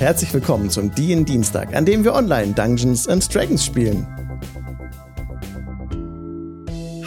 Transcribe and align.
Herzlich 0.00 0.32
willkommen 0.32 0.70
zum 0.70 0.94
DIN 0.94 1.26
Dienstag, 1.26 1.76
an 1.76 1.84
dem 1.84 2.04
wir 2.04 2.14
online 2.14 2.54
Dungeons 2.54 3.06
and 3.06 3.34
Dragons 3.34 3.62
spielen. 3.62 4.06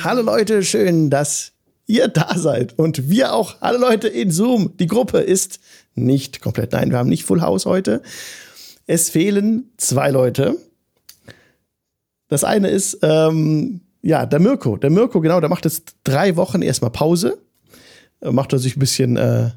Hallo 0.03 0.21
Leute, 0.21 0.61
schön, 0.61 1.09
dass 1.09 1.53
ihr 1.87 2.07
da 2.07 2.37
seid 2.37 2.77
und 2.77 3.09
wir 3.09 3.33
auch. 3.33 3.59
Hallo 3.61 3.79
Leute 3.79 4.09
in 4.09 4.29
Zoom. 4.29 4.77
Die 4.77 4.85
Gruppe 4.85 5.21
ist 5.21 5.59
nicht 5.95 6.39
komplett. 6.39 6.73
Nein, 6.73 6.91
wir 6.91 6.99
haben 6.99 7.09
nicht 7.09 7.23
Full 7.23 7.41
House 7.41 7.65
heute. 7.65 8.03
Es 8.85 9.09
fehlen 9.09 9.71
zwei 9.77 10.11
Leute. 10.11 10.55
Das 12.27 12.43
eine 12.43 12.67
ist, 12.67 12.99
ähm, 13.01 13.81
ja, 14.03 14.27
der 14.27 14.39
Mirko. 14.39 14.77
Der 14.77 14.91
Mirko, 14.91 15.19
genau, 15.19 15.39
der 15.39 15.49
macht 15.49 15.65
jetzt 15.65 15.95
drei 16.03 16.35
Wochen 16.35 16.61
erstmal 16.61 16.91
Pause. 16.91 17.39
Macht 18.21 18.53
er 18.53 18.59
sich 18.59 18.77
ein 18.77 18.79
bisschen 18.79 19.17
äh, 19.17 19.49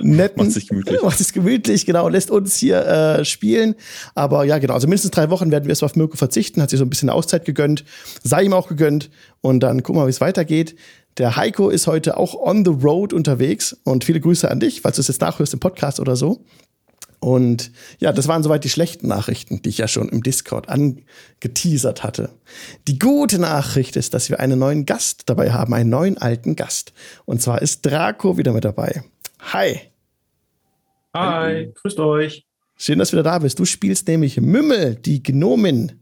netten. 0.00 0.42
Macht 0.42 0.52
sich 0.52 0.68
gemütlich. 0.68 1.02
Macht 1.02 1.18
sich 1.18 1.32
gemütlich, 1.32 1.86
genau, 1.86 2.08
lässt 2.08 2.30
uns 2.30 2.56
hier 2.56 2.86
äh, 2.86 3.24
spielen. 3.24 3.74
Aber 4.14 4.44
ja, 4.44 4.58
genau, 4.58 4.74
also 4.74 4.86
mindestens 4.86 5.10
drei 5.12 5.30
Wochen 5.30 5.50
werden 5.50 5.64
wir 5.64 5.70
erstmal 5.70 5.90
auf 5.90 5.96
Mirko 5.96 6.16
verzichten, 6.16 6.62
hat 6.62 6.70
sich 6.70 6.78
so 6.78 6.84
ein 6.84 6.90
bisschen 6.90 7.10
Auszeit 7.10 7.44
gegönnt, 7.44 7.84
sei 8.22 8.44
ihm 8.44 8.52
auch 8.52 8.68
gegönnt 8.68 9.10
und 9.40 9.60
dann 9.60 9.82
gucken 9.82 10.00
wir 10.00 10.06
wie 10.06 10.10
es 10.10 10.20
weitergeht. 10.20 10.76
Der 11.18 11.36
Heiko 11.36 11.68
ist 11.68 11.86
heute 11.86 12.16
auch 12.16 12.34
on 12.34 12.64
the 12.64 12.70
road 12.70 13.12
unterwegs 13.12 13.76
und 13.84 14.04
viele 14.04 14.20
Grüße 14.20 14.50
an 14.50 14.60
dich, 14.60 14.80
falls 14.80 14.96
du 14.96 15.00
es 15.00 15.08
jetzt 15.08 15.20
nachhörst 15.20 15.52
im 15.52 15.60
Podcast 15.60 16.00
oder 16.00 16.16
so. 16.16 16.44
Und 17.22 17.70
ja, 18.00 18.12
das 18.12 18.26
waren 18.26 18.42
soweit 18.42 18.64
die 18.64 18.68
schlechten 18.68 19.06
Nachrichten, 19.06 19.62
die 19.62 19.68
ich 19.68 19.78
ja 19.78 19.86
schon 19.86 20.08
im 20.08 20.24
Discord 20.24 20.68
angeteasert 20.68 22.02
hatte. 22.02 22.30
Die 22.88 22.98
gute 22.98 23.38
Nachricht 23.38 23.94
ist, 23.94 24.12
dass 24.12 24.28
wir 24.28 24.40
einen 24.40 24.58
neuen 24.58 24.86
Gast 24.86 25.22
dabei 25.26 25.52
haben, 25.52 25.72
einen 25.72 25.88
neuen 25.88 26.18
alten 26.18 26.56
Gast. 26.56 26.92
Und 27.24 27.40
zwar 27.40 27.62
ist 27.62 27.86
Draco 27.86 28.38
wieder 28.38 28.52
mit 28.52 28.64
dabei. 28.64 29.04
Hi. 29.52 29.91
Hi, 31.14 31.70
grüßt 31.74 31.98
euch. 32.00 32.46
Schön, 32.76 32.98
dass 32.98 33.10
du 33.10 33.16
wieder 33.16 33.24
da 33.24 33.38
bist. 33.38 33.58
Du 33.58 33.64
spielst 33.64 34.08
nämlich 34.08 34.40
Mümmel, 34.40 34.94
die 34.94 35.22
Gnomin. 35.22 35.92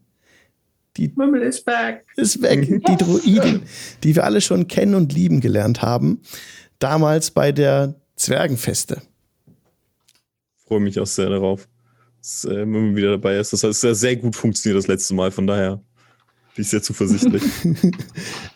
Die 0.97 1.13
Mümmel 1.17 1.43
ist 1.43 1.65
back. 1.65 2.07
Ist 2.17 2.41
weg. 2.43 2.67
Die 2.89 2.97
Druidin, 2.97 3.63
die 4.03 4.15
wir 4.15 4.25
alle 4.25 4.41
schon 4.41 4.69
kennen 4.69 4.95
und 4.95 5.13
lieben 5.13 5.41
gelernt 5.41 5.83
haben. 5.83 6.21
Damals 6.79 7.31
bei 7.31 7.53
der 7.53 7.95
Zwergenfeste. 8.17 9.03
Freue 10.67 10.81
mich 10.81 10.99
auch 10.99 11.07
sehr 11.07 11.31
darauf, 11.31 11.69
dass 12.19 12.45
äh, 12.45 12.65
Mümmel 12.65 12.97
wieder 12.97 13.11
dabei 13.13 13.39
ist. 13.39 13.53
Das 13.53 13.65
hat 13.65 13.75
sehr, 13.75 13.95
sehr 13.95 14.17
gut 14.17 14.37
funktioniert 14.37 14.79
das 14.79 14.89
letzte 14.89 15.15
Mal, 15.15 15.31
von 15.31 15.47
daher 15.47 15.81
bin 16.55 16.63
ich 16.63 16.69
sehr 16.69 16.83
zuversichtlich. 16.83 17.43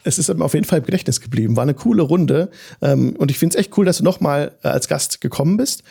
es 0.04 0.18
ist 0.18 0.30
auf 0.30 0.54
jeden 0.54 0.66
Fall 0.66 0.80
im 0.80 0.84
Gedächtnis 0.84 1.20
geblieben. 1.20 1.56
War 1.56 1.62
eine 1.62 1.74
coole 1.74 2.02
Runde. 2.02 2.50
Ähm, 2.82 3.14
und 3.16 3.30
ich 3.30 3.38
finde 3.38 3.56
es 3.56 3.60
echt 3.60 3.76
cool, 3.78 3.84
dass 3.84 3.98
du 3.98 4.04
nochmal 4.04 4.52
äh, 4.62 4.68
als 4.68 4.88
Gast 4.88 5.20
gekommen 5.20 5.56
bist 5.56 5.82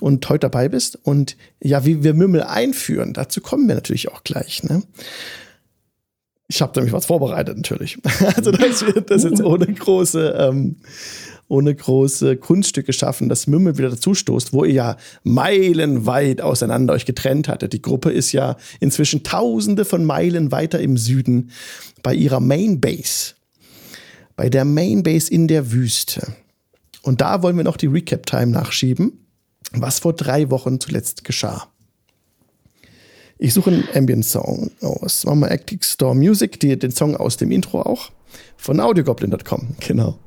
und 0.00 0.28
heute 0.28 0.40
dabei 0.40 0.68
bist. 0.68 0.98
Und 1.02 1.36
ja, 1.62 1.84
wie 1.84 2.04
wir 2.04 2.14
Mümmel 2.14 2.42
einführen, 2.42 3.12
dazu 3.12 3.40
kommen 3.40 3.66
wir 3.68 3.74
natürlich 3.74 4.08
auch 4.08 4.22
gleich. 4.22 4.62
Ne? 4.62 4.82
Ich 6.46 6.62
habe 6.62 6.72
nämlich 6.76 6.92
was 6.92 7.06
vorbereitet, 7.06 7.56
natürlich. 7.56 7.98
also 8.36 8.50
das 8.50 8.86
wird 8.86 9.10
das 9.10 9.24
jetzt 9.24 9.42
ohne 9.44 9.66
große, 9.66 10.36
ähm, 10.38 10.76
ohne 11.48 11.74
große 11.74 12.36
Kunststücke 12.36 12.92
schaffen, 12.92 13.28
dass 13.28 13.46
Mümmel 13.46 13.78
wieder 13.78 13.90
dazustoßt, 13.90 14.52
wo 14.52 14.64
ihr 14.64 14.74
ja 14.74 14.96
meilenweit 15.22 16.40
auseinander 16.40 16.94
euch 16.94 17.06
getrennt 17.06 17.48
hattet. 17.48 17.72
Die 17.72 17.82
Gruppe 17.82 18.10
ist 18.12 18.32
ja 18.32 18.56
inzwischen 18.80 19.22
tausende 19.22 19.84
von 19.84 20.04
Meilen 20.04 20.52
weiter 20.52 20.78
im 20.80 20.96
Süden 20.96 21.50
bei 22.02 22.14
ihrer 22.14 22.40
Main 22.40 22.80
Base. 22.80 23.34
Bei 24.36 24.50
der 24.50 24.64
Main 24.64 25.02
Base 25.02 25.30
in 25.32 25.48
der 25.48 25.72
Wüste. 25.72 26.34
Und 27.02 27.20
da 27.20 27.42
wollen 27.42 27.56
wir 27.56 27.64
noch 27.64 27.78
die 27.78 27.86
Recap-Time 27.86 28.48
nachschieben, 28.48 29.24
was 29.72 29.98
vor 30.00 30.12
drei 30.12 30.50
Wochen 30.50 30.78
zuletzt 30.78 31.24
geschah. 31.24 31.68
Ich 33.38 33.54
suche 33.54 33.70
einen 33.70 33.88
Ambient-Song 33.94 34.70
aus. 34.80 35.24
Machen 35.24 35.40
wir 35.40 35.50
Actic 35.50 35.84
Store 35.84 36.14
Music, 36.14 36.58
die, 36.60 36.78
den 36.78 36.90
Song 36.90 37.16
aus 37.16 37.36
dem 37.36 37.52
Intro 37.52 37.82
auch. 37.82 38.10
Von 38.56 38.80
audiogoblin.com, 38.80 39.76
genau. 39.80 40.18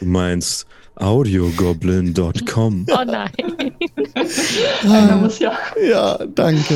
Du 0.00 0.06
meinst 0.06 0.66
audiogoblin.com. 0.96 2.86
Oh 2.92 3.04
nein. 3.04 3.30
Einer 4.82 5.16
muss 5.16 5.38
ja. 5.38 5.52
Ja, 5.82 6.18
danke. 6.34 6.74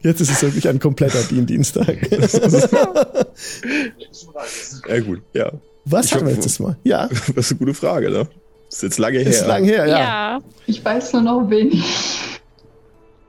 Jetzt 0.00 0.20
ist 0.20 0.30
es 0.30 0.42
wirklich 0.42 0.68
ein 0.68 0.78
kompletter 0.78 1.22
Dienstag. 1.24 1.96
ja, 4.88 5.00
gut, 5.00 5.22
ja. 5.32 5.50
Was 5.84 6.06
ich 6.06 6.14
hatten 6.14 6.26
wir 6.26 6.34
letztes 6.34 6.60
Mal? 6.60 6.76
Ja. 6.84 7.08
Das 7.34 7.46
ist 7.46 7.52
eine 7.52 7.58
gute 7.58 7.74
Frage, 7.74 8.10
ne? 8.10 8.28
Das 8.68 8.76
ist 8.76 8.82
jetzt 8.82 8.98
lange 8.98 9.18
her. 9.18 9.26
Ist 9.28 9.46
lang 9.46 9.64
her, 9.64 9.86
ja. 9.86 9.98
ja. 9.98 10.38
Ich 10.66 10.84
weiß 10.84 11.14
nur 11.14 11.22
noch 11.22 11.50
wenig. 11.50 11.82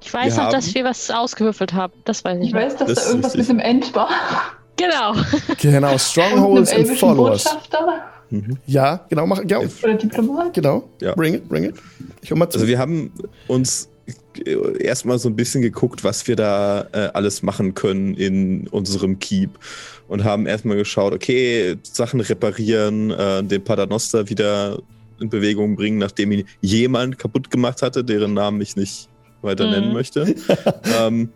Ich 0.02 0.14
weiß 0.14 0.36
Wir 0.36 0.44
noch, 0.44 0.52
dass 0.52 0.74
wir 0.76 0.84
was 0.84 1.10
ausgewürfelt 1.10 1.74
haben. 1.74 1.94
Das 2.06 2.24
weiß 2.24 2.40
ich. 2.40 2.48
Ich 2.48 2.54
noch. 2.54 2.62
weiß, 2.62 2.76
dass 2.78 2.88
Das 2.88 3.04
da 3.04 3.10
irgendwas 3.10 3.36
richtig. 3.36 3.56
mit 3.56 3.64
dem 3.66 3.70
End 3.72 3.96
war. 3.96 4.10
Genau. 4.78 5.14
Genau, 5.60 5.92
Und 5.94 6.00
Strongholds 6.02 6.70
and 6.72 6.80
elbischen 6.80 6.98
Followers. 6.98 7.44
Botschafter 7.44 8.04
Ja, 8.68 9.06
genau, 9.10 9.26
mach, 9.26 9.42
ja, 9.48 9.60
oder 9.60 9.94
Diplomat. 9.96 10.54
genau. 10.54 10.90
Ja. 11.02 11.16
Bring 11.16 11.34
it, 11.36 11.50
bring 11.50 11.64
it. 11.66 11.76
Ich 12.22 12.34
mal 12.34 12.50
zu. 12.50 12.58
Also 12.58 12.68
wir 12.68 12.78
haben 12.78 13.12
uns 13.48 13.90
äh, 14.46 14.84
erstmal 14.84 15.18
so 15.20 15.30
ein 15.30 15.36
bisschen 15.36 15.62
geguckt, 15.62 16.04
was 16.04 16.28
wir 16.28 16.36
da 16.36 16.88
äh, 16.92 17.10
alles 17.14 17.42
machen 17.44 17.74
können 17.74 18.14
in 18.16 18.68
unserem 18.68 19.18
Keep 19.20 19.52
und 20.08 20.24
haben 20.24 20.46
erstmal 20.46 20.78
geschaut, 20.78 21.14
okay, 21.14 21.76
Sachen 21.84 22.20
reparieren, 22.20 23.12
äh, 23.12 23.44
den 23.44 23.64
Paternoster 23.64 24.30
wieder 24.30 24.80
in 25.20 25.30
Bewegung 25.30 25.76
bringen, 25.76 25.98
nachdem 25.98 26.32
ihn 26.32 26.46
jemand 26.62 27.18
kaputt 27.20 27.50
gemacht 27.52 27.82
hatte, 27.82 28.04
deren 28.04 28.34
Namen 28.34 28.62
ich 28.62 28.76
nicht 28.76 29.10
weiter 29.42 29.66
Mhm. 29.66 29.72
nennen 29.72 29.94
möchte. 29.94 30.36
ähm, 31.00 31.30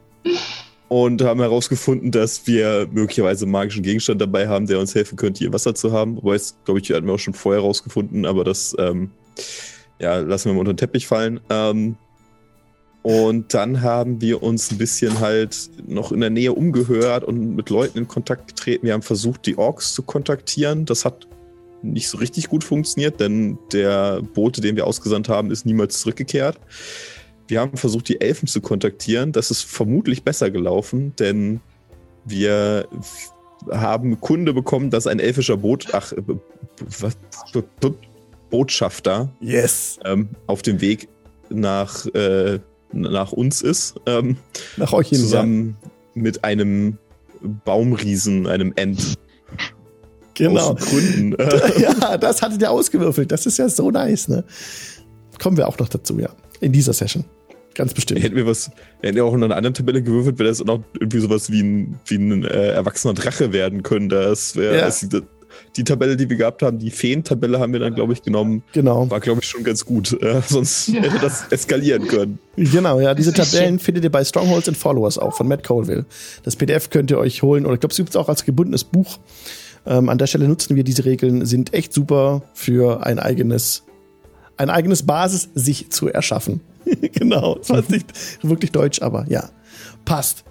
und 0.89 1.21
haben 1.21 1.39
herausgefunden, 1.39 2.11
dass 2.11 2.45
wir 2.45 2.87
möglicherweise 2.91 3.45
einen 3.45 3.51
magischen 3.51 3.83
Gegenstand 3.83 4.21
dabei 4.21 4.47
haben, 4.47 4.67
der 4.67 4.79
uns 4.79 4.93
helfen 4.93 5.15
könnte, 5.15 5.39
hier 5.39 5.53
Wasser 5.53 5.73
zu 5.75 5.91
haben. 5.91 6.17
Wobei 6.17 6.35
es, 6.35 6.55
glaube 6.65 6.79
ich, 6.79 6.91
hatten 6.91 7.07
wir 7.07 7.13
auch 7.13 7.19
schon 7.19 7.33
vorher 7.33 7.61
herausgefunden, 7.61 8.25
aber 8.25 8.43
das 8.43 8.75
ähm, 8.77 9.11
ja, 9.99 10.17
lassen 10.17 10.49
wir 10.49 10.53
mal 10.53 10.59
unter 10.59 10.73
den 10.73 10.77
Teppich 10.77 11.07
fallen. 11.07 11.39
Ähm, 11.49 11.95
und 13.01 13.53
dann 13.53 13.81
haben 13.81 14.21
wir 14.21 14.41
uns 14.43 14.71
ein 14.71 14.77
bisschen 14.77 15.19
halt 15.19 15.69
noch 15.85 16.13
in 16.13 16.21
der 16.21 16.29
Nähe 16.29 16.53
umgehört 16.53 17.25
und 17.25 17.55
mit 17.55 17.69
Leuten 17.69 17.97
in 17.97 18.07
Kontakt 18.07 18.47
getreten. 18.47 18.85
Wir 18.85 18.93
haben 18.93 19.01
versucht, 19.01 19.45
die 19.45 19.57
Orks 19.57 19.93
zu 19.93 20.03
kontaktieren. 20.03 20.85
Das 20.85 21.03
hat 21.03 21.27
nicht 21.81 22.07
so 22.07 22.17
richtig 22.17 22.47
gut 22.47 22.63
funktioniert, 22.63 23.19
denn 23.19 23.57
der 23.73 24.21
Bote, 24.21 24.61
den 24.61 24.77
wir 24.77 24.87
ausgesandt 24.87 25.27
haben, 25.27 25.51
ist 25.51 25.65
niemals 25.65 25.99
zurückgekehrt. 25.99 26.57
Wir 27.47 27.59
haben 27.59 27.77
versucht, 27.77 28.07
die 28.09 28.21
Elfen 28.21 28.47
zu 28.47 28.61
kontaktieren. 28.61 29.31
Das 29.31 29.51
ist 29.51 29.63
vermutlich 29.63 30.23
besser 30.23 30.49
gelaufen, 30.49 31.13
denn 31.19 31.59
wir 32.25 32.87
haben 33.71 34.19
Kunde 34.21 34.53
bekommen, 34.53 34.89
dass 34.89 35.07
ein 35.07 35.19
elfischer 35.19 35.57
Boot, 35.57 35.87
ach, 35.93 36.11
äh, 36.13 36.21
was, 36.99 37.17
Botschafter 38.49 39.29
yes. 39.39 39.99
ähm, 40.05 40.29
auf 40.45 40.61
dem 40.61 40.79
Weg 40.79 41.07
nach, 41.49 42.05
äh, 42.13 42.59
nach 42.91 43.31
uns 43.31 43.63
ist, 43.63 43.95
ähm, 44.05 44.37
Nach 44.77 44.93
euch 44.93 45.09
hin. 45.09 45.17
zusammen 45.17 45.77
mit 46.13 46.43
einem 46.43 46.99
Baumriesen, 47.65 48.45
einem 48.45 48.73
Ent. 48.75 48.99
Ja. 49.01 49.15
Genau. 50.35 50.75
Gründen. 50.75 51.35
Ja, 51.79 52.17
das 52.17 52.41
hattet 52.41 52.61
ihr 52.61 52.71
ausgewürfelt. 52.71 53.31
Das 53.31 53.45
ist 53.45 53.57
ja 53.57 53.69
so 53.69 53.91
nice, 53.91 54.27
ne? 54.27 54.43
Kommen 55.39 55.57
wir 55.57 55.67
auch 55.67 55.77
noch 55.77 55.89
dazu, 55.89 56.19
ja. 56.19 56.29
In 56.63 56.71
dieser 56.71 56.93
Session. 56.93 57.25
Ganz 57.75 57.93
bestimmt. 57.93 58.21
hätten 58.21 58.35
wir 58.35 58.45
was, 58.45 58.69
hätten 59.01 59.15
wir 59.15 59.25
auch 59.25 59.33
in 59.33 59.43
einer 59.43 59.55
anderen 59.55 59.73
Tabelle 59.73 60.03
gewürfelt, 60.03 60.37
wäre 60.37 60.49
das 60.49 60.61
auch 60.61 60.65
noch 60.65 60.83
irgendwie 60.99 61.19
sowas 61.19 61.51
wie 61.51 61.61
ein, 61.63 61.99
wie 62.05 62.15
ein 62.17 62.43
äh, 62.45 62.67
erwachsener 62.69 63.15
Drache 63.15 63.51
werden 63.51 63.81
können. 63.81 64.09
Das 64.09 64.55
wäre 64.55 64.77
Ja. 64.77 64.83
also 64.83 65.07
die, 65.07 65.21
die 65.77 65.83
Tabelle, 65.83 66.15
die 66.15 66.29
wir 66.29 66.37
gehabt 66.37 66.61
haben, 66.61 66.77
die 66.77 66.91
Feen-Tabelle 66.91 67.59
haben 67.59 67.73
wir 67.73 67.79
dann, 67.79 67.95
glaube 67.95 68.13
ich, 68.13 68.21
genommen. 68.21 68.61
Genau. 68.73 69.09
War, 69.09 69.19
glaube 69.19 69.41
ich, 69.41 69.49
schon 69.49 69.63
ganz 69.63 69.85
gut. 69.85 70.13
Äh, 70.21 70.41
sonst 70.47 70.87
Ja. 70.89 71.01
hätte 71.01 71.17
das 71.19 71.45
eskalieren 71.49 72.07
können. 72.07 72.37
Genau, 72.57 72.99
ja. 72.99 73.15
Diese 73.15 73.31
Das 73.31 73.49
Tabellen 73.51 73.79
findet 73.79 74.03
ihr 74.03 74.11
bei 74.11 74.23
Strongholds 74.23 74.67
and 74.67 74.77
Followers 74.77 75.17
auch 75.17 75.35
von 75.35 75.47
Matt 75.47 75.63
Colville. 75.63 76.05
Das 76.43 76.55
PDF 76.55 76.91
könnt 76.91 77.09
ihr 77.09 77.17
euch 77.17 77.41
holen. 77.41 77.65
Oder 77.65 77.73
ich 77.73 77.79
glaube, 77.79 77.91
es 77.93 77.97
gibt 77.97 78.09
es 78.09 78.15
auch 78.15 78.29
als 78.29 78.45
gebundenes 78.45 78.83
Buch. 78.83 79.17
Ähm, 79.87 80.09
an 80.09 80.19
der 80.19 80.27
Stelle 80.27 80.47
nutzen 80.47 80.75
wir 80.75 80.83
diese 80.83 81.05
Regeln, 81.05 81.45
sind 81.47 81.73
echt 81.73 81.91
super 81.91 82.43
für 82.53 83.03
ein 83.05 83.17
eigenes, 83.19 83.83
ein 84.57 84.69
eigenes 84.69 85.03
Basis 85.03 85.49
sich 85.55 85.89
zu 85.89 86.07
erschaffen. 86.09 86.61
genau. 87.01 87.55
Das 87.55 87.69
war 87.69 87.83
nicht 87.87 88.13
wirklich 88.43 88.71
deutsch, 88.71 89.01
aber 89.01 89.25
ja. 89.29 89.49
Passt. 90.05 90.43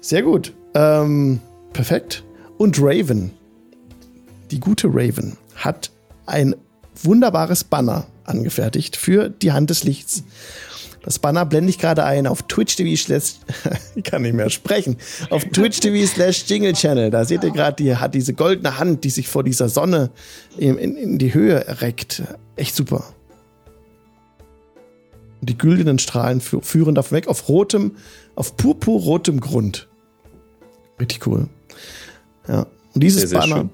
Sehr 0.00 0.22
gut. 0.22 0.52
Ähm, 0.74 1.40
perfekt. 1.72 2.24
Und 2.58 2.78
Raven, 2.80 3.32
die 4.50 4.60
gute 4.60 4.88
Raven, 4.88 5.36
hat 5.56 5.90
ein 6.26 6.54
wunderbares 7.02 7.64
Banner 7.64 8.06
angefertigt 8.24 8.96
für 8.96 9.28
die 9.28 9.52
Hand 9.52 9.70
des 9.70 9.84
Lichts. 9.84 10.24
Das 11.02 11.18
Banner 11.18 11.44
blende 11.44 11.70
ich 11.70 11.78
gerade 11.78 12.04
ein 12.04 12.26
auf 12.26 12.42
Twitch.tv 12.42 12.96
slash, 12.96 13.34
ich 13.96 14.04
kann 14.04 14.22
nicht 14.22 14.34
mehr 14.34 14.50
sprechen, 14.50 14.96
auf 15.30 15.44
Twitch.tv 15.44 16.06
slash 16.06 16.44
Jingle 16.46 16.74
Channel. 16.74 17.10
Da 17.10 17.24
seht 17.24 17.42
ihr 17.42 17.50
gerade, 17.50 17.82
die 17.82 17.96
hat 17.96 18.14
diese 18.14 18.34
goldene 18.34 18.78
Hand, 18.78 19.02
die 19.04 19.10
sich 19.10 19.28
vor 19.28 19.42
dieser 19.42 19.68
Sonne 19.68 20.10
in, 20.56 20.78
in, 20.78 20.96
in 20.96 21.18
die 21.18 21.34
Höhe 21.34 21.80
reckt. 21.80 22.22
Echt 22.56 22.74
super. 22.76 23.04
Und 25.40 25.48
die 25.50 25.58
güldenen 25.58 25.98
Strahlen 25.98 26.40
fü- 26.40 26.62
führen 26.62 26.94
davon 26.94 27.16
weg 27.16 27.28
auf 27.28 27.48
rotem, 27.48 27.96
auf 28.36 28.56
purpurrotem 28.56 29.40
Grund. 29.40 29.88
Richtig 31.00 31.26
cool. 31.26 31.48
Ja. 32.46 32.66
Und 32.94 33.02
dieses 33.02 33.20
Sehr, 33.22 33.28
sehr 33.30 33.38
Banner, 33.40 33.56
schön. 33.56 33.70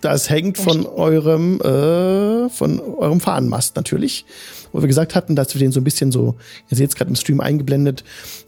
das 0.00 0.30
hängt 0.30 0.56
von 0.56 0.86
eurem, 0.86 1.60
äh, 1.60 2.48
von 2.48 2.80
eurem 2.80 3.20
Fahnenmast 3.20 3.76
natürlich. 3.76 4.24
Wo 4.72 4.80
wir 4.80 4.88
gesagt 4.88 5.14
hatten, 5.14 5.36
dass 5.36 5.54
wir 5.54 5.58
den 5.58 5.70
so 5.72 5.80
ein 5.80 5.84
bisschen 5.84 6.12
so, 6.12 6.36
ihr 6.70 6.76
seht 6.78 6.88
es 6.88 6.96
gerade 6.96 7.10
im 7.10 7.16
Stream 7.16 7.40
eingeblendet, 7.40 8.04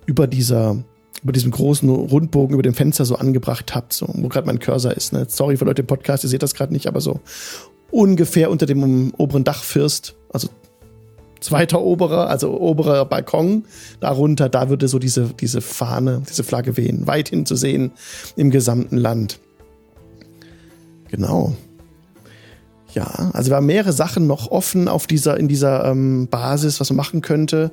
über 0.06 0.26
dieser, 0.26 0.78
über 1.22 1.32
diesem 1.32 1.50
großen 1.50 1.88
Rundbogen 1.90 2.54
über 2.54 2.62
dem 2.62 2.72
Fenster 2.74 3.04
so 3.04 3.16
angebracht 3.16 3.74
habt, 3.74 3.92
so, 3.92 4.06
wo 4.08 4.28
gerade 4.28 4.46
mein 4.46 4.58
Cursor 4.58 4.92
ist. 4.92 5.12
Ne? 5.12 5.26
Sorry 5.28 5.58
für 5.58 5.66
Leute 5.66 5.82
im 5.82 5.86
Podcast, 5.86 6.24
ihr 6.24 6.30
seht 6.30 6.42
das 6.42 6.54
gerade 6.54 6.72
nicht, 6.72 6.86
aber 6.86 7.02
so 7.02 7.20
ungefähr 7.90 8.50
unter 8.50 8.66
dem 8.66 9.12
oberen 9.16 9.44
Dachfirst, 9.44 10.14
also 10.32 10.48
zweiter 11.40 11.82
oberer, 11.82 12.28
also 12.28 12.58
oberer 12.58 13.04
Balkon, 13.04 13.64
darunter, 14.00 14.48
da 14.48 14.70
würde 14.70 14.88
so 14.88 14.98
diese, 14.98 15.30
diese 15.38 15.60
Fahne, 15.60 16.22
diese 16.28 16.42
Flagge 16.42 16.76
wehen, 16.76 17.06
weithin 17.06 17.46
zu 17.46 17.54
sehen 17.54 17.92
im 18.36 18.50
gesamten 18.50 18.96
Land. 18.96 19.38
Genau. 21.10 21.54
Ja, 22.94 23.30
also 23.32 23.50
wir 23.50 23.56
haben 23.56 23.66
mehrere 23.66 23.92
Sachen 23.92 24.26
noch 24.26 24.50
offen 24.50 24.88
auf 24.88 25.06
dieser, 25.06 25.36
in 25.36 25.48
dieser 25.48 25.84
ähm, 25.84 26.28
Basis, 26.28 26.80
was 26.80 26.90
man 26.90 26.96
machen 26.96 27.20
könnte. 27.20 27.72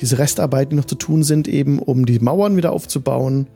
Diese 0.00 0.18
Restarbeiten, 0.18 0.70
die 0.70 0.76
noch 0.76 0.86
zu 0.86 0.96
tun 0.96 1.22
sind, 1.22 1.46
eben 1.46 1.78
um 1.78 2.04
die 2.04 2.18
Mauern 2.18 2.56
wieder 2.56 2.72
aufzubauen. 2.72 3.46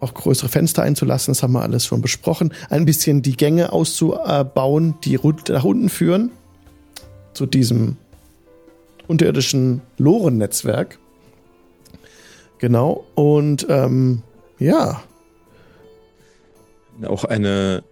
Auch 0.00 0.14
größere 0.14 0.48
Fenster 0.48 0.82
einzulassen, 0.82 1.32
das 1.32 1.42
haben 1.42 1.52
wir 1.52 1.62
alles 1.62 1.86
schon 1.86 2.02
besprochen. 2.02 2.52
Ein 2.70 2.84
bisschen 2.84 3.22
die 3.22 3.36
Gänge 3.36 3.72
auszubauen, 3.72 4.94
die 5.04 5.18
nach 5.48 5.64
unten 5.64 5.88
führen. 5.88 6.30
Zu 7.34 7.46
diesem 7.46 7.96
unterirdischen 9.06 9.80
Lorennetzwerk. 9.98 10.98
Genau. 12.58 13.04
Und 13.14 13.66
ähm, 13.68 14.22
ja, 14.58 15.02
Auch 17.06 17.24
eine, 17.24 17.82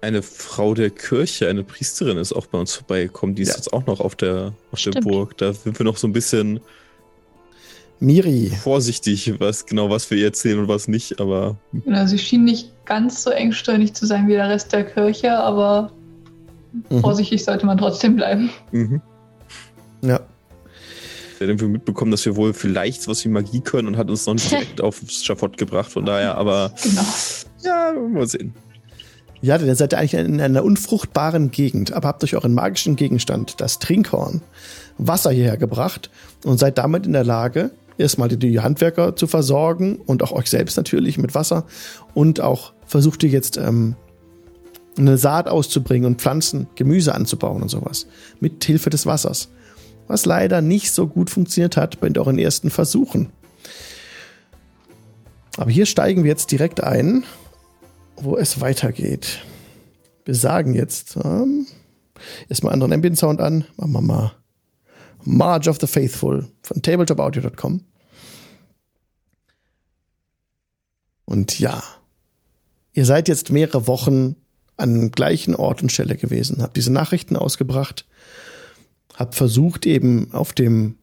eine 0.00 0.22
Frau 0.22 0.74
der 0.74 0.90
Kirche, 0.90 1.48
eine 1.48 1.64
Priesterin 1.64 2.16
ist 2.18 2.32
auch 2.32 2.46
bei 2.46 2.58
uns 2.58 2.74
vorbeigekommen. 2.74 3.34
Die 3.34 3.42
ist 3.42 3.48
Ja. 3.50 3.54
jetzt 3.56 3.72
auch 3.72 3.86
noch 3.86 4.00
auf 4.00 4.14
der, 4.14 4.52
auf 4.72 4.80
der 4.82 4.92
Stimmt. 4.92 5.02
Burg. 5.02 5.36
Da 5.38 5.52
sind 5.52 5.78
wir 5.78 5.84
noch 5.84 5.96
so 5.96 6.06
ein 6.06 6.12
bisschen 6.12 6.60
Miri. 8.00 8.50
vorsichtig, 8.62 9.38
was 9.38 9.66
genau 9.66 9.90
was 9.90 10.10
wir 10.10 10.18
ihr 10.18 10.26
erzählen 10.26 10.58
und 10.58 10.68
was 10.68 10.88
nicht, 10.88 11.20
aber 11.20 11.56
Genau, 11.84 12.06
sie 12.06 12.18
schien 12.18 12.44
nicht 12.44 12.72
ganz 12.86 13.22
so 13.22 13.30
engstirnig 13.30 13.92
zu 13.94 14.06
sein 14.06 14.26
wie 14.26 14.32
der 14.32 14.48
Rest 14.48 14.72
der 14.72 14.84
Kirche, 14.84 15.36
aber 15.38 15.92
Mhm. 16.88 17.00
vorsichtig 17.00 17.44
sollte 17.44 17.66
man 17.66 17.76
trotzdem 17.78 18.16
bleiben. 18.16 18.50
mhm. 18.72 19.00
Ja. 20.02 20.18
Der 21.38 21.46
hat 21.46 21.52
irgendwie 21.54 21.66
mitbekommen, 21.66 22.10
dass 22.10 22.24
wir 22.26 22.36
wohl 22.36 22.52
vielleicht 22.54 23.06
was 23.08 23.24
wie 23.24 23.28
Magie 23.28 23.60
können 23.60 23.88
und 23.88 23.96
hat 23.96 24.08
uns 24.10 24.24
noch 24.26 24.34
nicht 24.34 24.50
direkt 24.50 24.80
aufs 24.80 25.24
Schafott 25.24 25.56
gebracht. 25.58 25.90
Von 25.90 26.04
daher, 26.06 26.36
aber 26.36 26.72
Genau. 26.82 27.02
ja, 27.62 27.92
mal 27.92 28.26
sehen. 28.26 28.54
Ja, 29.42 29.56
denn 29.56 29.68
ihr 29.68 29.74
seid 29.74 29.92
ja 29.92 29.98
eigentlich 29.98 30.14
in 30.14 30.38
einer 30.40 30.62
unfruchtbaren 30.62 31.50
Gegend, 31.50 31.92
aber 31.92 32.08
habt 32.08 32.22
euch 32.24 32.34
euren 32.34 32.52
magischen 32.52 32.94
Gegenstand, 32.96 33.60
das 33.60 33.78
Trinkhorn, 33.78 34.42
Wasser 34.98 35.30
hierher 35.30 35.56
gebracht 35.56 36.10
und 36.44 36.58
seid 36.58 36.76
damit 36.76 37.06
in 37.06 37.14
der 37.14 37.24
Lage, 37.24 37.70
erstmal 38.00 38.28
die, 38.28 38.60
Handwerker 38.60 39.16
zu 39.16 39.26
versorgen 39.26 39.96
und 39.96 40.22
auch 40.22 40.32
euch 40.32 40.48
selbst 40.48 40.76
natürlich 40.76 41.18
mit 41.18 41.34
Wasser 41.34 41.66
und 42.14 42.40
auch 42.40 42.72
versucht 42.86 43.22
ihr 43.22 43.30
jetzt 43.30 43.56
ähm, 43.56 43.96
eine 44.98 45.16
Saat 45.18 45.48
auszubringen 45.48 46.06
und 46.06 46.20
Pflanzen, 46.20 46.66
Gemüse 46.74 47.14
anzubauen 47.14 47.62
und 47.62 47.68
sowas. 47.68 48.06
Mit 48.40 48.64
Hilfe 48.64 48.90
des 48.90 49.06
Wassers. 49.06 49.50
Was 50.08 50.26
leider 50.26 50.60
nicht 50.60 50.92
so 50.92 51.06
gut 51.06 51.30
funktioniert 51.30 51.76
hat 51.76 52.00
bei 52.00 52.10
euren 52.16 52.38
ersten 52.38 52.70
Versuchen. 52.70 53.30
Aber 55.56 55.70
hier 55.70 55.86
steigen 55.86 56.24
wir 56.24 56.30
jetzt 56.30 56.50
direkt 56.50 56.82
ein 56.82 57.24
wo 58.22 58.36
es 58.36 58.60
weitergeht. 58.60 59.44
Wir 60.24 60.34
sagen 60.34 60.74
jetzt 60.74 61.16
ähm, 61.24 61.66
erstmal 62.48 62.72
anderen 62.72 62.92
Ambient 62.92 63.18
Sound 63.18 63.40
an. 63.40 63.64
Machen 63.76 63.92
wir 63.92 64.00
mal 64.00 64.32
Marge 65.24 65.68
of 65.68 65.78
the 65.80 65.86
Faithful 65.86 66.48
von 66.62 66.82
tabletopaudio.com. 66.82 67.82
Und 71.30 71.60
ja, 71.60 71.80
ihr 72.92 73.04
seid 73.04 73.28
jetzt 73.28 73.52
mehrere 73.52 73.86
Wochen 73.86 74.34
an 74.76 74.94
dem 74.94 75.12
gleichen 75.12 75.54
Ort 75.54 75.80
und 75.80 75.92
Stelle 75.92 76.16
gewesen, 76.16 76.60
habt 76.60 76.76
diese 76.76 76.92
Nachrichten 76.92 77.36
ausgebracht, 77.36 78.04
habt 79.14 79.36
versucht 79.36 79.86
eben 79.86 80.34
auf 80.34 80.52
dem 80.52 80.96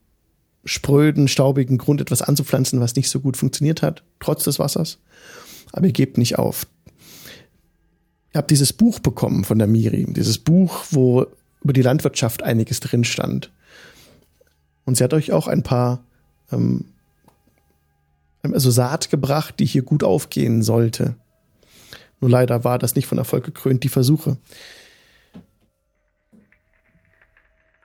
spröden, 0.66 1.28
staubigen 1.28 1.78
Grund 1.78 2.02
etwas 2.02 2.20
anzupflanzen, 2.20 2.78
was 2.78 2.94
nicht 2.94 3.08
so 3.08 3.20
gut 3.20 3.38
funktioniert 3.38 3.80
hat, 3.80 4.02
trotz 4.20 4.44
des 4.44 4.58
Wassers. 4.58 4.98
Aber 5.72 5.86
ihr 5.86 5.94
gebt 5.94 6.18
nicht 6.18 6.38
auf. 6.38 6.66
Ihr 8.34 8.38
habt 8.38 8.50
dieses 8.50 8.74
Buch 8.74 8.98
bekommen 8.98 9.44
von 9.44 9.58
der 9.58 9.66
Miri, 9.66 10.12
dieses 10.12 10.36
Buch, 10.36 10.84
wo 10.90 11.26
über 11.62 11.72
die 11.72 11.80
Landwirtschaft 11.80 12.42
einiges 12.42 12.80
drin 12.80 13.04
stand. 13.04 13.50
Und 14.84 14.98
sie 14.98 15.04
hat 15.04 15.14
euch 15.14 15.32
auch 15.32 15.46
ein 15.48 15.62
paar 15.62 16.04
ähm, 16.52 16.84
also 18.54 18.70
Saat 18.70 19.10
gebracht, 19.10 19.54
die 19.58 19.66
hier 19.66 19.82
gut 19.82 20.04
aufgehen 20.04 20.62
sollte. 20.62 21.14
Nur 22.20 22.30
leider 22.30 22.64
war 22.64 22.78
das 22.78 22.94
nicht 22.94 23.06
von 23.06 23.18
Erfolg 23.18 23.44
gekrönt, 23.44 23.84
die 23.84 23.88
Versuche. 23.88 24.38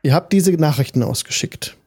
Ihr 0.01 0.13
habt 0.13 0.33
diese 0.33 0.51
Nachrichten 0.53 1.01
ausgeschickt 1.03 1.77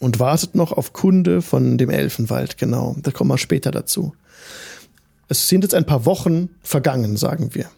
und 0.00 0.18
wartet 0.18 0.54
noch 0.54 0.72
auf 0.72 0.92
Kunde 0.92 1.42
von 1.42 1.78
dem 1.78 1.90
Elfenwald, 1.90 2.58
genau. 2.58 2.96
Da 3.00 3.12
kommen 3.12 3.30
wir 3.30 3.38
später 3.38 3.70
dazu. 3.70 4.14
Es 5.28 5.48
sind 5.48 5.62
jetzt 5.62 5.74
ein 5.74 5.86
paar 5.86 6.04
Wochen 6.04 6.50
vergangen, 6.62 7.16
sagen 7.16 7.54
wir. 7.54 7.70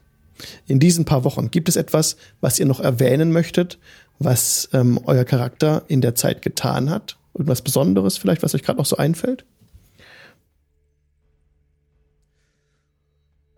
In 0.67 0.81
diesen 0.81 1.05
paar 1.05 1.25
Wochen 1.25 1.51
gibt 1.51 1.69
es 1.69 1.77
etwas, 1.77 2.17
was 2.41 2.59
ihr 2.59 2.67
noch 2.67 2.81
erwähnen 2.81 3.31
möchtet, 3.31 3.79
was 4.19 4.69
ähm, 4.73 4.99
euer 5.05 5.25
Charakter 5.25 5.85
in 5.89 6.01
der 6.01 6.15
Zeit 6.15 6.43
getan 6.43 6.89
hat? 6.91 7.19
Irgendwas 7.35 7.63
Besonderes 7.63 8.17
vielleicht, 8.17 8.43
was 8.43 8.55
euch 8.55 8.63
gerade 8.63 8.79
noch 8.79 8.87
so 8.87 8.97
einfällt? 8.97 9.45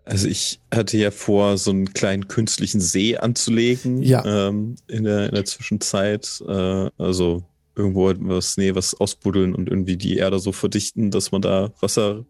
Also 0.09 0.27
ich 0.27 0.59
hatte 0.73 0.97
ja 0.97 1.11
vor, 1.11 1.57
so 1.57 1.71
einen 1.71 1.93
kleinen 1.93 2.27
künstlichen 2.27 2.79
See 2.79 3.17
anzulegen 3.17 4.01
Ja. 4.01 4.47
ähm, 4.47 4.75
in, 4.87 5.03
der, 5.03 5.27
in 5.29 5.35
der 5.35 5.45
Zwischenzeit. 5.45 6.41
Äh, 6.47 6.89
also 6.97 7.43
irgendwo 7.75 8.11
was, 8.19 8.57
nee, 8.57 8.73
was 8.73 8.93
ausbuddeln 8.95 9.53
und 9.53 9.69
irgendwie 9.69 9.97
die 9.97 10.17
Erde 10.17 10.39
so 10.39 10.51
verdichten, 10.51 11.11
dass 11.11 11.31
man 11.31 11.41
da 11.41 11.71
Wasser, 11.81 12.25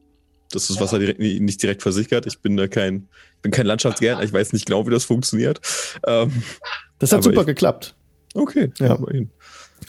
dass 0.52 0.68
das 0.68 0.80
Wasser 0.80 0.98
direkt, 1.00 1.20
nicht 1.20 1.62
direkt 1.62 1.82
versickert. 1.84 2.26
Ich 2.26 2.40
bin 2.40 2.58
da 2.58 2.68
kein, 2.68 3.08
bin 3.42 3.52
kein 3.52 3.66
Landschaftsgärtner, 3.68 4.24
ich 4.26 4.34
weiß 4.34 4.54
nicht 4.54 4.66
genau, 4.66 4.86
wie 4.88 4.92
das 4.92 5.06
funktioniert. 5.06 5.62
Ähm, 6.06 6.32
Das 7.00 7.12
hat 7.12 7.18
Aber 7.20 7.24
super 7.26 7.42
ich- 7.42 7.48
geklappt. 7.48 7.96
okay, 8.34 8.72
Ja. 8.80 8.96
immerhin. 8.96 9.30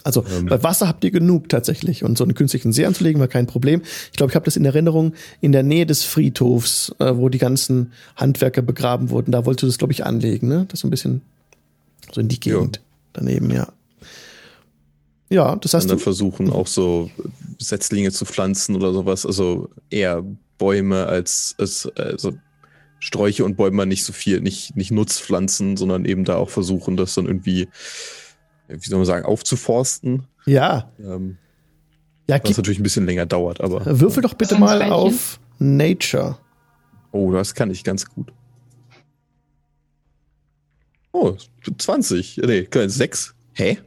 Also 0.03 0.23
Ähm. 0.31 0.45
bei 0.45 0.63
Wasser 0.63 0.87
habt 0.87 1.03
ihr 1.03 1.11
genug 1.11 1.49
tatsächlich. 1.49 2.03
Und 2.03 2.17
so 2.17 2.23
einen 2.23 2.33
künstlichen 2.33 2.71
See 2.71 2.85
anzulegen 2.85 3.19
war 3.19 3.27
kein 3.27 3.47
Problem. 3.47 3.81
Ich 4.11 4.17
glaube, 4.17 4.31
ich 4.31 4.35
habe 4.35 4.45
das 4.45 4.55
in 4.55 4.65
Erinnerung 4.65 5.13
in 5.41 5.51
der 5.51 5.63
Nähe 5.63 5.85
des 5.85 6.03
Friedhofs, 6.03 6.93
äh, 6.99 7.15
wo 7.15 7.29
die 7.29 7.37
ganzen 7.37 7.91
Handwerker 8.15 8.61
begraben 8.61 9.09
wurden. 9.09 9.31
Da 9.31 9.45
wolltest 9.45 9.63
du 9.63 9.67
das, 9.67 9.77
glaube 9.77 9.93
ich, 9.93 10.05
anlegen, 10.05 10.47
ne? 10.47 10.65
Das 10.69 10.79
so 10.81 10.87
ein 10.87 10.91
bisschen 10.91 11.21
so 12.11 12.21
in 12.21 12.27
die 12.27 12.39
Ja. 12.43 12.57
Gegend 12.57 12.81
daneben, 13.13 13.51
ja. 13.51 13.67
Ja, 15.29 15.55
das 15.57 15.73
hast 15.73 15.83
Und 15.83 15.89
dann 15.89 15.99
versuchen 15.99 16.49
auch 16.49 16.65
so 16.65 17.11
Setzlinge 17.59 18.11
zu 18.11 18.25
pflanzen 18.25 18.75
oder 18.75 18.93
sowas. 18.93 19.25
Also 19.25 19.69
eher 19.91 20.23
Bäume 20.57 21.05
als, 21.05 21.55
als 21.59 21.87
also 21.95 22.33
Sträuche 22.99 23.45
und 23.45 23.55
Bäume 23.55 23.85
nicht 23.85 24.03
so 24.03 24.11
viel, 24.11 24.41
nicht, 24.41 24.75
nicht 24.75 24.91
Nutzpflanzen, 24.91 25.77
sondern 25.77 26.05
eben 26.05 26.25
da 26.25 26.35
auch 26.35 26.49
versuchen, 26.49 26.97
das 26.97 27.13
dann 27.13 27.27
irgendwie, 27.27 27.67
wie 28.69 28.87
soll 28.89 28.99
man 28.99 29.05
sagen, 29.05 29.25
aufzuforsten. 29.25 30.27
Ja, 30.45 30.91
Ähm, 30.99 31.37
ja, 32.27 32.39
was 32.43 32.57
natürlich 32.57 32.79
ein 32.79 32.83
bisschen 32.83 33.05
länger 33.07 33.25
dauert, 33.25 33.59
aber. 33.61 33.83
würfel 33.99 34.21
doch 34.21 34.35
bitte 34.35 34.57
mal 34.59 34.77
Beinchen? 34.79 34.93
auf 34.93 35.39
Nature. 35.57 36.37
Oh, 37.11 37.31
das 37.31 37.55
kann 37.55 37.71
ich 37.71 37.83
ganz 37.83 38.05
gut. 38.05 38.31
Oh, 41.11 41.35
20. 41.77 42.37
Nee, 42.45 42.67
6. 42.71 43.33
Hä? 43.53 43.79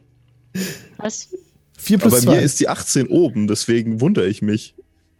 Was? 0.98 1.28
4 1.78 1.96
Aber 1.98 2.08
plus 2.10 2.24
bei 2.24 2.32
mir 2.32 2.38
2. 2.38 2.42
ist 2.44 2.60
die 2.60 2.68
18 2.68 3.06
oben, 3.08 3.46
deswegen 3.46 4.00
wundere 4.00 4.26
ich 4.26 4.42
mich. 4.42 4.74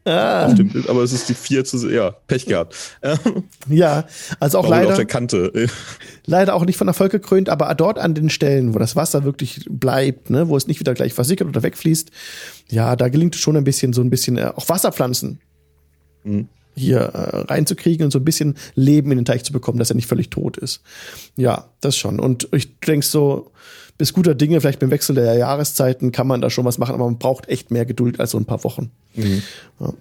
Ah, 0.05 0.51
Stimmt, 0.51 0.89
aber 0.89 1.03
es 1.03 1.13
ist 1.13 1.29
die 1.29 1.35
4 1.35 1.65
zu. 1.65 1.89
Ja, 1.89 2.11
Pech 2.27 2.47
gehabt. 2.47 2.75
Ja, 3.69 4.05
also 4.41 4.59
auch 4.59 4.65
wohl 4.65 4.73
auf 4.73 4.81
leider, 4.81 4.97
der 4.97 5.05
Kante. 5.07 5.69
leider 6.27 6.55
auch 6.55 6.65
nicht 6.65 6.77
von 6.77 6.89
Erfolg 6.89 7.13
gekrönt, 7.13 7.49
aber 7.49 7.73
dort 7.77 7.99
an 7.99 8.15
den 8.15 8.29
Stellen, 8.29 8.75
wo 8.75 8.79
das 8.81 8.97
Wasser 8.97 9.23
wirklich 9.25 9.65
bleibt, 9.71 10.31
ne, 10.31 10.49
wo 10.49 10.57
es 10.57 10.67
nicht 10.67 10.81
wieder 10.81 10.95
gleich 10.95 11.15
versickert 11.15 11.47
oder 11.47 11.63
wegfließt, 11.63 12.11
ja, 12.71 12.97
da 12.97 13.09
gelingt 13.09 13.37
es 13.37 13.41
schon 13.41 13.57
ein 13.57 13.63
bisschen, 13.65 13.93
so 13.93 14.01
ein 14.03 14.11
bisschen, 14.11 14.39
äh, 14.39 14.51
auch 14.57 14.69
Wasserpflanzen 14.69 15.41
Mhm. 16.25 16.49
hier 16.75 17.01
äh, 17.01 17.37
reinzukriegen 17.53 18.05
und 18.05 18.11
so 18.13 18.19
ein 18.19 18.25
bisschen 18.25 18.57
Leben 18.75 19.11
in 19.13 19.19
den 19.19 19.25
Teich 19.25 19.45
zu 19.45 19.53
bekommen, 19.53 19.79
dass 19.79 19.91
er 19.91 19.97
nicht 19.97 20.07
völlig 20.09 20.31
tot 20.31 20.57
ist. 20.57 20.81
Ja, 21.37 21.69
das 21.81 21.97
schon. 21.97 22.19
Und 22.21 22.49
ich 22.53 22.79
denke 22.81 23.05
so, 23.07 23.51
bis 23.99 24.13
guter 24.13 24.35
Dinge, 24.35 24.61
vielleicht 24.61 24.81
beim 24.81 24.91
Wechsel 24.91 25.15
der 25.15 25.35
Jahreszeiten 25.35 26.13
kann 26.13 26.27
man 26.27 26.41
da 26.41 26.51
schon 26.51 26.65
was 26.65 26.79
machen, 26.79 26.95
aber 26.95 27.05
man 27.05 27.19
braucht 27.19 27.49
echt 27.49 27.71
mehr 27.71 27.85
Geduld 27.85 28.21
als 28.21 28.33
so 28.33 28.39
ein 28.39 28.45
paar 28.45 28.65
Wochen. 28.65 28.91
Mhm. 29.15 29.43
Ja. 29.81 29.93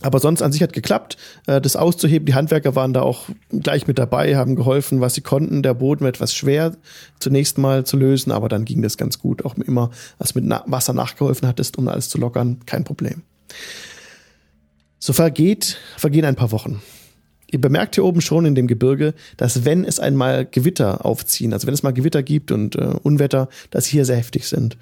Aber 0.00 0.20
sonst 0.20 0.42
an 0.42 0.52
sich 0.52 0.62
hat 0.62 0.72
geklappt, 0.72 1.16
äh, 1.46 1.60
das 1.60 1.74
auszuheben. 1.74 2.26
Die 2.26 2.34
Handwerker 2.34 2.76
waren 2.76 2.92
da 2.92 3.02
auch 3.02 3.28
gleich 3.50 3.88
mit 3.88 3.98
dabei, 3.98 4.36
haben 4.36 4.54
geholfen, 4.54 5.00
was 5.00 5.14
sie 5.14 5.22
konnten. 5.22 5.62
Der 5.62 5.74
Boden 5.74 6.02
war 6.02 6.08
etwas 6.08 6.34
schwer 6.34 6.76
zunächst 7.18 7.58
mal 7.58 7.84
zu 7.84 7.96
lösen, 7.96 8.30
aber 8.30 8.48
dann 8.48 8.64
ging 8.64 8.80
das 8.80 8.96
ganz 8.96 9.18
gut. 9.18 9.44
Auch 9.44 9.56
immer, 9.56 9.90
als 10.18 10.36
mit 10.36 10.44
Wasser 10.66 10.92
nachgeholfen 10.92 11.48
hattest, 11.48 11.78
um 11.78 11.88
alles 11.88 12.08
zu 12.08 12.18
lockern, 12.18 12.60
kein 12.64 12.84
Problem. 12.84 13.22
So 15.00 15.12
vergeht, 15.12 15.78
vergehen 15.96 16.24
ein 16.24 16.36
paar 16.36 16.52
Wochen. 16.52 16.80
Ihr 17.50 17.60
bemerkt 17.60 17.94
hier 17.94 18.04
oben 18.04 18.20
schon 18.20 18.44
in 18.44 18.54
dem 18.54 18.66
Gebirge, 18.66 19.14
dass 19.38 19.64
wenn 19.64 19.84
es 19.84 19.98
einmal 19.98 20.44
Gewitter 20.44 21.06
aufziehen, 21.06 21.54
also 21.54 21.66
wenn 21.66 21.72
es 21.72 21.82
mal 21.82 21.92
Gewitter 21.92 22.22
gibt 22.22 22.52
und 22.52 22.76
äh, 22.76 22.94
Unwetter, 23.02 23.48
dass 23.70 23.86
sie 23.86 23.92
hier 23.92 24.04
sehr 24.04 24.16
heftig 24.16 24.46
sind. 24.46 24.76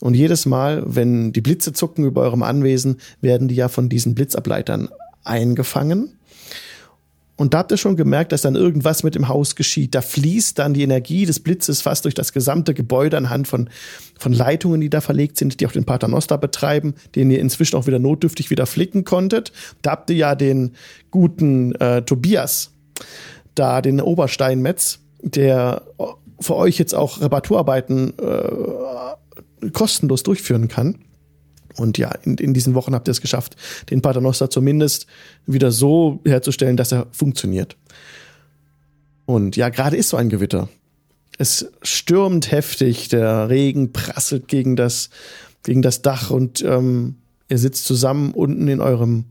Und 0.00 0.14
jedes 0.14 0.44
Mal, 0.44 0.82
wenn 0.84 1.32
die 1.32 1.40
Blitze 1.40 1.72
zucken 1.72 2.04
über 2.04 2.20
eurem 2.22 2.42
Anwesen, 2.42 2.98
werden 3.22 3.48
die 3.48 3.54
ja 3.54 3.68
von 3.68 3.88
diesen 3.88 4.14
Blitzableitern 4.14 4.90
eingefangen. 5.24 6.12
Und 7.40 7.54
da 7.54 7.60
habt 7.60 7.70
ihr 7.72 7.78
schon 7.78 7.96
gemerkt, 7.96 8.32
dass 8.32 8.42
dann 8.42 8.54
irgendwas 8.54 9.02
mit 9.02 9.14
dem 9.14 9.26
Haus 9.26 9.56
geschieht. 9.56 9.94
Da 9.94 10.02
fließt 10.02 10.58
dann 10.58 10.74
die 10.74 10.82
Energie 10.82 11.24
des 11.24 11.40
Blitzes 11.40 11.80
fast 11.80 12.04
durch 12.04 12.12
das 12.12 12.34
gesamte 12.34 12.74
Gebäude 12.74 13.16
anhand 13.16 13.48
von, 13.48 13.70
von 14.18 14.34
Leitungen, 14.34 14.82
die 14.82 14.90
da 14.90 15.00
verlegt 15.00 15.38
sind, 15.38 15.58
die 15.58 15.66
auch 15.66 15.72
den 15.72 15.86
Paternoster 15.86 16.36
betreiben, 16.36 16.92
den 17.14 17.30
ihr 17.30 17.40
inzwischen 17.40 17.76
auch 17.76 17.86
wieder 17.86 17.98
notdürftig 17.98 18.50
wieder 18.50 18.66
flicken 18.66 19.04
konntet. 19.04 19.52
Da 19.80 19.92
habt 19.92 20.10
ihr 20.10 20.16
ja 20.16 20.34
den 20.34 20.72
guten 21.10 21.74
äh, 21.76 22.02
Tobias, 22.02 22.72
da 23.54 23.80
den 23.80 24.02
Obersteinmetz, 24.02 24.98
der 25.22 25.80
für 26.40 26.56
euch 26.56 26.76
jetzt 26.76 26.94
auch 26.94 27.22
Reparaturarbeiten 27.22 28.12
äh, 28.18 29.70
kostenlos 29.70 30.24
durchführen 30.24 30.68
kann. 30.68 30.98
Und 31.80 31.98
ja, 31.98 32.10
in, 32.22 32.36
in 32.36 32.54
diesen 32.54 32.74
Wochen 32.74 32.94
habt 32.94 33.08
ihr 33.08 33.12
es 33.12 33.20
geschafft, 33.20 33.56
den 33.90 34.02
Paternoster 34.02 34.50
zumindest 34.50 35.06
wieder 35.46 35.72
so 35.72 36.20
herzustellen, 36.24 36.76
dass 36.76 36.92
er 36.92 37.06
funktioniert. 37.10 37.76
Und 39.24 39.56
ja, 39.56 39.68
gerade 39.68 39.96
ist 39.96 40.10
so 40.10 40.16
ein 40.16 40.28
Gewitter. 40.28 40.68
Es 41.38 41.70
stürmt 41.82 42.50
heftig, 42.50 43.08
der 43.08 43.48
Regen 43.48 43.92
prasselt 43.92 44.48
gegen 44.48 44.76
das, 44.76 45.08
gegen 45.62 45.82
das 45.82 46.02
Dach 46.02 46.30
und 46.30 46.62
ähm, 46.62 47.16
ihr 47.48 47.58
sitzt 47.58 47.84
zusammen 47.86 48.32
unten 48.32 48.68
in 48.68 48.80
eurem 48.80 49.24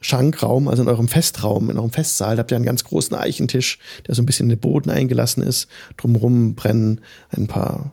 Schankraum, 0.00 0.68
also 0.68 0.82
in 0.82 0.88
eurem 0.88 1.08
Festraum, 1.08 1.70
in 1.70 1.78
eurem 1.78 1.90
Festsaal. 1.90 2.36
Da 2.36 2.40
habt 2.40 2.50
ihr 2.50 2.56
einen 2.56 2.66
ganz 2.66 2.84
großen 2.84 3.16
Eichentisch, 3.16 3.78
der 4.06 4.14
so 4.14 4.22
ein 4.22 4.26
bisschen 4.26 4.46
in 4.46 4.56
den 4.56 4.60
Boden 4.60 4.90
eingelassen 4.90 5.42
ist. 5.42 5.68
Drumherum 5.96 6.54
brennen 6.54 7.00
ein 7.30 7.46
paar 7.46 7.92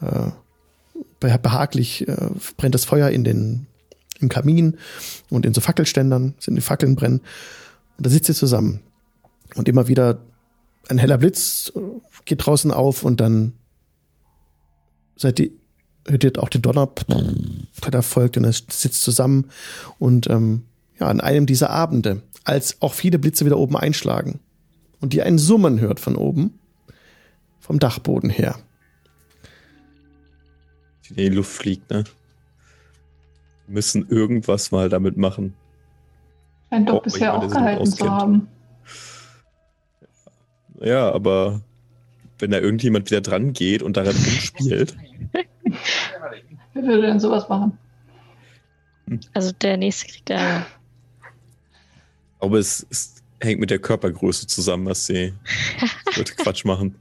äh, 0.00 0.30
behaglich 1.28 2.06
äh, 2.08 2.30
brennt 2.56 2.74
das 2.74 2.84
Feuer 2.84 3.10
in 3.10 3.24
den 3.24 3.66
im 4.20 4.28
Kamin 4.28 4.78
und 5.30 5.46
in 5.46 5.54
so 5.54 5.60
Fackelständern 5.60 6.34
sind 6.38 6.54
die 6.54 6.60
Fackeln 6.60 6.96
brennen. 6.96 7.20
Und 7.96 8.06
da 8.06 8.10
sitzt 8.10 8.28
ihr 8.28 8.34
zusammen. 8.34 8.80
Und 9.54 9.68
immer 9.68 9.88
wieder 9.88 10.20
ein 10.88 10.98
heller 10.98 11.18
Blitz 11.18 11.72
äh, 11.74 11.80
geht 12.24 12.46
draußen 12.46 12.70
auf 12.70 13.04
und 13.04 13.20
dann 13.20 13.52
seid 15.16 15.38
ihr, 15.40 15.50
hört 16.06 16.24
ihr 16.24 16.32
auch 16.38 16.48
den 16.48 16.62
Donner, 16.62 16.88
der 17.90 18.02
folgt 18.02 18.36
und 18.36 18.44
es 18.44 18.64
sitzt 18.70 19.02
zusammen. 19.02 19.50
Und 19.98 20.28
ähm, 20.28 20.62
ja, 20.98 21.08
an 21.08 21.20
einem 21.20 21.46
dieser 21.46 21.70
Abende, 21.70 22.22
als 22.44 22.80
auch 22.82 22.94
viele 22.94 23.18
Blitze 23.18 23.44
wieder 23.44 23.58
oben 23.58 23.76
einschlagen 23.76 24.40
und 25.00 25.14
ihr 25.14 25.24
ein 25.24 25.38
Summen 25.38 25.80
hört 25.80 26.00
von 26.00 26.16
oben, 26.16 26.58
vom 27.60 27.78
Dachboden 27.78 28.30
her 28.30 28.58
die 31.10 31.24
in 31.24 31.30
die 31.30 31.36
Luft 31.36 31.52
fliegt, 31.52 31.90
ne? 31.90 32.04
Wir 33.66 33.74
müssen 33.74 34.08
irgendwas 34.08 34.70
mal 34.72 34.88
damit 34.88 35.16
machen. 35.16 35.54
Scheint 36.70 36.88
doch 36.88 37.02
bisher 37.02 37.34
auch 37.34 37.48
gehalten 37.48 37.86
zu 37.86 38.10
haben. 38.10 38.48
Ja, 40.80 41.10
aber 41.12 41.62
wenn 42.38 42.50
da 42.50 42.58
irgendjemand 42.58 43.10
wieder 43.10 43.20
dran 43.20 43.52
geht 43.52 43.82
und 43.82 43.96
daran 43.96 44.14
rumspielt. 44.14 44.96
Wer 46.74 46.82
würde 46.82 47.02
denn 47.02 47.20
sowas 47.20 47.48
machen? 47.48 47.78
Also 49.32 49.52
der 49.52 49.76
nächste 49.76 50.08
kriegt 50.08 50.30
da. 50.30 50.66
Aber 52.40 52.58
es, 52.58 52.86
es, 52.90 53.14
hängt 53.40 53.60
mit 53.60 53.70
der 53.70 53.78
Körpergröße 53.78 54.46
zusammen, 54.46 54.86
was 54.86 55.06
die 55.06 55.32
Leute 56.16 56.34
Quatsch 56.36 56.64
machen. 56.64 56.96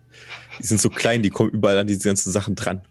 Die 0.60 0.68
sind 0.68 0.80
so 0.80 0.90
klein, 0.90 1.24
die 1.24 1.30
kommen 1.30 1.50
überall 1.50 1.80
an 1.80 1.88
diese 1.88 2.08
ganzen 2.08 2.32
Sachen 2.32 2.56
dran. 2.56 2.82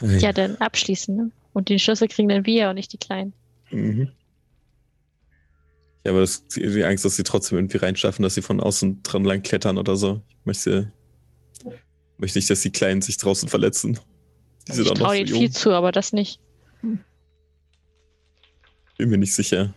Ja, 0.00 0.32
dann 0.32 0.56
abschließen. 0.56 1.16
Ne? 1.16 1.30
Und 1.52 1.68
den 1.68 1.78
Schlüssel 1.78 2.08
kriegen 2.08 2.28
dann 2.28 2.46
wir 2.46 2.68
und 2.68 2.76
nicht 2.76 2.92
die 2.92 2.98
Kleinen. 2.98 3.32
Mhm. 3.70 4.12
Ja, 6.04 6.12
aber 6.12 6.20
das, 6.20 6.46
die 6.48 6.84
Angst, 6.84 7.04
dass 7.04 7.16
sie 7.16 7.24
trotzdem 7.24 7.58
irgendwie 7.58 7.78
reinschaffen, 7.78 8.22
dass 8.22 8.34
sie 8.34 8.42
von 8.42 8.60
außen 8.60 9.02
dran 9.02 9.24
lang 9.24 9.42
klettern 9.42 9.78
oder 9.78 9.96
so. 9.96 10.22
Ich 10.28 10.46
möchte, 10.46 10.92
möchte 12.16 12.38
nicht, 12.38 12.48
dass 12.48 12.60
die 12.60 12.70
Kleinen 12.70 13.02
sich 13.02 13.16
draußen 13.18 13.48
verletzen. 13.48 13.98
Die 14.68 14.72
sind 14.72 14.86
ich 14.86 14.92
traue 14.92 15.18
ihnen 15.18 15.26
so 15.26 15.38
viel 15.38 15.50
zu, 15.50 15.72
aber 15.72 15.92
das 15.92 16.12
nicht. 16.12 16.40
Bin 18.96 19.10
mir 19.10 19.18
nicht 19.18 19.34
sicher. 19.34 19.74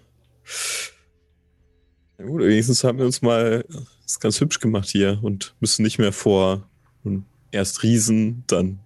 Na 2.18 2.26
gut, 2.26 2.42
wenigstens 2.42 2.84
haben 2.84 2.98
wir 2.98 3.06
uns 3.06 3.22
mal 3.22 3.66
das 4.04 4.20
ganz 4.20 4.40
hübsch 4.40 4.60
gemacht 4.60 4.90
hier 4.90 5.20
und 5.22 5.56
müssen 5.60 5.84
nicht 5.84 5.98
mehr 5.98 6.12
vor 6.12 6.68
erst 7.52 7.84
Riesen, 7.84 8.44
dann 8.48 8.80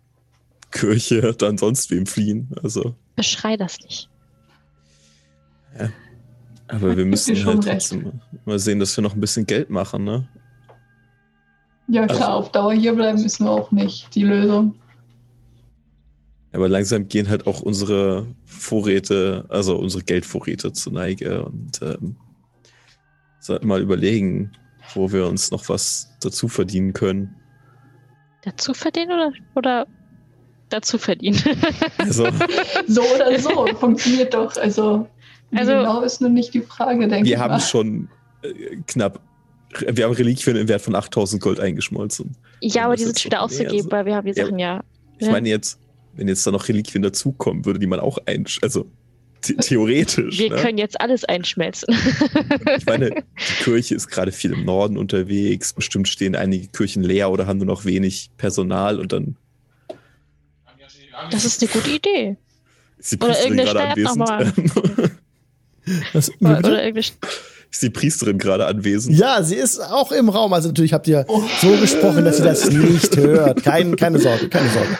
Kirche 0.76 1.34
dann 1.34 1.58
sonst 1.58 1.90
wem 1.90 2.06
fliehen. 2.06 2.50
Also. 2.62 2.96
Beschrei 3.16 3.58
das 3.58 3.80
nicht. 3.80 4.10
Ja. 5.80 5.90
Aber 6.68 6.98
wir 6.98 7.06
müssen 7.06 7.46
halt 7.46 7.64
trotzdem 7.64 8.20
mal 8.46 8.60
sehen, 8.60 8.80
dass 8.80 8.96
wir 8.98 9.02
noch 9.02 9.14
ein 9.14 9.22
bisschen 9.22 9.46
Geld 9.46 9.70
machen, 9.70 10.04
ne? 10.04 10.28
Ja, 11.88 12.08
klar, 12.08 12.30
also, 12.30 12.40
auf 12.40 12.52
Dauer 12.52 12.74
hier 12.74 12.94
bleiben 12.94 13.22
müssen 13.22 13.46
wir 13.46 13.52
auch 13.52 13.72
nicht 13.72 14.14
die 14.16 14.24
Lösung. 14.24 14.76
Aber 16.52 16.68
langsam 16.68 17.08
gehen 17.08 17.30
halt 17.30 17.46
auch 17.46 17.62
unsere 17.62 18.26
Vorräte, 18.46 19.46
also 19.50 19.78
unsere 19.78 20.04
Geldvorräte 20.04 20.74
zur 20.74 20.94
Neige 20.94 21.46
und 21.46 21.82
ähm, 21.82 22.16
sollten 23.40 23.68
mal 23.68 23.82
überlegen, 23.82 24.52
wo 24.96 25.12
wir 25.12 25.28
uns 25.28 25.52
noch 25.52 25.70
was 25.70 26.10
dazu 26.22 26.48
verdienen 26.48 26.94
können. 26.94 27.36
Dazu 28.42 28.74
verdienen 28.74 29.12
oder, 29.12 29.34
oder 29.56 29.88
dazu 30.76 30.98
verdienen. 30.98 31.42
Also. 31.98 32.28
so 32.88 33.02
oder 33.02 33.40
so, 33.40 33.66
funktioniert 33.80 34.34
doch. 34.34 34.56
Also, 34.58 35.08
also 35.54 35.72
genau 35.72 36.02
ist 36.02 36.22
nur 36.22 36.30
nicht 36.30 36.54
die 36.54 36.62
Frage, 36.62 37.08
denke 37.08 37.24
ich. 37.24 37.30
Wir 37.30 37.40
haben 37.40 37.60
schon 37.60 38.10
äh, 38.44 38.78
knapp, 38.88 39.20
wir 39.88 40.06
haben 40.06 40.14
Reliquien 40.14 40.56
im 40.56 40.68
Wert 40.68 40.82
von 40.82 40.96
8000 40.96 41.42
Gold 41.42 41.60
eingeschmolzen. 41.60 42.36
Ja, 42.62 42.86
aber 42.86 42.96
die 42.96 43.06
sind 43.06 43.20
schon 43.20 43.32
wieder 43.32 43.42
ausgegeben, 43.42 43.92
weil 43.92 44.06
wir 44.06 44.16
haben 44.16 44.28
die 44.28 44.34
Sachen 44.34 44.60
ja. 44.60 44.76
ja 44.76 44.84
ich 45.18 45.30
meine 45.30 45.50
jetzt, 45.50 45.80
wenn 46.14 46.28
jetzt 46.28 46.46
da 46.46 46.52
noch 46.52 46.68
Reliquien 46.68 47.02
dazukommen, 47.02 47.66
würde 47.66 47.80
die 47.80 47.88
man 47.88 48.00
auch 48.00 48.20
einsch... 48.26 48.60
Also 48.62 48.86
theoretisch. 49.42 50.40
Wir 50.40 50.50
ne? 50.50 50.56
können 50.56 50.78
jetzt 50.78 51.00
alles 51.00 51.24
einschmelzen. 51.26 51.94
ich 52.78 52.86
meine, 52.86 53.12
die 53.12 53.64
Kirche 53.64 53.96
ist 53.96 54.08
gerade 54.08 54.32
viel 54.32 54.54
im 54.54 54.66
Norden 54.66 54.98
unterwegs. 54.98 55.74
Bestimmt 55.74 56.08
stehen 56.08 56.36
einige 56.36 56.68
Kirchen 56.68 57.04
leer 57.04 57.30
oder 57.32 57.48
haben 57.48 57.58
nur 57.58 57.68
noch 57.68 57.86
wenig 57.86 58.32
Personal 58.38 59.00
und 59.00 59.12
dann 59.12 59.36
das 61.32 61.46
ist 61.46 61.62
eine 61.62 61.72
gute 61.72 61.90
Idee. 61.90 62.38
Ist 62.98 63.12
die 63.12 63.18
Priesterin 63.18 63.58
gerade 63.58 63.82
anwesend? 63.82 64.30
Was, 66.14 66.32
oder, 66.42 66.58
oder 66.60 66.96
ist 67.76 67.82
die 67.82 67.90
Priesterin 67.90 68.38
gerade 68.38 68.66
anwesend? 68.66 69.18
Ja, 69.18 69.44
sie 69.44 69.56
ist 69.56 69.80
auch 69.80 70.12
im 70.12 70.30
Raum. 70.30 70.54
Also 70.54 70.70
natürlich 70.70 70.94
habt 70.94 71.08
ihr 71.08 71.26
oh. 71.28 71.44
so 71.62 71.72
gesprochen, 71.78 72.26
dass 72.26 72.38
sie 72.38 72.44
das 72.44 72.70
nicht 72.70 73.16
hört. 73.18 73.64
Kein, 73.64 73.96
keine 73.96 74.20
Sorge, 74.20 74.50
keine 74.50 74.70
Sorge. 74.70 74.98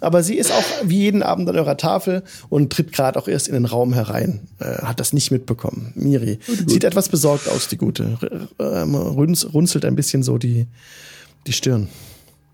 Aber 0.00 0.22
sie 0.22 0.34
ist 0.34 0.52
auch 0.52 0.64
wie 0.82 0.98
jeden 0.98 1.22
Abend 1.22 1.48
an 1.48 1.56
eurer 1.56 1.76
Tafel 1.76 2.22
und 2.48 2.72
tritt 2.72 2.92
gerade 2.92 3.18
auch 3.18 3.28
erst 3.28 3.48
in 3.48 3.54
den 3.54 3.64
Raum 3.64 3.94
herein. 3.94 4.40
Äh, 4.58 4.82
hat 4.82 5.00
das 5.00 5.12
nicht 5.12 5.30
mitbekommen. 5.30 5.92
Miri 5.94 6.38
gut, 6.46 6.68
sieht 6.68 6.84
etwas 6.84 7.08
besorgt 7.08 7.48
aus, 7.48 7.68
die 7.68 7.78
Gute. 7.78 8.18
Ähm, 8.58 8.94
runzelt 8.94 9.84
ein 9.84 9.96
bisschen 9.96 10.22
so 10.22 10.36
die, 10.36 10.66
die 11.46 11.52
Stirn. 11.52 11.88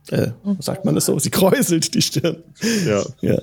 Äh, 0.08 0.32
sagt 0.58 0.84
man 0.84 0.94
das 0.94 1.06
so? 1.06 1.18
Sie 1.18 1.30
kräuselt 1.30 1.94
die 1.94 2.02
Stirn. 2.02 2.42
Ja. 2.86 3.04
ja. 3.20 3.38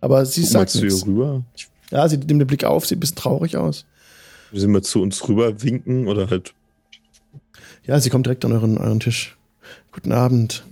Aber 0.00 0.24
sie 0.24 0.42
Guck 0.42 0.50
sagt 0.50 0.74
ihr 0.76 1.06
rüber. 1.06 1.42
Ja, 1.90 2.08
sie 2.08 2.16
nimmt 2.16 2.30
den 2.40 2.46
Blick 2.46 2.64
auf, 2.64 2.86
sieht 2.86 2.98
ein 2.98 3.00
bisschen 3.00 3.16
traurig 3.16 3.56
aus. 3.56 3.84
Sie 4.52 4.66
mal 4.66 4.82
zu 4.82 5.02
uns 5.02 5.28
rüber 5.28 5.62
winken 5.62 6.08
oder 6.08 6.30
halt. 6.30 6.54
Ja, 7.84 8.00
sie 8.00 8.10
kommt 8.10 8.26
direkt 8.26 8.44
an 8.44 8.52
euren, 8.52 8.78
euren 8.78 9.00
Tisch. 9.00 9.36
Guten 9.92 10.12
Abend. 10.12 10.64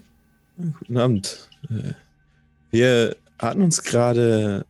Guten 0.78 0.96
Abend. 0.96 1.48
Äh, 1.68 1.92
wir 2.70 3.16
hatten 3.38 3.62
uns 3.62 3.82
gerade 3.82 4.66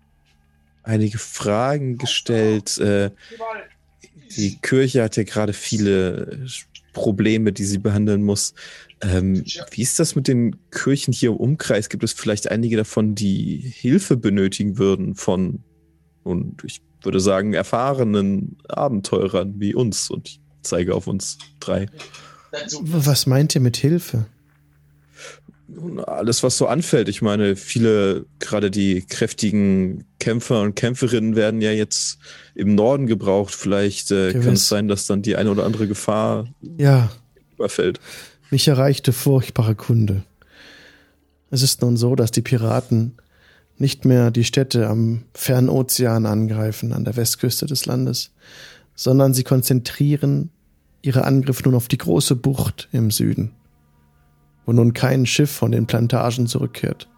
einige 0.82 1.18
Fragen 1.18 1.98
gestellt. 1.98 2.78
Äh, 2.78 3.10
die 4.36 4.56
Kirche 4.56 5.02
hat 5.02 5.16
ja 5.16 5.24
gerade 5.24 5.52
viele 5.52 6.46
Probleme, 6.94 7.52
die 7.52 7.64
sie 7.64 7.78
behandeln 7.78 8.22
muss. 8.22 8.54
Ähm, 9.02 9.44
wie 9.72 9.82
ist 9.82 9.98
das 9.98 10.16
mit 10.16 10.26
den 10.26 10.56
Kirchen 10.70 11.12
hier 11.12 11.30
im 11.30 11.36
Umkreis? 11.36 11.90
Gibt 11.90 12.02
es 12.04 12.14
vielleicht 12.14 12.50
einige 12.50 12.78
davon, 12.78 13.14
die 13.14 13.58
Hilfe 13.58 14.16
benötigen 14.16 14.78
würden 14.78 15.14
von, 15.14 15.62
und 16.22 16.64
ich 16.64 16.80
würde 17.02 17.20
sagen, 17.20 17.52
erfahrenen 17.52 18.56
Abenteurern 18.68 19.54
wie 19.58 19.74
uns? 19.74 20.08
Und 20.08 20.28
ich 20.28 20.40
zeige 20.62 20.94
auf 20.94 21.06
uns 21.06 21.36
drei. 21.60 21.86
Was 22.80 23.26
meint 23.26 23.54
ihr 23.54 23.60
mit 23.60 23.76
Hilfe? 23.76 24.26
Alles, 26.06 26.42
was 26.42 26.56
so 26.56 26.66
anfällt. 26.66 27.08
Ich 27.08 27.22
meine, 27.22 27.56
viele, 27.56 28.26
gerade 28.38 28.70
die 28.70 29.02
kräftigen 29.02 30.04
Kämpfer 30.18 30.60
und 30.60 30.74
Kämpferinnen 30.74 31.36
werden 31.36 31.60
ja 31.60 31.70
jetzt 31.70 32.18
im 32.54 32.74
Norden 32.74 33.06
gebraucht. 33.06 33.54
Vielleicht 33.54 34.10
äh, 34.10 34.32
kann 34.32 34.54
es 34.54 34.68
sein, 34.68 34.88
dass 34.88 35.06
dann 35.06 35.22
die 35.22 35.36
eine 35.36 35.50
oder 35.50 35.64
andere 35.64 35.86
Gefahr 35.86 36.46
ja. 36.78 37.10
überfällt. 37.54 38.00
Mich 38.50 38.68
erreichte 38.68 39.12
furchtbare 39.12 39.74
Kunde. 39.74 40.22
Es 41.50 41.62
ist 41.62 41.82
nun 41.82 41.96
so, 41.96 42.14
dass 42.14 42.30
die 42.30 42.42
Piraten 42.42 43.16
nicht 43.76 44.04
mehr 44.04 44.30
die 44.30 44.44
Städte 44.44 44.88
am 44.88 45.24
fernen 45.34 45.68
Ozean 45.68 46.26
angreifen, 46.26 46.92
an 46.92 47.04
der 47.04 47.16
Westküste 47.16 47.66
des 47.66 47.86
Landes, 47.86 48.30
sondern 48.94 49.34
sie 49.34 49.42
konzentrieren 49.42 50.50
ihre 51.02 51.24
Angriffe 51.24 51.64
nun 51.64 51.74
auf 51.74 51.88
die 51.88 51.98
große 51.98 52.36
Bucht 52.36 52.88
im 52.92 53.10
Süden 53.10 53.50
wo 54.66 54.72
nun 54.72 54.92
kein 54.92 55.26
Schiff 55.26 55.50
von 55.50 55.72
den 55.72 55.86
Plantagen 55.86 56.46
zurückkehrt. 56.46 57.08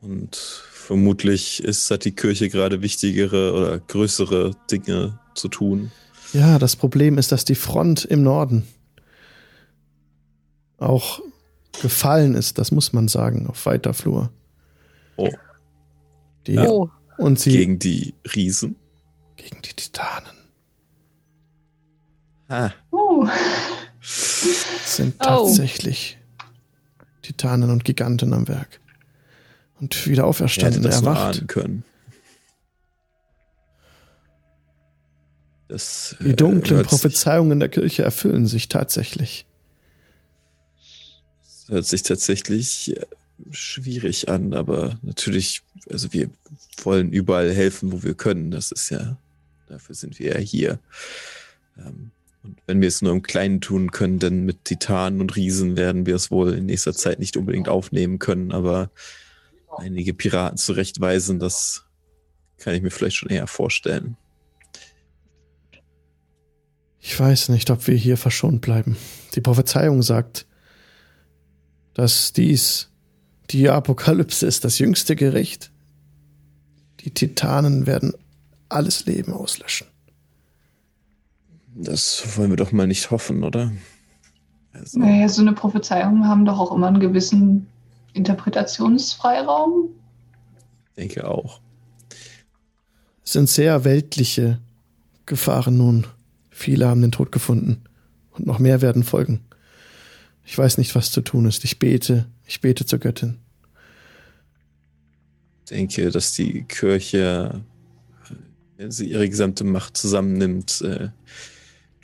Und 0.00 0.36
vermutlich 0.36 1.62
ist, 1.62 1.90
hat 1.90 2.04
die 2.04 2.12
Kirche 2.12 2.48
gerade 2.48 2.82
wichtigere 2.82 3.52
oder 3.52 3.78
größere 3.78 4.52
Dinge 4.70 5.18
zu 5.34 5.48
tun. 5.48 5.92
Ja, 6.32 6.58
das 6.58 6.76
Problem 6.76 7.18
ist, 7.18 7.32
dass 7.32 7.44
die 7.44 7.54
Front 7.54 8.04
im 8.04 8.22
Norden 8.22 8.66
auch 10.78 11.20
gefallen 11.82 12.34
ist, 12.34 12.58
das 12.58 12.70
muss 12.70 12.92
man 12.92 13.08
sagen, 13.08 13.46
auf 13.46 13.66
weiter 13.66 13.92
Flur. 13.92 14.30
Oh. 15.16 15.30
Die, 16.46 16.58
oh. 16.58 16.90
Und 17.18 17.38
sie. 17.38 17.52
Gegen 17.52 17.78
die 17.78 18.14
Riesen? 18.34 18.76
Gegen 19.36 19.60
die 19.62 19.74
Titanen. 19.74 20.32
Ah. 22.48 22.70
Uh 22.90 23.28
sind 24.00 25.14
oh. 25.20 25.24
tatsächlich 25.24 26.18
oh. 26.20 26.44
Titanen 27.22 27.70
und 27.70 27.84
Giganten 27.84 28.32
am 28.32 28.48
Werk. 28.48 28.80
Und 29.80 30.06
wieder 30.06 30.26
auferstanden, 30.26 30.82
das 30.82 30.96
erwacht. 30.96 31.48
können. 31.48 31.84
Das, 35.68 36.16
Die 36.18 36.34
dunklen 36.34 36.80
äh, 36.80 36.84
Prophezeiungen 36.84 37.60
der 37.60 37.68
Kirche 37.68 38.02
erfüllen 38.02 38.46
sich 38.46 38.68
tatsächlich. 38.68 39.46
Das 41.42 41.68
hört 41.68 41.86
sich 41.86 42.02
tatsächlich 42.02 42.96
äh, 42.96 43.06
schwierig 43.52 44.28
an, 44.28 44.52
aber 44.52 44.98
natürlich, 45.02 45.62
also 45.88 46.12
wir 46.12 46.28
wollen 46.82 47.12
überall 47.12 47.52
helfen, 47.52 47.92
wo 47.92 48.02
wir 48.02 48.14
können. 48.14 48.50
Das 48.50 48.72
ist 48.72 48.90
ja, 48.90 49.16
dafür 49.68 49.94
sind 49.94 50.18
wir 50.18 50.34
ja 50.34 50.38
hier. 50.38 50.80
Ähm, 51.78 52.10
und 52.42 52.58
wenn 52.66 52.80
wir 52.80 52.88
es 52.88 53.02
nur 53.02 53.12
im 53.12 53.22
Kleinen 53.22 53.60
tun 53.60 53.90
können, 53.90 54.18
denn 54.18 54.44
mit 54.44 54.64
Titanen 54.64 55.20
und 55.20 55.36
Riesen 55.36 55.76
werden 55.76 56.06
wir 56.06 56.14
es 56.14 56.30
wohl 56.30 56.54
in 56.54 56.66
nächster 56.66 56.94
Zeit 56.94 57.18
nicht 57.18 57.36
unbedingt 57.36 57.68
aufnehmen 57.68 58.18
können, 58.18 58.52
aber 58.52 58.90
einige 59.76 60.14
Piraten 60.14 60.56
zurechtweisen, 60.56 61.38
das 61.38 61.84
kann 62.58 62.74
ich 62.74 62.82
mir 62.82 62.90
vielleicht 62.90 63.16
schon 63.16 63.30
eher 63.30 63.46
vorstellen. 63.46 64.16
Ich 66.98 67.18
weiß 67.18 67.48
nicht, 67.48 67.70
ob 67.70 67.86
wir 67.86 67.96
hier 67.96 68.16
verschont 68.16 68.60
bleiben. 68.60 68.96
Die 69.34 69.40
Prophezeiung 69.40 70.02
sagt, 70.02 70.46
dass 71.94 72.32
dies 72.32 72.90
die 73.50 73.68
Apokalypse 73.68 74.46
ist, 74.46 74.64
das 74.64 74.78
jüngste 74.78 75.16
Gericht. 75.16 75.72
Die 77.00 77.10
Titanen 77.10 77.86
werden 77.86 78.12
alles 78.68 79.06
Leben 79.06 79.32
auslöschen. 79.32 79.89
Das 81.74 82.36
wollen 82.36 82.50
wir 82.50 82.56
doch 82.56 82.72
mal 82.72 82.86
nicht 82.86 83.10
hoffen, 83.10 83.44
oder? 83.44 83.72
Also. 84.72 84.98
Naja, 84.98 85.28
so 85.28 85.42
eine 85.42 85.52
Prophezeiung 85.52 86.26
haben 86.26 86.44
doch 86.44 86.58
auch 86.58 86.74
immer 86.74 86.88
einen 86.88 87.00
gewissen 87.00 87.66
Interpretationsfreiraum. 88.12 89.90
Ich 90.88 90.94
denke 90.96 91.28
auch. 91.28 91.60
Es 93.24 93.32
sind 93.32 93.48
sehr 93.48 93.84
weltliche 93.84 94.60
Gefahren 95.26 95.76
nun. 95.76 96.06
Viele 96.50 96.88
haben 96.88 97.00
den 97.00 97.12
Tod 97.12 97.32
gefunden. 97.32 97.82
Und 98.32 98.46
noch 98.46 98.58
mehr 98.58 98.80
werden 98.80 99.04
folgen. 99.04 99.40
Ich 100.44 100.56
weiß 100.58 100.78
nicht, 100.78 100.94
was 100.94 101.12
zu 101.12 101.20
tun 101.20 101.46
ist. 101.46 101.64
Ich 101.64 101.78
bete, 101.78 102.26
ich 102.44 102.60
bete 102.60 102.84
zur 102.84 102.98
Göttin. 102.98 103.38
Ich 105.64 105.70
denke, 105.70 106.10
dass 106.10 106.32
die 106.32 106.64
Kirche, 106.64 107.60
wenn 108.76 108.90
sie 108.90 109.08
ihre 109.08 109.28
gesamte 109.28 109.62
Macht 109.62 109.96
zusammennimmt, 109.96 110.80
äh, 110.80 111.10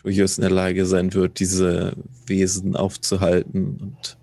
durchaus 0.07 0.39
in 0.39 0.43
der 0.43 0.53
Lage 0.53 0.87
sein 0.87 1.13
wird, 1.15 1.41
diese 1.41 1.95
Wesen 2.27 2.77
aufzuhalten. 2.77 3.77
Und 3.81 4.17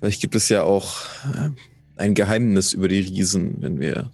vielleicht 0.00 0.20
gibt 0.20 0.34
es 0.34 0.48
ja 0.48 0.64
auch 0.64 1.04
äh, 1.32 1.50
ein 1.94 2.14
Geheimnis 2.14 2.72
über 2.72 2.88
die 2.88 2.98
Riesen, 2.98 3.62
wenn 3.62 3.78
wir. 3.78 4.10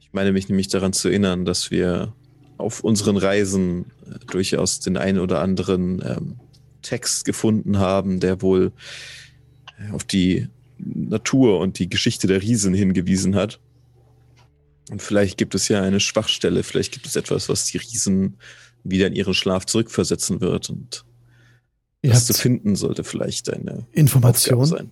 Ich 0.00 0.08
meine 0.12 0.32
mich 0.32 0.48
nämlich 0.48 0.68
daran 0.68 0.94
zu 0.94 1.08
erinnern, 1.08 1.44
dass 1.44 1.70
wir 1.70 2.14
auf 2.56 2.82
unseren 2.82 3.18
Reisen 3.18 3.84
äh, 4.06 4.18
durchaus 4.30 4.80
den 4.80 4.96
einen 4.96 5.18
oder 5.18 5.42
anderen 5.42 6.02
ähm, 6.06 6.36
Text 6.80 7.26
gefunden 7.26 7.76
haben, 7.76 8.18
der 8.18 8.40
wohl 8.40 8.72
äh, 9.78 9.92
auf 9.92 10.04
die 10.04 10.48
Natur 10.78 11.58
und 11.58 11.78
die 11.78 11.90
Geschichte 11.90 12.26
der 12.26 12.40
Riesen 12.40 12.72
hingewiesen 12.72 13.36
hat. 13.36 13.60
Und 14.90 15.02
vielleicht 15.02 15.36
gibt 15.36 15.54
es 15.54 15.68
ja 15.68 15.82
eine 15.82 16.00
Schwachstelle, 16.00 16.62
vielleicht 16.62 16.92
gibt 16.92 17.04
es 17.04 17.14
etwas, 17.14 17.50
was 17.50 17.66
die 17.66 17.76
Riesen 17.76 18.38
wieder 18.84 19.06
in 19.06 19.14
ihren 19.14 19.34
Schlaf 19.34 19.66
zurückversetzen 19.66 20.40
wird. 20.40 20.70
Und 20.70 21.04
Ihr 22.02 22.10
das 22.10 22.26
zu 22.26 22.34
finden 22.34 22.76
sollte 22.76 23.04
vielleicht 23.04 23.52
eine 23.52 23.86
Information 23.92 24.64
sein. 24.64 24.90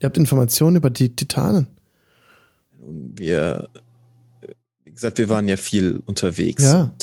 Ihr 0.00 0.06
habt 0.06 0.18
Informationen 0.18 0.76
über 0.76 0.90
die 0.90 1.14
Titanen. 1.14 1.68
Wir, 2.78 3.68
wie 4.84 4.90
gesagt, 4.90 5.18
wir 5.18 5.30
waren 5.30 5.48
ja 5.48 5.56
viel 5.56 6.02
unterwegs. 6.04 6.62
Ja. 6.62 6.94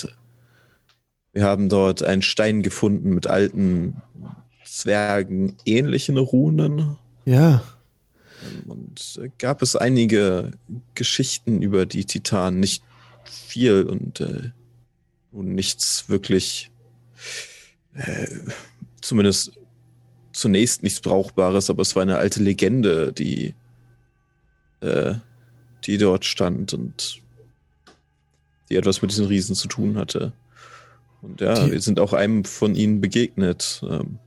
Wir 1.34 1.44
haben 1.44 1.70
dort 1.70 2.04
einen 2.04 2.22
Stein 2.22 2.62
gefunden 2.62 3.16
mit 3.16 3.26
alten 3.26 4.02
Zwergen 4.64 5.56
ähnlichen 5.66 6.18
Runen. 6.18 6.98
Ja. 7.26 7.64
Und 8.68 9.20
gab 9.38 9.62
es 9.62 9.76
einige 9.76 10.52
Geschichten 10.94 11.62
über 11.62 11.86
die 11.86 12.06
Titanen, 12.06 12.60
nicht 12.60 12.84
viel 13.24 13.84
und 13.84 14.20
äh, 14.22 14.52
nun 15.32 15.54
nichts 15.56 16.10
wirklich, 16.10 16.72
äh, 17.96 18.28
zumindest 19.02 19.54
zunächst 20.34 20.84
nichts 20.84 21.02
Brauchbares, 21.02 21.70
aber 21.70 21.82
es 21.82 21.96
war 21.96 22.04
eine 22.04 22.18
alte 22.18 22.42
Legende, 22.42 23.14
die, 23.14 23.54
äh, 24.82 25.16
die 25.86 25.98
dort 25.98 26.26
stand 26.26 26.74
und 26.74 27.22
die 28.70 28.76
etwas 28.76 29.02
mit 29.02 29.12
diesen 29.12 29.26
Riesen 29.26 29.56
zu 29.56 29.68
tun 29.68 29.98
hatte. 29.98 30.34
Und 31.22 31.42
ja, 31.42 31.66
die 31.66 31.72
wir 31.72 31.82
sind 31.82 32.00
auch 32.00 32.14
einem 32.14 32.46
von 32.46 32.76
ihnen 32.76 33.02
begegnet. 33.02 33.82
Ähm, 33.88 34.20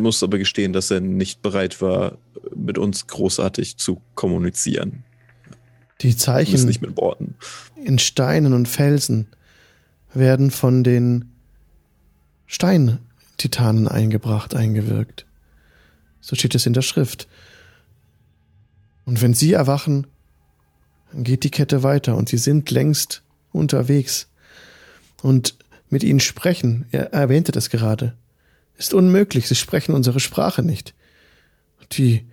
muss 0.00 0.22
aber 0.22 0.38
gestehen, 0.38 0.72
dass 0.72 0.90
er 0.90 1.00
nicht 1.00 1.42
bereit 1.42 1.80
war, 1.82 2.18
mit 2.54 2.78
uns 2.78 3.06
großartig 3.06 3.76
zu 3.76 4.00
kommunizieren. 4.14 5.04
Die 6.00 6.16
Zeichen 6.16 6.64
nicht 6.66 6.80
mit 6.80 6.96
Worten. 6.96 7.36
in 7.76 7.98
Steinen 7.98 8.52
und 8.52 8.66
Felsen 8.66 9.28
werden 10.14 10.50
von 10.50 10.84
den 10.84 11.32
Steintitanen 12.46 13.88
eingebracht, 13.88 14.54
eingewirkt. 14.54 15.26
So 16.20 16.36
steht 16.36 16.54
es 16.54 16.66
in 16.66 16.72
der 16.72 16.82
Schrift. 16.82 17.28
Und 19.04 19.20
wenn 19.20 19.34
sie 19.34 19.52
erwachen, 19.52 20.06
dann 21.12 21.24
geht 21.24 21.44
die 21.44 21.50
Kette 21.50 21.82
weiter 21.82 22.16
und 22.16 22.28
sie 22.28 22.38
sind 22.38 22.70
längst 22.70 23.22
unterwegs. 23.52 24.28
Und 25.22 25.56
mit 25.90 26.02
ihnen 26.02 26.20
sprechen, 26.20 26.86
er 26.90 27.12
erwähnte 27.12 27.52
das 27.52 27.70
gerade, 27.70 28.14
ist 28.76 28.94
unmöglich. 28.94 29.48
Sie 29.48 29.54
sprechen 29.54 29.94
unsere 29.94 30.20
Sprache 30.20 30.62
nicht. 30.62 30.94
Die, 31.92 32.26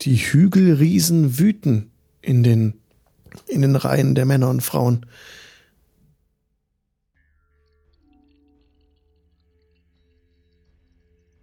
die 0.00 0.16
Hügelriesen 0.16 1.38
wüten 1.38 1.90
in 2.20 2.42
den, 2.42 2.74
in 3.46 3.62
den 3.62 3.76
Reihen 3.76 4.14
der 4.14 4.24
Männer 4.24 4.48
und 4.48 4.62
Frauen. 4.62 5.06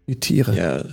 Die 0.10 0.19
Tiere. 0.19 0.56
Ja. 0.58 0.84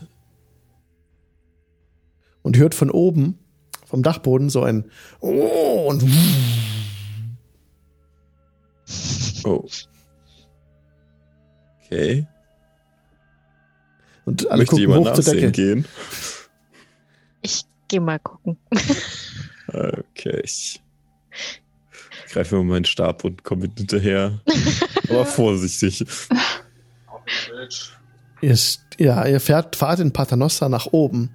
Und 2.43 2.59
hört 2.59 2.75
von 2.75 2.91
oben, 2.91 3.39
vom 3.87 4.03
Dachboden 4.03 4.51
so 4.51 4.63
ein 4.63 4.91
Oh 5.21 5.87
und 5.89 6.05
Oh. 9.43 9.67
Okay. 11.83 12.27
Und 14.27 14.51
alle 14.51 14.59
Möchte 14.59 14.71
gucken 14.73 14.81
jemand 14.83 15.01
hoch 15.01 15.15
zur 15.15 15.25
nachsehen 15.25 15.41
Decke. 15.41 15.53
gehen? 15.53 15.85
Ich 17.41 17.65
geh 17.89 18.01
mal 18.01 18.19
gucken. 18.19 18.59
Okay, 19.69 20.43
ich 20.45 20.83
greife 22.33 22.57
mir 22.57 22.65
meinen 22.65 22.85
Stab 22.85 23.25
und 23.25 23.45
komme 23.45 23.63
mit 23.63 23.79
hinterher. 23.79 24.43
Aber 25.09 25.25
vorsichtig. 25.25 26.05
Ihr, 28.40 28.57
ja, 28.99 29.27
ihr 29.27 29.40
fährt, 29.40 29.77
fahrt 29.77 30.01
in 30.01 30.12
Paternoster 30.12 30.68
nach 30.68 30.87
oben 30.87 31.31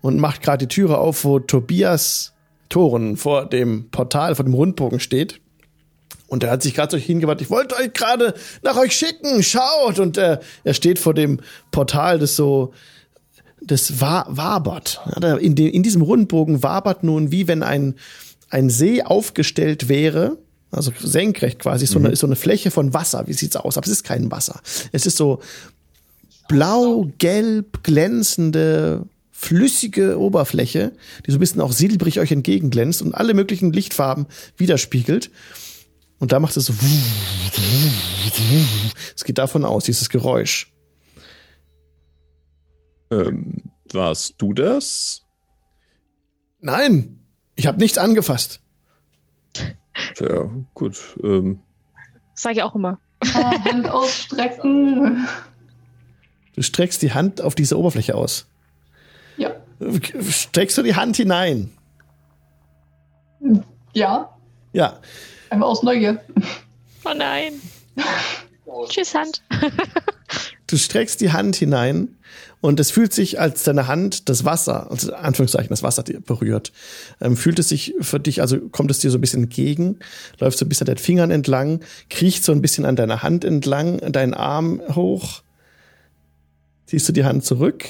und 0.00 0.18
macht 0.18 0.42
gerade 0.42 0.66
die 0.66 0.74
Türe 0.74 0.98
auf, 0.98 1.24
wo 1.24 1.38
Tobias 1.38 2.32
Toren 2.68 3.16
vor 3.16 3.46
dem 3.48 3.90
Portal, 3.90 4.34
vor 4.34 4.44
dem 4.44 4.54
Rundbogen 4.54 5.00
steht. 5.00 5.40
Und 6.26 6.42
er 6.42 6.50
hat 6.50 6.62
sich 6.62 6.74
gerade 6.74 6.90
so 6.92 6.96
hingewandt, 6.96 7.42
ich 7.42 7.50
wollte 7.50 7.76
euch 7.76 7.92
gerade 7.92 8.34
nach 8.62 8.76
euch 8.76 8.92
schicken, 8.92 9.42
schaut! 9.42 9.98
Und 9.98 10.18
äh, 10.18 10.38
er 10.64 10.74
steht 10.74 10.98
vor 10.98 11.14
dem 11.14 11.40
Portal, 11.70 12.18
das 12.18 12.34
so, 12.34 12.72
das 13.60 14.00
wa 14.00 14.26
wabert. 14.28 15.00
In, 15.40 15.54
de, 15.54 15.68
in 15.68 15.82
diesem 15.82 16.02
Rundbogen 16.02 16.62
wabert 16.62 17.04
nun, 17.04 17.30
wie 17.30 17.46
wenn 17.46 17.62
ein, 17.62 17.94
ein 18.50 18.70
See 18.70 19.02
aufgestellt 19.02 19.88
wäre, 19.88 20.38
also 20.70 20.92
senkrecht 20.98 21.60
quasi, 21.60 21.86
so, 21.86 21.98
eine, 21.98 22.08
ist 22.08 22.20
so 22.20 22.26
eine 22.26 22.36
Fläche 22.36 22.70
von 22.70 22.92
Wasser. 22.92 23.28
Wie 23.28 23.32
sieht's 23.32 23.56
aus? 23.56 23.76
Aber 23.76 23.86
es 23.86 23.92
ist 23.92 24.04
kein 24.04 24.30
Wasser. 24.30 24.60
Es 24.90 25.06
ist 25.06 25.16
so 25.16 25.40
blau, 26.48 27.10
gelb, 27.18 27.82
glänzende, 27.82 29.06
flüssige 29.30 30.18
Oberfläche, 30.18 30.92
die 31.26 31.30
so 31.30 31.36
ein 31.36 31.40
bisschen 31.40 31.60
auch 31.60 31.72
silbrig 31.72 32.20
euch 32.20 32.32
entgegenglänzt 32.32 33.02
und 33.02 33.14
alle 33.14 33.34
möglichen 33.34 33.72
Lichtfarben 33.72 34.26
widerspiegelt. 34.56 35.30
Und 36.18 36.32
da 36.32 36.40
macht 36.40 36.56
es 36.56 36.66
so. 36.66 36.74
Es 39.14 39.24
geht 39.24 39.38
davon 39.38 39.64
aus, 39.64 39.84
dieses 39.84 40.08
Geräusch. 40.08 40.72
Ähm, 43.10 43.62
warst 43.92 44.34
du 44.38 44.52
das? 44.54 45.22
Nein, 46.60 47.20
ich 47.54 47.66
habe 47.66 47.78
nichts 47.78 47.98
angefasst. 47.98 48.60
Ja, 50.18 50.50
gut. 50.74 50.98
Ähm, 51.22 51.60
Sag 52.34 52.52
ich 52.52 52.62
auch 52.62 52.74
immer. 52.74 52.98
Äh, 53.20 53.28
Hand 53.28 53.88
ausstrecken. 53.88 55.26
Du 56.54 56.62
streckst 56.62 57.02
die 57.02 57.12
Hand 57.12 57.40
auf 57.40 57.54
diese 57.54 57.78
Oberfläche 57.78 58.14
aus. 58.14 58.46
Ja. 59.36 59.50
Streckst 60.30 60.78
du 60.78 60.82
die 60.82 60.94
Hand 60.94 61.16
hinein? 61.16 61.70
Ja. 63.92 64.36
Ja. 64.72 65.00
Einfach 65.50 65.66
aus 65.66 65.82
Neugier. 65.82 66.20
Oh 67.04 67.12
nein. 67.16 67.54
Tschüss, 68.88 69.14
Hand. 69.14 69.42
Du 70.66 70.78
streckst 70.78 71.20
die 71.20 71.30
Hand 71.30 71.56
hinein 71.56 72.16
und 72.62 72.80
es 72.80 72.90
fühlt 72.90 73.12
sich, 73.12 73.38
als 73.38 73.64
deine 73.64 73.86
Hand 73.86 74.30
das 74.30 74.46
Wasser, 74.46 74.90
also 74.90 75.12
Anführungszeichen, 75.12 75.68
das 75.68 75.82
Wasser 75.82 76.02
dir 76.02 76.20
berührt, 76.20 76.72
ähm, 77.20 77.36
fühlt 77.36 77.58
es 77.58 77.68
sich 77.68 77.94
für 78.00 78.18
dich, 78.18 78.40
also 78.40 78.58
kommt 78.70 78.90
es 78.90 78.98
dir 78.98 79.10
so 79.10 79.18
ein 79.18 79.20
bisschen 79.20 79.44
entgegen, 79.44 79.98
läuft 80.40 80.58
so 80.58 80.64
ein 80.64 80.68
bisschen 80.70 80.86
an 80.86 80.94
deinen 80.94 81.04
Fingern 81.04 81.30
entlang, 81.30 81.80
kriecht 82.08 82.44
so 82.44 82.52
ein 82.52 82.62
bisschen 82.62 82.86
an 82.86 82.96
deiner 82.96 83.22
Hand 83.22 83.44
entlang, 83.44 83.98
deinen 84.10 84.32
Arm 84.32 84.80
hoch, 84.94 85.42
ziehst 86.94 87.08
du 87.08 87.12
die 87.12 87.24
Hand 87.24 87.44
zurück, 87.44 87.84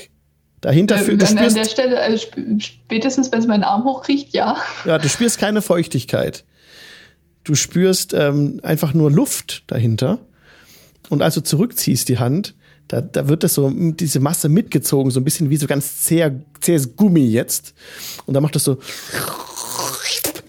dahinter 0.62 0.96
Äh, 0.96 1.00
fühlt 1.00 1.20
du 1.20 1.26
an, 1.26 1.36
an 1.36 1.54
der 1.54 1.64
Stelle, 1.66 2.00
also 2.00 2.16
sp 2.16 2.40
spätestens, 2.58 3.30
wenn 3.30 3.40
es 3.40 3.46
meinen 3.46 3.64
Arm 3.64 3.84
hochkriegt, 3.84 4.32
ja. 4.32 4.56
ja, 4.86 4.98
du 4.98 5.08
spürst 5.08 5.38
keine 5.38 5.60
Feuchtigkeit. 5.60 6.44
Du 7.44 7.54
spürst 7.54 8.14
ähm, 8.14 8.60
einfach 8.62 8.94
nur 8.94 9.10
Luft 9.10 9.64
dahinter. 9.66 10.18
Und 11.10 11.20
als 11.20 11.34
du 11.34 11.42
zurückziehst 11.42 12.08
die 12.08 12.18
Hand, 12.18 12.54
da, 12.88 13.02
da 13.02 13.28
wird 13.28 13.42
das 13.42 13.52
so, 13.52 13.70
diese 13.70 14.20
Masse 14.20 14.48
mitgezogen, 14.48 15.10
so 15.10 15.20
ein 15.20 15.24
bisschen 15.24 15.50
wie 15.50 15.58
so 15.58 15.66
ganz 15.66 16.00
zäher, 16.00 16.34
zähes 16.60 16.96
Gummi 16.96 17.26
jetzt. 17.26 17.74
Und 18.24 18.32
da 18.32 18.40
macht 18.40 18.54
das 18.54 18.64
so. 18.64 18.78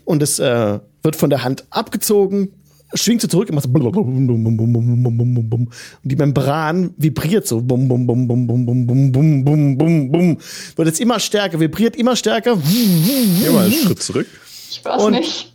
Und 0.06 0.24
es 0.24 0.40
äh, 0.40 0.80
wird 1.04 1.18
von 1.18 1.30
der 1.30 1.44
Hand 1.44 1.66
abgezogen, 1.72 2.54
schwingt 2.96 3.22
so 3.22 3.28
zurück 3.28 3.50
und 3.50 3.56
macht 3.56 3.66
so. 3.66 3.70
bum, 3.70 3.92
bum, 3.92 4.28
bum, 4.28 4.44
bum, 4.44 4.58
bum, 4.58 4.74
bum, 4.74 5.04
bum, 5.04 5.18
bum, 5.18 5.34
bum, 5.36 5.50
bum. 5.50 5.62
Und 5.66 5.72
die 6.04 6.16
Membran 6.16 6.94
vibriert 6.98 7.48
so. 7.48 7.62
Bum, 7.62 7.88
bum, 7.88 8.08
bum, 8.08 8.28
bum, 8.28 8.48
bum, 8.48 8.66
bum, 8.66 8.88
bum, 8.88 9.12
bum, 9.12 9.44
bum, 9.46 9.78
bum, 9.78 10.12
bum. 10.12 10.38
Wird 10.76 10.88
jetzt 10.88 11.00
immer 11.02 11.20
stärker, 11.20 11.60
vibriert 11.60 11.96
immer 11.96 12.16
stärker. 12.16 12.58
geh 12.58 13.50
mal 13.52 13.66
einen 13.66 13.74
Schritt 13.74 14.02
zurück. 14.02 14.28
Ich 14.70 14.84
weiß 14.84 15.02
Und- 15.04 15.14
nicht. 15.14 15.54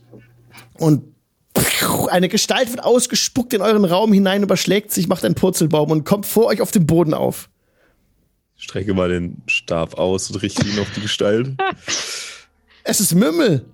Und 0.75 1.03
eine 2.11 2.29
Gestalt 2.29 2.71
wird 2.71 2.85
ausgespuckt 2.85 3.53
in 3.53 3.61
euren 3.61 3.85
Raum 3.85 4.13
hinein, 4.13 4.43
überschlägt 4.43 4.93
sich, 4.93 5.09
macht 5.09 5.25
einen 5.25 5.35
Purzelbaum 5.35 5.91
und 5.91 6.05
kommt 6.05 6.27
vor 6.27 6.47
euch 6.47 6.61
auf 6.61 6.71
dem 6.71 6.87
Boden 6.87 7.13
auf. 7.15 7.51
Strecke 8.57 8.95
mal 8.95 9.09
den 9.09 9.43
Stab 9.47 9.99
aus 9.99 10.31
und 10.31 10.37
richte 10.43 10.67
ihn 10.67 10.79
auf 10.79 10.89
die 10.95 11.01
Gestalt. 11.01 11.53
Es 12.85 13.01
ist 13.01 13.15
Mümmel. 13.15 13.65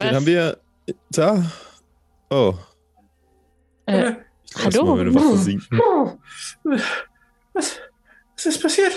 Den 0.00 0.08
Was? 0.08 0.14
haben 0.14 0.26
wir 0.26 0.58
da. 1.10 1.50
Oh. 2.30 2.54
Äh, 3.86 4.12
Ich 4.44 4.54
lass 4.54 4.74
Hallo? 4.74 4.84
mal 4.86 4.96
meine 5.04 5.14
Waffe 5.14 5.36
sinken. 5.36 5.80
Was, 7.52 7.80
was 8.36 8.46
ist 8.46 8.62
passiert? 8.62 8.92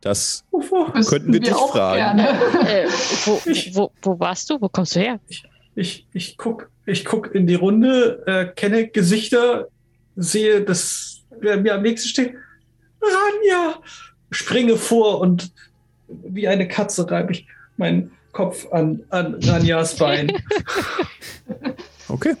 Das 0.00 0.44
Wovor? 0.52 0.94
Wüssten 0.94 1.10
könnten 1.10 1.32
wir 1.32 1.40
dich 1.40 1.52
auch 1.52 1.72
fragen. 1.72 2.20
Äh, 2.20 2.86
wo, 3.24 3.40
wo, 3.74 3.92
wo 4.02 4.20
warst 4.20 4.48
du? 4.48 4.60
Wo 4.60 4.68
kommst 4.68 4.94
du 4.94 5.00
her? 5.00 5.18
Ich, 5.74 6.06
ich 6.12 6.36
guck, 6.38 6.70
ich 6.86 7.04
guck 7.04 7.34
in 7.34 7.48
die 7.48 7.56
Runde, 7.56 8.22
äh, 8.26 8.46
kenne 8.54 8.86
Gesichter, 8.86 9.66
sehe, 10.14 10.62
dass 10.62 11.22
wer 11.40 11.56
mir 11.60 11.74
am 11.74 11.82
nächsten 11.82 12.08
steht. 12.08 12.34
Ranja! 13.02 13.80
Springe 14.30 14.76
vor 14.76 15.20
und 15.20 15.52
wie 16.06 16.46
eine 16.46 16.68
Katze 16.68 17.10
reibe 17.10 17.32
ich 17.32 17.46
meinen 17.76 18.12
Kopf 18.30 18.72
an, 18.72 19.02
an 19.10 19.34
Ranjas 19.42 19.96
Bein. 19.96 20.30
Okay. 22.10 22.34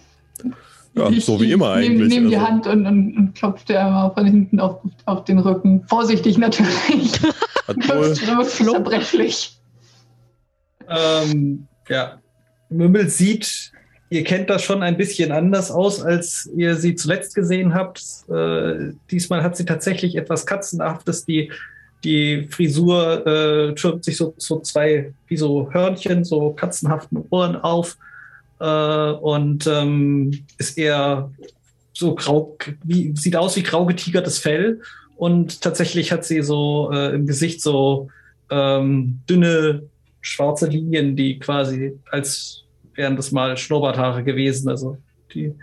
Ja, 0.94 1.08
Ich- 1.08 1.24
so 1.24 1.40
wie 1.40 1.46
ich 1.46 1.52
immer 1.52 1.72
eigentlich. 1.72 2.08
Nehm 2.08 2.28
die 2.28 2.36
also. 2.36 2.48
Hand 2.48 2.66
und, 2.66 2.86
und, 2.86 3.16
und 3.16 3.34
klopft 3.34 3.68
dir 3.68 3.80
einmal 3.80 4.12
von 4.12 4.26
hinten 4.26 4.58
auf, 4.58 4.80
auf 5.04 5.24
den 5.24 5.38
Rücken. 5.38 5.84
Vorsichtig 5.86 6.36
natürlich. 6.38 7.12
Zerbrechlich. 8.48 9.60
ähm, 10.88 11.66
ja. 11.88 12.18
Mümmel 12.68 13.08
sieht, 13.08 13.72
ihr 14.10 14.24
kennt 14.24 14.50
das 14.50 14.62
schon 14.62 14.82
ein 14.82 14.96
bisschen 14.96 15.32
anders 15.32 15.70
aus, 15.70 16.02
als 16.02 16.50
ihr 16.56 16.76
sie 16.76 16.94
zuletzt 16.94 17.34
gesehen 17.34 17.74
habt. 17.74 18.02
Äh, 18.28 18.92
diesmal 19.10 19.42
hat 19.42 19.56
sie 19.56 19.64
tatsächlich 19.64 20.16
etwas 20.16 20.46
Katzenhaftes. 20.46 21.24
Die, 21.24 21.52
die 22.04 22.48
Frisur 22.50 23.26
äh, 23.26 23.74
türmt 23.74 24.04
sich 24.04 24.16
so, 24.16 24.34
so 24.36 24.60
zwei, 24.60 25.12
wie 25.28 25.36
so 25.36 25.72
Hörnchen, 25.72 26.24
so 26.24 26.50
katzenhaften 26.50 27.24
Ohren 27.30 27.56
auf. 27.56 27.96
Äh, 28.60 29.10
und 29.12 29.66
ähm, 29.66 30.44
ist 30.58 30.78
eher 30.78 31.32
so 31.92 32.14
grau, 32.14 32.56
wie, 32.84 33.14
sieht 33.16 33.36
aus 33.36 33.56
wie 33.56 33.62
grau 33.62 33.86
getigertes 33.86 34.38
Fell. 34.38 34.80
Und 35.16 35.60
tatsächlich 35.60 36.12
hat 36.12 36.24
sie 36.24 36.42
so 36.42 36.90
äh, 36.92 37.14
im 37.14 37.26
Gesicht 37.26 37.62
so 37.62 38.08
ähm, 38.50 39.20
dünne 39.28 39.82
schwarze 40.20 40.66
Linien, 40.66 41.16
die 41.16 41.38
quasi 41.38 41.98
als 42.10 42.64
wären 42.94 43.16
das 43.16 43.32
mal 43.32 43.56
Schnurrbarthaare 43.56 44.22
gewesen. 44.24 44.68
Also 44.68 44.98
die 45.34 45.54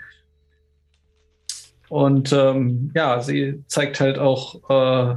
und 1.90 2.34
ähm, 2.34 2.92
ja, 2.96 3.22
sie 3.22 3.64
zeigt 3.68 4.00
halt 4.00 4.18
auch 4.18 4.56
äh, 4.70 5.16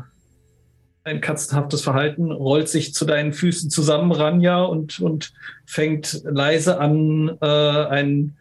ein 1.10 1.20
katzenhaftes 1.20 1.82
Verhalten, 1.82 2.30
rollt 2.30 2.68
sich 2.68 2.94
zu 2.94 3.04
deinen 3.04 3.32
Füßen 3.32 3.70
zusammen, 3.70 4.12
Ranja, 4.12 4.62
und, 4.62 5.00
und 5.00 5.32
fängt 5.66 6.22
leise 6.24 6.78
an, 6.78 7.36
äh, 7.40 7.46
ein 7.46 8.36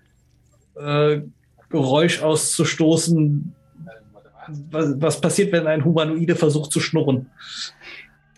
äh, 0.76 1.22
Geräusch 1.70 2.22
auszustoßen. 2.22 3.54
Was, 4.72 4.94
was 4.98 5.22
passiert, 5.22 5.52
wenn 5.52 5.68
ein 5.68 5.86
Humanoide 5.86 6.36
versucht 6.36 6.72
zu 6.72 6.80
schnurren? 6.80 7.30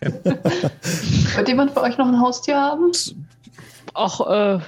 Wird 0.00 1.48
jemand 1.48 1.70
von 1.70 1.84
euch 1.84 1.96
noch 1.96 2.08
ein 2.08 2.20
Haustier 2.20 2.56
haben? 2.56 2.92
Auch, 3.94 4.28
äh, 4.30 4.58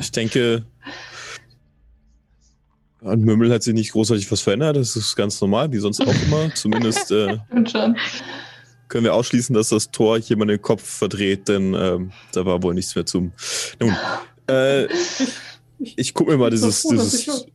ich 0.00 0.10
denke, 0.10 0.64
an 3.04 3.20
Mümmel 3.20 3.52
hat 3.52 3.62
sich 3.62 3.74
nicht 3.74 3.92
großartig 3.92 4.30
was 4.30 4.40
verändert. 4.40 4.76
Das 4.76 4.96
ist 4.96 5.14
ganz 5.14 5.40
normal, 5.40 5.72
wie 5.72 5.78
sonst 5.78 6.00
auch 6.00 6.22
immer. 6.26 6.50
Zumindest 6.54 7.10
äh, 7.10 7.38
Und 7.50 7.70
schon. 7.70 7.96
können 8.88 9.04
wir 9.04 9.14
ausschließen, 9.14 9.54
dass 9.54 9.68
das 9.68 9.90
Tor 9.90 10.18
jemand 10.18 10.50
den 10.50 10.62
Kopf 10.62 10.82
verdreht, 10.82 11.48
denn 11.48 11.74
ähm, 11.74 12.10
da 12.32 12.44
war 12.44 12.62
wohl 12.62 12.74
nichts 12.74 12.94
mehr 12.94 13.06
zum. 13.06 13.32
Nun, 13.80 13.94
äh, 14.48 14.88
ich 15.78 16.14
gucke 16.14 16.32
mir 16.32 16.38
mal 16.38 16.50
dieses, 16.50 16.82
froh, 16.82 16.92
dieses, 16.92 17.46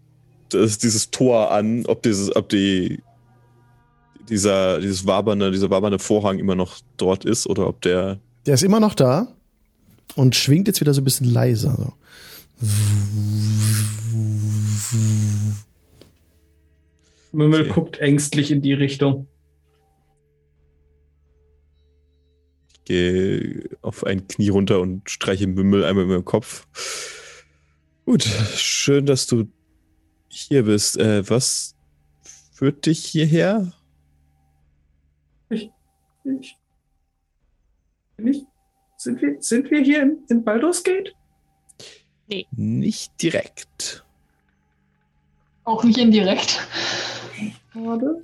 das, 0.49 0.77
dieses 0.77 1.11
Tor 1.11 1.51
an, 1.51 1.85
ob 1.87 2.03
dieses, 2.03 2.33
ob 2.35 2.49
die 2.49 3.01
dieser, 4.29 4.79
dieses 4.79 5.05
wabernde, 5.05 5.51
dieser 5.51 5.69
wabernde 5.69 5.99
Vorhang 5.99 6.39
immer 6.39 6.55
noch 6.55 6.77
dort 6.97 7.25
ist 7.25 7.47
oder 7.47 7.67
ob 7.67 7.81
der 7.81 8.19
Der 8.45 8.53
ist 8.53 8.63
immer 8.63 8.79
noch 8.79 8.95
da 8.95 9.27
und 10.15 10.35
schwingt 10.35 10.67
jetzt 10.67 10.79
wieder 10.79 10.93
so 10.93 11.01
ein 11.01 11.03
bisschen 11.03 11.31
leiser. 11.31 11.75
So. 11.77 12.67
Mümmel 17.31 17.61
okay. 17.61 17.69
guckt 17.69 17.99
ängstlich 17.99 18.51
in 18.51 18.61
die 18.61 18.73
Richtung. 18.73 19.27
Ich 22.73 22.83
gehe 22.85 23.69
auf 23.81 24.03
ein 24.03 24.27
Knie 24.27 24.49
runter 24.49 24.81
und 24.81 25.09
streiche 25.09 25.47
Mümmel 25.47 25.83
einmal 25.85 26.05
über 26.05 26.15
den 26.15 26.25
Kopf. 26.25 26.67
Gut, 28.05 28.23
schön, 28.23 29.05
dass 29.05 29.27
du 29.27 29.47
hier 30.27 30.63
bist. 30.63 30.97
Äh, 30.97 31.27
was 31.29 31.75
führt 32.51 32.85
dich 32.85 33.05
hierher? 33.05 33.71
Ich, 35.49 35.71
ich, 36.25 36.57
ich, 38.17 38.45
sind 38.97 39.21
wir, 39.21 39.37
sind 39.39 39.71
wir 39.71 39.81
hier 39.81 40.01
in, 40.01 40.23
in 40.29 40.43
Baldur's 40.43 40.83
Gate? 40.83 41.15
Nee. 42.27 42.47
Nicht 42.51 43.21
direkt. 43.21 44.02
Auch 45.63 45.83
nicht 45.83 45.97
indirekt. 45.97 46.67
Schade. 47.71 48.21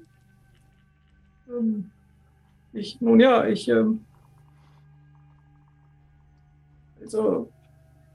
Ähm, 1.47 1.91
ich, 2.73 2.99
nun 3.02 3.19
ja, 3.19 3.47
ich, 3.47 3.67
ähm, 3.69 4.06
also, 7.02 7.52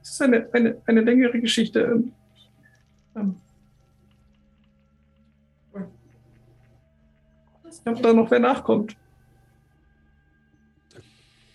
es 0.01 0.11
ist 0.11 0.21
eine, 0.21 0.47
eine, 0.53 0.81
eine 0.85 1.01
längere 1.01 1.39
Geschichte. 1.41 1.81
Ähm, 1.81 2.13
ähm, 3.15 3.35
ob 7.85 8.01
da 8.01 8.13
noch 8.13 8.31
wer 8.31 8.39
nachkommt. 8.39 8.95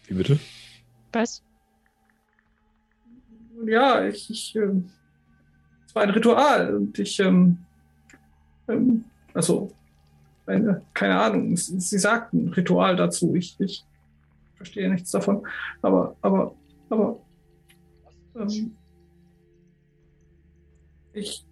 Wie 0.06 0.14
bitte? 0.14 0.38
Was? 1.12 1.42
Ja, 3.64 4.06
ich, 4.06 4.30
ich 4.30 4.56
ähm, 4.56 4.90
es 5.90 5.94
war 5.96 6.04
ein 6.04 6.10
Ritual 6.10 6.76
und 6.76 6.96
ich, 7.00 7.18
ähm, 7.18 7.58
ähm, 8.68 9.04
also, 9.34 9.72
eine, 10.46 10.82
keine 10.94 11.20
Ahnung, 11.20 11.56
sie, 11.56 11.80
sie 11.80 11.98
sagten 11.98 12.48
Ritual 12.50 12.94
dazu. 12.94 13.34
Ich, 13.34 13.56
ich 13.58 13.84
verstehe 14.54 14.88
nichts 14.88 15.10
davon, 15.10 15.44
aber, 15.82 16.14
aber, 16.22 16.54
aber, 16.90 17.18
ähm, 18.36 18.76
ich, 21.12 21.44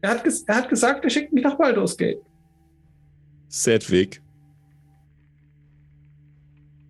er 0.00 0.10
hat, 0.10 0.24
er 0.46 0.56
hat 0.56 0.70
gesagt, 0.70 1.04
er 1.04 1.10
schickt 1.10 1.34
mich 1.34 1.44
nach 1.44 1.58
Baldur's 1.58 1.98
Gate. 1.98 2.22
Sedwig. 3.48 4.22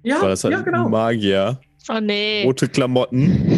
Ja, 0.05 0.23
War 0.23 0.29
das 0.29 0.45
halt 0.45 0.55
ja, 0.55 0.61
genau. 0.61 0.89
Magier? 0.89 1.61
Oh 1.89 1.99
nee. 2.01 2.45
Rote 2.45 2.69
Klamotten. 2.69 3.52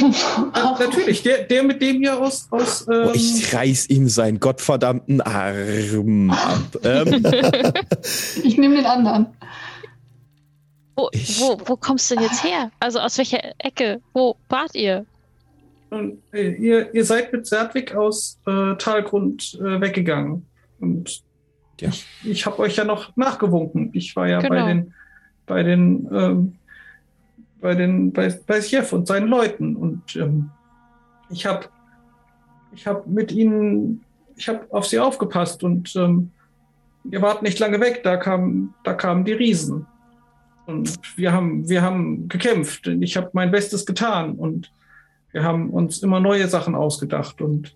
Natürlich, 0.78 1.22
der, 1.22 1.44
der 1.44 1.62
mit 1.62 1.80
dem 1.82 1.98
hier 1.98 2.18
aus. 2.18 2.48
aus 2.50 2.86
ähm 2.88 3.08
oh, 3.08 3.12
ich 3.14 3.54
reiß 3.54 3.90
ihm 3.90 4.08
seinen 4.08 4.40
gottverdammten 4.40 5.20
Arm 5.20 6.30
ab. 6.30 6.78
Ähm. 6.84 7.24
ich 8.42 8.58
nehme 8.58 8.76
den 8.76 8.86
anderen. 8.86 9.26
Wo, 10.96 11.08
wo, 11.12 11.60
wo 11.64 11.76
kommst 11.76 12.10
du 12.10 12.16
denn 12.16 12.24
jetzt 12.24 12.44
her? 12.44 12.70
Also 12.80 12.98
aus 13.00 13.16
welcher 13.18 13.40
Ecke? 13.58 14.00
Wo 14.12 14.36
wart 14.48 14.74
ihr? 14.74 15.06
Und, 15.90 16.18
äh, 16.32 16.52
ihr, 16.52 16.94
ihr 16.94 17.04
seid 17.04 17.32
mit 17.32 17.46
Serdwig 17.46 17.94
aus 17.94 18.38
äh, 18.46 18.76
Talgrund 18.76 19.58
äh, 19.60 19.80
weggegangen. 19.80 20.46
Und 20.78 21.22
ja. 21.80 21.88
ich, 21.88 22.06
ich 22.24 22.46
habe 22.46 22.58
euch 22.60 22.76
ja 22.76 22.84
noch 22.84 23.16
nachgewunken. 23.16 23.90
Ich 23.92 24.14
war 24.14 24.28
ja 24.28 24.40
genau. 24.40 24.54
bei 24.54 24.68
den, 24.68 24.94
bei 25.46 25.62
den 25.62 26.08
ähm, 26.12 26.58
bei 27.60 27.74
den 27.74 28.12
bei, 28.12 28.34
bei 28.46 28.60
Chef 28.60 28.92
und 28.92 29.06
seinen 29.06 29.28
Leuten. 29.28 29.76
Und 29.76 30.16
ähm, 30.16 30.50
ich 31.30 31.46
habe 31.46 31.66
ich 32.72 32.86
habe 32.86 33.08
mit 33.08 33.32
ihnen 33.32 34.04
ich 34.36 34.48
habe 34.48 34.66
auf 34.70 34.86
sie 34.86 34.98
aufgepasst 34.98 35.62
und 35.62 35.94
ähm, 35.96 36.30
ihr 37.10 37.22
wart 37.22 37.42
nicht 37.42 37.58
lange 37.58 37.80
weg. 37.80 38.02
Da 38.02 38.16
kam 38.16 38.74
da 38.84 38.94
kamen 38.94 39.24
die 39.24 39.32
Riesen. 39.32 39.86
Und 40.66 40.98
wir 41.16 41.32
haben 41.32 41.68
wir 41.68 41.82
haben 41.82 42.28
gekämpft. 42.28 42.86
Ich 42.86 43.16
habe 43.16 43.30
mein 43.32 43.50
Bestes 43.50 43.86
getan. 43.86 44.34
Und 44.34 44.72
wir 45.32 45.44
haben 45.44 45.70
uns 45.70 46.02
immer 46.02 46.20
neue 46.20 46.48
Sachen 46.48 46.74
ausgedacht. 46.74 47.40
Und 47.40 47.74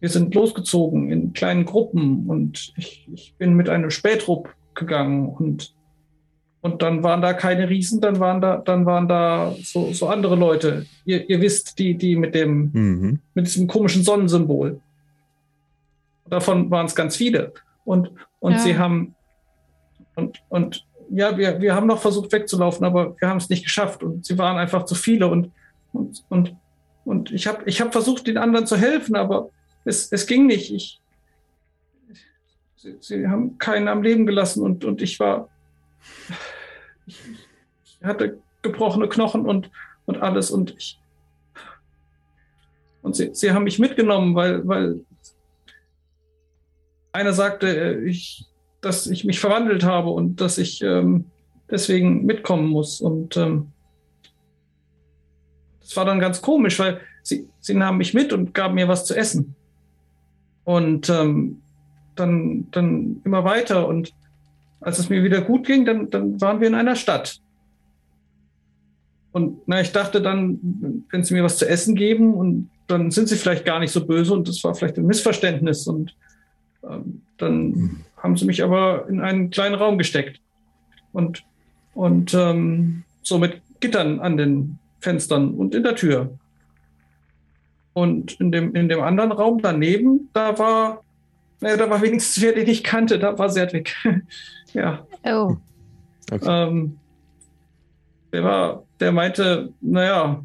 wir 0.00 0.08
sind 0.08 0.34
losgezogen 0.34 1.10
in 1.10 1.32
kleinen 1.32 1.64
Gruppen. 1.64 2.28
Und 2.28 2.72
ich, 2.76 3.08
ich 3.12 3.34
bin 3.38 3.54
mit 3.54 3.68
einem 3.68 3.90
Spätrupp 3.90 4.54
gegangen. 4.74 5.28
Und 5.28 5.74
und 6.60 6.82
dann 6.82 7.02
waren 7.02 7.22
da 7.22 7.34
keine 7.34 7.68
Riesen, 7.68 8.00
dann 8.00 8.18
waren 8.18 8.40
da, 8.40 8.56
dann 8.56 8.84
waren 8.84 9.06
da 9.06 9.54
so, 9.62 9.92
so 9.92 10.08
andere 10.08 10.34
Leute. 10.34 10.86
Ihr, 11.04 11.28
ihr 11.30 11.40
wisst, 11.40 11.78
die, 11.78 11.96
die 11.96 12.16
mit 12.16 12.34
dem, 12.34 12.70
mhm. 12.72 13.18
mit 13.34 13.46
diesem 13.46 13.68
komischen 13.68 14.02
Sonnensymbol. 14.02 14.80
Davon 16.28 16.70
waren 16.70 16.86
es 16.86 16.94
ganz 16.94 17.16
viele. 17.16 17.52
Und, 17.84 18.10
und 18.40 18.52
ja. 18.52 18.58
sie 18.58 18.76
haben, 18.76 19.14
und, 20.16 20.42
und 20.48 20.84
ja, 21.10 21.38
wir, 21.38 21.60
wir 21.60 21.74
haben 21.74 21.86
noch 21.86 22.00
versucht 22.00 22.32
wegzulaufen, 22.32 22.84
aber 22.84 23.16
wir 23.18 23.28
haben 23.28 23.38
es 23.38 23.48
nicht 23.48 23.64
geschafft. 23.64 24.02
Und 24.02 24.26
sie 24.26 24.36
waren 24.36 24.58
einfach 24.58 24.84
zu 24.84 24.96
viele. 24.96 25.28
Und, 25.28 25.52
und, 25.92 26.24
und, 26.28 26.56
und 27.04 27.30
ich 27.30 27.46
habe 27.46 27.62
ich 27.66 27.80
hab 27.80 27.92
versucht, 27.92 28.26
den 28.26 28.36
anderen 28.36 28.66
zu 28.66 28.76
helfen, 28.76 29.14
aber 29.14 29.50
es, 29.84 30.10
es 30.10 30.26
ging 30.26 30.46
nicht. 30.46 30.72
Ich, 30.72 31.00
sie, 32.76 32.96
sie 33.00 33.28
haben 33.28 33.58
keinen 33.58 33.86
am 33.86 34.02
Leben 34.02 34.26
gelassen 34.26 34.62
und, 34.62 34.84
und 34.84 35.00
ich 35.00 35.20
war, 35.20 35.48
ich, 37.06 37.22
ich 37.84 38.04
hatte 38.04 38.38
gebrochene 38.62 39.08
Knochen 39.08 39.46
und, 39.46 39.70
und 40.06 40.18
alles 40.18 40.50
und 40.50 40.74
ich. 40.76 41.00
Und 43.02 43.16
sie, 43.16 43.30
sie 43.32 43.52
haben 43.52 43.64
mich 43.64 43.78
mitgenommen, 43.78 44.34
weil, 44.34 44.66
weil 44.66 45.00
einer 47.12 47.32
sagte, 47.32 47.68
äh, 47.68 48.04
ich, 48.04 48.46
dass 48.80 49.06
ich 49.06 49.24
mich 49.24 49.40
verwandelt 49.40 49.84
habe 49.84 50.10
und 50.10 50.40
dass 50.40 50.58
ich 50.58 50.82
ähm, 50.82 51.24
deswegen 51.70 52.24
mitkommen 52.24 52.68
muss. 52.68 53.00
Und 53.00 53.36
ähm, 53.36 53.72
das 55.80 55.96
war 55.96 56.04
dann 56.04 56.20
ganz 56.20 56.42
komisch, 56.42 56.78
weil 56.78 57.00
sie, 57.22 57.48
sie 57.60 57.74
nahmen 57.74 57.98
mich 57.98 58.14
mit 58.14 58.32
und 58.32 58.54
gaben 58.54 58.74
mir 58.74 58.88
was 58.88 59.04
zu 59.04 59.16
essen. 59.16 59.54
Und 60.64 61.08
ähm, 61.08 61.62
dann, 62.14 62.70
dann 62.70 63.22
immer 63.24 63.44
weiter 63.44 63.88
und 63.88 64.12
als 64.80 64.98
es 64.98 65.08
mir 65.08 65.24
wieder 65.24 65.40
gut 65.40 65.66
ging, 65.66 65.84
dann, 65.84 66.10
dann 66.10 66.40
waren 66.40 66.60
wir 66.60 66.68
in 66.68 66.74
einer 66.74 66.96
Stadt. 66.96 67.40
Und 69.32 69.60
na, 69.66 69.80
ich 69.80 69.92
dachte 69.92 70.22
dann, 70.22 71.04
wenn 71.10 71.24
sie 71.24 71.34
mir 71.34 71.44
was 71.44 71.58
zu 71.58 71.68
essen 71.68 71.94
geben, 71.94 72.34
und 72.34 72.70
dann 72.86 73.10
sind 73.10 73.28
sie 73.28 73.36
vielleicht 73.36 73.64
gar 73.64 73.78
nicht 73.78 73.92
so 73.92 74.06
böse 74.06 74.32
und 74.32 74.48
das 74.48 74.62
war 74.64 74.74
vielleicht 74.74 74.96
ein 74.96 75.06
Missverständnis. 75.06 75.86
Und 75.86 76.16
ähm, 76.82 77.22
dann 77.36 78.04
haben 78.16 78.36
sie 78.36 78.46
mich 78.46 78.62
aber 78.62 79.06
in 79.08 79.20
einen 79.20 79.50
kleinen 79.50 79.74
Raum 79.74 79.98
gesteckt. 79.98 80.40
Und, 81.12 81.44
und 81.94 82.34
ähm, 82.34 83.04
so 83.22 83.38
mit 83.38 83.60
Gittern 83.80 84.20
an 84.20 84.36
den 84.36 84.78
Fenstern 85.00 85.54
und 85.54 85.74
in 85.74 85.82
der 85.82 85.94
Tür. 85.94 86.30
Und 87.92 88.40
in 88.40 88.52
dem, 88.52 88.74
in 88.74 88.88
dem 88.88 89.00
anderen 89.00 89.32
Raum 89.32 89.60
daneben, 89.60 90.30
da 90.32 90.58
war, 90.58 91.02
naja, 91.60 91.76
da 91.76 91.90
war 91.90 92.00
wenigstens 92.00 92.42
wer, 92.42 92.52
den 92.52 92.68
ich 92.68 92.84
kannte, 92.84 93.18
da 93.18 93.38
war 93.38 93.50
Serdwig. 93.50 93.94
Ja. 94.72 95.06
Oh. 95.24 95.56
Okay. 96.30 96.46
Ähm, 96.46 96.98
der 98.32 98.44
war, 98.44 98.84
der 99.00 99.12
meinte, 99.12 99.72
naja, 99.80 100.44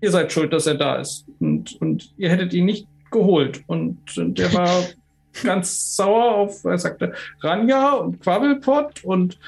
ihr 0.00 0.10
seid 0.10 0.32
schuld, 0.32 0.52
dass 0.52 0.66
er 0.66 0.74
da 0.74 0.96
ist. 0.96 1.26
Und, 1.40 1.80
und 1.80 2.12
ihr 2.16 2.30
hättet 2.30 2.52
ihn 2.52 2.66
nicht 2.66 2.86
geholt. 3.10 3.62
Und, 3.66 4.16
und 4.16 4.38
der 4.38 4.52
war 4.52 4.84
ganz 5.42 5.96
sauer 5.96 6.34
auf, 6.34 6.64
er 6.64 6.78
sagte, 6.78 7.14
Ranja 7.40 7.92
und 7.92 8.20
Quabbelpot 8.20 9.04
und, 9.04 9.38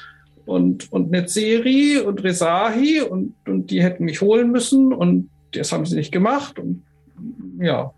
und, 0.45 0.91
und 0.91 1.11
Netzeri 1.11 1.99
und 1.99 2.23
Resahi 2.23 3.01
und, 3.01 3.35
und 3.45 3.71
die 3.71 3.83
hätten 3.83 4.05
mich 4.05 4.21
holen 4.21 4.51
müssen 4.51 4.93
und 4.93 5.29
das 5.53 5.71
haben 5.71 5.85
sie 5.85 5.95
nicht 5.95 6.11
gemacht. 6.11 6.57
Und 6.59 6.83
ja. 7.59 7.93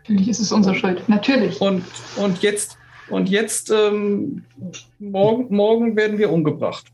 Natürlich 0.00 0.28
ist 0.28 0.40
es 0.40 0.52
unsere 0.52 0.74
Schuld, 0.74 1.08
natürlich. 1.08 1.60
Und, 1.60 1.84
und 2.16 2.42
jetzt 2.42 2.76
und 3.10 3.28
jetzt, 3.28 3.70
ähm, 3.70 4.44
morgen, 4.98 5.54
morgen 5.54 5.96
werden 5.96 6.18
wir 6.18 6.30
umgebracht. 6.32 6.86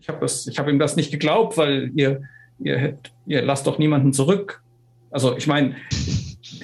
Ich 0.00 0.08
habe 0.08 0.26
hab 0.26 0.68
ihm 0.68 0.78
das 0.78 0.96
nicht 0.96 1.10
geglaubt, 1.10 1.56
weil 1.56 1.90
ihr, 1.94 2.22
ihr, 2.58 2.98
ihr 3.26 3.42
lasst 3.42 3.66
doch 3.66 3.78
niemanden 3.78 4.12
zurück. 4.12 4.62
Also 5.10 5.36
ich 5.36 5.46
meine, 5.46 5.76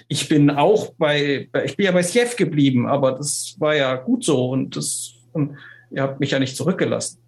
ich 0.08 0.28
bin 0.28 0.50
auch 0.50 0.92
bei, 0.98 1.48
ich 1.64 1.76
bin 1.76 1.86
ja 1.86 1.92
bei 1.92 2.02
Sjef 2.02 2.36
geblieben, 2.36 2.86
aber 2.86 3.12
das 3.12 3.56
war 3.58 3.74
ja 3.74 3.94
gut 3.96 4.24
so 4.24 4.50
und 4.50 4.76
das, 4.76 5.14
und 5.32 5.56
ihr 5.90 6.02
habt 6.02 6.20
mich 6.20 6.32
ja 6.32 6.38
nicht 6.38 6.56
zurückgelassen. 6.56 7.18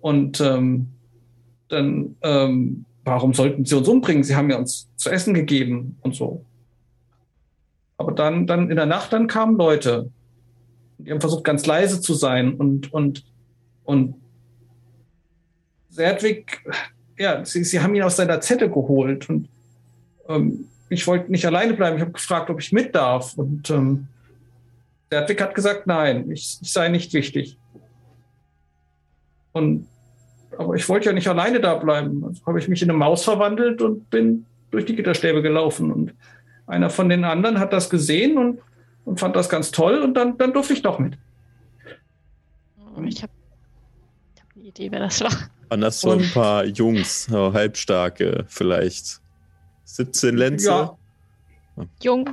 Und 0.00 0.40
ähm, 0.40 0.88
dann, 1.68 2.16
ähm, 2.22 2.84
warum 3.04 3.34
sollten 3.34 3.64
sie 3.64 3.76
uns 3.76 3.88
umbringen? 3.88 4.22
Sie 4.22 4.36
haben 4.36 4.50
ja 4.50 4.58
uns 4.58 4.88
zu 4.96 5.10
essen 5.10 5.34
gegeben 5.34 5.96
und 6.02 6.14
so. 6.14 6.44
Aber 7.98 8.12
dann, 8.12 8.46
dann 8.46 8.70
in 8.70 8.76
der 8.76 8.86
Nacht, 8.86 9.12
dann 9.12 9.26
kamen 9.26 9.56
Leute. 9.56 10.10
Die 10.98 11.10
haben 11.10 11.20
versucht, 11.20 11.44
ganz 11.44 11.66
leise 11.66 12.00
zu 12.00 12.14
sein 12.14 12.54
und, 12.54 12.92
und, 12.92 13.24
Und 13.84 14.14
Serdwig, 15.88 16.62
ja, 17.18 17.44
sie, 17.44 17.64
sie 17.64 17.80
haben 17.80 17.94
ihn 17.94 18.02
aus 18.02 18.16
seiner 18.16 18.40
Zette 18.40 18.68
geholt 18.68 19.28
und 19.30 19.48
ähm, 20.28 20.66
ich 20.88 21.06
wollte 21.06 21.30
nicht 21.30 21.46
alleine 21.46 21.74
bleiben. 21.74 21.96
Ich 21.96 22.02
habe 22.02 22.12
gefragt, 22.12 22.50
ob 22.50 22.60
ich 22.60 22.72
mit 22.72 22.94
darf. 22.94 23.34
Und 23.36 23.70
ähm, 23.70 24.08
Serdwig 25.10 25.40
hat 25.40 25.54
gesagt, 25.54 25.86
nein, 25.86 26.30
ich, 26.30 26.58
ich 26.60 26.72
sei 26.72 26.88
nicht 26.88 27.12
wichtig. 27.12 27.58
Und 29.52 29.86
aber 30.58 30.74
ich 30.74 30.88
wollte 30.88 31.06
ja 31.06 31.12
nicht 31.12 31.28
alleine 31.28 31.60
da 31.60 31.74
bleiben. 31.74 32.24
Also 32.24 32.44
habe 32.46 32.58
ich 32.58 32.68
mich 32.68 32.82
in 32.82 32.90
eine 32.90 32.98
Maus 32.98 33.24
verwandelt 33.24 33.82
und 33.82 34.08
bin 34.10 34.46
durch 34.70 34.84
die 34.84 34.96
Gitterstäbe 34.96 35.42
gelaufen. 35.42 35.92
Und 35.92 36.14
einer 36.66 36.90
von 36.90 37.08
den 37.08 37.24
anderen 37.24 37.58
hat 37.58 37.72
das 37.72 37.90
gesehen 37.90 38.38
und, 38.38 38.60
und 39.04 39.20
fand 39.20 39.36
das 39.36 39.48
ganz 39.48 39.70
toll 39.70 39.98
und 39.98 40.14
dann, 40.14 40.36
dann 40.38 40.52
durfte 40.52 40.72
ich 40.72 40.82
doch 40.82 40.98
mit. 40.98 41.16
Oh, 42.78 43.02
ich 43.02 43.22
habe 43.22 43.32
hab 44.40 44.56
eine 44.56 44.64
Idee, 44.64 44.90
wer 44.90 45.00
das 45.00 45.20
war. 45.20 45.32
Waren 45.68 45.80
das 45.80 46.00
so 46.00 46.12
ein 46.12 46.30
paar 46.32 46.64
Jungs, 46.64 47.28
halbstarke 47.30 48.44
vielleicht? 48.48 49.20
17 49.84 50.36
Lenze? 50.36 50.68
Ja. 50.68 50.96
Jung. 52.02 52.30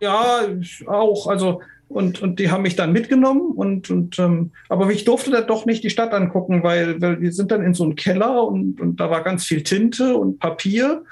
Ja, 0.00 0.46
auch. 0.86 1.26
Also 1.26 1.60
und, 1.90 2.22
und 2.22 2.38
die 2.38 2.50
haben 2.52 2.62
mich 2.62 2.76
dann 2.76 2.92
mitgenommen 2.92 3.50
und, 3.50 3.90
und 3.90 4.16
ähm, 4.20 4.52
aber 4.68 4.88
ich 4.90 5.04
durfte 5.04 5.32
dann 5.32 5.48
doch 5.48 5.66
nicht 5.66 5.82
die 5.82 5.90
Stadt 5.90 6.12
angucken, 6.12 6.62
weil, 6.62 7.00
weil 7.00 7.20
wir 7.20 7.32
sind 7.32 7.50
dann 7.50 7.64
in 7.64 7.74
so 7.74 7.82
einem 7.82 7.96
Keller 7.96 8.44
und, 8.44 8.80
und 8.80 9.00
da 9.00 9.10
war 9.10 9.24
ganz 9.24 9.44
viel 9.44 9.64
Tinte 9.64 10.16
und 10.16 10.38
Papier 10.38 11.02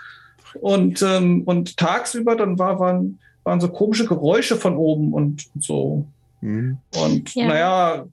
und, 0.55 1.03
ähm, 1.03 1.43
und 1.45 1.77
tagsüber 1.77 2.37
dann 2.37 2.59
war, 2.59 2.79
waren, 2.79 3.19
waren 3.45 3.61
so 3.61 3.69
komische 3.69 4.07
Geräusche 4.07 4.57
von 4.57 4.77
oben 4.77 5.13
und 5.13 5.49
so. 5.59 6.07
Mhm. 6.41 6.79
Und 6.97 7.35
ja. 7.35 7.47
naja, 7.47 8.07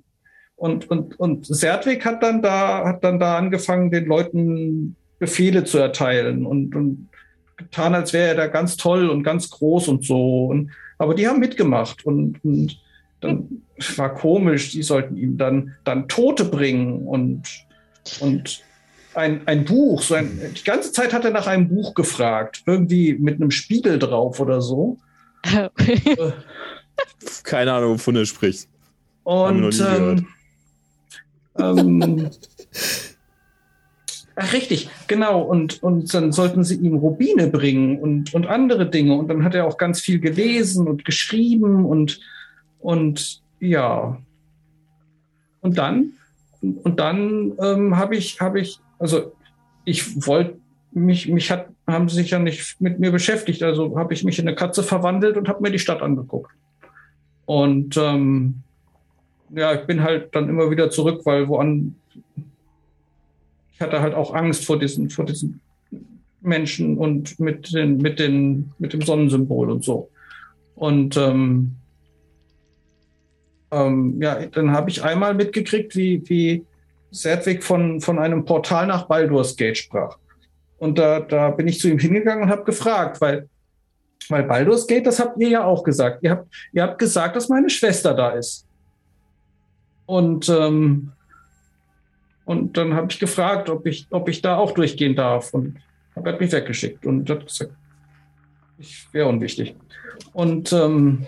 und, 0.55 0.89
und, 0.89 1.19
und 1.19 1.45
Serdwig 1.45 2.05
hat 2.05 2.23
dann 2.23 2.41
da, 2.41 2.85
hat 2.85 3.03
dann 3.03 3.19
da 3.19 3.37
angefangen, 3.37 3.91
den 3.91 4.05
Leuten 4.05 4.95
Befehle 5.19 5.63
zu 5.63 5.77
erteilen 5.77 6.45
und, 6.45 6.75
und 6.75 7.09
getan, 7.57 7.95
als 7.95 8.13
wäre 8.13 8.29
er 8.29 8.35
da 8.35 8.47
ganz 8.47 8.77
toll 8.77 9.09
und 9.09 9.23
ganz 9.23 9.49
groß 9.49 9.87
und 9.87 10.05
so. 10.05 10.45
Und 10.45 10.71
aber 10.97 11.13
die 11.13 11.27
haben 11.27 11.39
mitgemacht 11.39 12.05
und, 12.05 12.43
und 12.43 12.79
dann 13.21 13.63
war 13.97 14.13
komisch, 14.13 14.71
die 14.71 14.83
sollten 14.83 15.17
ihm 15.17 15.37
dann, 15.37 15.75
dann 15.83 16.07
Tote 16.07 16.45
bringen 16.45 17.05
und, 17.05 17.65
und 18.19 18.63
ein, 19.15 19.47
ein 19.47 19.65
Buch. 19.65 20.01
So 20.01 20.15
ein, 20.15 20.39
die 20.55 20.63
ganze 20.63 20.91
Zeit 20.91 21.13
hat 21.13 21.25
er 21.25 21.31
nach 21.31 21.47
einem 21.47 21.67
Buch 21.67 21.93
gefragt, 21.93 22.63
irgendwie 22.65 23.13
mit 23.13 23.35
einem 23.35 23.51
Spiegel 23.51 23.99
drauf 23.99 24.39
oder 24.39 24.61
so. 24.61 24.97
Keine 27.43 27.73
Ahnung, 27.73 27.93
wovon 27.93 28.15
er 28.15 28.25
spricht. 28.25 28.67
Und 29.23 29.79
ähm, 29.79 30.27
ähm, 31.59 32.29
Ach, 34.37 34.51
richtig, 34.51 34.89
genau. 35.07 35.41
Und, 35.41 35.81
und 35.81 36.13
dann 36.13 36.33
sollten 36.33 36.63
sie 36.63 36.75
ihm 36.75 36.95
Rubine 36.95 37.47
bringen 37.47 37.99
und, 37.99 38.33
und 38.33 38.47
andere 38.47 38.89
Dinge. 38.89 39.15
Und 39.15 39.29
dann 39.29 39.43
hat 39.45 39.55
er 39.55 39.65
auch 39.65 39.77
ganz 39.77 40.01
viel 40.01 40.19
gelesen 40.19 40.87
und 40.87 41.05
geschrieben 41.05 41.85
und, 41.85 42.19
und 42.79 43.41
ja. 43.61 44.21
Und 45.61 45.77
dann, 45.77 46.11
und 46.61 46.99
dann 46.99 47.53
ähm, 47.61 47.95
habe 47.97 48.17
ich, 48.17 48.41
habe 48.41 48.59
ich, 48.59 48.79
also 48.99 49.33
ich 49.83 50.25
wollte 50.25 50.59
mich, 50.91 51.27
mich 51.27 51.51
hat, 51.51 51.69
haben 51.87 52.09
sie 52.09 52.15
sich 52.15 52.31
ja 52.31 52.39
nicht 52.39 52.79
mit 52.79 52.99
mir 52.99 53.11
beschäftigt. 53.11 53.61
Also 53.63 53.97
habe 53.97 54.13
ich 54.13 54.23
mich 54.23 54.39
in 54.39 54.47
eine 54.47 54.55
Katze 54.55 54.81
verwandelt 54.81 55.37
und 55.37 55.47
habe 55.47 55.61
mir 55.61 55.71
die 55.71 55.79
Stadt 55.79 56.01
angeguckt. 56.01 56.51
Und 57.45 57.97
ähm, 57.97 58.63
ja, 59.53 59.73
ich 59.73 59.85
bin 59.85 60.01
halt 60.01 60.33
dann 60.33 60.49
immer 60.49 60.71
wieder 60.71 60.89
zurück, 60.89 61.21
weil 61.25 61.47
woan 61.47 61.95
ich 63.73 63.81
hatte 63.81 64.01
halt 64.01 64.13
auch 64.13 64.33
Angst 64.33 64.65
vor 64.65 64.79
diesen, 64.79 65.09
vor 65.09 65.25
diesen 65.25 65.59
Menschen 66.41 66.97
und 66.97 67.39
mit, 67.41 67.73
den, 67.73 67.97
mit, 67.97 68.19
den, 68.19 68.71
mit 68.79 68.93
dem 68.93 69.01
Sonnensymbol 69.01 69.69
und 69.69 69.83
so. 69.83 70.09
Und 70.75 71.17
ähm, 71.17 71.75
ähm, 73.71 74.21
ja, 74.21 74.45
dann 74.45 74.71
habe 74.71 74.89
ich 74.89 75.03
einmal 75.03 75.33
mitgekriegt, 75.33 75.95
wie, 75.97 76.23
wie 76.29 76.63
Sedwig 77.15 77.63
von, 77.63 78.01
von 78.01 78.19
einem 78.19 78.45
Portal 78.45 78.87
nach 78.87 79.07
Baldur's 79.07 79.55
Gate 79.55 79.77
sprach. 79.77 80.17
Und 80.77 80.97
da, 80.97 81.19
da 81.19 81.51
bin 81.51 81.67
ich 81.67 81.79
zu 81.79 81.87
ihm 81.87 81.99
hingegangen 81.99 82.43
und 82.43 82.49
habe 82.49 82.63
gefragt, 82.63 83.21
weil, 83.21 83.49
weil 84.29 84.43
Baldur's 84.43 84.87
Gate, 84.87 85.07
das 85.07 85.19
habt 85.19 85.39
ihr 85.39 85.49
ja 85.49 85.63
auch 85.63 85.83
gesagt. 85.83 86.23
Ihr 86.23 86.31
habt, 86.31 86.47
ihr 86.73 86.83
habt 86.83 86.99
gesagt, 86.99 87.35
dass 87.35 87.49
meine 87.49 87.69
Schwester 87.69 88.13
da 88.13 88.31
ist. 88.31 88.67
Und 90.05 90.49
ähm, 90.49 91.11
und 92.45 92.77
dann 92.77 92.93
habe 92.93 93.07
ich 93.09 93.19
gefragt, 93.19 93.69
ob 93.69 93.87
ich, 93.87 94.07
ob 94.11 94.29
ich 94.29 94.41
da 94.41 94.57
auch 94.57 94.71
durchgehen 94.71 95.15
darf. 95.15 95.53
Und 95.53 95.79
er 96.13 96.23
hat 96.23 96.39
mich 96.39 96.51
weggeschickt 96.51 97.05
und 97.05 97.29
hat 97.29 97.47
gesagt, 97.47 97.73
ich 98.77 99.07
wäre 99.11 99.27
unwichtig. 99.27 99.75
Und, 100.31 100.71
ähm, 100.71 101.25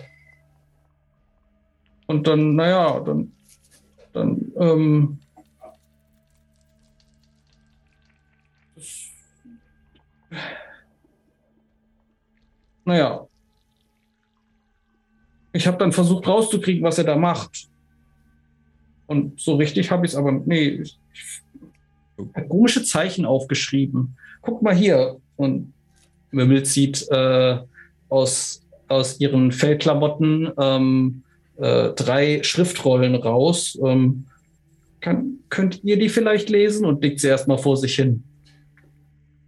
und 2.05 2.27
dann, 2.27 2.55
naja, 2.55 2.99
dann, 2.99 3.31
dann 4.13 4.51
ähm, 4.57 5.19
naja, 12.87 13.27
ich 15.51 15.67
habe 15.67 15.77
dann 15.77 15.91
versucht 15.91 16.25
rauszukriegen, 16.25 16.83
was 16.83 16.97
er 16.97 17.03
da 17.03 17.17
macht. 17.17 17.67
Und 19.07 19.39
so 19.39 19.55
richtig 19.55 19.91
habe 19.91 20.05
ich 20.05 20.13
es 20.13 20.17
aber, 20.17 20.31
nee, 20.31 20.81
ich, 20.81 20.97
ich 22.17 22.49
komische 22.49 22.83
Zeichen 22.83 23.25
aufgeschrieben. 23.25 24.17
Guck 24.41 24.61
mal 24.61 24.75
hier. 24.75 25.17
Und 25.35 25.73
Mümmel 26.31 26.63
zieht 26.63 27.05
äh, 27.09 27.57
aus, 28.07 28.61
aus 28.87 29.19
ihren 29.19 29.51
Fellklamotten 29.51 30.51
ähm, 30.57 31.23
äh, 31.57 31.89
drei 31.89 32.41
Schriftrollen 32.43 33.15
raus. 33.15 33.77
Ähm, 33.83 34.27
kann, 35.01 35.39
könnt 35.49 35.83
ihr 35.83 35.99
die 35.99 36.09
vielleicht 36.09 36.49
lesen 36.49 36.85
und 36.85 37.03
legt 37.03 37.19
sie 37.19 37.27
erstmal 37.27 37.57
vor 37.57 37.75
sich 37.75 37.95
hin. 37.95 38.23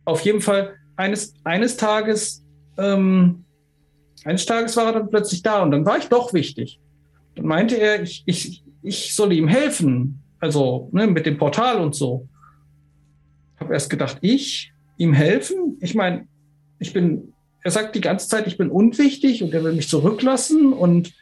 Auf 0.04 0.22
jeden 0.22 0.42
Fall, 0.42 0.76
eines, 0.98 1.34
eines 1.46 1.78
Tages, 1.78 2.44
ähm, 2.80 3.46
eines 4.26 4.46
Tages 4.46 4.76
war 4.78 4.88
er 4.88 4.94
dann 4.94 5.10
plötzlich 5.10 5.42
da 5.42 5.62
und 5.64 5.72
dann 5.72 5.86
war 5.86 5.98
ich 5.98 6.08
doch 6.08 6.34
wichtig. 6.34 6.80
Dann 7.36 7.46
meinte 7.46 7.76
er, 7.76 8.02
ich, 8.02 8.24
ich, 8.26 8.64
ich 8.82 9.16
soll 9.16 9.34
ihm 9.34 9.48
helfen. 9.48 10.22
Also 10.40 10.90
ne, 10.92 11.08
mit 11.08 11.26
dem 11.26 11.38
Portal 11.38 11.80
und 11.82 11.96
so. 11.96 12.28
Habe 13.58 13.74
erst 13.74 13.90
gedacht, 13.90 14.18
ich 14.22 14.74
ihm 14.98 15.14
helfen? 15.14 15.78
Ich 15.82 15.96
meine, 15.96 16.28
ich 16.80 16.94
bin, 16.94 17.34
er 17.64 17.72
sagt 17.72 17.96
die 17.96 18.02
ganze 18.02 18.28
Zeit, 18.28 18.48
ich 18.48 18.58
bin 18.58 18.70
unwichtig 18.70 19.44
und 19.44 19.54
er 19.54 19.64
will 19.64 19.74
mich 19.74 19.90
zurücklassen 19.90 20.74
und 20.74 21.14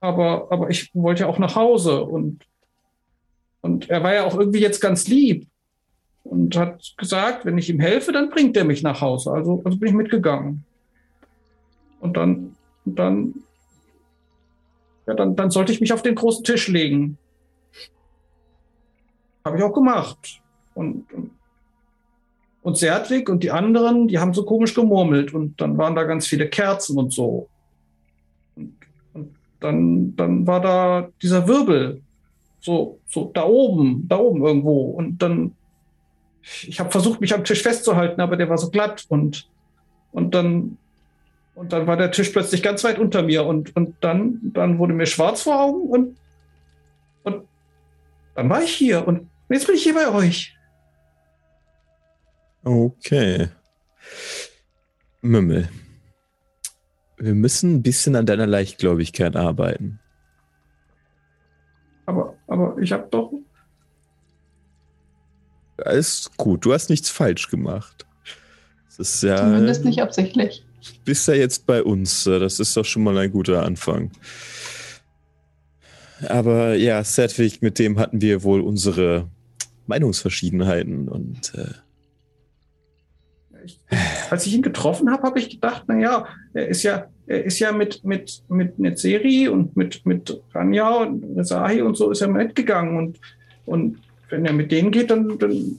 aber, 0.00 0.50
aber 0.50 0.68
ich 0.68 0.92
wollte 0.94 1.22
ja 1.22 1.28
auch 1.28 1.38
nach 1.38 1.54
Hause 1.54 2.02
und, 2.02 2.44
und 3.60 3.88
er 3.88 4.02
war 4.02 4.12
ja 4.12 4.24
auch 4.24 4.36
irgendwie 4.36 4.58
jetzt 4.58 4.80
ganz 4.80 5.06
lieb 5.06 5.46
und 6.24 6.56
hat 6.56 6.94
gesagt, 6.96 7.44
wenn 7.44 7.58
ich 7.58 7.68
ihm 7.68 7.80
helfe, 7.80 8.12
dann 8.12 8.30
bringt 8.30 8.56
er 8.56 8.64
mich 8.64 8.82
nach 8.82 9.00
Hause. 9.00 9.32
Also, 9.32 9.62
also 9.64 9.78
bin 9.78 9.88
ich 9.88 9.94
mitgegangen. 9.94 10.64
Und 12.00 12.16
dann, 12.16 12.56
und 12.84 12.98
dann 12.98 13.34
ja, 15.06 15.14
dann, 15.14 15.34
dann 15.36 15.50
sollte 15.50 15.72
ich 15.72 15.80
mich 15.80 15.92
auf 15.92 16.02
den 16.02 16.14
großen 16.14 16.44
Tisch 16.44 16.68
legen. 16.68 17.18
Habe 19.44 19.58
ich 19.58 19.62
auch 19.64 19.72
gemacht. 19.72 20.40
Und, 20.74 21.06
und 22.62 22.76
Sertwig 22.76 23.28
und 23.28 23.42
die 23.42 23.50
anderen, 23.50 24.06
die 24.08 24.18
haben 24.18 24.32
so 24.32 24.44
komisch 24.44 24.74
gemurmelt 24.74 25.34
und 25.34 25.60
dann 25.60 25.76
waren 25.76 25.94
da 25.94 26.04
ganz 26.04 26.26
viele 26.26 26.48
Kerzen 26.48 26.96
und 26.96 27.12
so. 27.12 27.48
Und, 28.54 28.74
und 29.12 29.34
dann, 29.58 30.14
dann 30.16 30.46
war 30.46 30.60
da 30.60 31.08
dieser 31.20 31.48
Wirbel, 31.48 32.00
so, 32.60 33.00
so 33.08 33.30
da 33.34 33.44
oben, 33.44 34.06
da 34.08 34.18
oben 34.18 34.44
irgendwo. 34.44 34.82
Und 34.90 35.20
dann, 35.20 35.56
ich 36.62 36.80
habe 36.80 36.90
versucht, 36.90 37.20
mich 37.20 37.34
am 37.34 37.44
Tisch 37.44 37.62
festzuhalten, 37.62 38.20
aber 38.20 38.36
der 38.36 38.48
war 38.48 38.58
so 38.58 38.70
glatt 38.70 39.04
und, 39.08 39.48
und 40.12 40.34
dann 40.34 40.78
und 41.54 41.72
dann 41.72 41.86
war 41.86 41.96
der 41.96 42.10
Tisch 42.10 42.30
plötzlich 42.30 42.62
ganz 42.62 42.82
weit 42.82 42.98
unter 42.98 43.22
mir 43.22 43.44
und, 43.44 43.76
und 43.76 43.96
dann, 44.00 44.40
dann 44.42 44.78
wurde 44.78 44.94
mir 44.94 45.06
schwarz 45.06 45.42
vor 45.42 45.60
Augen 45.60 45.82
und, 45.82 46.16
und 47.24 47.46
dann 48.34 48.48
war 48.48 48.62
ich 48.62 48.72
hier 48.72 49.06
und 49.06 49.28
jetzt 49.50 49.66
bin 49.66 49.76
ich 49.76 49.82
hier 49.82 49.94
bei 49.94 50.08
euch. 50.08 50.56
Okay. 52.64 53.48
Mümmel. 55.20 55.68
Wir 57.18 57.34
müssen 57.34 57.74
ein 57.76 57.82
bisschen 57.82 58.16
an 58.16 58.26
deiner 58.26 58.46
Leichtgläubigkeit 58.46 59.36
arbeiten. 59.36 60.00
Aber, 62.06 62.34
aber 62.46 62.76
ich 62.78 62.92
habe 62.92 63.06
doch. 63.10 63.32
Alles 65.84 66.30
gut, 66.36 66.64
du 66.64 66.72
hast 66.72 66.90
nichts 66.90 67.10
falsch 67.10 67.48
gemacht. 67.48 68.06
Das 68.86 68.98
ist 68.98 69.22
ja. 69.22 69.36
Zumindest 69.36 69.84
nicht 69.84 70.00
absichtlich 70.00 70.64
bist 71.04 71.28
ja 71.28 71.34
jetzt 71.34 71.66
bei 71.66 71.82
uns. 71.82 72.24
Das 72.24 72.60
ist 72.60 72.76
doch 72.76 72.84
schon 72.84 73.04
mal 73.04 73.16
ein 73.18 73.30
guter 73.30 73.64
Anfang. 73.64 74.10
Aber 76.28 76.74
ja, 76.74 77.02
Sedwig, 77.02 77.62
mit 77.62 77.78
dem 77.78 77.98
hatten 77.98 78.20
wir 78.20 78.42
wohl 78.42 78.60
unsere 78.60 79.28
Meinungsverschiedenheiten 79.86 81.08
und 81.08 81.52
äh, 81.56 81.64
als 84.30 84.46
ich 84.46 84.54
ihn 84.54 84.62
getroffen 84.62 85.10
habe, 85.10 85.24
habe 85.24 85.38
ich 85.38 85.50
gedacht, 85.50 85.86
naja, 85.86 86.26
er 86.52 86.68
ist 86.68 86.82
ja, 86.82 87.06
er 87.26 87.44
ist 87.44 87.58
ja 87.58 87.72
mit, 87.72 88.02
mit, 88.04 88.42
mit 88.48 88.78
Netzeri 88.78 89.48
und 89.48 89.76
mit, 89.76 90.04
mit 90.06 90.40
Ranja 90.52 90.88
und 90.88 91.36
Rezahi 91.36 91.82
und 91.82 91.96
so 91.96 92.10
ist 92.10 92.22
er 92.22 92.28
mitgegangen. 92.28 92.96
Und, 92.96 93.20
und 93.66 93.98
wenn 94.32 94.46
er 94.46 94.54
mit 94.54 94.72
denen 94.72 94.90
geht, 94.90 95.10
dann, 95.10 95.38
dann 95.38 95.76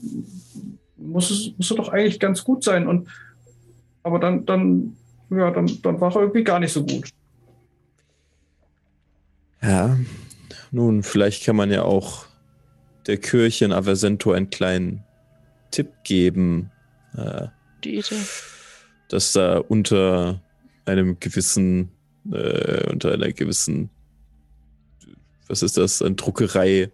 muss 0.96 1.30
es, 1.30 1.52
muss 1.56 1.70
es 1.70 1.76
doch 1.76 1.88
eigentlich 1.88 2.20
ganz 2.20 2.44
gut 2.44 2.62
sein. 2.62 2.86
Und, 2.86 3.08
aber 4.04 4.20
dann, 4.20 4.46
dann, 4.46 4.96
ja, 5.28 5.50
dann, 5.50 5.66
dann 5.82 6.00
war 6.00 6.14
er 6.14 6.22
irgendwie 6.22 6.44
gar 6.44 6.60
nicht 6.60 6.72
so 6.72 6.86
gut. 6.86 7.10
Ja, 9.60 9.98
nun, 10.70 11.02
vielleicht 11.02 11.44
kann 11.44 11.56
man 11.56 11.70
ja 11.70 11.82
auch 11.82 12.26
der 13.06 13.16
Kirche 13.16 13.64
in 13.64 13.72
Aversento 13.72 14.30
einen 14.30 14.50
kleinen 14.50 15.02
Tipp 15.72 15.90
geben. 16.04 16.70
Äh, 17.16 17.48
Die 17.82 17.96
Idee. 17.98 18.14
Dass 19.08 19.32
da 19.32 19.58
unter 19.58 20.40
einem 20.84 21.18
gewissen, 21.18 21.90
äh, 22.30 22.88
unter 22.88 23.12
einer 23.12 23.32
gewissen, 23.32 23.90
was 25.48 25.62
ist 25.62 25.76
das, 25.76 26.02
eine 26.02 26.14
Druckerei 26.14 26.92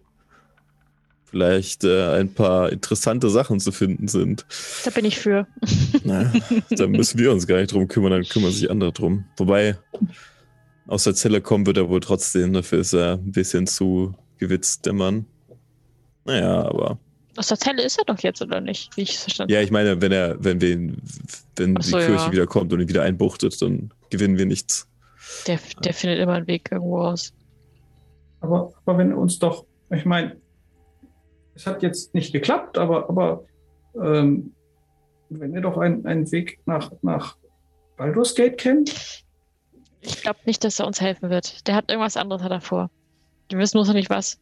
vielleicht 1.31 1.85
äh, 1.85 2.19
ein 2.19 2.33
paar 2.33 2.71
interessante 2.71 3.29
Sachen 3.29 3.59
zu 3.59 3.71
finden 3.71 4.07
sind. 4.07 4.45
Da 4.83 4.91
bin 4.91 5.05
ich 5.05 5.17
für. 5.17 5.47
Na, 6.03 6.31
da 6.69 6.87
müssen 6.87 7.17
wir 7.17 7.31
uns 7.31 7.47
gar 7.47 7.57
nicht 7.57 7.71
drum 7.71 7.87
kümmern, 7.87 8.11
dann 8.11 8.23
kümmern 8.23 8.51
sich 8.51 8.69
andere 8.69 8.91
drum. 8.91 9.25
Wobei, 9.37 9.77
aus 10.87 11.05
der 11.05 11.15
Zelle 11.15 11.41
kommen 11.41 11.65
wird 11.65 11.77
er 11.77 11.89
wohl 11.89 12.01
trotzdem, 12.01 12.53
dafür 12.53 12.79
ist 12.79 12.93
er 12.93 13.13
ein 13.13 13.31
bisschen 13.31 13.65
zu 13.65 14.13
gewitzt, 14.37 14.85
der 14.85 14.93
Mann. 14.93 15.25
Naja, 16.25 16.65
aber. 16.65 16.99
Aus 17.37 17.47
der 17.47 17.57
Zelle 17.57 17.81
ist 17.81 17.97
er 17.97 18.03
doch 18.03 18.19
jetzt, 18.19 18.41
oder 18.41 18.59
nicht? 18.59 18.95
Wie 18.97 19.03
ich 19.03 19.15
es 19.15 19.23
verstanden 19.23 19.53
Ja, 19.53 19.61
ich 19.61 19.71
meine, 19.71 20.01
wenn 20.01 20.11
er, 20.11 20.43
wenn 20.43 20.59
wir 20.59 20.69
ihn, 20.69 21.01
wenn 21.55 21.77
so, 21.79 21.97
die 21.97 22.05
Kirche 22.05 22.25
ja. 22.25 22.31
wieder 22.31 22.45
kommt 22.45 22.73
und 22.73 22.81
ihn 22.81 22.89
wieder 22.89 23.03
einbuchtet, 23.03 23.61
dann 23.61 23.93
gewinnen 24.09 24.37
wir 24.37 24.45
nichts. 24.45 24.85
Der, 25.47 25.59
der 25.81 25.93
findet 25.93 26.19
immer 26.19 26.33
einen 26.33 26.47
Weg 26.47 26.69
irgendwo 26.69 27.01
raus. 27.01 27.31
Aber, 28.41 28.73
aber 28.85 28.97
wenn 28.97 29.13
uns 29.13 29.39
doch, 29.39 29.65
ich 29.91 30.03
meine, 30.03 30.40
es 31.61 31.67
hat 31.67 31.83
jetzt 31.83 32.15
nicht 32.15 32.33
geklappt, 32.33 32.79
aber, 32.79 33.07
aber 33.07 33.43
ähm, 33.95 34.53
wenn 35.29 35.53
ihr 35.53 35.61
doch 35.61 35.77
einen, 35.77 36.05
einen 36.07 36.31
Weg 36.31 36.59
nach, 36.65 36.91
nach 37.03 37.37
Baldur's 37.97 38.33
Gate 38.33 38.57
kennt, 38.57 39.23
Ich 40.01 40.23
glaube 40.23 40.39
nicht, 40.45 40.63
dass 40.63 40.79
er 40.79 40.87
uns 40.87 40.99
helfen 40.99 41.29
wird. 41.29 41.67
Der 41.67 41.75
hat 41.75 41.91
irgendwas 41.91 42.17
anderes 42.17 42.41
hat 42.41 42.51
er 42.51 42.61
vor. 42.61 42.89
Wir 43.49 43.59
wissen 43.59 43.73
bloß 43.73 43.89
noch 43.89 43.93
nicht 43.93 44.09
was. 44.09 44.39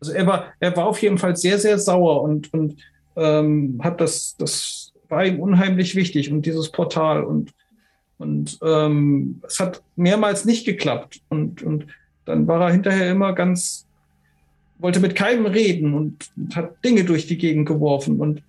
also 0.00 0.12
er 0.12 0.26
war, 0.26 0.54
er 0.60 0.74
war 0.76 0.86
auf 0.86 1.02
jeden 1.02 1.18
Fall 1.18 1.36
sehr, 1.36 1.58
sehr 1.58 1.78
sauer 1.78 2.22
und, 2.22 2.52
und 2.54 2.76
ähm, 3.16 3.78
hat 3.82 4.00
das, 4.00 4.34
das 4.38 4.94
war 5.10 5.26
ihm 5.26 5.40
unheimlich 5.40 5.94
wichtig 5.94 6.32
und 6.32 6.46
dieses 6.46 6.72
Portal 6.72 7.22
und, 7.22 7.52
und 8.16 8.58
ähm, 8.62 9.42
es 9.46 9.60
hat 9.60 9.82
mehrmals 9.96 10.46
nicht 10.46 10.64
geklappt 10.64 11.20
und, 11.28 11.62
und 11.62 11.86
dann 12.24 12.46
war 12.46 12.62
er 12.62 12.72
hinterher 12.72 13.10
immer 13.10 13.34
ganz, 13.34 13.87
wollte 14.78 15.00
mit 15.00 15.14
keinem 15.14 15.46
reden 15.46 15.94
und, 15.94 16.30
und 16.36 16.54
hat 16.56 16.84
Dinge 16.84 17.04
durch 17.04 17.26
die 17.26 17.38
Gegend 17.38 17.66
geworfen 17.66 18.20
und, 18.20 18.42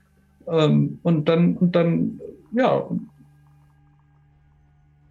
ähm, 0.48 1.00
und 1.04 1.28
dann, 1.28 1.58
und 1.58 1.76
dann, 1.76 2.20
ja, 2.54 2.88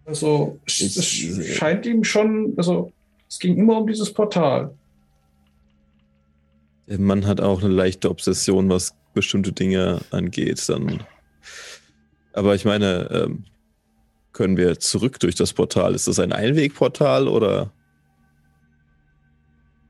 also 0.05 0.59
es, 0.65 0.79
Ich- 0.81 1.29
es 1.29 1.47
scheint 1.55 1.85
ihm 1.85 2.03
schon, 2.03 2.53
also 2.57 2.91
es 3.27 3.37
ging 3.39 3.57
immer 3.57 3.77
um 3.79 3.87
dieses 3.87 4.11
Portal. 4.13 4.73
Der 6.87 6.99
Mann 6.99 7.27
hat 7.27 7.39
auch 7.39 7.61
eine 7.63 7.71
leichte 7.71 8.09
Obsession, 8.09 8.69
was 8.69 8.95
bestimmte 9.13 9.51
Dinge 9.51 10.01
angeht. 10.09 10.67
Dann. 10.67 11.01
Aber 12.33 12.55
ich 12.55 12.65
meine, 12.65 13.07
ähm, 13.11 13.43
können 14.33 14.57
wir 14.57 14.79
zurück 14.79 15.19
durch 15.19 15.35
das 15.35 15.53
Portal? 15.53 15.93
Ist 15.93 16.07
das 16.07 16.17
ein 16.17 16.31
Einwegportal 16.31 17.27
oder 17.27 17.71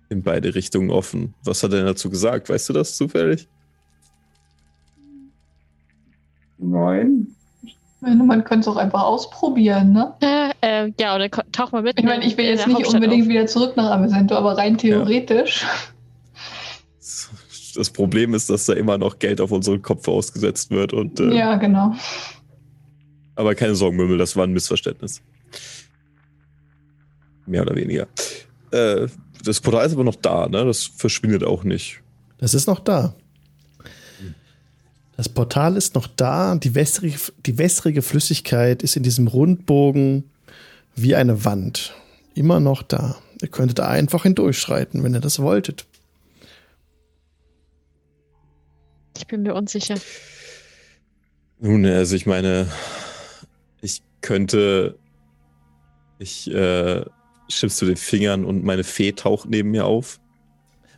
in 0.10 0.24
beide 0.24 0.56
Richtungen 0.56 0.90
offen? 0.90 1.34
Was 1.44 1.64
hat 1.64 1.72
er 1.72 1.78
denn 1.78 1.86
dazu 1.86 2.10
gesagt? 2.10 2.50
Weißt 2.50 2.68
du 2.70 2.74
das 2.74 2.96
zufällig? 2.98 3.48
Nein, 6.58 7.28
Ich 7.64 7.78
meine, 8.02 8.24
man 8.24 8.44
könnte 8.44 8.70
es 8.70 8.76
auch 8.76 8.80
einfach 8.80 9.04
ausprobieren, 9.04 9.94
ne? 9.94 10.14
Äh, 10.22 10.52
äh, 10.88 10.94
ja, 11.00 11.16
oder 11.16 11.30
tauch 11.30 11.72
mal 11.72 11.82
mit. 11.84 11.98
Ich 12.00 12.06
meine, 12.06 12.26
ich 12.26 12.38
will 12.38 12.46
jetzt 12.46 12.66
nicht 12.68 12.76
Hauptstadt 12.76 12.96
unbedingt 12.96 13.24
auf. 13.24 13.30
wieder 13.30 13.46
zurück 13.46 13.78
nach 13.78 13.92
Avesento, 13.92 14.36
aber 14.36 14.58
rein 14.58 14.78
theoretisch. 14.78 15.66
Das 17.76 17.90
Problem 17.92 18.34
ist, 18.34 18.50
dass 18.50 18.66
da 18.66 18.74
immer 18.74 18.98
noch 18.98 19.20
Geld 19.20 19.40
auf 19.40 19.52
unseren 19.52 19.82
Kopf 19.82 20.08
ausgesetzt 20.08 20.72
wird. 20.72 20.92
Und, 20.92 21.20
äh, 21.20 21.34
Ja, 21.34 21.56
genau. 21.56 21.94
Aber 23.36 23.56
keine 23.56 23.76
Sorgen, 23.76 23.96
Mümmel, 23.96 24.18
das 24.18 24.36
war 24.36 24.46
ein 24.46 24.52
Missverständnis. 24.52 25.22
Mehr 27.46 27.62
oder 27.62 27.76
weniger. 27.76 28.08
Äh, 28.72 29.08
das 29.44 29.60
Portal 29.62 29.86
ist 29.86 29.94
aber 29.94 30.04
noch 30.04 30.16
da, 30.16 30.48
ne? 30.48 30.66
Das 30.66 30.84
verschwindet 30.84 31.44
auch 31.44 31.64
nicht. 31.64 32.02
Das 32.38 32.54
ist 32.54 32.68
noch 32.68 32.80
da. 32.80 33.16
Das 35.18 35.28
Portal 35.28 35.76
ist 35.76 35.96
noch 35.96 36.08
da. 36.08 36.56
Die 36.56 36.76
wässrige, 36.76 37.18
die 37.46 37.58
wässrige 37.58 38.02
Flüssigkeit 38.02 38.84
ist 38.84 38.96
in 38.96 39.04
diesem 39.04 39.28
Rundbogen 39.28 40.30
wie 40.96 41.16
eine 41.16 41.44
Wand. 41.44 41.94
Immer 42.36 42.60
noch 42.60 42.84
da. 42.84 43.18
Ihr 43.42 43.50
könntet 43.50 43.80
da 43.80 43.88
einfach 43.88 44.24
hindurchschreiten, 44.24 45.04
wenn 45.04 45.14
ihr 45.14 45.20
das 45.20 45.40
wolltet. 45.40 45.86
Ich 49.18 49.28
bin 49.28 49.44
mir 49.44 49.54
unsicher. 49.56 49.96
Nun, 51.60 51.86
also 51.86 52.16
ich 52.16 52.26
meine, 52.26 52.68
ich 53.82 54.02
könnte. 54.22 54.98
Ich 56.18 56.50
äh, 56.50 57.04
schipp's 57.50 57.78
zu 57.78 57.86
den 57.86 57.98
Fingern 57.98 58.46
und 58.46 58.64
meine 58.64 58.84
Fee 58.84 59.12
taucht 59.12 59.50
neben 59.50 59.72
mir 59.72 59.86
auf. 59.86 60.20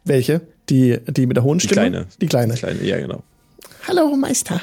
Welche? 0.03 0.41
Die, 0.69 0.99
die 1.07 1.25
mit 1.27 1.37
der 1.37 1.43
hohen 1.43 1.59
Die 1.59 1.67
Stimme? 1.67 1.89
kleine. 1.89 2.07
Die 2.21 2.27
kleine. 2.27 2.53
Die 2.53 2.59
kleine, 2.59 2.83
ja, 2.83 2.97
genau. 2.99 3.23
Hallo, 3.87 4.15
Meister. 4.15 4.61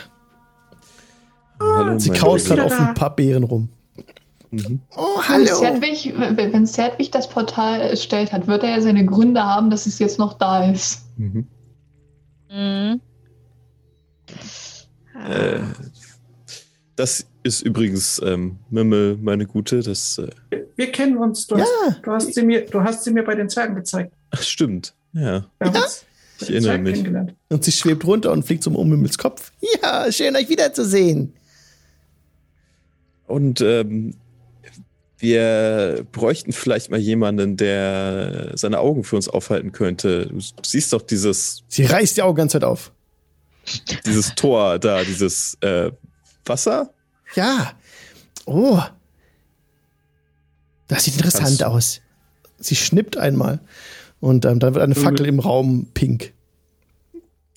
Hallo, 1.61 1.99
Sie 1.99 2.11
kaut 2.11 2.45
gerade 2.45 2.65
auf 2.65 2.79
ein 2.79 2.95
paar 2.95 3.15
Beeren 3.17 3.45
rum. 3.45 3.69
Mhm. 4.51 4.81
Oh, 4.97 5.19
Wenn 5.29 5.49
hallo. 5.49 5.61
Wenn 6.53 6.67
Zerdwig 6.67 7.11
das 7.11 7.29
Portal 7.29 7.81
erstellt 7.81 8.33
hat, 8.33 8.47
wird 8.47 8.63
er 8.63 8.71
ja 8.71 8.81
seine 8.81 9.05
Gründe 9.05 9.43
haben, 9.43 9.69
dass 9.71 9.87
es 9.87 9.99
jetzt 9.99 10.19
noch 10.19 10.35
da 10.39 10.71
ist. 10.71 11.03
Mhm. 11.17 11.47
Mhm. 12.51 13.01
Äh, 15.27 15.61
das 16.97 17.27
ist 17.43 17.63
übrigens 17.63 18.21
ähm, 18.25 18.59
Mimmel, 18.71 19.17
meine 19.21 19.47
Gute. 19.47 19.81
Das 19.81 20.19
äh, 20.19 20.29
Wir 20.77 20.91
kennen 20.93 21.17
uns. 21.19 21.47
Du, 21.47 21.57
Ja. 21.57 21.65
hast, 21.87 22.01
du, 22.03 22.11
hast 22.13 22.35
sie 22.35 22.43
mir, 22.43 22.67
du 22.67 22.81
hast 22.83 23.05
sie 23.05 23.11
mir 23.13 23.23
bei 23.25 23.35
den 23.35 23.49
Zwergen 23.49 23.75
gezeigt. 23.75 24.13
ach, 24.31 24.43
stimmt. 24.43 24.95
Ja, 25.13 25.47
Wir 25.61 25.73
Ja. 25.73 25.85
Ich 26.41 26.47
den 26.47 26.65
erinnere 26.65 26.79
mich. 26.79 27.05
Und 27.49 27.65
sie 27.65 27.73
schwebt 27.73 28.05
runter 28.05 28.31
und 28.31 28.45
fliegt 28.45 28.63
zum 28.63 28.77
Umhimmels 28.77 29.19
Kopf. 29.19 29.51
Ja, 29.83 30.11
schön 30.13 30.37
euch 30.37 30.49
wiederzusehen. 30.49 31.33
Und 33.27 33.61
ähm, 33.61 34.15
wir 35.19 36.07
bräuchten 36.13 36.53
vielleicht 36.53 36.91
mal 36.93 37.01
jemanden, 37.01 37.57
der 37.57 38.53
seine 38.55 38.79
Augen 38.79 39.03
für 39.03 39.17
uns 39.17 39.29
aufhalten 39.29 39.73
könnte. 39.73 40.27
Du 40.27 40.39
siehst 40.63 40.93
doch 40.93 41.03
dieses, 41.03 41.65
Sie 41.69 41.85
reißt 41.85 42.17
die 42.17 42.23
Augen 42.23 42.37
ganz 42.37 42.53
Zeit 42.53 42.63
auf. 42.63 42.93
dieses 44.07 44.35
Tor 44.37 44.79
da, 44.79 45.03
dieses 45.03 45.59
äh, 45.61 45.91
Wasser. 46.47 46.91
Ja. 47.35 47.73
Oh. 48.47 48.81
Das 50.87 51.05
sieht 51.05 51.15
interessant 51.17 51.45
Kannst- 51.61 51.65
aus. 51.65 52.01
Sie 52.59 52.75
schnippt 52.77 53.17
einmal. 53.17 53.61
Und 54.21 54.45
ähm, 54.45 54.59
dann 54.59 54.75
wird 54.75 54.83
eine 54.83 54.95
Fackel 54.97 55.27
im 55.27 55.39
Raum 55.39 55.87
pink. 55.95 56.33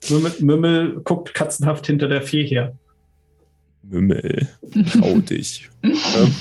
Mümmel, 0.09 0.33
Mümmel 0.39 0.99
guckt 1.01 1.33
katzenhaft 1.33 1.87
hinter 1.87 2.07
der 2.07 2.21
Fee 2.21 2.45
her. 2.45 2.75
Mümmel, 3.83 4.47
trau 4.91 5.17
dich. 5.19 5.69
ähm, 5.83 6.35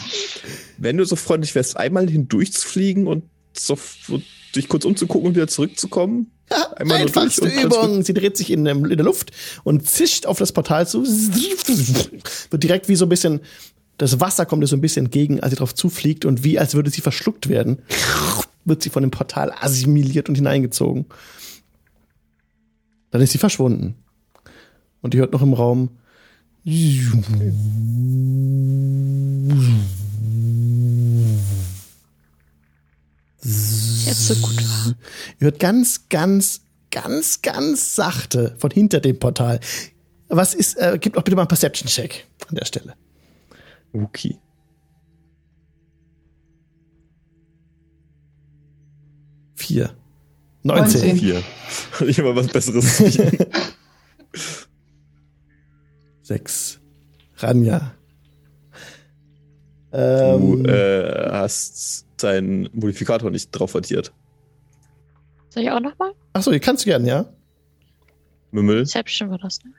wenn 0.76 0.98
du 0.98 1.04
so 1.04 1.16
freundlich 1.16 1.54
wärst, 1.54 1.76
einmal 1.78 2.08
hindurch 2.08 2.52
zu 2.52 2.66
fliegen 2.68 3.06
und 3.06 3.24
so, 3.56 3.78
so 4.06 4.20
dich 4.56 4.68
kurz 4.68 4.84
umzugucken 4.84 5.28
und 5.28 5.34
wieder 5.36 5.48
zurückzukommen. 5.48 6.30
Ja, 6.50 6.72
Einmal 6.72 6.98
einfachste 6.98 7.46
Übung. 7.64 8.02
Sie 8.02 8.12
dreht 8.14 8.36
sich 8.36 8.50
in, 8.50 8.64
dem- 8.64 8.84
in 8.84 8.96
der 8.96 9.04
Luft 9.04 9.30
und 9.62 9.86
zischt 9.88 10.26
auf 10.26 10.38
das 10.38 10.52
Portal 10.52 10.86
zu. 10.88 11.04
Wird 11.04 12.62
direkt 12.62 12.88
wie 12.88 12.96
so 12.96 13.04
ein 13.06 13.08
bisschen, 13.08 13.40
das 13.98 14.18
Wasser 14.20 14.46
kommt 14.46 14.62
ihr 14.64 14.66
so 14.66 14.74
ein 14.76 14.80
bisschen 14.80 15.06
entgegen, 15.06 15.40
als 15.40 15.50
sie 15.50 15.56
drauf 15.56 15.74
zufliegt 15.74 16.24
und 16.24 16.42
wie 16.42 16.58
als 16.58 16.74
würde 16.74 16.90
sie 16.90 17.00
verschluckt 17.02 17.48
werden, 17.48 17.78
wird 18.64 18.82
sie 18.82 18.90
von 18.90 19.02
dem 19.02 19.10
Portal 19.12 19.52
assimiliert 19.60 20.28
und 20.28 20.34
hineingezogen. 20.34 21.06
Dann 23.12 23.20
ist 23.20 23.30
sie 23.32 23.38
verschwunden. 23.38 23.94
Und 25.02 25.14
ihr 25.14 25.20
hört 25.20 25.32
noch 25.32 25.42
im 25.42 25.52
Raum. 25.54 25.90
So 33.42 34.34
gut 34.36 34.56
war. 34.56 34.94
Ihr 35.38 35.46
hört 35.46 35.60
ganz, 35.60 36.08
ganz, 36.08 36.62
ganz, 36.90 37.42
ganz 37.42 37.94
sachte 37.94 38.56
von 38.58 38.70
hinter 38.70 39.00
dem 39.00 39.18
Portal. 39.18 39.60
Was 40.28 40.54
ist, 40.54 40.76
äh, 40.76 40.98
gibt 41.00 41.16
auch 41.16 41.22
bitte 41.22 41.36
mal 41.36 41.42
einen 41.42 41.48
Perception-Check 41.48 42.26
an 42.48 42.54
der 42.54 42.64
Stelle. 42.64 42.94
Okay. 43.92 44.38
Vier. 49.56 49.94
19. 50.62 51.00
19. 51.00 51.16
Vier. 51.16 51.42
Ich 52.06 52.18
immer 52.18 52.36
was 52.36 52.48
Besseres. 52.48 53.02
Sechs. 56.22 56.78
Ranja. 57.36 57.94
Du 59.92 59.96
Ähm, 59.98 60.64
äh, 60.66 61.30
hast 61.32 62.06
deinen 62.18 62.68
Modifikator 62.72 63.30
nicht 63.30 63.50
drauf 63.50 63.74
addiert. 63.74 64.12
Soll 65.48 65.64
ich 65.64 65.70
auch 65.70 65.80
nochmal? 65.80 66.12
Achso, 66.32 66.52
ihr 66.52 66.60
kannst 66.60 66.84
gern, 66.84 67.04
ja? 67.06 67.26
Mümmel. 68.52 68.80
Deception 68.80 69.30
war 69.30 69.38
das, 69.38 69.58
ne? 69.64 69.72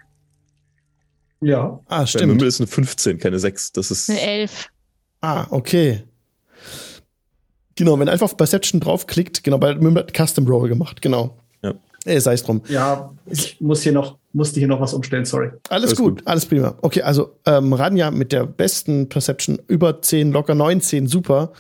Ja. 1.42 1.80
Ah, 1.88 2.02
Bei 2.02 2.06
stimmt. 2.06 2.28
Mümmel 2.34 2.48
ist 2.48 2.60
eine 2.60 2.68
15, 2.68 3.18
keine 3.20 3.40
6. 3.40 3.72
Das 3.72 3.90
ist. 3.92 4.10
Eine 4.10 4.22
Elf. 4.22 4.70
Ah, 5.22 5.48
okay. 5.50 6.04
Genau, 7.76 7.98
wenn 8.00 8.08
ihr 8.08 8.12
einfach 8.12 8.26
auf 8.26 8.38
Perception 8.38 8.80
draufklickt, 8.82 9.44
genau, 9.44 9.58
bei 9.58 9.74
Mimble 9.76 10.04
hat 10.04 10.14
Custom 10.16 10.46
Roll 10.48 10.68
gemacht, 10.70 11.02
genau. 11.02 11.38
Ja. 11.64 11.74
Ey, 12.06 12.20
sei 12.20 12.34
es 12.34 12.44
drum. 12.44 12.62
Ja, 12.68 13.14
ich 13.26 13.60
muss 13.62 13.82
hier 13.82 13.94
noch, 13.94 14.18
musste 14.34 14.60
hier 14.60 14.68
noch 14.68 14.80
was 14.80 14.94
umstellen, 14.94 15.26
sorry. 15.26 15.52
Alles, 15.70 15.90
Alles 15.90 15.96
gut, 15.96 16.20
gut. 16.20 16.28
alles 16.28 16.46
prima. 16.46 16.78
Okay, 16.82 17.02
also 17.02 17.38
ähm, 17.46 17.74
Ranja 17.74 18.12
mit 18.12 18.32
der 18.32 18.46
besten 18.46 19.10
Perception 19.10 19.60
über 19.68 20.02
10, 20.02 20.32
locker 20.32 20.56
19, 20.56 21.08
super, 21.08 21.52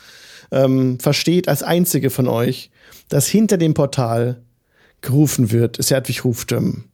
ähm, 0.51 0.99
versteht 0.99 1.47
als 1.47 1.63
einzige 1.63 2.09
von 2.09 2.27
euch, 2.27 2.71
dass 3.09 3.27
hinter 3.27 3.57
dem 3.57 3.73
Portal 3.73 4.41
gerufen 5.01 5.51
wird. 5.51 5.83
Serdwig 5.83 6.23
ruft 6.23 6.51
ähm, 6.51 6.85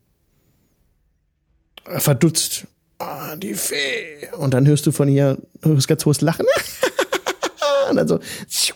verdutzt. 1.85 2.67
Ah, 2.99 3.35
die 3.35 3.53
Fee. 3.53 4.27
Und 4.37 4.53
dann 4.53 4.65
hörst 4.65 4.85
du 4.87 4.91
von 4.91 5.07
ihr 5.07 5.37
hörst 5.61 5.87
ganz 5.87 6.05
hohes 6.05 6.21
Lachen. 6.21 6.45
Und 7.89 7.95
dann 7.95 8.07
so. 8.07 8.19
Ich 8.47 8.73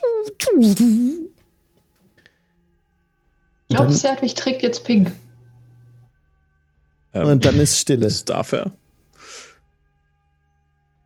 glaube, 3.67 3.93
Zärtlich 3.93 4.35
trägt 4.35 4.61
jetzt 4.61 4.83
pink. 4.83 5.11
Ähm, 7.13 7.27
Und 7.27 7.45
dann 7.45 7.59
ist 7.59 7.77
Stille. 7.79 8.01
das 8.05 8.25
darf 8.25 8.51
er. 8.53 8.71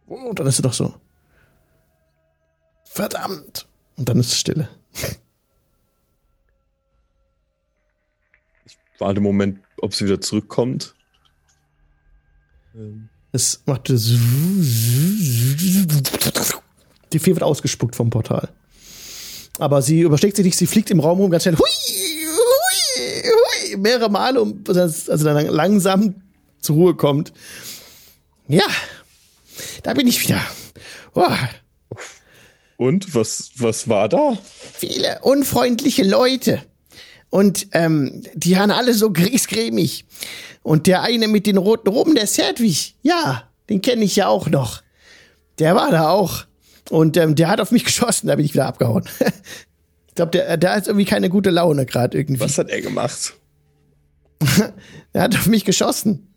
Und 0.07 0.39
dann 0.39 0.47
ist 0.47 0.57
sie 0.57 0.61
doch 0.61 0.73
so. 0.73 0.93
Verdammt. 2.85 3.67
Und 3.97 4.07
dann 4.09 4.19
ist 4.19 4.27
es 4.27 4.39
Stille. 4.39 4.69
Warte 8.99 9.17
einen 9.17 9.23
Moment, 9.23 9.59
ob 9.81 9.93
sie 9.93 10.05
wieder 10.05 10.21
zurückkommt. 10.21 10.95
Ähm, 12.75 13.09
Es 13.31 13.61
macht 13.65 13.89
das. 13.89 14.03
Die 17.11 17.19
Fee 17.19 17.33
wird 17.33 17.43
ausgespuckt 17.43 17.95
vom 17.95 18.09
Portal. 18.09 18.49
Aber 19.57 19.81
sie 19.81 20.01
übersteckt 20.01 20.35
sich 20.37 20.45
nicht, 20.45 20.57
sie 20.57 20.67
fliegt 20.67 20.91
im 20.91 20.99
Raum 20.99 21.19
rum 21.19 21.31
ganz 21.31 21.43
schnell. 21.43 21.57
Hui, 21.57 21.65
mehrere 23.77 24.09
Male, 24.09 24.41
um, 24.41 24.63
also 24.67 25.25
dann 25.25 25.47
langsam 25.47 26.15
zur 26.59 26.75
Ruhe 26.75 26.95
kommt. 26.95 27.33
Ja, 28.47 28.65
da 29.83 29.93
bin 29.93 30.07
ich 30.07 30.21
wieder. 30.21 30.41
Oh, 31.13 31.25
Und 32.77 33.15
was, 33.15 33.51
was 33.57 33.87
war 33.87 34.09
da? 34.09 34.37
viele 34.73 35.19
unfreundliche 35.21 36.03
Leute. 36.03 36.61
Und 37.29 37.67
ähm, 37.71 38.23
die 38.33 38.57
haben 38.57 38.71
alle 38.71 38.93
so 38.93 39.11
griesgrämig. 39.11 40.05
Und 40.63 40.87
der 40.87 41.01
eine 41.01 41.27
mit 41.27 41.47
den 41.47 41.57
roten 41.57 41.89
Roben, 41.89 42.15
der 42.15 42.27
Serdwig, 42.27 42.95
ja, 43.01 43.49
den 43.69 43.81
kenne 43.81 44.03
ich 44.03 44.15
ja 44.15 44.27
auch 44.27 44.47
noch. 44.49 44.81
Der 45.59 45.75
war 45.75 45.91
da 45.91 46.09
auch. 46.09 46.45
Und 46.89 47.17
ähm, 47.17 47.35
der 47.35 47.49
hat 47.49 47.61
auf 47.61 47.71
mich 47.71 47.83
geschossen, 47.85 48.27
da 48.27 48.35
bin 48.35 48.45
ich 48.45 48.53
wieder 48.53 48.67
abgehauen. 48.67 49.03
ich 50.07 50.15
glaube, 50.15 50.31
der, 50.31 50.57
der 50.57 50.75
hat 50.75 50.87
irgendwie 50.87 51.05
keine 51.05 51.29
gute 51.29 51.49
Laune 51.49 51.85
gerade 51.85 52.17
irgendwie. 52.17 52.41
Was 52.41 52.57
hat 52.57 52.69
er 52.69 52.81
gemacht? 52.81 53.33
Der 55.13 55.21
hat 55.23 55.35
auf 55.35 55.47
mich 55.47 55.65
geschossen. 55.65 56.33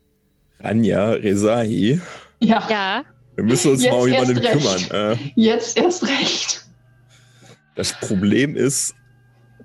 Anja, 0.62 1.10
Rezahi. 1.10 2.00
Ja, 2.40 2.66
Ja, 2.68 3.02
Wir 3.36 3.44
müssen 3.44 3.72
uns 3.72 3.82
Jetzt 3.82 3.92
mal 3.92 4.00
um 4.02 4.08
jemanden 4.08 4.38
recht. 4.38 4.52
kümmern. 4.90 5.12
Äh, 5.12 5.30
jetzt 5.36 5.76
erst 5.76 6.06
recht. 6.06 6.64
das 7.74 7.92
Problem 8.00 8.56
ist, 8.56 8.94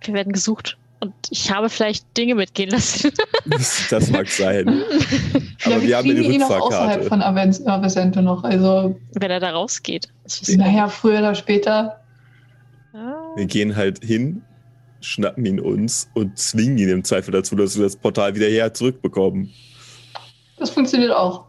wir 0.05 0.13
werden 0.13 0.33
gesucht. 0.33 0.77
Und 0.99 1.13
ich 1.31 1.51
habe 1.51 1.69
vielleicht 1.69 2.05
Dinge 2.17 2.35
mitgehen 2.35 2.69
lassen. 2.69 3.11
das, 3.45 3.87
das 3.89 4.09
mag 4.09 4.27
sein. 4.29 4.67
Aber 5.65 5.75
ja, 5.75 5.81
wir, 5.81 5.87
wir 5.87 5.97
haben 5.97 6.07
die 6.07 6.13
ihn 6.15 6.43
auch 6.43 6.49
außerhalb 6.61 7.01
Rückfahrkarte. 7.01 7.53
von 7.53 7.69
Avesente 7.71 8.21
noch. 8.21 8.43
Also, 8.43 8.97
wenn 9.15 9.31
er 9.31 9.39
da 9.41 9.51
rausgeht. 9.51 10.07
Naja, 10.55 10.87
früher 10.87 11.19
oder 11.19 11.35
später. 11.35 11.99
Wir 13.35 13.45
gehen 13.47 13.75
halt 13.75 14.03
hin, 14.03 14.43
schnappen 15.03 15.45
ihn 15.45 15.59
uns 15.59 16.09
und 16.13 16.37
zwingen 16.37 16.77
ihn 16.77 16.89
im 16.89 17.03
Zweifel 17.03 17.31
dazu, 17.31 17.55
dass 17.55 17.75
wir 17.77 17.83
das 17.83 17.95
Portal 17.95 18.35
wieder 18.35 18.47
her 18.47 18.73
zurückbekommen. 18.73 19.49
Das 20.57 20.69
funktioniert 20.69 21.11
auch. 21.11 21.45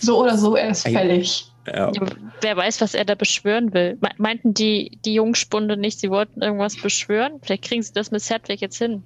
So 0.00 0.20
oder 0.20 0.36
so, 0.36 0.56
er 0.56 0.70
ist 0.70 0.82
fällig. 0.82 1.46
Ja. 1.66 1.92
Wer 2.40 2.56
weiß, 2.56 2.80
was 2.80 2.94
er 2.94 3.04
da 3.04 3.14
beschwören 3.14 3.72
will. 3.72 3.96
Me- 4.00 4.10
Meinten 4.18 4.52
die, 4.52 4.98
die 5.04 5.14
Jungspunde 5.14 5.76
nicht, 5.76 6.00
sie 6.00 6.10
wollten 6.10 6.42
irgendwas 6.42 6.76
beschwören? 6.76 7.34
Vielleicht 7.40 7.62
kriegen 7.64 7.82
sie 7.82 7.92
das 7.92 8.10
mit 8.10 8.20
Sedwick 8.20 8.60
jetzt 8.60 8.78
hin. 8.78 9.04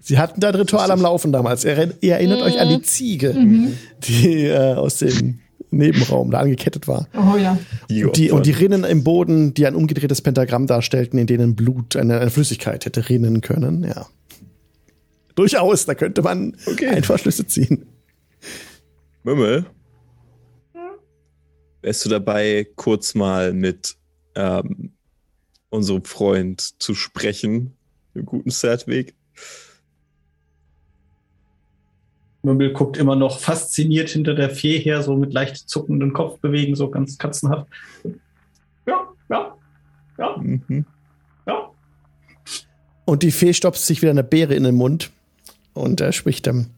Sie 0.00 0.18
hatten 0.18 0.40
da 0.40 0.48
ein 0.48 0.54
Ritual 0.54 0.90
am 0.90 1.02
Laufen 1.02 1.32
damals. 1.32 1.64
Ihr, 1.64 1.92
ihr 2.00 2.14
erinnert 2.14 2.38
Mhm. 2.40 2.44
euch 2.46 2.58
an 2.60 2.68
die 2.70 2.80
Ziege, 2.82 3.34
Mhm. 3.34 3.76
die 4.04 4.46
äh, 4.46 4.74
aus 4.74 4.96
dem 4.98 5.40
Nebenraum 5.70 6.30
da 6.30 6.38
angekettet 6.40 6.88
war. 6.88 7.08
Oh 7.14 7.36
ja. 7.36 7.58
Und 7.90 8.16
die, 8.16 8.30
und 8.30 8.46
die. 8.46 8.52
Rinnen 8.52 8.84
im 8.84 9.04
Boden, 9.04 9.54
die 9.54 9.66
ein 9.66 9.74
umgedrehtes 9.74 10.22
Pentagramm 10.22 10.66
darstellten, 10.66 11.18
in 11.18 11.26
denen 11.26 11.54
Blut, 11.54 11.96
eine, 11.96 12.20
eine 12.20 12.30
Flüssigkeit 12.30 12.84
hätte 12.84 13.08
rinnen 13.08 13.40
können, 13.40 13.84
ja. 13.84 14.06
Durchaus, 15.34 15.86
da 15.86 15.94
könnte 15.94 16.22
man 16.22 16.56
Okay. 16.66 16.88
einfach 16.88 17.18
Schlüsse 17.18 17.46
ziehen. 17.46 17.86
Mümmel, 19.22 19.66
wärst 21.82 22.04
du 22.04 22.08
dabei, 22.08 22.66
kurz 22.76 23.14
mal 23.14 23.52
mit 23.52 23.96
ähm, 24.34 24.92
unserem 25.70 26.04
Freund 26.04 26.80
zu 26.80 26.94
sprechen, 26.94 27.76
dem 28.14 28.24
guten 28.24 28.50
Serdweg? 28.50 29.14
Möbel 32.42 32.72
guckt 32.72 32.96
immer 32.96 33.16
noch 33.16 33.40
fasziniert 33.40 34.10
hinter 34.10 34.34
der 34.34 34.50
Fee 34.50 34.78
her, 34.78 35.02
so 35.02 35.16
mit 35.16 35.32
leicht 35.32 35.68
zuckenden 35.68 36.12
Kopfbewegen, 36.12 36.76
so 36.76 36.88
ganz 36.90 37.18
katzenhaft. 37.18 37.66
Ja, 38.86 39.08
ja, 39.28 39.56
ja, 40.18 40.36
Mhm. 40.38 40.84
ja. 41.46 41.70
Und 43.04 43.22
die 43.22 43.32
Fee 43.32 43.52
stopft 43.54 43.80
sich 43.80 44.02
wieder 44.02 44.12
eine 44.12 44.22
Beere 44.24 44.54
in 44.54 44.64
den 44.64 44.76
Mund 44.76 45.10
und 45.74 46.00
äh, 46.00 46.12
spricht 46.12 46.46
dann. 46.46 46.70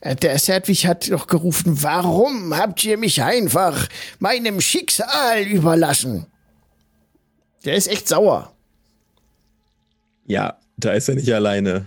äh, 0.00 0.16
Der 0.16 0.38
Sedwig 0.38 0.86
hat 0.86 1.10
doch 1.10 1.26
gerufen, 1.26 1.82
warum 1.82 2.54
habt 2.56 2.82
ihr 2.84 2.96
mich 2.96 3.22
einfach 3.22 3.88
meinem 4.18 4.60
Schicksal 4.60 5.42
überlassen? 5.42 6.26
Der 7.64 7.74
ist 7.74 7.88
echt 7.88 8.08
sauer. 8.08 8.52
Ja, 10.26 10.58
da 10.76 10.92
ist 10.92 11.08
er 11.08 11.16
nicht 11.16 11.32
alleine. 11.32 11.86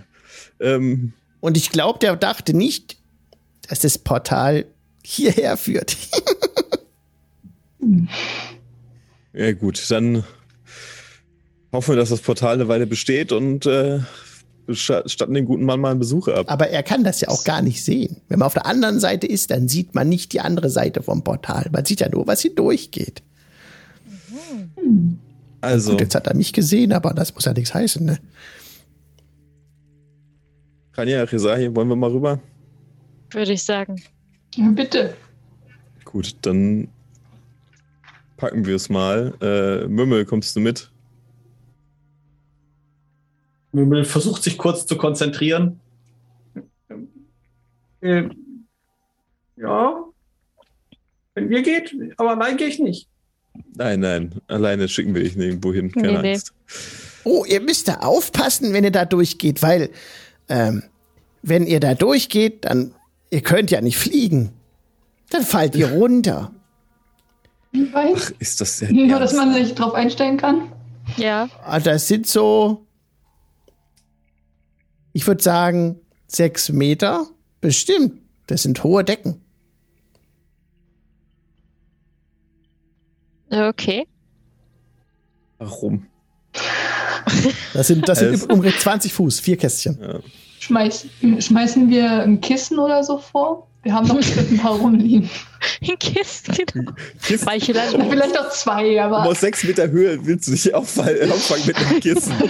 Ähm, 0.60 1.12
Und 1.40 1.56
ich 1.56 1.70
glaube, 1.70 1.98
der 1.98 2.16
dachte 2.16 2.54
nicht, 2.54 2.98
dass 3.70 3.78
das 3.78 3.96
Portal 3.98 4.66
hierher 5.02 5.56
führt. 5.56 5.96
ja 9.32 9.52
gut, 9.52 9.82
dann 9.90 10.24
hoffen 11.72 11.92
wir, 11.92 11.96
dass 11.96 12.08
das 12.10 12.20
Portal 12.20 12.54
eine 12.54 12.66
Weile 12.68 12.86
besteht 12.86 13.30
und 13.30 13.64
äh, 13.66 14.00
sta- 14.72 15.08
statten 15.08 15.34
den 15.34 15.44
guten 15.46 15.64
Mann 15.64 15.78
mal 15.80 15.90
einen 15.92 16.00
Besuch 16.00 16.26
ab. 16.28 16.46
Aber 16.50 16.68
er 16.68 16.82
kann 16.82 17.04
das 17.04 17.20
ja 17.20 17.28
auch 17.28 17.44
gar 17.44 17.62
nicht 17.62 17.84
sehen. 17.84 18.16
Wenn 18.28 18.40
man 18.40 18.46
auf 18.46 18.54
der 18.54 18.66
anderen 18.66 18.98
Seite 18.98 19.28
ist, 19.28 19.52
dann 19.52 19.68
sieht 19.68 19.94
man 19.94 20.08
nicht 20.08 20.32
die 20.32 20.40
andere 20.40 20.68
Seite 20.68 21.02
vom 21.02 21.22
Portal. 21.22 21.68
Man 21.72 21.84
sieht 21.84 22.00
ja 22.00 22.08
nur, 22.08 22.26
was 22.26 22.40
hier 22.40 22.54
durchgeht. 22.54 23.22
Also, 25.60 25.92
Gut, 25.92 26.00
jetzt 26.00 26.14
hat 26.16 26.26
er 26.26 26.34
mich 26.34 26.52
gesehen, 26.52 26.92
aber 26.92 27.14
das 27.14 27.32
muss 27.34 27.44
ja 27.44 27.52
nichts 27.52 27.72
heißen, 27.72 28.04
ne? 28.04 28.18
Kanja, 30.92 31.22
Rezahi, 31.22 31.72
wollen 31.74 31.88
wir 31.88 31.94
mal 31.96 32.10
rüber? 32.10 32.40
Würde 33.32 33.52
ich 33.52 33.62
sagen. 33.62 34.02
Ja, 34.54 34.68
bitte. 34.70 35.16
Gut, 36.04 36.36
dann 36.42 36.88
packen 38.36 38.66
wir 38.66 38.76
es 38.76 38.88
mal. 38.88 39.34
Äh, 39.40 39.86
Mümmel, 39.86 40.24
kommst 40.24 40.56
du 40.56 40.60
mit? 40.60 40.90
Möbel 43.72 44.04
versucht 44.04 44.42
sich 44.42 44.58
kurz 44.58 44.86
zu 44.86 44.96
konzentrieren. 44.96 45.78
Ähm, 48.02 48.66
ja, 49.56 50.04
wenn 51.34 51.52
ihr 51.52 51.62
geht, 51.62 51.94
aber 52.16 52.30
allein 52.30 52.56
gehe 52.56 52.68
ich 52.68 52.78
nicht. 52.78 53.08
Nein, 53.74 54.00
nein, 54.00 54.34
alleine 54.48 54.88
schicken 54.88 55.14
wir 55.14 55.22
dich 55.22 55.36
nirgendwo 55.36 55.72
hin, 55.72 55.92
keine 55.92 56.12
Nee, 56.14 56.22
nee. 56.22 56.32
Angst. 56.32 56.54
Oh, 57.24 57.44
ihr 57.44 57.60
müsst 57.60 57.88
da 57.88 57.96
aufpassen, 57.96 58.72
wenn 58.72 58.84
ihr 58.84 58.90
da 58.90 59.04
durchgeht, 59.04 59.62
weil 59.62 59.90
ähm, 60.48 60.82
wenn 61.42 61.66
ihr 61.66 61.78
da 61.78 61.94
durchgeht, 61.94 62.64
dann 62.64 62.94
ihr 63.30 63.40
könnt 63.42 63.70
ja 63.70 63.80
nicht 63.80 63.96
fliegen. 63.98 64.52
Dann 65.30 65.42
fallt 65.42 65.74
ihr 65.76 65.90
runter. 65.92 66.50
Wie 67.72 67.92
weit? 67.92 68.34
Ist 68.40 68.60
das 68.60 68.78
sehr 68.78 68.92
Nur, 68.92 69.18
dass 69.20 69.32
man 69.32 69.54
sich 69.54 69.74
drauf 69.74 69.94
einstellen 69.94 70.36
kann. 70.36 70.72
Ja. 71.16 71.48
Ah, 71.64 71.78
Das 71.78 72.08
sind 72.08 72.26
so, 72.26 72.84
ich 75.12 75.26
würde 75.26 75.42
sagen, 75.42 76.00
sechs 76.26 76.68
Meter. 76.70 77.26
Bestimmt. 77.60 78.20
Das 78.46 78.62
sind 78.62 78.82
hohe 78.82 79.04
Decken. 79.04 79.40
Okay. 83.50 84.06
Warum? 85.58 86.06
Das 87.74 87.86
sind, 87.88 88.08
das 88.08 88.18
sind 88.20 88.30
Also- 88.30 88.48
umgerechnet 88.48 88.82
20 88.82 89.12
Fuß, 89.12 89.40
vier 89.40 89.56
Kästchen. 89.56 89.98
Ja. 90.00 90.20
Schmeiß, 90.60 91.06
schmeißen 91.38 91.88
wir 91.88 92.22
ein 92.22 92.40
Kissen 92.40 92.78
oder 92.78 93.02
so 93.02 93.18
vor? 93.18 93.66
Wir 93.82 93.94
haben 93.94 94.06
noch 94.08 94.16
ein 94.16 94.58
paar 94.58 94.72
rumliegen. 94.72 95.28
In 95.80 95.98
Kisten, 95.98 96.66
genau. 96.66 96.92
Kissen. 97.22 97.46
Weiche 97.46 97.74
vielleicht 97.74 98.38
auch 98.38 98.50
zwei, 98.50 98.92
Um 98.92 98.98
aber 99.14 99.24
aus 99.26 99.40
sechs 99.40 99.64
Meter 99.64 99.88
Höhe 99.88 100.18
willst 100.24 100.48
du 100.48 100.52
dich 100.52 100.74
auffallen, 100.74 101.32
auffangen 101.32 101.66
mit 101.66 101.76
einem 101.76 102.00
Kissen. 102.00 102.34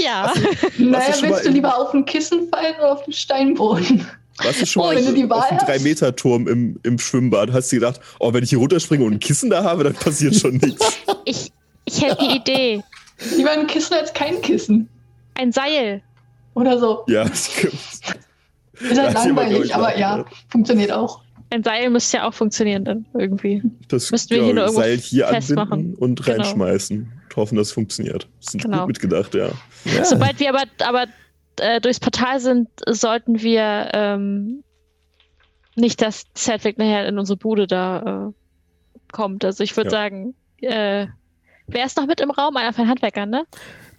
Ja. 0.00 0.32
naja, 0.78 1.12
schon 1.12 1.28
mal 1.28 1.36
willst 1.36 1.46
du 1.46 1.50
lieber 1.50 1.76
auf 1.76 1.92
ein 1.94 2.04
Kissen 2.04 2.48
fallen 2.48 2.74
oder 2.78 2.92
auf 2.92 3.04
den 3.04 3.12
Steinboden? 3.12 4.06
Warst 4.38 4.62
du 4.62 4.66
schon 4.66 4.82
Oh, 4.82 4.86
mal 4.86 4.96
wenn 4.96 5.04
du 5.06 5.12
die 5.12 5.30
auf 5.30 5.50
hast? 5.50 5.68
3-Meter-Turm 5.68 6.46
im, 6.48 6.80
im 6.82 6.98
Schwimmbad? 6.98 7.52
Hast 7.52 7.72
du 7.72 7.76
gedacht, 7.76 8.00
oh, 8.18 8.32
wenn 8.32 8.44
ich 8.44 8.50
hier 8.50 8.58
runterspringe 8.58 9.04
und 9.04 9.14
ein 9.14 9.18
Kissen 9.20 9.50
da 9.50 9.64
habe, 9.64 9.84
dann 9.84 9.94
passiert 9.94 10.36
schon 10.36 10.56
nichts. 10.56 10.98
Ich, 11.24 11.52
ich 11.84 12.02
hätte 12.02 12.18
die 12.20 12.36
Idee. 12.36 12.82
Lieber 13.36 13.50
ein 13.50 13.66
Kissen 13.66 13.94
als 13.94 14.12
kein 14.12 14.40
Kissen. 14.42 14.88
Ein 15.40 15.52
Seil. 15.52 16.02
Oder 16.54 16.78
so. 16.78 17.04
Ja, 17.08 17.24
das 17.24 17.50
stimmt. 17.52 17.72
Ist 17.74 18.04
Das 18.90 18.98
halt 18.98 19.14
langweilig, 19.14 19.74
aber 19.74 19.96
ja, 19.98 20.18
ja. 20.18 20.24
funktioniert 20.48 20.92
auch. 20.92 21.22
Ein 21.50 21.62
Seil 21.64 21.90
müsste 21.90 22.18
ja 22.18 22.28
auch 22.28 22.34
funktionieren 22.34 22.84
dann 22.84 23.06
irgendwie. 23.18 23.62
Das 23.88 24.10
Müssten 24.10 24.34
wir 24.34 24.44
hier 24.44 24.54
nur 24.54 24.64
irgendwo 24.64 24.82
Seil 24.82 24.96
hier 24.98 25.26
festmachen. 25.28 25.72
anbinden 25.72 25.94
und 25.96 26.22
Genau. 26.24 26.36
reinschmeißen. 26.38 26.98
Und 27.24 27.36
hoffen, 27.36 27.56
das 27.56 27.72
funktioniert. 27.72 28.28
Das 28.44 28.54
ist 28.54 28.62
Genau. 28.62 28.78
gut 28.80 28.88
mitgedacht, 28.88 29.34
ja. 29.34 29.50
Ja. 29.84 30.04
Sobald 30.04 30.38
wir 30.40 30.50
aber, 30.50 30.62
aber 30.84 31.06
äh, 31.58 31.80
durchs 31.80 32.00
Portal 32.00 32.38
sind, 32.40 32.68
sollten 32.88 33.40
wir 33.42 33.88
ähm, 33.92 34.62
nicht, 35.76 36.00
dass 36.02 36.24
Sedwick 36.34 36.78
nachher 36.78 37.06
in 37.08 37.18
unsere 37.18 37.36
Bude 37.36 37.66
da 37.66 38.28
äh, 38.28 38.32
kommt. 39.12 39.44
Also 39.44 39.64
ich 39.64 39.76
würde 39.76 39.88
Ja. 39.88 39.90
sagen, 39.90 40.34
äh, 40.60 41.06
wer 41.66 41.84
ist 41.86 41.96
noch 41.96 42.06
mit 42.06 42.20
im 42.20 42.30
Raum? 42.30 42.56
Einer 42.56 42.72
von 42.72 42.84
den 42.84 42.90
Handwerkern, 42.90 43.30
ne? 43.30 43.44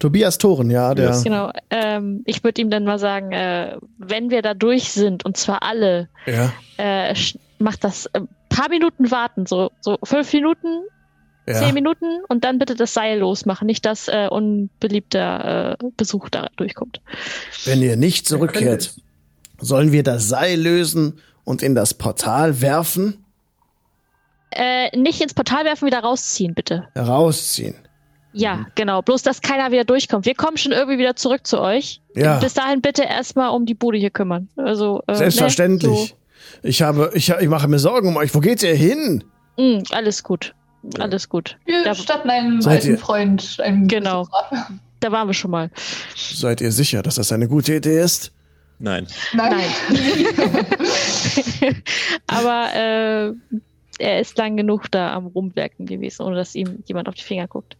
Tobias 0.02 0.36
Thoren, 0.38 0.68
ja, 0.68 0.94
der. 0.94 1.10
Yes. 1.10 1.22
Genau. 1.22 1.52
Ähm, 1.70 2.22
ich 2.26 2.42
würde 2.42 2.60
ihm 2.60 2.70
dann 2.70 2.82
mal 2.82 2.98
sagen, 2.98 3.30
äh, 3.30 3.76
wenn 3.98 4.30
wir 4.30 4.42
da 4.42 4.52
durch 4.52 4.90
sind, 4.90 5.24
und 5.24 5.36
zwar 5.36 5.62
alle, 5.62 6.08
Ja, 6.26 6.52
äh, 6.76 7.14
macht 7.60 7.84
das 7.84 8.12
ein 8.12 8.26
paar 8.48 8.68
Minuten 8.68 9.12
warten, 9.12 9.46
so, 9.46 9.70
so 9.80 9.98
fünf 10.02 10.32
Minuten, 10.32 10.82
ja. 11.46 11.54
zehn 11.54 11.72
Minuten 11.72 12.06
und 12.28 12.42
dann 12.42 12.58
bitte 12.58 12.74
das 12.74 12.94
Seil 12.94 13.20
losmachen, 13.20 13.66
nicht 13.66 13.86
dass 13.86 14.08
äh, 14.08 14.26
unbeliebter 14.28 15.76
äh, 15.80 15.84
Besuch 15.96 16.28
da 16.30 16.48
durchkommt. 16.56 17.00
Wenn 17.64 17.80
ihr 17.80 17.96
nicht 17.96 18.26
zurückkehrt, 18.26 18.96
sollen 19.60 19.92
wir 19.92 20.02
das 20.02 20.28
Seil 20.28 20.60
lösen 20.60 21.20
und 21.44 21.62
in 21.62 21.76
das 21.76 21.94
Portal 21.94 22.60
werfen, 22.60 23.24
Äh, 24.50 24.94
nicht 24.98 25.20
ins 25.22 25.32
Portal 25.34 25.64
werfen, 25.64 25.86
wieder 25.86 26.00
rausziehen, 26.00 26.54
bitte. 26.54 26.88
herausziehen. 26.94 27.76
Ja, 28.32 28.66
genau. 28.74 29.02
Bloß, 29.02 29.22
dass 29.22 29.40
keiner 29.42 29.70
wieder 29.72 29.84
durchkommt. 29.84 30.24
Wir 30.26 30.34
kommen 30.34 30.56
schon 30.56 30.72
irgendwie 30.72 30.98
wieder 30.98 31.16
zurück 31.16 31.46
zu 31.46 31.60
euch. 31.60 32.00
Ja. 32.14 32.38
Bis 32.38 32.54
dahin 32.54 32.80
bitte 32.80 33.02
erstmal 33.02 33.50
um 33.50 33.66
die 33.66 33.74
Bude 33.74 33.98
hier 33.98 34.10
kümmern. 34.10 34.48
Also, 34.56 35.02
äh, 35.06 35.14
Selbstverständlich. 35.14 36.14
Ich 36.62 36.82
habe, 36.82 37.10
ich, 37.14 37.28
ich 37.30 37.48
mache 37.48 37.68
mir 37.68 37.78
Sorgen 37.78 38.08
um 38.08 38.16
euch. 38.16 38.34
Wo 38.34 38.40
geht 38.40 38.62
ihr 38.62 38.74
hin? 38.74 39.24
Ne, 39.58 39.82
so, 39.84 39.92
mh, 39.92 39.96
alles 39.96 40.22
gut. 40.22 40.54
Alles 40.98 41.28
gut. 41.28 41.58
Wir 41.64 41.84
Da, 41.84 41.94
statten 41.94 42.28
einem 42.30 42.60
Seid 42.60 42.76
alten 42.80 42.90
ihr- 42.90 42.98
Freund, 42.98 43.56
einem 43.62 43.86
Genau. 43.86 44.26
Da 45.00 45.12
waren 45.12 45.28
wir 45.28 45.34
schon 45.34 45.50
mal. 45.50 45.70
Seid 46.16 46.60
ihr 46.60 46.72
sicher, 46.72 47.02
dass 47.02 47.16
das 47.16 47.32
eine 47.32 47.48
gute 47.48 47.74
Idee 47.74 48.00
ist? 48.00 48.32
Nein. 48.78 49.06
Nein. 49.32 49.60
Aber 52.26 52.68
äh, 52.74 53.32
er 53.98 54.20
ist 54.20 54.36
lang 54.38 54.56
genug 54.56 54.90
da 54.90 55.12
am 55.14 55.26
Rumwerken 55.26 55.86
gewesen, 55.86 56.22
ohne 56.22 56.36
dass 56.36 56.54
ihm 56.54 56.82
jemand 56.86 57.08
auf 57.08 57.14
die 57.14 57.22
Finger 57.22 57.46
guckt. 57.46 57.76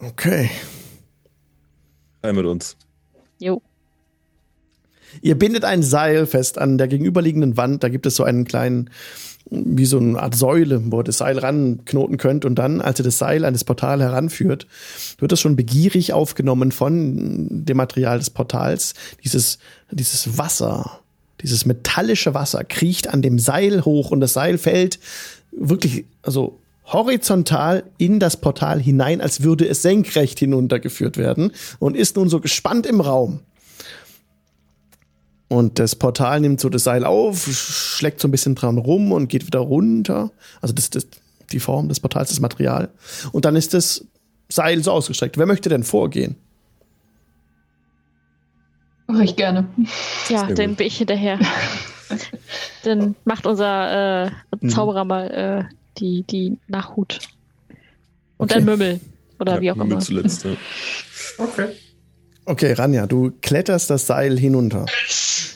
Okay. 0.00 0.50
Rein 2.22 2.36
mit 2.36 2.46
uns. 2.46 2.76
Jo. 3.38 3.62
Ihr 5.22 5.38
bindet 5.38 5.64
ein 5.64 5.82
Seil 5.82 6.26
fest 6.26 6.58
an 6.58 6.78
der 6.78 6.88
gegenüberliegenden 6.88 7.56
Wand. 7.56 7.84
Da 7.84 7.88
gibt 7.88 8.06
es 8.06 8.16
so 8.16 8.24
einen 8.24 8.44
kleinen, 8.44 8.90
wie 9.50 9.84
so 9.84 9.98
eine 9.98 10.20
Art 10.20 10.34
Säule, 10.34 10.80
wo 10.90 11.00
ihr 11.00 11.04
das 11.04 11.18
Seil 11.18 11.38
ranknoten 11.38 12.16
könnt. 12.16 12.44
Und 12.44 12.56
dann, 12.56 12.80
als 12.80 12.98
ihr 12.98 13.04
das 13.04 13.18
Seil 13.18 13.44
an 13.44 13.52
das 13.52 13.64
Portal 13.64 14.00
heranführt, 14.00 14.66
wird 15.18 15.32
es 15.32 15.40
schon 15.40 15.56
begierig 15.56 16.12
aufgenommen 16.12 16.72
von 16.72 17.64
dem 17.64 17.76
Material 17.76 18.18
des 18.18 18.30
Portals. 18.30 18.94
Dieses, 19.22 19.58
dieses 19.90 20.36
Wasser, 20.38 21.00
dieses 21.42 21.66
metallische 21.66 22.34
Wasser 22.34 22.64
kriecht 22.64 23.08
an 23.08 23.22
dem 23.22 23.38
Seil 23.38 23.84
hoch 23.84 24.10
und 24.10 24.20
das 24.20 24.32
Seil 24.32 24.58
fällt 24.58 24.98
wirklich, 25.52 26.06
also 26.22 26.58
horizontal 26.86 27.84
in 27.98 28.20
das 28.20 28.36
Portal 28.40 28.80
hinein, 28.80 29.20
als 29.20 29.42
würde 29.42 29.66
es 29.66 29.82
senkrecht 29.82 30.38
hinuntergeführt 30.38 31.16
werden 31.16 31.52
und 31.78 31.96
ist 31.96 32.16
nun 32.16 32.28
so 32.28 32.40
gespannt 32.40 32.86
im 32.86 33.00
Raum. 33.00 33.40
Und 35.48 35.78
das 35.78 35.94
Portal 35.94 36.40
nimmt 36.40 36.60
so 36.60 36.68
das 36.68 36.84
Seil 36.84 37.04
auf, 37.04 37.46
sch- 37.46 37.96
schlägt 37.98 38.20
so 38.20 38.28
ein 38.28 38.30
bisschen 38.30 38.54
dran 38.54 38.78
rum 38.78 39.12
und 39.12 39.28
geht 39.28 39.46
wieder 39.46 39.60
runter. 39.60 40.30
Also 40.60 40.74
das, 40.74 40.90
das 40.90 41.06
die 41.52 41.60
Form 41.60 41.88
des 41.88 42.00
Portals, 42.00 42.30
das 42.30 42.40
Material. 42.40 42.88
Und 43.32 43.44
dann 43.44 43.54
ist 43.54 43.74
das 43.74 44.04
Seil 44.48 44.82
so 44.82 44.90
ausgestreckt. 44.92 45.38
Wer 45.38 45.46
möchte 45.46 45.68
denn 45.68 45.84
vorgehen? 45.84 46.36
Mach 49.06 49.20
ich 49.20 49.36
gerne. 49.36 49.68
Ja, 50.28 50.46
dann 50.46 50.74
bin 50.76 50.86
ich 50.86 50.96
hinterher. 50.96 51.38
dann 52.84 53.14
macht 53.24 53.46
unser 53.46 54.24
äh, 54.26 54.30
Mhm. 54.60 54.68
Zauberer 54.70 55.04
mal 55.04 55.68
äh, 55.70 55.74
die, 55.98 56.22
die 56.24 56.58
Nachhut. 56.68 57.20
Und 58.36 58.50
Okay. 58.50 58.54
dann 58.54 58.64
Mümmel. 58.64 59.00
Oder 59.38 59.54
ja, 59.56 59.60
wie 59.60 59.70
auch 59.72 59.76
Mümmel 59.76 59.92
immer. 59.92 60.00
zuletzt, 60.00 60.44
ja. 60.44 60.52
Okay. 61.38 61.68
Okay, 62.46 62.72
Ranja, 62.74 63.06
du 63.06 63.32
kletterst 63.40 63.88
das 63.90 64.06
Seil 64.06 64.38
hinunter. 64.38 64.84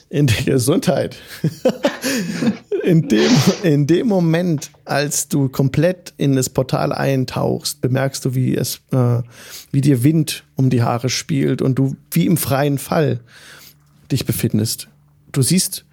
In 0.08 0.26
die 0.26 0.44
Gesundheit. 0.46 1.16
in, 2.82 3.08
dem, 3.08 3.30
in 3.62 3.86
dem 3.86 4.06
Moment, 4.08 4.70
als 4.86 5.28
du 5.28 5.50
komplett 5.50 6.14
in 6.16 6.34
das 6.34 6.48
Portal 6.48 6.92
eintauchst, 6.92 7.82
bemerkst 7.82 8.24
du, 8.24 8.34
wie 8.34 8.56
es, 8.56 8.80
äh, 8.90 9.20
wie 9.70 9.82
dir 9.82 10.02
Wind 10.02 10.44
um 10.56 10.70
die 10.70 10.82
Haare 10.82 11.10
spielt 11.10 11.60
und 11.60 11.78
du 11.78 11.94
wie 12.10 12.24
im 12.26 12.38
freien 12.38 12.78
Fall 12.78 13.20
dich 14.10 14.24
befindest. 14.24 14.88
Du 15.30 15.42
siehst 15.42 15.84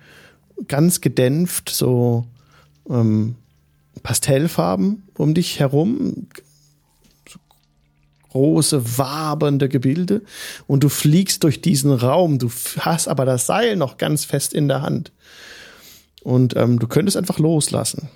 ganz 0.70 1.02
gedämpft 1.02 1.70
so 1.70 2.26
ähm, 2.90 3.36
Pastellfarben 4.04 5.04
um 5.18 5.34
dich 5.34 5.60
herum, 5.60 6.28
große, 8.30 8.98
wabernde 8.98 9.70
Gebilde 9.70 10.22
und 10.68 10.84
du 10.84 10.90
fliegst 10.90 11.44
durch 11.44 11.62
diesen 11.62 11.92
Raum. 11.94 12.38
Du 12.38 12.52
hast 12.80 13.08
aber 13.08 13.24
das 13.26 13.46
Seil 13.46 13.76
noch 13.78 13.98
ganz 13.98 14.26
fest 14.26 14.54
in 14.54 14.68
der 14.68 14.82
Hand. 14.82 15.12
Und 16.22 16.56
ähm, 16.58 16.80
du 16.80 16.88
könntest 16.88 17.16
einfach 17.18 17.40
loslassen. 17.40 18.10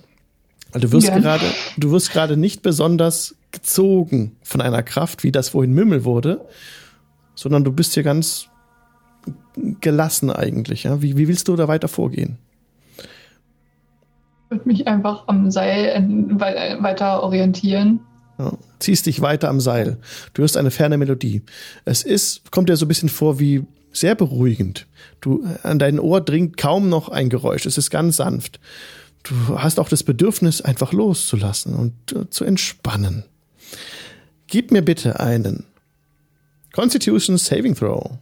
Du 0.73 0.91
wirst 0.91 1.07
Ja. 1.07 1.17
gerade, 1.17 1.45
du 1.77 1.91
wirst 1.91 2.11
gerade 2.11 2.36
nicht 2.38 2.61
besonders 2.63 3.36
gezogen 3.51 4.36
von 4.43 4.61
einer 4.61 4.84
Kraft, 4.84 5.23
wie 5.23 5.32
das 5.32 5.49
vorhin 5.49 5.73
Mümmel 5.73 6.03
wurde, 6.03 6.45
sondern 7.36 7.63
du 7.63 7.71
bist 7.71 7.93
hier 7.93 8.03
ganz 8.03 8.47
gelassen 9.80 10.30
eigentlich. 10.32 10.84
Ja? 10.84 11.01
Wie, 11.01 11.17
wie 11.17 11.27
willst 11.27 11.47
du 11.47 11.55
da 11.55 11.67
weiter 11.67 11.88
vorgehen? 11.88 12.38
Ich 14.49 14.51
würde 14.51 14.67
mich 14.67 14.87
einfach 14.87 15.27
am 15.27 15.51
Seil 15.51 16.03
weiter 16.39 17.21
orientieren. 17.21 17.99
Ja, 18.39 18.53
ziehst 18.79 19.05
dich 19.05 19.21
weiter 19.21 19.47
am 19.47 19.59
Seil. 19.59 19.97
Du 20.33 20.41
hörst 20.41 20.57
eine 20.57 20.71
ferne 20.71 20.97
Melodie. 20.97 21.43
Es 21.85 22.01
ist, 22.01 22.49
kommt 22.51 22.67
dir 22.67 22.75
so 22.75 22.85
ein 22.85 22.87
bisschen 22.87 23.09
vor 23.09 23.39
wie 23.39 23.63
sehr 23.91 24.15
beruhigend. 24.15 24.87
Du, 25.21 25.45
an 25.61 25.77
dein 25.77 25.99
Ohr 25.99 26.21
dringt 26.21 26.57
kaum 26.57 26.89
noch 26.89 27.09
ein 27.09 27.29
Geräusch. 27.29 27.67
Es 27.67 27.77
ist 27.77 27.91
ganz 27.91 28.17
sanft. 28.17 28.59
Du 29.21 29.59
hast 29.59 29.79
auch 29.79 29.87
das 29.87 30.01
Bedürfnis, 30.01 30.61
einfach 30.61 30.93
loszulassen 30.93 31.75
und 31.75 31.93
äh, 32.13 32.27
zu 32.31 32.43
entspannen. 32.43 33.25
Gib 34.47 34.71
mir 34.71 34.81
bitte 34.81 35.19
einen 35.19 35.65
Constitution 36.73 37.37
Saving 37.37 37.75
Throw. 37.75 38.17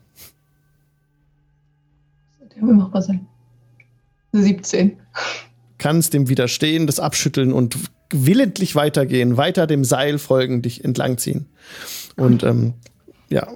Der 2.53 2.61
will 2.61 2.73
machbar 2.73 3.01
sein. 3.01 3.25
17. 4.33 4.97
kannst 5.77 6.13
dem 6.13 6.29
widerstehen, 6.29 6.87
das 6.87 6.99
abschütteln 6.99 7.53
und 7.53 7.77
willentlich 8.11 8.75
weitergehen, 8.75 9.37
weiter 9.37 9.67
dem 9.67 9.83
Seil 9.83 10.17
folgen, 10.17 10.61
dich 10.61 10.83
entlangziehen. 10.83 11.47
Und 12.15 12.43
ähm, 12.43 12.73
ja, 13.29 13.47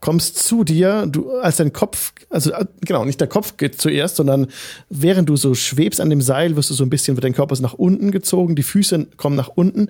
kommst 0.00 0.38
zu 0.38 0.64
dir, 0.64 1.06
du 1.06 1.32
als 1.32 1.56
dein 1.56 1.72
Kopf, 1.72 2.12
also 2.30 2.52
äh, 2.52 2.66
genau, 2.82 3.04
nicht 3.04 3.20
der 3.20 3.28
Kopf 3.28 3.56
geht 3.56 3.80
zuerst, 3.80 4.16
sondern 4.16 4.48
während 4.90 5.28
du 5.28 5.36
so 5.36 5.54
schwebst 5.54 6.00
an 6.00 6.10
dem 6.10 6.20
Seil, 6.20 6.56
wirst 6.56 6.70
du 6.70 6.74
so 6.74 6.84
ein 6.84 6.90
bisschen, 6.90 7.16
wird 7.16 7.24
dein 7.24 7.32
Körper 7.32 7.56
nach 7.60 7.74
unten 7.74 8.10
gezogen, 8.10 8.56
die 8.56 8.62
Füße 8.62 9.06
kommen 9.16 9.36
nach 9.36 9.48
unten, 9.48 9.88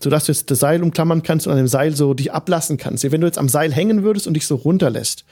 sodass 0.00 0.26
du 0.26 0.32
jetzt 0.32 0.50
das 0.50 0.60
Seil 0.60 0.82
umklammern 0.82 1.22
kannst 1.22 1.46
und 1.46 1.52
an 1.52 1.58
dem 1.58 1.68
Seil 1.68 1.96
so 1.96 2.14
dich 2.14 2.32
ablassen 2.32 2.76
kannst. 2.76 3.10
Wenn 3.10 3.20
du 3.20 3.26
jetzt 3.26 3.38
am 3.38 3.48
Seil 3.48 3.72
hängen 3.72 4.02
würdest 4.02 4.26
und 4.26 4.34
dich 4.34 4.46
so 4.46 4.54
runterlässt, 4.54 5.24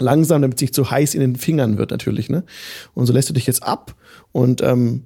langsam, 0.00 0.42
damit 0.42 0.58
es 0.58 0.62
nicht 0.62 0.74
zu 0.74 0.90
heiß 0.90 1.14
in 1.14 1.20
den 1.20 1.36
Fingern 1.36 1.78
wird 1.78 1.90
natürlich, 1.90 2.28
ne? 2.28 2.44
Und 2.94 3.06
so 3.06 3.12
lässt 3.12 3.28
du 3.28 3.34
dich 3.34 3.46
jetzt 3.46 3.62
ab 3.62 3.94
und 4.32 4.62
ähm, 4.62 5.04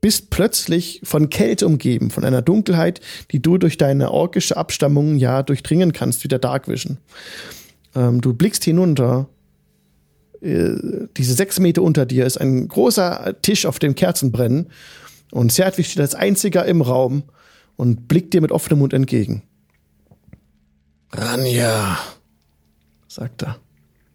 bist 0.00 0.30
plötzlich 0.30 1.00
von 1.02 1.30
Kälte 1.30 1.66
umgeben, 1.66 2.10
von 2.10 2.24
einer 2.24 2.42
Dunkelheit, 2.42 3.00
die 3.32 3.42
du 3.42 3.58
durch 3.58 3.76
deine 3.76 4.10
orkische 4.10 4.56
Abstammung 4.56 5.16
ja 5.16 5.42
durchdringen 5.42 5.92
kannst, 5.92 6.22
wie 6.22 6.28
der 6.28 6.38
Darkvision. 6.38 6.98
Ähm, 7.94 8.20
du 8.20 8.32
blickst 8.34 8.64
hinunter. 8.64 9.28
Äh, 10.40 10.74
diese 11.16 11.34
sechs 11.34 11.58
Meter 11.58 11.82
unter 11.82 12.06
dir 12.06 12.26
ist 12.26 12.36
ein 12.36 12.68
großer 12.68 13.34
Tisch, 13.42 13.66
auf 13.66 13.78
dem 13.78 13.94
Kerzen 13.94 14.30
brennen. 14.30 14.68
Und 15.32 15.50
Zertwig 15.50 15.88
steht 15.88 16.02
als 16.02 16.14
einziger 16.14 16.64
im 16.66 16.82
Raum 16.82 17.24
und 17.76 18.06
blickt 18.06 18.32
dir 18.32 18.40
mit 18.40 18.52
offenem 18.52 18.80
Mund 18.80 18.92
entgegen. 18.92 19.42
Ranja, 21.12 21.98
sagt 23.16 23.42
er. 23.42 23.58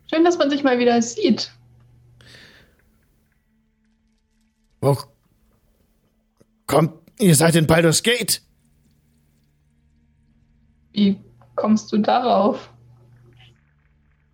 Schön, 0.09 0.23
dass 0.23 0.37
man 0.37 0.49
sich 0.49 0.63
mal 0.63 0.79
wieder 0.79 1.01
sieht. 1.01 1.51
Wo 4.79 4.97
kommt, 6.67 6.93
ihr 7.19 7.35
seid 7.35 7.55
in 7.55 7.67
Baldur's 7.67 8.03
Gate? 8.03 8.41
Wie 10.91 11.19
kommst 11.55 11.91
du 11.91 11.97
darauf? 11.97 12.69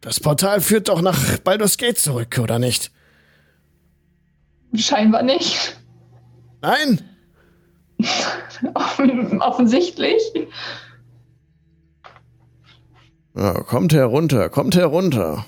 Das 0.01 0.19
Portal 0.19 0.61
führt 0.61 0.89
doch 0.89 1.01
nach 1.01 1.37
Baldur's 1.39 1.77
Gate 1.77 1.97
zurück, 1.97 2.39
oder 2.41 2.59
nicht? 2.59 2.91
Scheinbar 4.73 5.23
nicht. 5.23 5.77
Nein? 6.61 7.01
Offensichtlich. 9.39 10.21
Ja, 13.37 13.53
kommt 13.61 13.93
herunter, 13.93 14.49
kommt 14.49 14.75
herunter. 14.75 15.45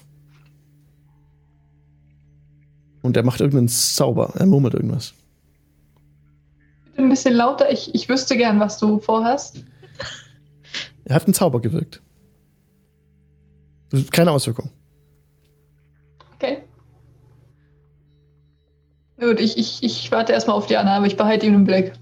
Und 3.02 3.18
er 3.18 3.24
macht 3.24 3.40
irgendeinen 3.40 3.68
Zauber. 3.68 4.34
Er 4.36 4.46
murmelt 4.46 4.76
irgendwas. 4.76 5.14
Bitte 6.86 7.02
ein 7.02 7.10
bisschen 7.10 7.34
lauter. 7.34 7.72
Ich, 7.72 7.96
ich 7.96 8.08
wüsste 8.08 8.38
gern, 8.38 8.60
was 8.60 8.78
du 8.78 9.00
vorhast. 9.00 9.64
Er 11.06 11.16
hat 11.16 11.26
einen 11.26 11.34
Zauber 11.34 11.62
gewirkt. 11.62 12.02
Keine 14.12 14.32
Auswirkung. 14.32 14.70
Okay. 16.36 16.60
Gut, 19.20 19.40
ich, 19.40 19.58
ich, 19.58 19.82
ich 19.82 20.12
warte 20.12 20.34
erstmal 20.34 20.56
auf 20.56 20.68
die 20.68 20.78
Annahme. 20.78 21.08
Ich 21.08 21.18
behalte 21.18 21.48
ihn 21.48 21.56
im 21.56 21.64
Blick. 21.64 21.94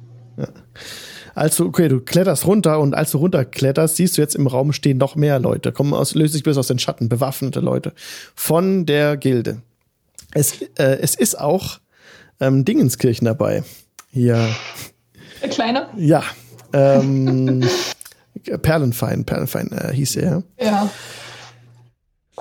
Ja. 1.37 1.41
Also, 1.43 1.65
okay, 1.65 1.87
du 1.87 2.01
kletterst 2.01 2.45
runter 2.45 2.79
und 2.79 2.95
als 2.95 3.11
du 3.11 3.19
runterkletterst, 3.19 3.95
siehst 3.95 4.17
du 4.17 4.21
jetzt 4.21 4.35
im 4.35 4.47
Raum 4.47 4.73
stehen 4.73 4.97
noch 4.97 5.15
mehr 5.15 5.39
Leute. 5.39 5.71
Kommen 5.71 5.93
aus, 5.93 6.15
löst 6.15 6.33
sich 6.33 6.43
bis 6.43 6.57
aus 6.57 6.67
den 6.67 6.79
Schatten, 6.79 7.09
bewaffnete 7.09 7.59
Leute. 7.59 7.93
Von 8.35 8.85
der 8.85 9.17
Gilde. 9.17 9.61
Es, 10.33 10.61
äh, 10.77 10.97
es 11.01 11.15
ist 11.15 11.39
auch 11.39 11.79
ähm, 12.39 12.65
Dingenskirchen 12.65 13.25
dabei. 13.25 13.63
Hier. 14.11 14.49
Der 15.41 15.49
Kleine? 15.49 15.87
Ja. 15.95 16.23
Ähm, 16.73 17.63
Perlenfein, 18.61 19.25
Perlenfein 19.25 19.71
äh, 19.71 19.93
hieß 19.93 20.15
er. 20.17 20.43
Ja. 20.59 20.89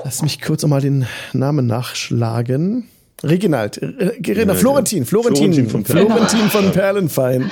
Lass 0.04 0.22
mich 0.22 0.40
kurz 0.40 0.62
nochmal 0.62 0.80
den 0.80 1.06
Namen 1.32 1.66
nachschlagen. 1.66 2.88
Reginald, 3.22 3.78
äh, 3.78 4.12
ja, 4.22 4.54
Florentin, 4.54 5.06
Florentin, 5.06 5.52
Florentin 5.54 5.70
von, 5.70 5.84
Florentin 5.84 6.50
von 6.50 6.70
Perlenfein 6.70 7.50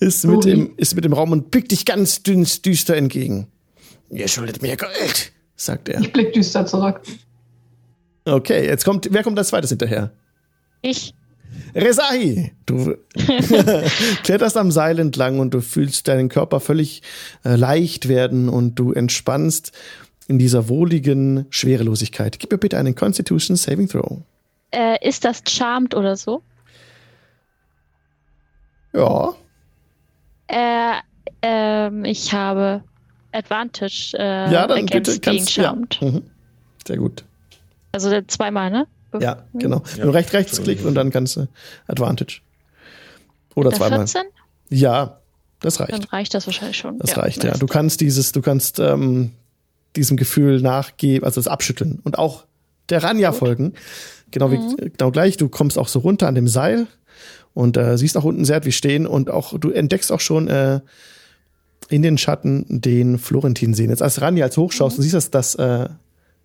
ist 0.00 0.26
mit, 0.26 0.44
dem, 0.44 0.72
ist 0.76 0.96
mit 0.96 1.04
dem 1.04 1.12
Raum 1.12 1.30
und 1.30 1.50
blickt 1.52 1.70
dich 1.70 1.84
ganz 1.84 2.22
düster 2.22 2.96
entgegen. 2.96 3.46
Ihr 4.10 4.26
schuldet 4.26 4.60
mir 4.60 4.76
Gold, 4.76 5.32
sagt 5.54 5.88
er. 5.88 6.00
Ich 6.00 6.12
blick 6.12 6.32
düster 6.32 6.66
zurück. 6.66 7.00
Okay, 8.24 8.66
jetzt 8.66 8.84
kommt, 8.84 9.08
wer 9.10 9.22
kommt 9.22 9.38
als 9.38 9.48
zweites 9.48 9.70
hinterher? 9.70 10.12
Ich. 10.82 11.14
Rezahi, 11.74 12.52
du 12.66 12.96
kletterst 14.24 14.56
am 14.56 14.72
Seil 14.72 14.98
entlang 14.98 15.38
und 15.38 15.54
du 15.54 15.60
fühlst 15.60 16.08
deinen 16.08 16.28
Körper 16.28 16.58
völlig 16.60 17.02
äh, 17.44 17.54
leicht 17.54 18.08
werden 18.08 18.48
und 18.48 18.74
du 18.76 18.92
entspannst 18.92 19.72
in 20.26 20.38
dieser 20.38 20.68
wohligen 20.68 21.46
Schwerelosigkeit. 21.50 22.38
Gib 22.38 22.50
mir 22.50 22.58
bitte 22.58 22.78
einen 22.78 22.94
Constitution 22.94 23.56
Saving 23.56 23.88
Throw. 23.88 24.22
Äh, 24.72 25.06
ist 25.06 25.24
das 25.24 25.42
Charmed 25.48 25.94
oder 25.94 26.16
so? 26.16 26.42
Ja. 28.92 29.34
Äh, 30.48 30.94
ähm, 31.42 32.04
ich 32.04 32.32
habe 32.32 32.82
Advantage 33.32 34.16
äh, 34.18 34.52
ja, 34.52 34.66
dann 34.66 34.86
bitte 34.86 35.18
kannst, 35.20 35.52
Charmed. 35.52 35.98
Ja. 36.00 36.10
Mhm. 36.10 36.22
Sehr 36.86 36.96
gut. 36.96 37.24
Also 37.92 38.20
zweimal, 38.22 38.70
ne? 38.70 38.86
Ja, 39.20 39.44
genau. 39.52 39.82
Ja. 39.96 40.04
Nur 40.06 40.14
recht 40.14 40.32
rechts 40.32 40.62
klicken 40.62 40.86
und 40.86 40.94
dann 40.94 41.10
kannst 41.10 41.36
du 41.36 41.46
Advantage. 41.86 42.40
Oder 43.54 43.70
Der 43.70 43.78
zweimal. 43.78 43.98
14? 44.00 44.22
Ja, 44.70 45.18
das 45.60 45.80
reicht. 45.80 45.92
Dann 45.92 46.04
reicht 46.04 46.32
das 46.34 46.46
wahrscheinlich 46.46 46.78
schon. 46.78 46.98
Das 46.98 47.10
ja, 47.10 47.16
reicht, 47.18 47.44
ja. 47.44 47.52
Du 47.52 47.66
kannst 47.66 48.00
dieses, 48.00 48.32
du 48.32 48.40
kannst 48.40 48.78
ähm, 48.78 49.32
diesem 49.96 50.16
Gefühl 50.16 50.62
nachgeben, 50.62 51.24
also 51.24 51.40
das 51.40 51.48
abschütteln 51.48 52.00
und 52.04 52.18
auch 52.18 52.44
der 52.88 53.02
Ranja 53.02 53.30
Gut. 53.30 53.38
folgen. 53.38 53.74
Genau, 54.32 54.48
mhm. 54.48 54.76
wie, 54.78 54.90
genau 54.90 55.10
gleich. 55.10 55.36
Du 55.36 55.48
kommst 55.48 55.78
auch 55.78 55.88
so 55.88 56.00
runter 56.00 56.26
an 56.26 56.34
dem 56.34 56.48
Seil 56.48 56.88
und 57.54 57.76
äh, 57.76 57.96
siehst 57.96 58.16
auch 58.16 58.24
unten 58.24 58.44
Sert 58.44 58.66
wie 58.66 58.72
stehen 58.72 59.06
und 59.06 59.30
auch 59.30 59.58
du 59.58 59.70
entdeckst 59.70 60.10
auch 60.10 60.20
schon 60.20 60.48
äh, 60.48 60.80
in 61.88 62.02
den 62.02 62.18
Schatten 62.18 62.66
den 62.68 63.18
Florentin 63.18 63.74
sehen. 63.74 63.90
Jetzt 63.90 64.02
als 64.02 64.20
Ranja 64.20 64.44
als 64.44 64.56
hochschaust, 64.56 64.96
mhm. 64.96 64.96
du 64.96 65.02
siehst, 65.02 65.14
dass 65.14 65.30
das 65.30 65.54
äh, 65.54 65.88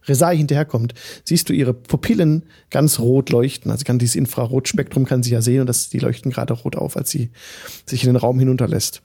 Resai 0.06 0.38
hinterherkommt, 0.38 0.94
siehst 1.24 1.50
du 1.50 1.54
ihre 1.54 1.74
Pupillen 1.74 2.44
ganz 2.70 3.00
rot 3.00 3.30
leuchten. 3.30 3.72
Also 3.72 3.84
kann 3.84 4.00
dieses 4.00 4.16
Infrarotspektrum 4.16 5.06
kann 5.06 5.24
sie 5.24 5.32
ja 5.32 5.42
sehen 5.42 5.62
und 5.62 5.68
das, 5.68 5.90
die 5.90 6.00
leuchten 6.00 6.32
gerade 6.32 6.54
rot 6.54 6.76
auf, 6.76 6.98
als 6.98 7.10
sie 7.10 7.32
sich 7.86 8.04
in 8.04 8.10
den 8.10 8.16
Raum 8.16 8.40
hinunterlässt. 8.40 9.02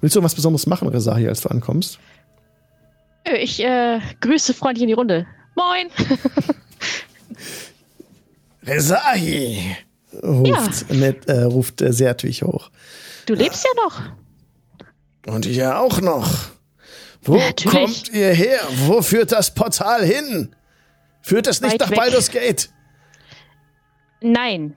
Willst 0.00 0.16
du 0.16 0.22
was 0.22 0.34
Besonderes 0.34 0.66
machen, 0.66 0.88
Resai, 0.88 1.28
als 1.28 1.40
du 1.40 1.48
ankommst? 1.48 1.98
Ich 3.40 3.62
äh, 3.62 4.00
grüße 4.20 4.54
freundlich 4.54 4.82
in 4.82 4.88
die 4.88 4.94
Runde. 4.94 5.26
Moin! 5.56 5.88
Resai! 8.62 9.76
ruft, 10.22 10.90
ja. 10.90 10.96
Net, 10.96 11.28
äh, 11.28 11.42
ruft 11.42 11.80
äh, 11.82 11.92
Sertwig 11.92 12.42
hoch. 12.42 12.70
Du 13.26 13.34
lebst 13.34 13.64
ja 13.64 13.70
noch. 13.84 15.32
Und 15.32 15.46
ihr 15.46 15.78
auch 15.78 16.00
noch. 16.00 16.50
Wo 17.22 17.36
Natürlich. 17.36 17.72
kommt 17.72 18.08
ihr 18.12 18.32
her? 18.32 18.60
Wo 18.86 19.02
führt 19.02 19.32
das 19.32 19.52
Portal 19.52 20.04
hin? 20.04 20.54
Führt 21.22 21.46
es 21.46 21.60
nicht 21.60 21.74
Weit 21.74 21.80
nach 21.80 21.90
weg. 21.90 21.98
Baldur's 21.98 22.30
Gate? 22.30 22.70
Nein. 24.22 24.74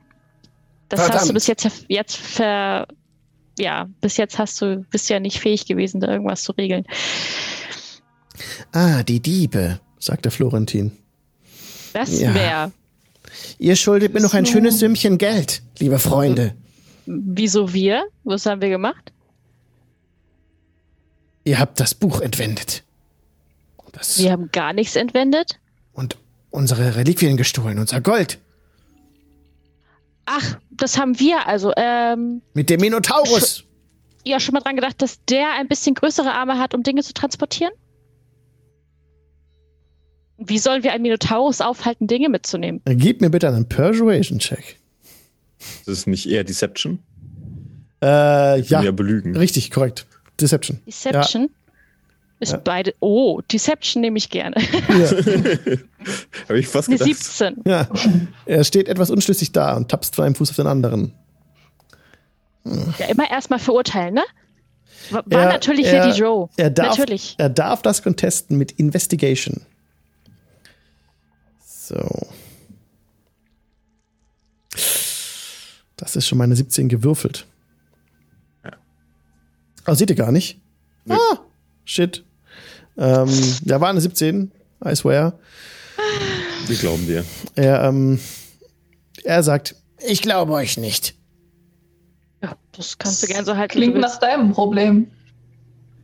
Das 0.89 0.99
Verdammt. 0.99 1.21
hast 1.21 1.29
du 1.29 1.33
bis 1.33 1.47
jetzt, 1.47 1.85
jetzt 1.87 2.17
ver, 2.17 2.87
ja, 3.57 3.87
bis 4.01 4.17
jetzt 4.17 4.37
hast 4.37 4.61
du, 4.61 4.85
bist 4.89 5.09
ja 5.09 5.19
nicht 5.19 5.39
fähig 5.39 5.65
gewesen, 5.65 6.01
da 6.01 6.11
irgendwas 6.11 6.43
zu 6.43 6.51
regeln. 6.51 6.85
Ah, 8.73 9.03
die 9.03 9.21
Diebe, 9.21 9.79
sagte 9.97 10.29
Florentin. 10.29 10.91
Das 11.93 12.19
ja. 12.19 12.33
wäre. 12.33 12.71
Ihr 13.59 13.75
schuldet 13.75 14.13
mir 14.13 14.21
noch 14.21 14.33
ein 14.33 14.45
schönes 14.45 14.79
Sümmchen 14.79 15.17
Geld, 15.17 15.61
liebe 15.79 15.99
Freunde. 15.99 16.55
Wieso 17.05 17.73
wir? 17.73 18.03
Was 18.23 18.45
haben 18.45 18.61
wir 18.61 18.69
gemacht? 18.69 19.11
Ihr 21.43 21.59
habt 21.59 21.79
das 21.79 21.93
Buch 21.93 22.21
entwendet. 22.21 22.83
Das 23.91 24.17
wir 24.17 24.31
haben 24.31 24.49
gar 24.51 24.73
nichts 24.73 24.95
entwendet. 24.95 25.59
Und 25.93 26.17
unsere 26.49 26.95
Reliquien 26.95 27.37
gestohlen, 27.37 27.79
unser 27.79 28.01
Gold. 28.01 28.39
Ach, 30.25 30.57
das 30.71 30.97
haben 30.97 31.19
wir 31.19 31.47
also. 31.47 31.71
Ähm, 31.77 32.41
Mit 32.53 32.69
dem 32.69 32.81
Minotaurus. 32.81 33.63
Ja, 34.25 34.39
schon 34.39 34.53
mal 34.53 34.61
dran 34.61 34.75
gedacht, 34.75 35.01
dass 35.01 35.19
der 35.25 35.51
ein 35.59 35.67
bisschen 35.67 35.95
größere 35.95 36.31
Arme 36.33 36.57
hat, 36.57 36.73
um 36.73 36.81
Dinge 36.81 37.03
zu 37.03 37.13
transportieren? 37.13 37.73
Wie 40.45 40.57
sollen 40.57 40.83
wir 40.83 40.93
einen 40.93 41.03
Minotaurus 41.03 41.61
aufhalten, 41.61 42.07
Dinge 42.07 42.29
mitzunehmen? 42.29 42.81
Gib 42.85 43.21
mir 43.21 43.29
bitte 43.29 43.47
einen 43.47 43.67
Persuasion-Check. 43.67 44.79
Das 45.85 45.97
ist 45.99 46.07
nicht 46.07 46.27
eher 46.29 46.43
Deception? 46.43 46.99
Äh, 48.01 48.59
ja. 48.61 48.81
Ja, 48.81 48.91
belügen. 48.91 49.35
Richtig, 49.37 49.71
korrekt. 49.71 50.05
Deception. 50.39 50.79
Deception? 50.85 51.43
Ja. 51.43 51.49
Ist 52.39 52.51
ja. 52.51 52.57
beide. 52.61 52.93
Oh, 52.99 53.39
Deception 53.49 54.01
nehme 54.01 54.17
ich 54.17 54.29
gerne. 54.29 54.55
Ja. 54.89 55.11
Habe 56.49 56.59
ich 56.59 56.67
fast 56.67 56.89
gedacht. 56.89 57.07
17. 57.07 57.61
Ja. 57.65 57.87
Er 58.45 58.63
steht 58.65 58.89
etwas 58.89 59.09
unschlüssig 59.09 59.53
da 59.53 59.77
und 59.77 59.89
tapst 59.89 60.15
von 60.15 60.25
einem 60.25 60.35
Fuß 60.35 60.49
auf 60.49 60.55
den 60.57 60.67
anderen. 60.67 61.13
Ja, 62.65 63.05
immer 63.07 63.29
erstmal 63.29 63.59
verurteilen, 63.59 64.15
ne? 64.15 64.23
War 65.09 65.23
Er- 65.29 65.49
natürlich 65.49 65.85
er- 65.87 66.05
Lady 66.07 66.19
Joe. 66.19 66.49
Er 66.57 66.69
darf, 66.69 66.97
Natürlich. 66.97 67.35
er 67.37 67.49
darf 67.49 67.81
das 67.81 68.03
contesten 68.03 68.57
mit 68.57 68.73
Investigation. 68.73 69.61
So. 71.83 72.27
Das 75.97 76.15
ist 76.15 76.25
schon 76.27 76.37
meine 76.37 76.55
17 76.55 76.87
gewürfelt. 76.87 77.45
Oh, 79.85 79.93
seht 79.93 80.09
ihr 80.09 80.15
gar 80.15 80.31
nicht? 80.31 80.61
Nee. 81.03 81.15
Ah, 81.15 81.39
shit. 81.83 82.23
Ähm, 82.97 83.29
ja, 83.65 83.81
war 83.81 83.89
eine 83.89 83.99
17, 83.99 84.49
I 84.85 84.95
swear. 84.95 85.37
Wir 86.67 86.77
glauben 86.77 87.05
dir. 87.05 87.25
Er, 87.55 87.83
ähm, 87.83 88.17
er 89.25 89.43
sagt, 89.43 89.75
ich 90.07 90.21
glaube 90.21 90.53
euch 90.53 90.77
nicht. 90.77 91.15
Ja, 92.41 92.55
das 92.71 92.97
kannst 92.97 93.23
du 93.23 93.27
gerne 93.27 93.45
so 93.45 93.57
halten. 93.57 93.73
Klingt 93.73 93.97
nach 93.97 94.19
deinem 94.21 94.53
Problem. 94.53 95.11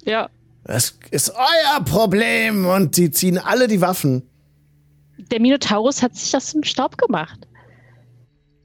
Ja. 0.04 0.30
Das 0.66 0.98
ist 1.12 1.30
euer 1.30 1.86
Problem. 1.86 2.66
Und 2.66 2.96
sie 2.96 3.12
ziehen 3.12 3.38
alle 3.38 3.70
die 3.70 3.80
Waffen. 3.80 4.29
Der 5.32 5.40
Minotaurus 5.40 6.02
hat 6.02 6.16
sich 6.16 6.32
das 6.32 6.54
im 6.54 6.64
Staub 6.64 6.98
gemacht. 6.98 7.40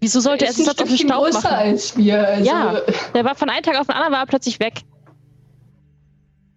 Wieso 0.00 0.20
sollte 0.20 0.44
er 0.44 0.50
auf 0.50 0.56
den 0.56 0.66
Stückchen 0.68 1.08
Staub 1.08 1.24
größer 1.24 1.40
machen? 1.42 1.54
als 1.54 1.96
wir. 1.96 2.26
Also, 2.28 2.44
Ja. 2.44 2.80
Der 3.14 3.24
war 3.24 3.34
von 3.34 3.48
einem 3.48 3.62
Tag 3.62 3.78
auf 3.78 3.86
den 3.86 3.94
anderen 3.94 4.12
war 4.12 4.20
er 4.20 4.26
plötzlich 4.26 4.60
weg. 4.60 4.82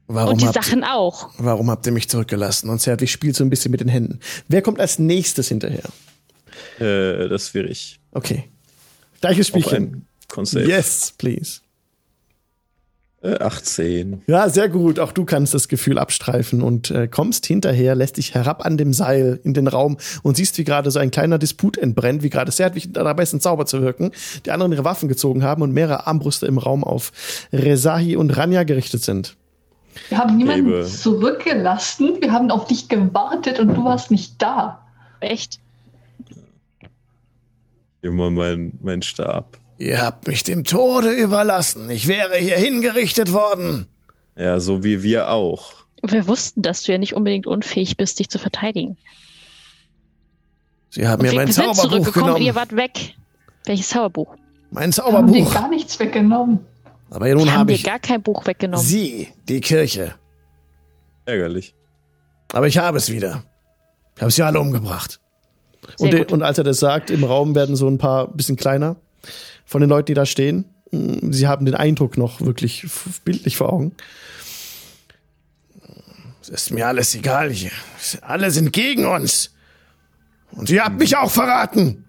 Warum 0.09 0.33
Und 0.33 0.41
die 0.41 0.45
habt, 0.45 0.55
Sachen 0.55 0.83
auch. 0.85 1.29
warum 1.37 1.69
habt 1.69 1.85
ihr 1.85 1.91
mich 1.91 2.09
zurückgelassen? 2.09 2.69
Und 2.69 2.79
Zertwig 2.79 3.11
spielt 3.11 3.35
so 3.35 3.43
ein 3.43 3.49
bisschen 3.49 3.71
mit 3.71 3.81
den 3.81 3.89
Händen. 3.89 4.19
Wer 4.47 4.61
kommt 4.61 4.79
als 4.79 4.99
nächstes 4.99 5.49
hinterher? 5.49 5.83
Äh, 6.79 7.27
das 7.27 7.53
wäre 7.53 7.67
ich. 7.67 7.99
Okay. 8.11 8.49
Gleiches 9.19 9.47
Spielchen. 9.47 10.07
Yes, 10.53 11.13
please. 11.17 11.59
Äh, 13.28 13.39
18. 13.39 14.21
Ja, 14.28 14.47
sehr 14.47 14.69
gut. 14.69 14.99
Auch 14.99 15.11
du 15.11 15.25
kannst 15.25 15.53
das 15.53 15.67
Gefühl 15.67 15.99
abstreifen 15.99 16.61
und 16.61 16.91
äh, 16.91 17.07
kommst 17.07 17.45
hinterher, 17.45 17.93
lässt 17.93 18.17
dich 18.17 18.34
herab 18.34 18.65
an 18.65 18.78
dem 18.78 18.93
Seil 18.93 19.39
in 19.43 19.53
den 19.53 19.67
Raum 19.67 19.97
und 20.23 20.38
siehst, 20.38 20.57
wie 20.57 20.63
gerade 20.63 20.91
so 20.91 20.99
ein 20.99 21.11
kleiner 21.11 21.38
Disput 21.38 21.78
entbrennt, 21.78 22.23
wie 22.23 22.30
gerade 22.30 22.51
Zertwig 22.51 22.93
dabei 22.93 23.23
ist, 23.23 23.34
einen 23.34 23.41
Zauber 23.41 23.65
zu 23.65 23.82
wirken. 23.82 24.11
Die 24.45 24.51
anderen 24.51 24.71
ihre 24.71 24.86
Waffen 24.86 25.09
gezogen 25.09 25.43
haben 25.43 25.61
und 25.61 25.73
mehrere 25.73 26.07
Armbrüste 26.07 26.45
im 26.45 26.57
Raum 26.57 26.86
auf 26.86 27.11
Rezahi 27.51 28.15
und 28.15 28.30
Ranja 28.38 28.63
gerichtet 28.63 29.03
sind. 29.03 29.36
wir 30.07 30.17
haben 30.19 30.38
niemanden 30.38 30.69
Lebe. 30.69 30.86
zurückgelassen. 30.86 32.17
Wir 32.21 32.32
haben 32.32 32.49
auf 32.49 32.67
dich 32.67 32.88
gewartet 32.88 33.59
und 33.59 33.75
du 33.75 33.84
warst 33.84 34.09
nicht 34.09 34.41
da. 34.41 34.86
Echt? 35.19 35.59
Immer 38.01 38.30
mein, 38.30 38.80
mein 38.82 39.01
Stab. 39.01 39.57
Ihr 39.78 40.01
habt 40.01 40.28
mich 40.28 40.43
dem 40.43 40.63
Tode 40.63 41.11
überlassen. 41.11 41.89
Ich 41.89 42.07
wäre 42.07 42.36
hier 42.38 42.57
hingerichtet 42.57 43.32
worden. 43.32 43.88
Ja, 44.36 44.59
so 44.59 44.84
wie 44.84 45.03
wir 45.03 45.30
auch. 45.30 45.73
Wir 46.03 46.28
wussten, 46.28 46.61
dass 46.61 46.84
du 46.84 46.91
ja 46.91 46.97
nicht 46.97 47.13
unbedingt 47.13 47.47
unfähig 47.47 47.97
bist, 47.97 48.19
dich 48.19 48.30
zu 48.30 48.39
verteidigen. 48.39 48.97
Sie 50.89 51.07
haben 51.07 51.21
mir 51.21 51.32
wir 51.32 51.39
mein 51.39 51.51
sind 51.51 51.63
Zauberbuch 51.65 51.89
zurückgekommen 51.89 52.34
und 52.36 52.41
ihr 52.41 52.53
genommen. 52.53 52.55
wart 52.55 52.75
weg. 52.75 53.15
Welches 53.65 53.89
Zauberbuch? 53.89 54.36
Mein 54.71 54.95
Wir 54.95 55.03
haben 55.03 55.28
dir 55.32 55.43
Zauberbuch. 55.43 55.53
gar 55.53 55.69
nichts 55.69 55.99
weggenommen. 55.99 56.59
Aber 57.09 57.25
Wir 57.25 57.36
nun 57.36 57.49
haben 57.51 57.59
habe 57.59 57.71
dir 57.71 57.75
ich 57.75 57.84
gar 57.84 57.99
kein 57.99 58.21
Buch 58.21 58.45
weggenommen. 58.45 58.86
Sie, 58.86 59.30
die 59.47 59.61
Kirche. 59.61 60.15
Ärgerlich. 61.25 61.75
Aber 62.53 62.67
ich 62.67 62.78
habe 62.78 62.97
es 62.97 63.11
wieder. 63.11 63.43
Ich 64.15 64.21
habe 64.21 64.32
sie 64.32 64.43
alle 64.43 64.59
umgebracht. 64.59 65.19
Und, 65.99 66.32
und 66.32 66.41
als 66.41 66.57
er 66.57 66.63
das 66.63 66.80
sagt, 66.80 67.09
im 67.11 67.23
Raum 67.23 67.55
werden 67.55 67.75
so 67.75 67.88
ein 67.88 67.97
paar 67.97 68.28
bisschen 68.28 68.55
kleiner 68.55 68.95
von 69.68 69.82
den 69.82 69.89
Leuten, 69.89 70.07
die 70.07 70.13
da 70.15 70.26
stehen. 70.26 70.65
Mm, 70.91 71.32
Sie 71.32 71.45
haben 71.45 71.65
den 71.65 71.76
Eindruck 71.76 72.18
noch 72.18 72.41
wirklich 72.41 72.88
bildlich 73.24 73.57
vor 73.57 73.72
Augen. 73.72 73.91
Es 76.41 76.49
ist 76.49 76.72
mir 76.72 76.88
alles 76.88 77.13
egal 77.13 77.51
hier. 77.51 77.72
Alle 78.22 78.49
sind 78.49 78.72
gegen 78.72 79.05
uns. 79.05 79.53
Und 80.51 80.70
ihr 80.70 80.84
habt 80.84 80.97
mich 80.97 81.18
auch 81.18 81.30
verraten. 81.30 82.05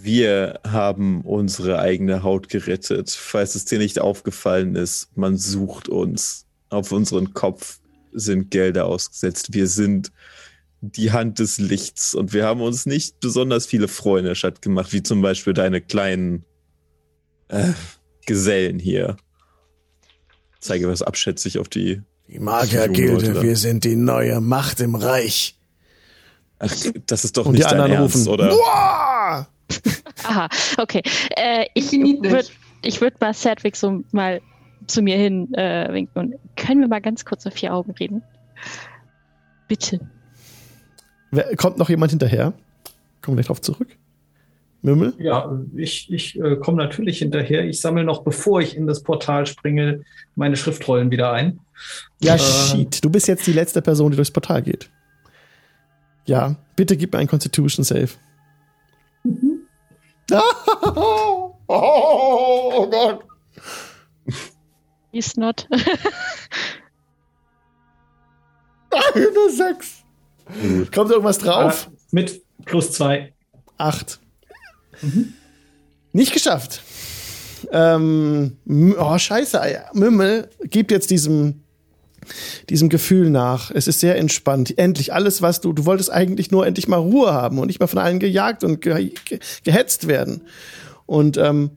Wir 0.00 0.60
haben 0.66 1.20
unsere 1.20 1.80
eigene 1.80 2.22
Haut 2.22 2.48
gerettet. 2.48 3.10
Falls 3.10 3.54
es 3.54 3.66
dir 3.66 3.78
nicht 3.78 4.00
aufgefallen 4.00 4.74
ist, 4.74 5.14
man 5.16 5.36
sucht 5.36 5.90
uns. 5.90 6.46
Auf 6.70 6.92
unseren 6.92 7.34
Kopf 7.34 7.80
sind 8.12 8.50
Gelder 8.50 8.86
ausgesetzt. 8.86 9.52
Wir 9.52 9.66
sind 9.66 10.10
die 10.80 11.12
Hand 11.12 11.38
des 11.38 11.58
Lichts 11.58 12.14
und 12.14 12.32
wir 12.32 12.46
haben 12.46 12.60
uns 12.60 12.86
nicht 12.86 13.20
besonders 13.20 13.66
viele 13.66 13.88
Freunde 13.88 14.34
statt 14.34 14.62
gemacht, 14.62 14.92
wie 14.92 15.02
zum 15.02 15.22
Beispiel 15.22 15.52
deine 15.52 15.80
kleinen 15.80 16.44
äh, 17.48 17.72
Gesellen 18.26 18.78
hier. 18.78 19.16
Zeige 20.60 20.88
was 20.88 21.02
abschätzig 21.02 21.58
auf 21.58 21.68
die. 21.68 22.02
Die 22.28 22.38
Magiergilde, 22.38 23.42
wir 23.42 23.56
sind 23.56 23.84
die 23.84 23.96
neue 23.96 24.40
Macht 24.40 24.80
im 24.80 24.94
Reich. 24.94 25.58
Ach, 26.58 26.74
das 27.06 27.24
ist 27.24 27.36
doch 27.36 27.46
Und 27.46 27.54
die 27.54 27.60
nicht 27.60 27.70
dein 27.70 27.80
anderen 27.80 28.02
Ernst, 28.02 28.16
rufen, 28.16 28.28
oder? 28.28 28.52
Aha, 30.24 30.48
okay. 30.78 31.02
Äh, 31.36 31.66
ich 31.74 31.92
würde 31.92 32.48
ich 32.82 33.00
würd 33.00 33.20
mal 33.20 33.32
Sedwick 33.32 33.76
so 33.76 34.02
mal 34.12 34.40
zu 34.86 35.02
mir 35.02 35.16
hin 35.16 35.52
äh, 35.54 35.92
winken. 35.92 36.18
Und 36.18 36.34
können 36.56 36.80
wir 36.80 36.88
mal 36.88 37.00
ganz 37.00 37.24
kurz 37.24 37.46
auf 37.46 37.54
vier 37.54 37.72
Augen 37.72 37.92
reden? 37.92 38.22
Bitte. 39.68 40.00
Wer, 41.30 41.56
kommt 41.56 41.78
noch 41.78 41.88
jemand 41.90 42.10
hinterher? 42.12 42.52
Kommen 43.22 43.36
wir 43.36 43.42
gleich 43.42 43.46
drauf 43.48 43.60
zurück. 43.60 43.88
Mümmel? 44.82 45.14
Ja, 45.18 45.58
ich, 45.76 46.10
ich 46.12 46.38
äh, 46.40 46.56
komme 46.56 46.78
natürlich 46.78 47.18
hinterher. 47.18 47.64
Ich 47.64 47.80
sammle 47.80 48.04
noch, 48.04 48.22
bevor 48.22 48.60
ich 48.60 48.76
in 48.76 48.86
das 48.86 49.02
Portal 49.02 49.44
springe, 49.46 50.04
meine 50.36 50.56
Schriftrollen 50.56 51.10
wieder 51.10 51.32
ein. 51.32 51.58
Ja, 52.22 52.36
Äh. 52.36 52.38
shit. 52.38 53.04
Du 53.04 53.10
bist 53.10 53.26
jetzt 53.26 53.46
die 53.46 53.52
letzte 53.52 53.82
Person, 53.82 54.12
die 54.12 54.16
durchs 54.16 54.30
Portal 54.30 54.62
geht. 54.62 54.88
Ja, 56.26 56.54
bitte 56.76 56.96
gib 56.96 57.12
mir 57.12 57.18
ein 57.18 57.26
Constitution 57.26 57.84
Save. 57.84 58.10
oh, 60.32 61.54
oh 61.66 62.90
Gott. 62.90 63.24
Ist 65.10 65.36
not. 65.38 65.66
Eine 68.90 69.26
Sechs. 70.48 70.90
Kommt 70.92 71.10
irgendwas 71.10 71.38
drauf? 71.38 71.88
Ah, 71.90 71.96
mit 72.10 72.42
plus 72.64 72.92
zwei. 72.92 73.32
Acht. 73.76 74.20
Nicht 76.12 76.32
geschafft. 76.32 76.82
Ähm, 77.70 78.56
oh, 78.98 79.18
scheiße. 79.18 79.60
Mümmel 79.94 80.48
gibt 80.64 80.90
jetzt 80.90 81.10
diesem, 81.10 81.62
diesem 82.70 82.88
Gefühl 82.88 83.30
nach. 83.30 83.70
Es 83.70 83.86
ist 83.86 84.00
sehr 84.00 84.16
entspannt. 84.16 84.76
Endlich 84.78 85.12
alles, 85.12 85.42
was 85.42 85.60
du, 85.60 85.72
du 85.72 85.84
wolltest 85.84 86.10
eigentlich 86.10 86.50
nur 86.50 86.66
endlich 86.66 86.88
mal 86.88 86.96
Ruhe 86.96 87.32
haben 87.32 87.58
und 87.58 87.66
nicht 87.66 87.80
mal 87.80 87.86
von 87.86 87.98
allen 87.98 88.18
gejagt 88.18 88.64
und 88.64 88.80
ge, 88.80 89.12
ge, 89.24 89.38
gehetzt 89.64 90.08
werden. 90.08 90.42
Und 91.06 91.36
ähm, 91.36 91.70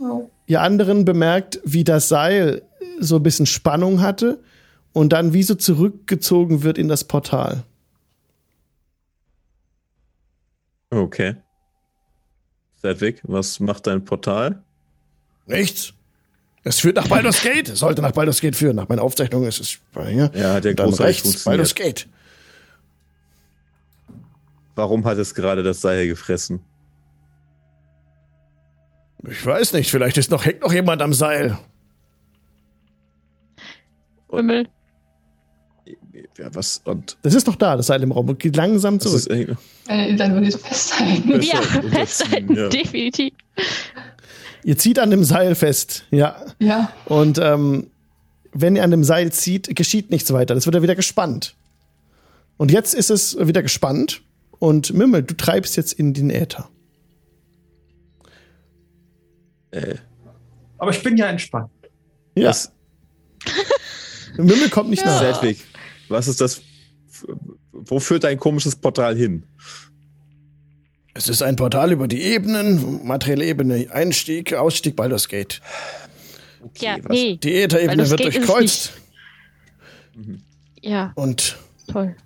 Oh. 0.00 0.28
ihr 0.46 0.60
anderen 0.60 1.04
bemerkt, 1.04 1.60
wie 1.64 1.84
das 1.84 2.08
Seil 2.08 2.62
so 2.98 3.16
ein 3.16 3.22
bisschen 3.22 3.46
Spannung 3.46 4.00
hatte 4.02 4.40
und 4.92 5.12
dann 5.12 5.32
wie 5.32 5.44
so 5.44 5.54
zurückgezogen 5.54 6.64
wird 6.64 6.78
in 6.78 6.88
das 6.88 7.04
Portal. 7.04 7.62
Okay. 10.94 11.34
Sedwick, 12.76 13.20
was 13.24 13.58
macht 13.58 13.86
dein 13.86 14.04
Portal? 14.04 14.62
Nichts. 15.46 15.92
Es 16.62 16.80
führt 16.80 16.96
nach 16.96 17.08
Baldur's 17.08 17.42
Gate. 17.42 17.68
Es 17.68 17.80
sollte 17.80 18.00
nach 18.00 18.12
Baldur's 18.12 18.40
Gate 18.40 18.56
führen. 18.56 18.76
Nach 18.76 18.88
meiner 18.88 19.02
Aufzeichnung 19.02 19.44
ist 19.44 19.60
es 19.60 19.78
bei 19.92 20.10
hier. 20.12 20.30
Ja, 20.34 20.54
hat 20.54 20.64
ja 20.64 20.72
Dann 20.72 20.86
großartig 20.90 21.24
rechts, 21.24 21.44
Baldur's. 21.44 21.74
Gate. 21.74 22.08
Warum 24.74 25.04
hat 25.04 25.18
es 25.18 25.34
gerade 25.34 25.62
das 25.62 25.80
Seil 25.80 26.06
gefressen? 26.06 26.60
Ich 29.26 29.44
weiß 29.44 29.72
nicht, 29.72 29.90
vielleicht 29.90 30.16
ist 30.16 30.30
noch, 30.30 30.44
hängt 30.44 30.62
noch 30.62 30.72
jemand 30.72 31.02
am 31.02 31.12
Seil. 31.12 31.58
Himmel. 34.30 34.68
Ja, 36.38 36.52
was? 36.54 36.80
Und 36.84 37.16
Das 37.22 37.34
ist 37.34 37.46
noch 37.46 37.56
da, 37.56 37.76
das 37.76 37.86
Seil 37.86 38.02
im 38.02 38.10
Raum, 38.12 38.28
und 38.28 38.38
geht 38.40 38.56
langsam 38.56 38.98
das 38.98 39.12
ist 39.12 39.24
zurück. 39.24 39.38
eigentlich 39.38 39.58
Äh, 39.86 40.16
dann 40.16 40.34
würde 40.34 40.48
ich 40.48 40.56
festhalten. 40.56 41.32
Fest- 41.32 41.52
Ja, 41.52 41.60
Festhalten, 41.60 42.56
ja. 42.56 42.68
definitiv. 42.68 43.32
Ihr 44.64 44.76
zieht 44.78 44.98
an 44.98 45.10
dem 45.10 45.22
Seil 45.24 45.54
fest, 45.54 46.06
ja. 46.10 46.36
Ja. 46.58 46.92
Und 47.04 47.38
ähm, 47.38 47.88
wenn 48.52 48.74
ihr 48.76 48.82
an 48.82 48.90
dem 48.90 49.04
Seil 49.04 49.30
zieht, 49.32 49.74
geschieht 49.76 50.10
nichts 50.10 50.32
weiter. 50.32 50.54
Das 50.54 50.64
wird 50.66 50.74
ja 50.74 50.82
wieder 50.82 50.94
gespannt. 50.96 51.54
Und 52.56 52.70
jetzt 52.72 52.94
ist 52.94 53.10
es 53.10 53.36
wieder 53.38 53.62
gespannt. 53.62 54.22
Und 54.58 54.92
Mimmel, 54.94 55.22
du 55.22 55.34
treibst 55.36 55.76
jetzt 55.76 55.92
in 55.92 56.14
den 56.14 56.30
Äther. 56.30 56.68
äh, 59.70 59.96
Aber 60.78 60.90
ich 60.90 61.02
bin 61.02 61.16
ja 61.16 61.26
entspannt. 61.26 61.70
Ja, 62.34 62.48
was, 62.48 62.72
Mimmel 64.36 64.68
kommt 64.70 64.90
nicht 64.90 65.04
nach. 65.04 65.20
Sedwick, 65.20 65.58
was 66.08 66.28
ist 66.28 66.40
das? 66.40 66.62
Wo 67.72 68.00
führt 68.00 68.24
dein 68.24 68.38
komisches 68.38 68.76
Portal 68.76 69.16
hin? 69.16 69.44
Es 71.14 71.28
ist 71.28 71.42
ein 71.42 71.54
Portal 71.56 71.92
über 71.92 72.08
die 72.08 72.22
Ebenen, 72.22 73.06
materielle 73.06 73.44
Ebene, 73.46 73.86
Einstieg, 73.92 74.52
Ausstieg, 74.52 74.96
Baldur's 74.96 75.28
Gate. 75.28 75.60
Okay, 76.62 76.84
ja, 76.86 76.96
was- 77.02 77.10
nee. 77.10 77.36
Die 77.36 77.54
Ätherebene 77.62 78.08
wird 78.10 78.20
Gate 78.20 78.34
durchkreuzt. 78.36 78.92
Ja, 80.82 81.12
Und 81.14 81.56
toll. 81.86 82.16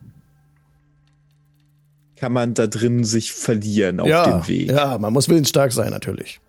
Kann 2.17 2.33
man 2.33 2.55
da 2.55 2.67
drin 2.67 3.05
sich 3.05 3.33
verlieren 3.33 4.01
auf 4.01 4.09
ja, 4.09 4.39
dem 4.41 4.49
Weg? 4.49 4.71
ja, 4.71 4.99
man 4.99 5.13
muss 5.13 5.29
willensstark 5.29 5.73
sein, 5.73 5.91
natürlich. 5.91 6.41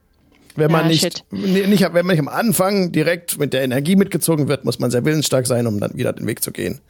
Wenn 0.60 0.72
man 0.72 0.84
Ja, 0.84 0.88
nicht, 0.89 1.26
nicht, 1.32 1.82
wenn 1.82 2.05
man 2.05 2.16
nicht 2.16 2.20
am 2.20 2.28
Anfang 2.28 2.91
direkt 2.91 3.39
mit 3.39 3.53
der 3.53 3.64
Energie 3.64 3.95
mitgezogen 3.95 4.47
wird, 4.47 4.66
muss 4.66 4.80
man 4.80 4.91
sehr 4.91 5.05
willensstark 5.05 5.47
sein, 5.47 5.68
um 5.68 5.80
dann 5.80 5.95
wieder 5.95 6.14
den 6.14 6.28
Weg 6.28 6.43
zu 6.43 6.51
gehen. 6.51 6.82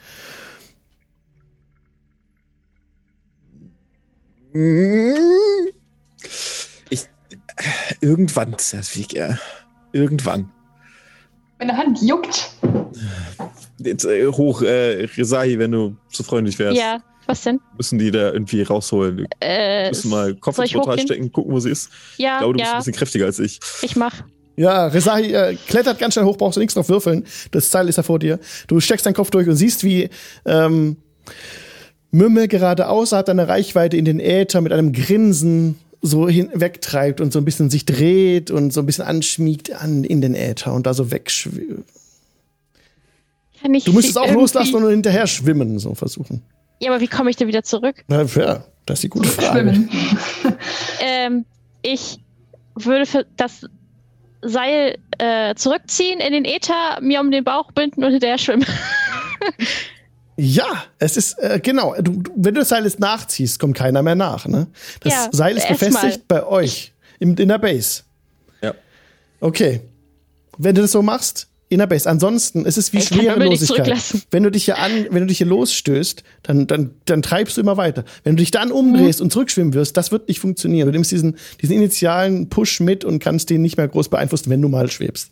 Ich, 6.89 7.05
irgendwann. 8.01 8.55
Irgendwann. 9.91 10.51
Meine 11.59 11.75
Hand 11.75 12.01
juckt. 12.01 12.51
Jetzt, 13.79 14.05
äh, 14.05 14.27
hoch, 14.27 14.61
äh, 14.61 15.05
Rezahi, 15.15 15.59
wenn 15.59 15.71
du 15.71 15.95
so 16.09 16.23
freundlich 16.23 16.57
wärst, 16.57 16.77
Ja, 16.77 17.01
was 17.29 17.43
denn? 17.43 17.59
müssen 17.77 17.97
die 17.99 18.11
da 18.11 18.33
irgendwie 18.33 18.61
rausholen. 18.63 19.27
Äh, 19.39 19.89
Müssen 19.89 20.09
mal 20.09 20.35
Kopf 20.35 20.57
ins 20.57 20.67
ich 20.67 20.73
Portal 20.73 20.93
hochgehen? 20.93 21.07
stecken, 21.07 21.31
gucken, 21.31 21.53
wo 21.53 21.59
sie 21.59 21.69
ist. 21.69 21.89
Ich 22.17 22.25
Ja, 22.25 22.39
glaube, 22.39 22.53
du 22.53 22.59
bist 22.59 22.67
ein 22.69 22.73
ja, 22.73 22.77
bisschen 22.79 22.93
kräftiger 22.93 23.25
als 23.25 23.39
ich. 23.39 23.59
ich 23.81 23.95
mach. 23.95 24.23
Ja, 24.57 24.87
Rezahi 24.87 25.31
äh, 25.33 25.55
klettert 25.67 25.99
ganz 25.99 26.15
schnell 26.15 26.25
hoch, 26.25 26.37
brauchst 26.37 26.57
du 26.57 26.59
nichts 26.59 26.75
noch 26.75 26.89
würfeln. 26.89 27.23
Das 27.51 27.71
Seil 27.71 27.87
ist 27.87 27.97
da 27.97 28.03
vor 28.03 28.19
dir. 28.19 28.39
Du 28.67 28.81
steckst 28.81 29.05
deinen 29.05 29.13
Kopf 29.13 29.29
durch 29.31 29.47
und 29.47 29.55
siehst, 29.55 29.85
wie 29.85 30.09
ähm, 30.45 30.97
Mümmel 32.11 32.47
gerade 32.49 32.89
außerhalb 32.89 33.25
deiner 33.25 33.47
Reichweite 33.47 33.95
in 33.95 34.03
den 34.03 34.19
Äther 34.19 34.59
mit 34.61 34.73
einem 34.73 34.91
Grinsen 34.91 35.79
so 36.01 36.27
hinwegtreibt 36.27 37.21
und 37.21 37.31
so 37.31 37.39
ein 37.39 37.45
bisschen 37.45 37.69
sich 37.69 37.85
dreht 37.85 38.51
und 38.51 38.71
so 38.73 38.81
ein 38.81 38.85
bisschen 38.85 39.05
anschmiegt 39.05 39.71
an 39.73 40.03
in 40.03 40.19
den 40.21 40.33
Äther 40.35 40.73
und 40.73 40.85
da 40.87 40.93
so 40.93 41.11
wegschwimmt. 41.11 41.85
Ich 43.73 43.83
Du 43.83 43.91
müsstest 43.93 44.17
auch 44.17 44.31
loslassen 44.31 44.75
und 44.75 44.89
hinterher 44.89 45.27
schwimmen, 45.27 45.79
so 45.79 45.93
versuchen. 45.93 46.41
Ja, 46.79 46.91
aber 46.91 47.01
wie 47.01 47.07
komme 47.07 47.29
ich 47.29 47.35
denn 47.35 47.47
wieder 47.47 47.63
zurück? 47.63 48.03
Na, 48.07 48.23
ja, 48.23 48.63
das 48.85 48.99
ist 48.99 49.03
die 49.03 49.09
gute 49.09 49.29
Frage. 49.29 49.59
Schwimmen. 49.59 49.89
Ähm, 51.01 51.45
ich 51.81 52.19
würde 52.75 53.05
für 53.05 53.25
das 53.37 53.65
Seil 54.41 54.97
äh, 55.17 55.55
zurückziehen 55.55 56.19
in 56.19 56.33
den 56.33 56.45
Äther, 56.45 56.99
mir 57.01 57.19
um 57.21 57.31
den 57.31 57.43
Bauch 57.43 57.71
binden 57.71 58.03
und 58.03 58.11
hinterher 58.11 58.37
schwimmen. 58.37 58.65
Ja, 60.41 60.85
es 60.99 61.17
ist, 61.17 61.37
äh, 61.39 61.59
genau, 61.61 61.95
du, 61.99 62.13
du, 62.13 62.31
wenn 62.33 62.53
du 62.53 62.61
das 62.61 62.69
Seil 62.69 62.85
jetzt 62.85 62.97
nachziehst, 63.01 63.59
kommt 63.59 63.75
keiner 63.75 64.01
mehr 64.01 64.15
nach, 64.15 64.47
ne? 64.47 64.67
Das 65.01 65.11
Ja, 65.11 65.29
Seil 65.33 65.57
ist 65.57 65.67
befestigt 65.67 66.29
bei 66.29 66.45
euch 66.45 66.93
im, 67.19 67.35
in 67.35 67.49
der 67.49 67.57
Base. 67.57 68.03
Ja. 68.61 68.73
Okay. 69.41 69.81
Wenn 70.57 70.75
du 70.75 70.81
das 70.81 70.93
so 70.93 71.01
machst, 71.01 71.48
in 71.69 71.77
der 71.77 71.87
Base. 71.87 72.09
Ansonsten 72.09 72.65
ist 72.65 72.77
es 72.77 72.93
wie 72.93 73.01
Schwerelosigkeit. 73.01 73.95
Wenn 74.31 74.43
du 74.43 74.49
dich 74.49 74.65
hier 74.65 74.79
an, 74.79 74.91
wenn 75.11 75.21
du 75.21 75.27
dich 75.27 75.37
hier 75.37 75.47
losstößt, 75.47 76.23
dann, 76.43 76.65
dann, 76.65 76.91
dann 77.05 77.21
treibst 77.21 77.57
du 77.57 77.61
immer 77.61 77.77
weiter. 77.77 78.03
Wenn 78.23 78.35
du 78.35 78.41
dich 78.41 78.49
dann 78.51 78.71
umdrehst 78.71 79.21
und 79.21 79.31
zurückschwimmen 79.31 79.73
wirst, 79.75 79.95
das 79.95 80.11
wird 80.11 80.27
nicht 80.27 80.39
funktionieren. 80.39 80.87
Du 80.87 80.91
nimmst 80.91 81.11
diesen, 81.11 81.37
diesen 81.61 81.75
initialen 81.75 82.49
Push 82.49 82.79
mit 82.79 83.05
und 83.05 83.19
kannst 83.19 83.51
den 83.51 83.61
nicht 83.61 83.77
mehr 83.77 83.87
groß 83.87 84.09
beeinflussen, 84.09 84.49
wenn 84.49 84.61
du 84.61 84.67
mal 84.67 84.89
schwebst. 84.89 85.31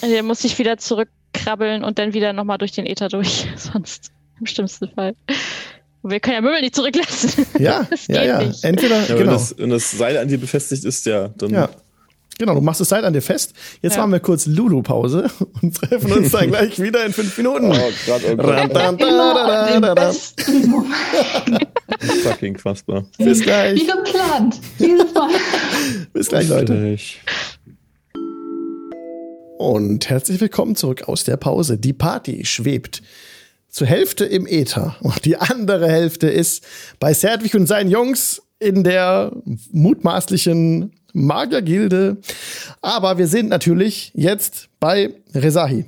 Also, 0.00 0.14
dann 0.14 0.26
muss 0.26 0.44
ich 0.44 0.58
wieder 0.58 0.78
zurückkrabbeln 0.78 1.82
und 1.82 1.98
dann 1.98 2.14
wieder 2.14 2.32
nochmal 2.32 2.58
durch 2.58 2.72
den 2.72 2.86
Äther 2.86 3.08
durch. 3.08 3.46
Sonst 3.56 4.12
im 4.38 4.46
schlimmsten 4.46 4.88
Fall. 4.88 5.14
Wir 6.04 6.20
können 6.20 6.34
ja 6.34 6.40
Möbel 6.42 6.60
nicht 6.60 6.76
zurücklassen. 6.76 7.46
Ja, 7.58 7.84
Das 7.90 8.06
ja, 8.06 8.20
geht 8.20 8.26
ja. 8.26 8.42
nicht. 8.42 8.62
Entweder, 8.64 9.00
Ja, 9.02 9.08
wenn, 9.08 9.18
genau. 9.18 9.32
das, 9.32 9.54
wenn 9.58 9.70
das 9.70 9.90
Seil 9.90 10.18
an 10.18 10.28
dir 10.28 10.38
befestigt 10.38 10.84
ist, 10.84 11.06
ja, 11.06 11.28
dann 11.36 11.50
Ja. 11.50 11.70
Genau, 12.38 12.54
du 12.54 12.60
machst 12.60 12.80
das 12.80 12.88
Seil 12.88 13.04
an 13.04 13.12
dir 13.12 13.22
fest. 13.22 13.52
Jetzt 13.80 13.94
Ja. 13.94 14.00
machen 14.00 14.12
wir 14.12 14.20
kurz 14.20 14.46
Lulu-Pause 14.46 15.30
und 15.62 15.74
treffen 15.76 16.12
uns 16.12 16.32
dann 16.32 16.48
gleich 16.50 16.80
wieder 16.80 17.04
in 17.06 17.12
fünf 17.12 17.36
Minuten. 17.38 17.70
Oh, 17.70 17.90
da. 18.06 18.18
besten 19.94 20.68
Moment. 20.68 21.68
fucking 22.22 22.58
fassbar. 22.58 23.04
Bis 23.18 23.40
gleich. 23.40 23.80
Wie 23.80 23.86
geplant. 23.86 24.60
Jedes 24.78 25.14
Mal. 25.14 25.30
Bis 26.12 26.28
gleich, 26.28 26.48
Leute. 26.48 26.96
Und 29.58 30.10
herzlich 30.10 30.40
willkommen 30.40 30.74
zurück 30.76 31.08
aus 31.08 31.24
der 31.24 31.36
Pause. 31.36 31.78
Die 31.78 31.92
Party 31.92 32.44
schwebt 32.44 33.02
zur 33.68 33.86
Hälfte 33.86 34.24
im 34.24 34.46
Äther 34.46 34.96
und 35.00 35.24
die 35.24 35.36
andere 35.36 35.88
Hälfte 35.88 36.28
ist 36.28 36.64
bei 37.00 37.14
Serdwig 37.14 37.54
und 37.54 37.66
seinen 37.66 37.90
Jungs 37.90 38.42
in 38.58 38.84
der 38.84 39.32
mutmaßlichen 39.72 40.92
Magiergilde. 41.14 42.18
Aber 42.82 43.16
wir 43.16 43.26
sind 43.26 43.48
natürlich 43.48 44.12
jetzt 44.14 44.68
bei 44.80 45.14
Rezahi. 45.34 45.86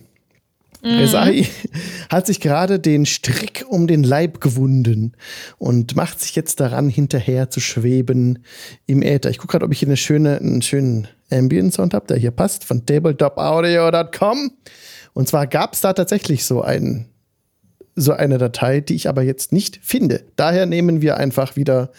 Rezahi 0.82 1.46
hat 2.10 2.26
sich 2.26 2.40
gerade 2.40 2.78
den 2.78 3.06
Strick 3.06 3.64
um 3.68 3.86
den 3.86 4.04
Leib 4.04 4.40
gewunden 4.40 5.12
und 5.58 5.96
macht 5.96 6.20
sich 6.20 6.34
jetzt 6.36 6.60
daran, 6.60 6.88
hinterher 6.88 7.50
zu 7.50 7.60
schweben 7.60 8.44
im 8.86 9.02
Äther. 9.02 9.30
Ich 9.30 9.38
gucke 9.38 9.52
gerade, 9.52 9.64
ob 9.64 9.72
ich 9.72 9.80
hier 9.80 9.88
eine 9.88 9.96
schöne, 9.96 10.38
einen 10.38 10.62
schönen 10.62 11.08
Ambient-Sound 11.30 11.92
habe, 11.92 12.06
der 12.06 12.16
hier 12.16 12.30
passt, 12.30 12.64
von 12.64 12.86
tabletopaudio.com. 12.86 14.52
Und 15.12 15.28
zwar 15.28 15.46
gab 15.46 15.74
es 15.74 15.80
da 15.80 15.92
tatsächlich 15.92 16.44
so 16.44 16.62
einen 16.62 17.06
so 17.98 18.12
eine 18.12 18.36
Datei, 18.36 18.80
die 18.82 18.94
ich 18.94 19.08
aber 19.08 19.22
jetzt 19.22 19.52
nicht 19.52 19.80
finde. 19.82 20.22
Daher 20.36 20.66
nehmen 20.66 21.00
wir 21.00 21.16
einfach 21.16 21.56
wieder 21.56 21.90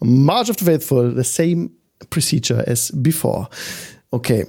March 0.00 0.48
of 0.48 0.56
the 0.58 0.64
Faithful, 0.64 1.14
the 1.14 1.22
same 1.22 1.70
procedure 2.10 2.66
as 2.66 2.92
before. 2.94 3.48
Okay. 4.10 4.46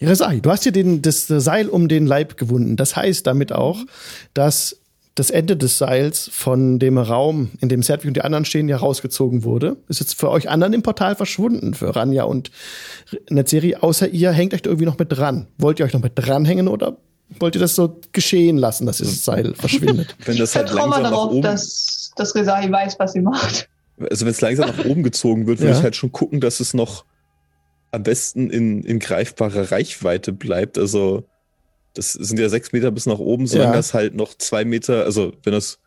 Rezai, 0.00 0.40
du 0.40 0.50
hast 0.50 0.64
dir 0.64 0.72
den, 0.72 1.00
das 1.00 1.28
Seil 1.28 1.68
um 1.68 1.86
den 1.88 2.06
Leib 2.06 2.36
gewunden. 2.36 2.76
Das 2.76 2.96
heißt 2.96 3.26
damit 3.26 3.52
auch, 3.52 3.78
dass 4.34 4.78
das 5.14 5.30
Ende 5.30 5.56
des 5.56 5.78
Seils 5.78 6.30
von 6.32 6.78
dem 6.78 6.96
Raum, 6.96 7.50
in 7.60 7.68
dem 7.68 7.82
Sedwig 7.82 8.08
und 8.08 8.16
die 8.16 8.22
anderen 8.22 8.44
stehen, 8.44 8.68
ja 8.68 8.78
rausgezogen 8.78 9.44
wurde. 9.44 9.76
Ist 9.88 10.00
jetzt 10.00 10.18
für 10.18 10.30
euch 10.30 10.48
anderen 10.48 10.72
im 10.72 10.82
Portal 10.82 11.16
verschwunden, 11.16 11.74
für 11.74 11.94
Ranja 11.94 12.24
und 12.24 12.50
Netzeri, 13.28 13.76
außer 13.76 14.08
ihr 14.08 14.32
hängt 14.32 14.54
euch 14.54 14.62
da 14.62 14.70
irgendwie 14.70 14.86
noch 14.86 14.98
mit 14.98 15.12
dran. 15.12 15.48
Wollt 15.58 15.80
ihr 15.80 15.86
euch 15.86 15.92
noch 15.92 16.02
mit 16.02 16.12
dranhängen 16.14 16.66
oder 16.66 16.96
wollt 17.38 17.54
ihr 17.54 17.60
das 17.60 17.74
so 17.74 18.00
geschehen 18.12 18.56
lassen, 18.56 18.86
dass 18.86 18.98
dieses 18.98 19.24
Seil 19.24 19.54
verschwindet? 19.58 20.16
Wenn 20.24 20.38
das 20.38 20.50
ich 20.50 20.56
halt 20.56 20.70
vertraue 20.70 20.88
mal 20.88 20.96
langsam 20.96 21.02
nach 21.02 21.10
darauf, 21.10 21.32
oben, 21.32 21.42
dass, 21.42 22.12
dass 22.16 22.34
Rezahi 22.34 22.72
weiß, 22.72 22.98
was 22.98 23.12
sie 23.12 23.20
macht. 23.20 23.68
Also 23.98 24.24
wenn 24.26 24.32
es 24.32 24.40
langsam 24.40 24.68
nach 24.68 24.84
oben 24.84 25.02
gezogen 25.02 25.46
wird, 25.46 25.60
würde 25.60 25.72
Ja. 25.72 25.78
ich 25.78 25.82
halt 25.84 25.96
schon 25.96 26.12
gucken, 26.12 26.40
dass 26.40 26.60
es 26.60 26.74
noch 26.74 27.04
am 27.90 28.02
besten 28.02 28.50
in, 28.50 28.82
in 28.82 28.98
greifbarer 28.98 29.70
Reichweite 29.70 30.32
bleibt. 30.32 30.78
Also 30.78 31.24
das 31.94 32.12
sind 32.14 32.38
ja 32.38 32.48
sechs 32.48 32.72
Meter 32.72 32.90
bis 32.90 33.06
nach 33.06 33.18
oben, 33.18 33.46
solange 33.46 33.70
Ja. 33.72 33.76
das 33.76 33.92
halt 33.94 34.14
noch 34.14 34.34
zwei 34.34 34.64
Meter, 34.64 35.04
also 35.04 35.32
wenn 35.42 35.52
das 35.52 35.78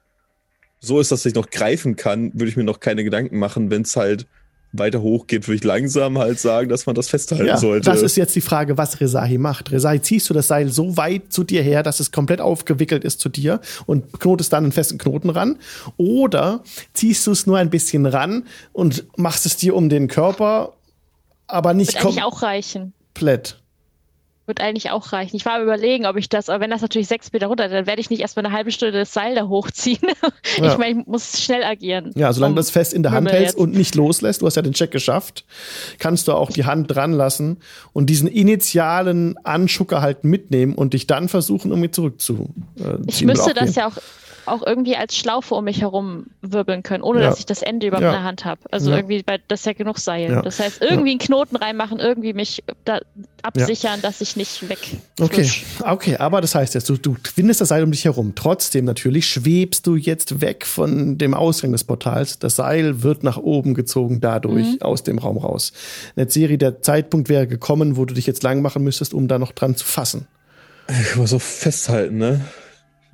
so 0.79 0.99
ist, 0.99 1.11
dass 1.11 1.25
ich 1.25 1.33
noch 1.33 1.49
greifen 1.49 1.95
kann, 1.95 2.31
würde 2.33 2.47
ich 2.49 2.57
mir 2.57 2.63
noch 2.63 2.79
keine 2.79 3.03
Gedanken 3.03 3.39
machen. 3.39 3.71
Wenn 3.71 3.81
es 3.81 3.95
halt 3.95 4.27
weiter 4.79 5.01
hoch 5.01 5.27
geht, 5.27 5.47
würde 5.47 5.55
ich 5.57 5.63
langsam 5.63 6.17
halt 6.17 6.39
sagen, 6.39 6.69
dass 6.69 6.85
man 6.85 6.95
das 6.95 7.09
festhalten 7.09 7.45
Ja, 7.45 7.57
sollte. 7.57 7.89
das 7.89 8.01
ist 8.01 8.15
jetzt 8.17 8.35
die 8.35 8.41
Frage, 8.41 8.77
was 8.77 8.99
Rezahi 8.99 9.37
macht. 9.37 9.71
Rezahi, 9.71 10.01
ziehst 10.01 10.29
du 10.29 10.33
das 10.33 10.47
Seil 10.47 10.69
so 10.69 10.97
weit 10.97 11.31
zu 11.33 11.43
dir 11.43 11.61
her, 11.61 11.83
dass 11.83 11.99
es 11.99 12.11
komplett 12.11 12.41
aufgewickelt 12.41 13.03
ist 13.03 13.19
zu 13.19 13.29
dir 13.29 13.59
und 13.85 14.19
knotest 14.19 14.53
dann 14.53 14.63
einen 14.63 14.71
festen 14.71 14.97
Knoten 14.97 15.29
ran? 15.29 15.57
Oder 15.97 16.63
ziehst 16.93 17.25
du 17.27 17.31
es 17.31 17.45
nur 17.47 17.57
ein 17.57 17.69
bisschen 17.69 18.05
ran 18.05 18.43
und 18.73 19.05
machst 19.17 19.45
es 19.45 19.57
dir 19.57 19.75
um 19.75 19.89
den 19.89 20.07
Körper, 20.07 20.73
aber 21.47 21.73
nicht 21.73 21.95
eigentlich 22.03 22.23
auch 22.23 22.41
reichen. 22.41 22.93
komplett? 23.13 23.61
Wird 24.47 24.61
eigentlich 24.61 24.91
auch 24.91 25.11
reichen. 25.11 25.35
Ich 25.35 25.45
war 25.45 25.55
am 25.55 25.63
überlegen, 25.63 26.05
ob 26.05 26.17
ich 26.17 26.29
das, 26.29 26.49
aber 26.49 26.59
wenn 26.63 26.69
das 26.69 26.81
natürlich 26.81 27.07
sechs 27.07 27.33
Meter 27.33 27.47
runter, 27.47 27.67
dann 27.67 27.87
werde 27.87 27.99
ich 27.99 28.11
nicht 28.11 28.19
erstmal 28.21 28.45
eine 28.45 28.55
halbe 28.55 28.71
Stunde 28.71 28.91
das 28.99 29.11
Seil 29.11 29.33
da 29.35 29.47
hochziehen. 29.47 29.99
Ja. 30.57 30.71
Ich 30.71 30.77
meine, 30.77 31.01
ich 31.01 31.07
muss 31.07 31.41
schnell 31.41 31.63
agieren. 31.63 32.11
Ja, 32.15 32.31
solange 32.31 32.53
du 32.53 32.59
Um- 32.59 32.63
das 32.63 32.69
fest 32.69 32.93
in 32.93 33.03
der 33.03 33.11
Hand 33.11 33.29
hältst 33.29 33.55
jetzt. 33.55 33.57
und 33.57 33.73
nicht 33.73 33.95
loslässt, 33.95 34.41
du 34.41 34.45
hast 34.45 34.55
ja 34.55 34.61
den 34.61 34.71
Check 34.73 34.91
geschafft, 34.91 35.43
kannst 35.99 36.27
du 36.29 36.33
auch 36.33 36.49
die 36.49 36.63
Hand 36.63 36.93
dran 36.95 37.11
lassen 37.11 37.57
und 37.91 38.09
diesen 38.09 38.27
initialen 38.29 39.35
Anschucker 39.43 40.01
halt 40.01 40.23
mitnehmen 40.23 40.75
und 40.75 40.93
dich 40.93 41.07
dann 41.07 41.27
versuchen, 41.27 41.71
irgendwie 41.71 41.91
zurückzuziehen. 41.91 42.53
Ich 43.07 43.23
müsste 43.25 43.53
das 43.53 43.75
ja 43.75 43.87
auch, 43.87 43.93
auch 44.45 44.65
irgendwie 44.65 44.95
als 44.95 45.15
Schlaufe 45.15 45.55
um 45.55 45.63
mich 45.65 45.81
herum 45.81 46.27
wirbeln 46.41 46.83
können, 46.83 47.03
ohne 47.03 47.21
Ja. 47.21 47.29
dass 47.29 47.39
ich 47.39 47.45
das 47.45 47.61
Ende 47.61 47.87
überhaupt 47.87 48.03
Ja. 48.03 48.09
in 48.09 48.15
der 48.15 48.23
Hand 48.23 48.45
habe. 48.45 48.61
Also 48.71 48.91
Ja. 48.91 48.97
irgendwie, 48.97 49.23
bei, 49.23 49.39
das 49.47 49.61
ist 49.61 49.65
ja 49.65 49.73
genug 49.73 49.99
Seil. 49.99 50.31
Ja. 50.31 50.41
Das 50.41 50.59
heißt, 50.59 50.81
irgendwie 50.81 51.11
einen 51.11 51.19
Knoten 51.19 51.55
reinmachen, 51.55 51.99
irgendwie 51.99 52.33
mich 52.33 52.63
da 52.83 52.99
absichern, 53.41 54.01
dass 54.01 54.21
ich 54.21 54.35
nicht 54.35 54.67
weg. 54.69 54.79
Okay, 55.19 55.49
okay, 55.83 56.17
aber 56.17 56.41
das 56.41 56.55
heißt 56.55 56.73
jetzt, 56.73 56.89
du, 56.89 56.97
du 56.97 57.15
windest 57.35 57.61
das 57.61 57.69
Seil 57.69 57.83
um 57.83 57.91
dich 57.91 58.05
herum. 58.05 58.33
Trotzdem 58.35 58.85
natürlich 58.85 59.27
schwebst 59.27 59.85
du 59.87 59.95
jetzt 59.95 60.41
weg 60.41 60.65
von 60.65 61.17
dem 61.17 61.33
Ausgang 61.33 61.71
des 61.71 61.83
Portals. 61.83 62.39
Das 62.39 62.55
Seil 62.55 63.03
wird 63.03 63.23
nach 63.23 63.37
oben 63.37 63.73
gezogen 63.73 64.21
dadurch 64.21 64.65
Mhm. 64.73 64.81
aus 64.81 65.03
dem 65.03 65.19
Raum 65.19 65.37
raus. 65.37 65.73
Netzeri, 66.15 66.57
der 66.57 66.81
Zeitpunkt 66.81 67.29
wäre 67.29 67.47
gekommen, 67.47 67.97
wo 67.97 68.05
du 68.05 68.13
dich 68.13 68.25
jetzt 68.25 68.43
lang 68.43 68.61
machen 68.61 68.83
müsstest, 68.83 69.13
um 69.13 69.27
da 69.27 69.37
noch 69.39 69.51
dran 69.51 69.75
zu 69.75 69.85
fassen. 69.85 70.27
Ich 70.87 71.15
muss 71.15 71.33
auch 71.33 71.41
festhalten, 71.41 72.17
ne? 72.17 72.41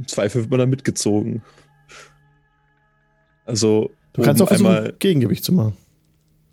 Im 0.01 0.07
Zweifel 0.07 0.41
wird 0.41 0.49
man 0.49 0.59
da 0.59 0.65
mitgezogen. 0.65 1.43
Also, 3.45 3.91
Du 4.13 4.23
kannst 4.23 4.41
auch 4.41 4.47
versuchen, 4.47 4.67
einmal, 4.67 4.93
Gegengewicht 4.97 5.43
zu 5.43 5.53
machen. 5.53 5.77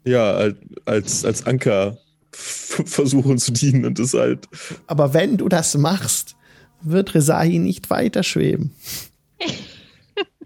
ja, 0.04 0.50
als, 0.84 1.24
als 1.24 1.46
Anker 1.46 1.96
versuchen 2.32 3.38
zu 3.38 3.52
dienen 3.52 3.84
und 3.86 3.98
das 3.98 4.12
halt. 4.12 4.46
Aber 4.86 5.14
wenn 5.14 5.38
du 5.38 5.48
das 5.48 5.76
machst, 5.76 6.36
wird 6.82 7.14
Resahi 7.14 7.58
nicht 7.58 7.88
weiter 7.90 8.22
schweben. 8.22 8.74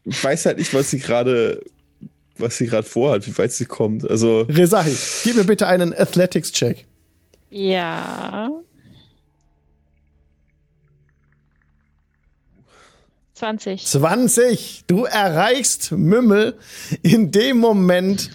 Ich 0.04 0.22
weiß 0.22 0.46
halt 0.46 0.58
nicht, 0.58 0.72
was 0.74 0.90
sie 0.90 1.00
gerade, 1.00 1.60
was 2.38 2.56
sie 2.56 2.66
gerade 2.66 2.86
vorhat, 2.86 3.26
wie 3.26 3.36
weit 3.36 3.52
sie 3.52 3.66
kommt. 3.66 4.08
Also. 4.08 4.42
Resahi, 4.42 4.94
gib 5.24 5.36
mir 5.36 5.44
bitte 5.44 5.66
einen 5.66 5.92
Athletics-Check. 5.92 6.86
Ja. 7.50 8.48
20. 13.42 13.84
20. 13.84 14.84
Du 14.86 15.02
erreichst 15.02 15.90
Mümmel 15.90 16.54
in 17.02 17.32
dem 17.32 17.58
Moment, 17.58 18.30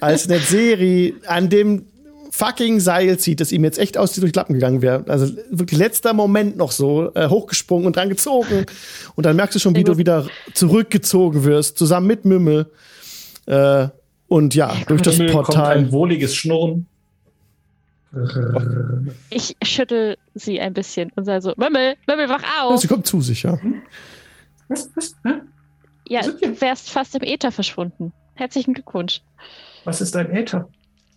als 0.00 0.28
eine 0.28 0.40
Serie 0.40 1.14
an 1.28 1.48
dem 1.48 1.86
fucking 2.32 2.80
Seil 2.80 3.20
zieht, 3.20 3.38
das 3.38 3.52
ihm 3.52 3.62
jetzt 3.62 3.78
echt 3.78 3.96
aus 3.96 4.14
durch 4.14 4.32
die 4.32 4.36
Lappen 4.36 4.54
gegangen 4.54 4.82
wäre. 4.82 5.04
Also 5.06 5.32
wirklich 5.50 5.78
letzter 5.78 6.12
Moment 6.12 6.56
noch 6.56 6.72
so, 6.72 7.14
äh, 7.14 7.28
hochgesprungen 7.28 7.86
und 7.86 7.94
dran 7.94 8.08
gezogen. 8.08 8.66
Und 9.14 9.26
dann 9.26 9.36
merkst 9.36 9.54
du 9.54 9.60
schon, 9.60 9.76
wie 9.76 9.84
du 9.84 9.96
wieder 9.96 10.26
zurückgezogen 10.54 11.44
wirst, 11.44 11.78
zusammen 11.78 12.08
mit 12.08 12.24
Mümmel. 12.24 12.66
Äh, 13.46 13.86
und 14.26 14.56
ja, 14.56 14.74
durch 14.88 15.02
das 15.02 15.18
Mümmel 15.18 15.34
Portal. 15.34 15.76
Kommt 15.76 15.86
ein 15.86 15.92
wohliges 15.92 16.34
Schnurren. 16.34 16.88
Ich 19.30 19.56
schüttel 19.62 20.16
sie 20.34 20.58
ein 20.58 20.72
bisschen 20.72 21.12
und 21.14 21.26
sage 21.26 21.42
so, 21.42 21.54
Mümmel, 21.56 21.94
Mümmel, 22.08 22.28
wach 22.28 22.42
auf. 22.60 22.80
Sie 22.80 22.88
kommt 22.88 23.06
zu 23.06 23.20
sich, 23.20 23.44
ja. 23.44 23.56
Was, 24.68 24.90
was, 24.94 25.14
hä? 25.24 25.40
Ja, 26.08 26.22
du 26.22 26.60
wärst 26.60 26.90
fast 26.90 27.14
im 27.14 27.22
Äther 27.22 27.52
verschwunden. 27.52 28.12
Herzlichen 28.34 28.74
Glückwunsch. 28.74 29.22
was 29.84 30.00
ist 30.00 30.16
ein 30.16 30.30
Äther? 30.30 30.68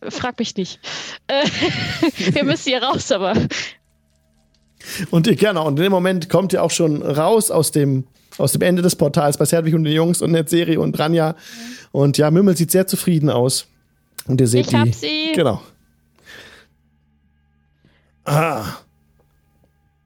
Frag 0.10 0.40
mich 0.40 0.56
nicht. 0.56 0.80
Äh, 1.28 1.46
wir 2.34 2.44
müssen 2.44 2.70
hier 2.70 2.84
raus, 2.84 3.12
aber 3.12 3.36
Und 5.12 5.28
ihr, 5.28 5.36
genau, 5.36 5.68
und 5.68 5.78
in 5.78 5.84
dem 5.84 5.92
Moment 5.92 6.30
kommt 6.30 6.54
ihr 6.54 6.64
auch 6.64 6.72
schon 6.72 7.02
raus 7.02 7.52
aus 7.52 7.72
dem, 7.72 8.06
aus 8.38 8.54
dem 8.54 8.62
Ende 8.62 8.82
des 8.82 8.96
Portals 8.96 9.38
bei 9.38 9.46
Servich 9.46 9.74
und 9.74 9.84
den 9.84 9.94
Jungs 9.94 10.22
und 10.22 10.32
Netzeri 10.32 10.78
und 10.78 10.98
Ranja. 10.98 11.36
Und 11.92 12.18
ja, 12.18 12.32
Mümmel 12.32 12.58
sieht 12.58 12.72
sehr 12.72 12.88
zufrieden 12.88 13.30
aus. 13.30 13.68
Und 14.28 14.42
ihr 14.42 14.48
seht 14.48 14.68
ich 14.68 14.74
hab 14.74 14.86
die. 14.86 14.92
sie. 14.92 15.32
Genau. 15.36 15.62
Ah. 18.26 18.66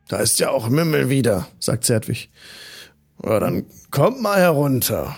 Da 0.08 0.18
ist 0.18 0.40
ja 0.40 0.50
auch 0.52 0.70
Mümmel 0.70 1.10
wieder, 1.10 1.48
sagt 1.60 1.84
Zertwig. 1.84 2.30
Ja, 3.26 3.40
dann 3.40 3.66
kommt 3.90 4.22
mal 4.22 4.40
herunter. 4.40 5.18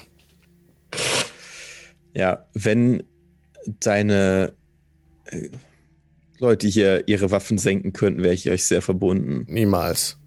Ja, 2.14 2.46
wenn 2.54 3.04
deine 3.82 4.54
äh, 5.26 5.50
Leute 6.40 6.68
hier 6.68 7.08
ihre 7.08 7.32
Waffen 7.32 7.58
senken 7.58 7.94
könnten, 7.94 8.24
wäre 8.24 8.34
ich 8.34 8.50
euch 8.50 8.66
sehr 8.66 8.82
verbunden. 8.82 9.46
Niemals. 9.52 10.18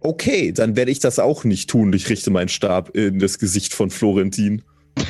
Okay, 0.00 0.52
dann 0.52 0.74
werde 0.76 0.90
ich 0.90 1.00
das 1.00 1.18
auch 1.18 1.44
nicht 1.44 1.68
tun. 1.68 1.92
Ich 1.92 2.08
richte 2.08 2.30
meinen 2.30 2.48
Stab 2.48 2.96
in 2.96 3.18
das 3.18 3.38
Gesicht 3.38 3.74
von 3.74 3.90
Florentin. 3.90 4.62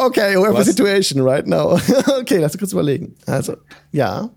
Okay, 0.00 0.34
we 0.34 0.46
have 0.46 0.56
a 0.56 0.64
situation 0.64 1.20
right 1.20 1.46
now. 1.46 1.72
okay, 2.20 2.38
lass 2.38 2.52
uns 2.52 2.58
kurz 2.58 2.72
überlegen. 2.72 3.16
Also, 3.26 3.56
ja. 3.92 4.30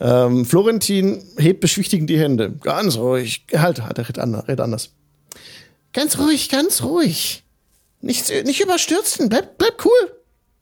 Ähm, 0.00 0.44
Florentin 0.44 1.22
hebt 1.36 1.60
beschwichtigend 1.60 2.08
die 2.08 2.18
Hände. 2.18 2.52
Ganz 2.62 2.96
ruhig. 2.96 3.44
Halt, 3.54 3.82
halt, 3.82 3.98
er 3.98 4.04
redet 4.04 4.18
anders. 4.20 4.46
Red 4.48 4.60
anders. 4.60 4.90
Ganz 5.92 6.18
ruhig, 6.18 6.48
ganz 6.48 6.82
ruhig. 6.82 7.42
Nicht, 8.00 8.30
nicht 8.44 8.60
überstürzen. 8.60 9.28
Bleib, 9.28 9.58
bleib 9.58 9.84
cool. 9.84 10.12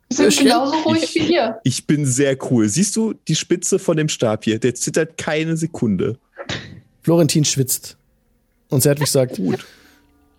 Wir 0.08 0.16
sind 0.16 0.32
Schön. 0.34 0.44
genauso 0.44 0.76
ruhig 0.88 1.02
Ich- 1.02 1.14
wie 1.16 1.34
ihr. 1.34 1.58
Ich 1.64 1.86
bin 1.86 2.06
sehr 2.06 2.36
cool. 2.50 2.68
Siehst 2.68 2.96
du 2.96 3.12
die 3.28 3.34
Spitze 3.34 3.78
von 3.78 3.96
dem 3.96 4.08
Stab 4.08 4.44
hier? 4.44 4.58
Der 4.58 4.74
zittert 4.74 5.18
keine 5.18 5.56
Sekunde. 5.56 6.18
Florentin 7.02 7.44
schwitzt. 7.44 7.96
Und 8.70 8.82
Zertwig 8.82 9.08
sagt, 9.08 9.40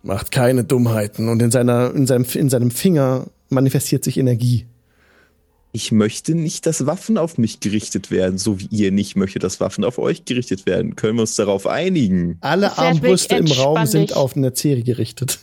macht 0.04 0.32
keine 0.32 0.64
Dummheiten. 0.64 1.30
Und 1.30 1.42
in, 1.42 1.52
seiner, 1.52 1.94
in, 1.94 2.08
seinem, 2.08 2.26
in 2.34 2.50
seinem 2.50 2.72
Finger 2.72 3.28
manifestiert 3.50 4.04
sich 4.04 4.18
Energie. 4.18 4.66
Ich 5.78 5.92
möchte 5.92 6.34
nicht, 6.34 6.66
dass 6.66 6.88
Waffen 6.88 7.20
auf 7.20 7.38
mich 7.38 7.60
gerichtet 7.60 8.10
werden, 8.10 8.40
so 8.40 8.60
wie 8.60 8.66
ihr 8.72 8.92
nicht 8.92 9.16
möchtet, 9.16 9.44
dass 9.44 9.60
Waffen 9.60 9.84
auf 9.84 10.00
euch 10.00 10.26
gerichtet 10.26 10.66
werden. 10.66 10.96
Können 10.96 11.18
wir 11.18 11.22
uns 11.22 11.36
darauf 11.36 11.68
einigen? 11.68 12.40
Alle 12.42 12.70
Zertwig, 12.70 12.84
Armbrüste 12.84 13.36
im 13.36 13.46
Raum 13.46 13.86
sind 13.86 14.16
auf 14.16 14.36
eine 14.36 14.56
Serie 14.56 14.82
gerichtet. 14.82 15.38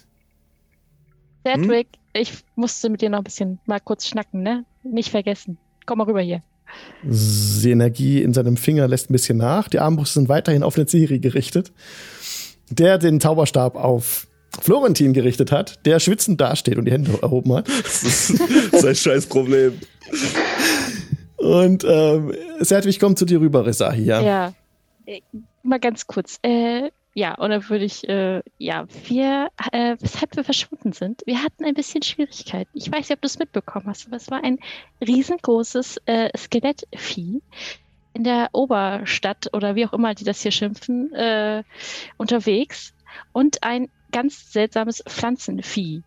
Cedric, 1.46 1.86
ich 2.14 2.32
musste 2.56 2.90
mit 2.90 3.00
dir 3.00 3.10
noch 3.10 3.18
ein 3.18 3.22
bisschen 3.24 3.60
mal 3.66 3.78
kurz 3.78 4.08
schnacken, 4.08 4.42
ne? 4.42 4.64
Nicht 4.82 5.10
vergessen. 5.10 5.56
Komm 5.86 5.98
mal 5.98 6.04
rüber 6.08 6.20
hier. 6.20 6.42
Die 7.04 7.70
Energie 7.70 8.20
in 8.20 8.34
seinem 8.34 8.56
Finger 8.56 8.88
lässt 8.88 9.10
ein 9.10 9.12
bisschen 9.12 9.38
nach. 9.38 9.68
Die 9.68 9.78
Armbrüste 9.78 10.14
sind 10.14 10.28
weiterhin 10.28 10.64
auf 10.64 10.76
eine 10.76 10.88
Serie 10.88 11.20
gerichtet. 11.20 11.70
Der 12.70 12.98
den 12.98 13.20
Zauberstab 13.20 13.76
auf 13.76 14.26
Florentin 14.60 15.12
gerichtet 15.12 15.52
hat, 15.52 15.84
der 15.86 16.00
schwitzend 16.00 16.40
dasteht 16.40 16.76
und 16.78 16.84
die 16.86 16.92
Hände 16.92 17.18
erhoben 17.22 17.54
hat. 17.54 17.68
Das 17.82 18.02
ist, 18.02 18.40
das 18.40 18.82
ist 18.82 18.86
ein 18.86 18.94
scheiß 18.94 19.26
Problem. 19.26 19.78
Und 21.36 21.84
ähm, 21.84 22.34
Sertwig 22.60 22.98
kommt 22.98 23.18
zu 23.18 23.24
dir 23.24 23.40
rüber, 23.40 23.66
Resahi, 23.66 24.02
ja. 24.02 24.20
Ja. 24.20 24.54
Äh, 25.06 25.20
Mal 25.62 25.80
ganz 25.80 26.06
kurz. 26.06 26.38
Äh, 26.42 26.90
ja, 27.14 27.34
und 27.36 27.50
dann 27.50 27.68
würde 27.70 27.84
ich, 27.84 28.06
äh, 28.08 28.42
ja, 28.58 28.86
wir, 29.06 29.48
äh, 29.72 29.96
weshalb 30.00 30.36
wir 30.36 30.44
verschwunden 30.44 30.92
sind, 30.92 31.22
wir 31.26 31.42
hatten 31.42 31.64
ein 31.64 31.74
bisschen 31.74 32.02
Schwierigkeiten. 32.02 32.70
Ich 32.74 32.90
weiß 32.90 33.08
nicht, 33.08 33.12
ob 33.12 33.22
du 33.22 33.26
es 33.26 33.38
mitbekommen 33.38 33.86
hast, 33.86 34.06
aber 34.06 34.16
es 34.16 34.30
war 34.30 34.42
ein 34.42 34.58
riesengroßes 35.00 35.98
äh, 36.06 36.36
Skelettvieh 36.36 37.40
in 38.14 38.24
der 38.24 38.48
Oberstadt 38.52 39.48
oder 39.52 39.74
wie 39.74 39.86
auch 39.86 39.92
immer 39.92 40.14
die 40.14 40.24
das 40.24 40.42
hier 40.42 40.50
schimpfen, 40.50 41.12
äh, 41.14 41.62
unterwegs 42.16 42.92
und 43.32 43.62
ein 43.62 43.88
ganz 44.14 44.52
seltsames 44.52 45.02
Pflanzenvieh. 45.08 46.02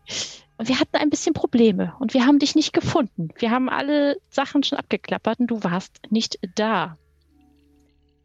Und 0.58 0.70
wir 0.70 0.80
hatten 0.80 0.96
ein 0.96 1.10
bisschen 1.10 1.34
Probleme 1.34 1.94
und 2.00 2.14
wir 2.14 2.26
haben 2.26 2.40
dich 2.40 2.56
nicht 2.56 2.72
gefunden. 2.74 3.30
Wir 3.38 3.52
haben 3.52 3.70
alle 3.70 4.18
Sachen 4.30 4.64
schon 4.64 4.80
abgeklappert 4.80 5.40
und 5.40 5.48
du 5.48 5.64
warst 5.64 6.00
nicht 6.10 6.40
da. 6.56 6.98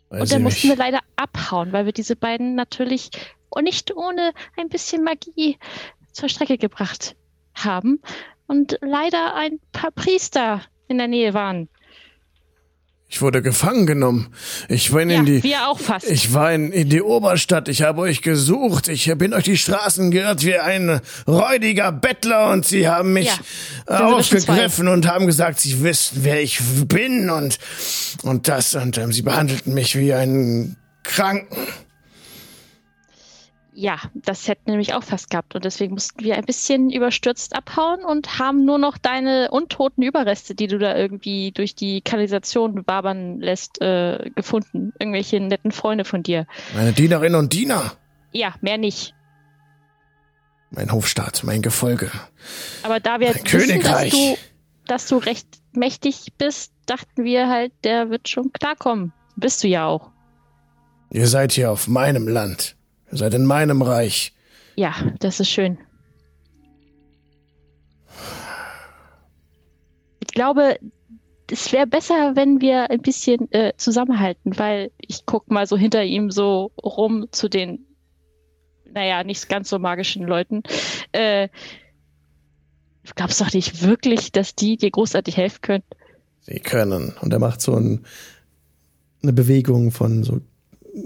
Weiß 0.09 0.21
Und 0.23 0.33
dann 0.33 0.43
mussten 0.45 0.63
wir 0.69 0.71
nicht. 0.71 0.79
leider 0.79 1.01
abhauen, 1.17 1.73
weil 1.73 1.85
wir 1.85 1.93
diese 1.93 2.15
beiden 2.17 2.55
natürlich 2.55 3.11
und 3.51 3.65
nicht 3.65 3.95
ohne 3.95 4.33
ein 4.57 4.69
bisschen 4.69 5.03
Magie 5.03 5.59
zur 6.13 6.29
Strecke 6.29 6.59
gebracht 6.59 7.17
haben 7.55 8.01
und 8.47 8.79
leider 8.81 9.35
ein 9.35 9.59
paar 9.73 9.91
Priester 9.91 10.63
in 10.89 10.99
der 10.99 11.09
Nähe 11.09 11.35
waren. 11.35 11.69
Ich 13.15 13.21
wurde 13.21 13.43
gefangen 13.43 13.85
genommen. 13.87 14.29
Ich 14.71 14.91
bin 14.91 15.11
Ja, 15.11 15.19
in 15.19 15.27
die. 15.27 15.43
wir 15.43 15.69
auch 15.69 15.79
fast. 15.79 16.11
Ich 16.11 16.33
war 16.33 16.51
in, 16.51 16.73
in 16.73 16.89
die 16.89 17.03
Oberstadt, 17.03 17.69
ich 17.69 17.83
habe 17.83 18.01
euch 18.01 18.23
gesucht, 18.23 18.89
ich 18.89 19.13
bin 19.19 19.35
euch 19.35 19.45
die 19.45 19.59
Straßen 19.59 20.11
geirrt 20.11 20.47
wie 20.47 20.57
ein 20.59 20.99
räudiger 21.29 21.93
Bettler 21.93 22.51
und 22.51 22.65
sie 22.67 22.89
haben 22.89 23.13
mich 23.13 23.31
Ja, 23.87 24.07
aufgegriffen 24.09 24.89
und 24.89 25.07
haben 25.07 25.27
gesagt, 25.27 25.61
sie 25.61 25.83
wissen, 25.83 26.21
wer 26.23 26.41
ich 26.43 26.59
bin 26.87 27.29
und, 27.29 27.59
und 28.23 28.49
das 28.49 28.75
und 28.75 28.97
ähm, 28.97 29.13
sie 29.13 29.21
behandelten 29.21 29.75
mich 29.75 29.95
wie 29.95 30.15
einen 30.15 30.77
Kranken. 31.03 31.55
Ja, 33.75 33.97
das 34.15 34.49
hätten 34.49 34.67
wir 34.67 34.73
nämlich 34.73 34.93
auch 34.93 35.03
fast 35.03 35.31
gehabt 35.31 35.55
und 35.55 35.65
deswegen 35.65 35.95
mussten 35.95 36.23
wir 36.23 36.37
ein 36.37 36.45
bisschen 36.45 36.91
überstürzt 36.91 37.57
abhauen 37.57 38.05
und 38.05 38.39
haben 38.39 38.67
nur 38.67 38.77
noch 38.79 38.99
deine 38.99 39.49
untoten 39.51 40.03
Überreste, 40.03 40.55
die 40.55 40.67
du 40.67 40.79
da 40.79 40.95
irgendwie 40.95 41.53
durch 41.53 41.75
die 41.75 42.03
Kanalisation 42.03 42.87
wabern 42.87 43.41
lässt, 43.41 43.81
äh, 43.81 44.31
gefunden. 44.35 44.93
Irgendwelche 44.99 45.41
netten 45.41 45.73
Freunde 45.73 46.05
von 46.05 46.23
dir. 46.23 46.47
Meine 46.75 46.93
Dienerinnen 46.93 47.39
und 47.39 47.55
Diener, 47.55 47.93
Ja, 48.33 48.55
mehr 48.61 48.77
nicht. 48.77 49.15
mein 50.71 50.93
Hofstaat, 50.93 51.43
mein 51.45 51.63
Gefolge. 51.63 52.11
Aber 52.83 53.01
da 53.01 53.21
wir 53.21 53.29
Ein 53.29 53.35
wissen, 53.37 53.45
dass 53.45 53.53
Königreich. 53.69 54.11
du, 54.13 54.37
dass 54.87 55.07
du 55.09 55.17
recht 55.17 55.47
mächtig 55.73 56.27
bist, 56.37 56.73
dachten 56.85 57.25
wir 57.25 57.49
halt, 57.49 57.73
der 57.85 58.11
wird 58.11 58.29
schon 58.29 58.53
klarkommen. 58.53 59.15
Bist 59.37 59.65
du 59.65 59.69
ja 59.69 59.87
auch. 59.87 60.11
Ihr 61.11 61.27
seid 61.27 61.53
hier 61.53 61.71
auf 61.71 61.89
meinem 61.89 62.29
Land. 62.29 62.77
Ihr 63.13 63.19
seid 63.19 63.35
in 63.35 63.45
meinem 63.45 63.83
Reich. 63.83 64.33
Ja, 64.75 64.95
das 65.21 65.39
ist 65.39 65.51
schön. 65.51 65.79
Ich 70.21 70.29
glaube, 70.29 70.79
es 71.51 71.71
wäre 71.73 71.87
besser, 71.87 72.35
wenn 72.35 72.63
wir 72.63 72.91
ein 72.91 73.03
bisschen 73.03 73.53
äh, 73.53 73.75
zusammenhalten, 73.77 74.59
weil 74.59 74.91
ich 74.99 75.27
guck 75.27 75.51
mal 75.51 75.67
so 75.67 75.77
hinter 75.77 76.03
ihm 76.03 76.31
so 76.31 76.73
rum 76.83 77.27
zu 77.33 77.51
den, 77.51 77.85
naja, 78.91 79.25
nicht 79.25 79.47
ganz 79.51 79.69
so 79.69 79.79
magischen 79.79 80.27
Leuten. 80.27 80.63
Äh, 81.13 81.49
du 83.05 83.13
glaubst 83.15 83.43
doch 83.43 83.53
nicht 83.53 83.83
wirklich, 83.83 84.33
dass 84.33 84.55
die 84.55 84.79
dir 84.79 84.91
großartig 84.91 85.37
helfen 85.37 85.61
können? 85.61 85.85
Sie 86.41 86.61
können. 86.61 87.15
Und 87.21 87.31
er 87.31 87.39
macht 87.39 87.61
so 87.61 87.77
ein, 87.77 88.07
eine 89.23 89.35
Bewegung 89.35 89.91
von 89.91 90.25
so 90.25 90.41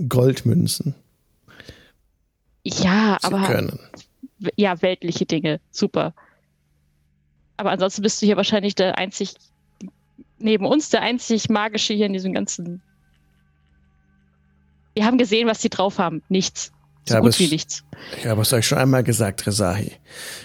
Goldmünzen. 0.09 0.95
Ja, 2.75 3.17
Sie 3.21 3.27
aber 3.27 3.43
können. 3.47 3.79
ja, 4.57 4.81
weltliche 4.83 5.27
Dinge. 5.27 5.61
Super. 5.71 6.15
Aber 7.57 7.71
ansonsten 7.71 8.03
bist 8.03 8.21
du 8.21 8.27
hier 8.27 8.37
wahrscheinlich 8.37 8.75
der 8.75 8.99
einzig, 8.99 9.35
neben 10.39 10.67
uns 10.67 10.91
der 10.91 11.03
einzig 11.03 11.49
magische 11.49 11.95
hier 11.95 12.07
in 12.07 12.13
diesem 12.13 12.33
ganzen. 12.35 12.83
Wir 14.95 15.05
haben 15.05 15.19
gesehen, 15.19 15.47
was 15.47 15.61
sie 15.63 15.69
drauf 15.71 15.99
haben. 15.99 16.23
Nichts. 16.29 16.73
So 17.09 17.17
aber 17.17 17.27
wie 17.39 17.45
es- 17.45 17.51
nichts. 17.51 17.85
Ich 18.19 18.27
habe 18.27 18.43
es 18.43 18.53
euch 18.53 18.67
schon 18.67 18.79
einmal 18.79 19.05
gesagt, 19.05 19.47
Resahi. 19.47 19.93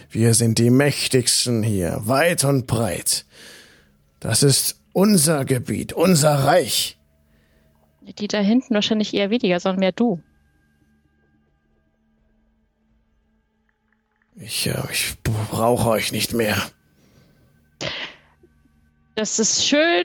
Wir 0.10 0.34
sind 0.34 0.60
die 0.60 0.70
mächtigsten 0.70 1.64
hier, 1.64 2.00
weit 2.04 2.44
und 2.44 2.68
breit. 2.68 3.26
Das 4.20 4.44
ist 4.44 4.80
unser 4.94 5.44
Gebiet, 5.46 5.94
unser 5.94 6.36
Reich. 6.46 6.98
Die 8.20 8.28
da 8.28 8.40
hinten 8.40 8.74
wahrscheinlich 8.76 9.14
eher 9.14 9.30
weniger, 9.32 9.60
sondern 9.60 9.80
mehr 9.80 9.92
du. 9.92 10.22
Ich, 14.44 14.68
äh, 14.68 14.76
ich 14.92 15.16
brauche 15.24 15.90
euch 15.90 16.12
nicht 16.12 16.34
mehr. 16.34 16.58
Das 19.16 19.40
ist 19.40 19.66
schön. 19.66 20.04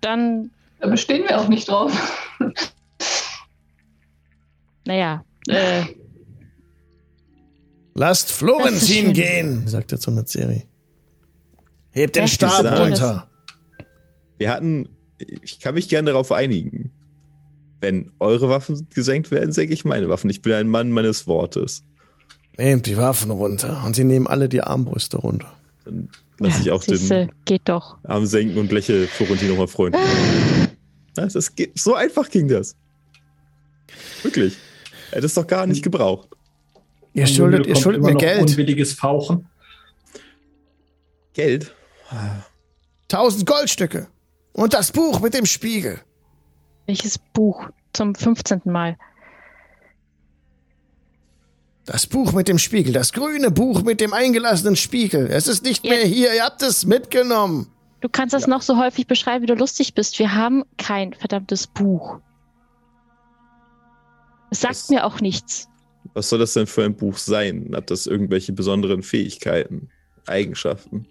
Dann, 0.00 0.50
Da 0.80 0.88
bestehen 0.88 1.24
wir 1.28 1.40
auch 1.40 1.48
nicht 1.48 1.68
drauf. 1.68 1.92
naja, 4.84 5.24
äh, 5.48 5.84
Lasst 7.94 8.30
Florentin 8.30 9.12
gehen, 9.12 9.66
sagt 9.66 9.90
er 9.90 9.98
zu 9.98 10.12
Nazeri. 10.12 10.68
Hebt 11.90 12.14
den 12.14 12.28
Stab 12.28 12.64
runter. 12.78 13.28
Wir 14.36 14.52
hatten, 14.52 14.88
ich 15.42 15.58
kann 15.58 15.74
mich 15.74 15.88
gerne 15.88 16.12
darauf 16.12 16.30
einigen. 16.30 16.92
Wenn 17.80 18.12
eure 18.20 18.48
Waffen 18.48 18.86
gesenkt 18.94 19.32
werden, 19.32 19.50
senke 19.52 19.74
ich 19.74 19.84
meine 19.84 20.08
Waffen. 20.08 20.30
Ich 20.30 20.42
bin 20.42 20.52
ein 20.52 20.68
Mann 20.68 20.92
meines 20.92 21.26
Wortes. 21.26 21.82
Nehmt 22.58 22.86
die 22.86 22.96
Waffen 22.96 23.30
runter. 23.30 23.82
Und 23.86 23.94
sie 23.94 24.04
nehmen 24.04 24.26
alle 24.26 24.48
die 24.48 24.60
Armbrüste 24.60 25.16
runter. 25.16 25.52
Dann 25.84 26.10
lasse 26.38 26.60
ich 26.62 26.70
auch 26.70 26.82
siehste, 26.82 27.26
den 27.26 27.32
geht 27.44 27.62
doch. 27.66 27.96
Arm 28.02 28.26
senken 28.26 28.58
und 28.58 28.72
lächle 28.72 29.06
Florentin 29.06 29.48
nochmal 29.48 29.68
freundlich. 29.68 30.02
Das 31.14 31.34
ist, 31.34 31.56
geht, 31.56 31.78
so 31.78 31.94
einfach 31.94 32.28
ging 32.28 32.48
das. 32.48 32.76
Wirklich. 34.22 34.56
Hätte 35.10 35.26
es 35.26 35.34
doch 35.34 35.46
gar 35.46 35.66
nicht 35.66 35.82
gebraucht. 35.82 36.28
Ihr 37.14 37.26
schuldet, 37.26 37.66
ihr 37.66 37.76
schuldet 37.76 38.02
mir 38.02 38.14
Geld. 38.14 38.42
Unwilliges 38.42 38.92
Fauchen. 38.92 39.48
Geld? 41.32 41.74
Tausend 43.06 43.46
Goldstücke. 43.46 44.08
Und 44.52 44.74
das 44.74 44.92
Buch 44.92 45.20
mit 45.20 45.34
dem 45.34 45.46
Spiegel. 45.46 46.00
Welches 46.86 47.18
Buch? 47.18 47.68
Zum 47.92 48.14
15. 48.14 48.62
Mal. 48.64 48.98
Das 51.88 52.06
Buch 52.06 52.32
mit 52.34 52.48
dem 52.48 52.58
Spiegel. 52.58 52.92
Das 52.92 53.14
grüne 53.14 53.50
Buch 53.50 53.82
mit 53.82 54.02
dem 54.02 54.12
eingelassenen 54.12 54.76
Spiegel. 54.76 55.26
Es 55.28 55.48
ist 55.48 55.64
nicht 55.64 55.86
Ja. 55.86 55.94
mehr 55.94 56.04
hier. 56.04 56.34
Ihr 56.34 56.44
habt 56.44 56.60
es 56.62 56.84
mitgenommen. 56.84 57.68
Du 58.02 58.10
kannst 58.10 58.34
das 58.34 58.46
noch 58.46 58.60
so 58.60 58.76
häufig 58.76 59.06
beschreiben, 59.06 59.42
wie 59.42 59.46
du 59.46 59.54
lustig 59.54 59.94
bist. 59.94 60.18
Wir 60.18 60.34
haben 60.34 60.64
kein 60.76 61.14
verdammtes 61.14 61.66
Buch. 61.66 62.18
Es 64.50 64.60
sagt 64.60 64.74
Was- 64.74 64.88
mir 64.90 65.04
auch 65.06 65.20
nichts. 65.22 65.66
Was 66.12 66.28
soll 66.28 66.38
das 66.40 66.52
denn 66.52 66.66
für 66.66 66.84
ein 66.84 66.94
Buch 66.94 67.16
sein? 67.16 67.70
Hat 67.74 67.90
das 67.90 68.06
irgendwelche 68.06 68.52
besonderen 68.52 69.02
Fähigkeiten, 69.02 69.88
Eigenschaften? 70.26 71.06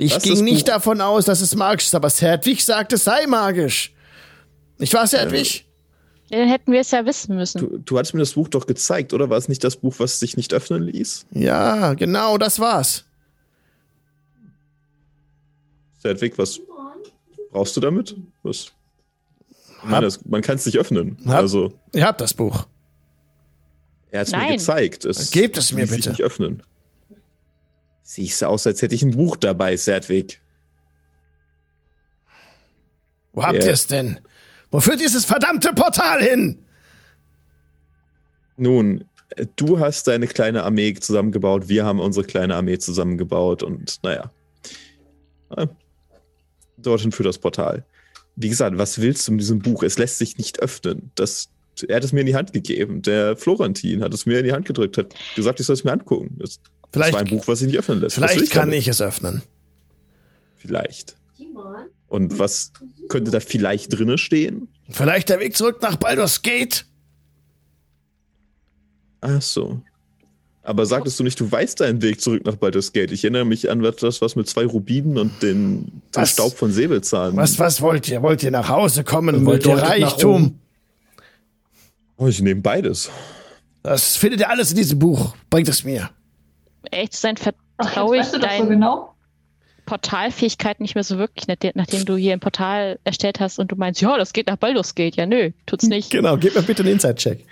Ich 0.00 0.16
Was, 0.16 0.22
ging 0.24 0.42
nicht 0.44 0.66
Buch? 0.66 0.72
davon 0.74 1.00
aus, 1.00 1.26
dass 1.26 1.40
es 1.40 1.54
magisch 1.54 1.86
ist, 1.86 1.94
aber 1.94 2.08
Hedwig 2.10 2.64
sagt, 2.64 2.92
es 2.92 3.04
sei 3.04 3.26
magisch. 3.28 3.94
Nicht 4.78 4.94
wahr, 4.94 5.06
Hedwig? 5.06 5.67
Dann 6.30 6.48
hätten 6.48 6.72
wir 6.72 6.80
es 6.80 6.90
ja 6.90 7.06
wissen 7.06 7.36
müssen. 7.36 7.58
Du, 7.58 7.78
du 7.78 7.98
hattest 7.98 8.12
mir 8.14 8.20
das 8.20 8.32
Buch 8.34 8.48
doch 8.48 8.66
gezeigt, 8.66 9.14
oder? 9.14 9.30
War 9.30 9.38
es 9.38 9.48
nicht 9.48 9.64
das 9.64 9.76
Buch, 9.76 9.94
was 9.98 10.18
sich 10.20 10.36
nicht 10.36 10.52
öffnen 10.52 10.82
ließ? 10.82 11.26
Ja, 11.30 11.94
genau, 11.94 12.36
das 12.36 12.60
war's. 12.60 13.04
Sedwig, 15.98 16.38
was 16.38 16.60
brauchst 17.50 17.76
du 17.76 17.80
damit? 17.80 18.14
Was? 18.42 18.72
Meine, 19.82 20.02
das, 20.06 20.24
man 20.24 20.42
kann 20.42 20.56
es 20.56 20.66
nicht 20.66 20.78
öffnen. 20.78 21.16
Hab- 21.26 21.34
Also, 21.36 21.72
Ihr 21.94 22.04
habt 22.06 22.20
das 22.20 22.34
Buch. 22.34 22.66
er 24.10 24.20
hat 24.20 24.26
es 24.28 24.32
mir 24.36 24.48
gezeigt. 24.48 25.04
Es 25.04 25.30
Gebt 25.30 25.56
es 25.56 25.72
mir 25.72 25.86
bitte. 25.86 26.10
nicht 26.10 26.22
öffnen. 26.22 26.62
Siehst 28.02 28.42
du 28.42 28.46
aus, 28.48 28.66
als 28.66 28.80
hätte 28.82 28.94
ich 28.94 29.02
ein 29.02 29.12
Buch 29.12 29.36
dabei, 29.36 29.76
Sedwig. 29.76 30.40
Wo 33.32 33.42
habt 33.44 33.58
Ja. 33.62 33.66
ihr 33.66 33.72
es 33.72 33.86
denn? 33.86 34.18
Wo 34.70 34.80
führt 34.80 35.00
dieses 35.00 35.24
verdammte 35.24 35.72
Portal 35.72 36.22
hin? 36.22 36.58
Nun, 38.56 39.04
du 39.56 39.78
hast 39.78 40.06
deine 40.08 40.26
kleine 40.26 40.64
Armee 40.64 40.94
zusammengebaut, 40.94 41.68
wir 41.68 41.84
haben 41.84 42.00
unsere 42.00 42.26
kleine 42.26 42.56
Armee 42.56 42.78
zusammengebaut 42.78 43.62
und 43.62 43.98
naja. 44.02 44.30
Dorthin 46.76 47.12
führt 47.12 47.28
das 47.28 47.38
Portal. 47.38 47.84
Wie 48.36 48.48
gesagt, 48.48 48.76
was 48.78 49.00
willst 49.00 49.26
du 49.26 49.32
mit 49.32 49.40
diesem 49.40 49.60
Buch? 49.60 49.82
Es 49.82 49.98
lässt 49.98 50.18
sich 50.18 50.38
nicht 50.38 50.60
öffnen. 50.60 51.10
Das, 51.14 51.48
er 51.88 51.96
hat 51.96 52.04
es 52.04 52.12
mir 52.12 52.20
in 52.20 52.26
die 52.26 52.36
Hand 52.36 52.52
gegeben. 52.52 53.02
Der 53.02 53.36
Florentin 53.36 54.02
hat 54.02 54.14
es 54.14 54.26
mir 54.26 54.38
in 54.38 54.44
die 54.44 54.52
Hand 54.52 54.66
gedrückt, 54.66 54.98
hat 54.98 55.14
gesagt, 55.34 55.60
ich 55.60 55.66
soll 55.66 55.74
es 55.74 55.84
mir 55.84 55.92
angucken. 55.92 56.36
Das, 56.38 56.60
das 56.60 56.90
Vielleicht, 56.92 57.12
war 57.14 57.20
ein 57.20 57.26
Buch, 57.26 57.48
was 57.48 57.60
sich 57.60 57.68
nicht 57.68 57.78
öffnen 57.78 58.00
lässt. 58.00 58.16
Vielleicht 58.16 58.50
kann 58.50 58.68
damit? 58.68 58.80
ich 58.80 58.88
es 58.88 59.00
öffnen. 59.00 59.42
Vielleicht. 60.56 61.16
Und 62.08 62.38
was 62.38 62.72
könnte 63.08 63.30
da 63.30 63.40
vielleicht 63.40 63.92
drinne 63.96 64.18
stehen? 64.18 64.68
Vielleicht 64.88 65.28
der 65.28 65.40
Weg 65.40 65.56
zurück 65.56 65.82
nach 65.82 65.96
Baldur's 65.96 66.42
Gate? 66.42 66.86
Ach 69.20 69.42
so. 69.42 69.80
Aber 70.62 70.84
sagtest 70.84 71.18
du 71.18 71.24
nicht, 71.24 71.40
du 71.40 71.50
weißt 71.50 71.80
deinen 71.80 72.02
Weg 72.02 72.20
zurück 72.20 72.44
nach 72.44 72.56
Baldur's 72.56 72.92
Gate? 72.92 73.10
Ich 73.10 73.24
erinnere 73.24 73.44
mich 73.44 73.70
an 73.70 73.80
das, 73.82 74.20
was 74.20 74.36
mit 74.36 74.48
zwei 74.48 74.66
Rubinen 74.66 75.16
und 75.16 75.42
den, 75.42 75.84
den 75.86 76.02
Was? 76.12 76.32
Staub 76.32 76.56
von 76.56 76.72
Säbelzahn. 76.72 77.36
Was, 77.36 77.58
was 77.58 77.80
wollt 77.80 78.08
ihr? 78.08 78.22
Wollt 78.22 78.42
ihr 78.42 78.50
nach 78.50 78.68
Hause 78.68 79.04
kommen? 79.04 79.46
Wollt 79.46 79.66
ihr 79.66 79.76
Reichtum? 79.76 80.58
Oh, 82.16 82.26
ich 82.26 82.40
nehme 82.42 82.60
beides. 82.60 83.10
Das 83.82 84.16
findet 84.16 84.40
ihr 84.40 84.50
alles 84.50 84.70
in 84.70 84.76
diesem 84.76 84.98
Buch. 84.98 85.34
Bringt 85.48 85.68
es 85.68 85.84
mir. 85.84 86.10
Echt 86.90 87.14
sein, 87.14 87.36
vertraue 87.36 88.16
ich 88.16 88.22
weißt 88.22 88.34
du 88.34 88.38
das 88.38 88.58
so 88.58 88.66
genau? 88.66 89.14
Portalfähigkeiten 89.88 90.82
nicht 90.84 90.94
mehr 90.94 91.02
so 91.04 91.16
wirklich, 91.18 91.46
nachdem 91.74 92.04
du 92.04 92.16
hier 92.16 92.34
ein 92.34 92.40
Portal 92.40 92.98
erstellt 93.04 93.40
hast 93.40 93.58
und 93.58 93.72
du 93.72 93.76
meinst, 93.76 94.00
ja, 94.02 94.18
das 94.18 94.32
geht 94.34 94.46
nach 94.46 94.56
Baldur's 94.58 94.94
Gate. 94.94 95.16
Ja, 95.16 95.24
nö, 95.26 95.50
tut's 95.64 95.84
nicht. 95.86 96.10
Genau, 96.10 96.36
gebt 96.36 96.54
mir 96.56 96.62
bitte 96.62 96.82
einen 96.82 96.92
Inside-Check. 96.92 97.44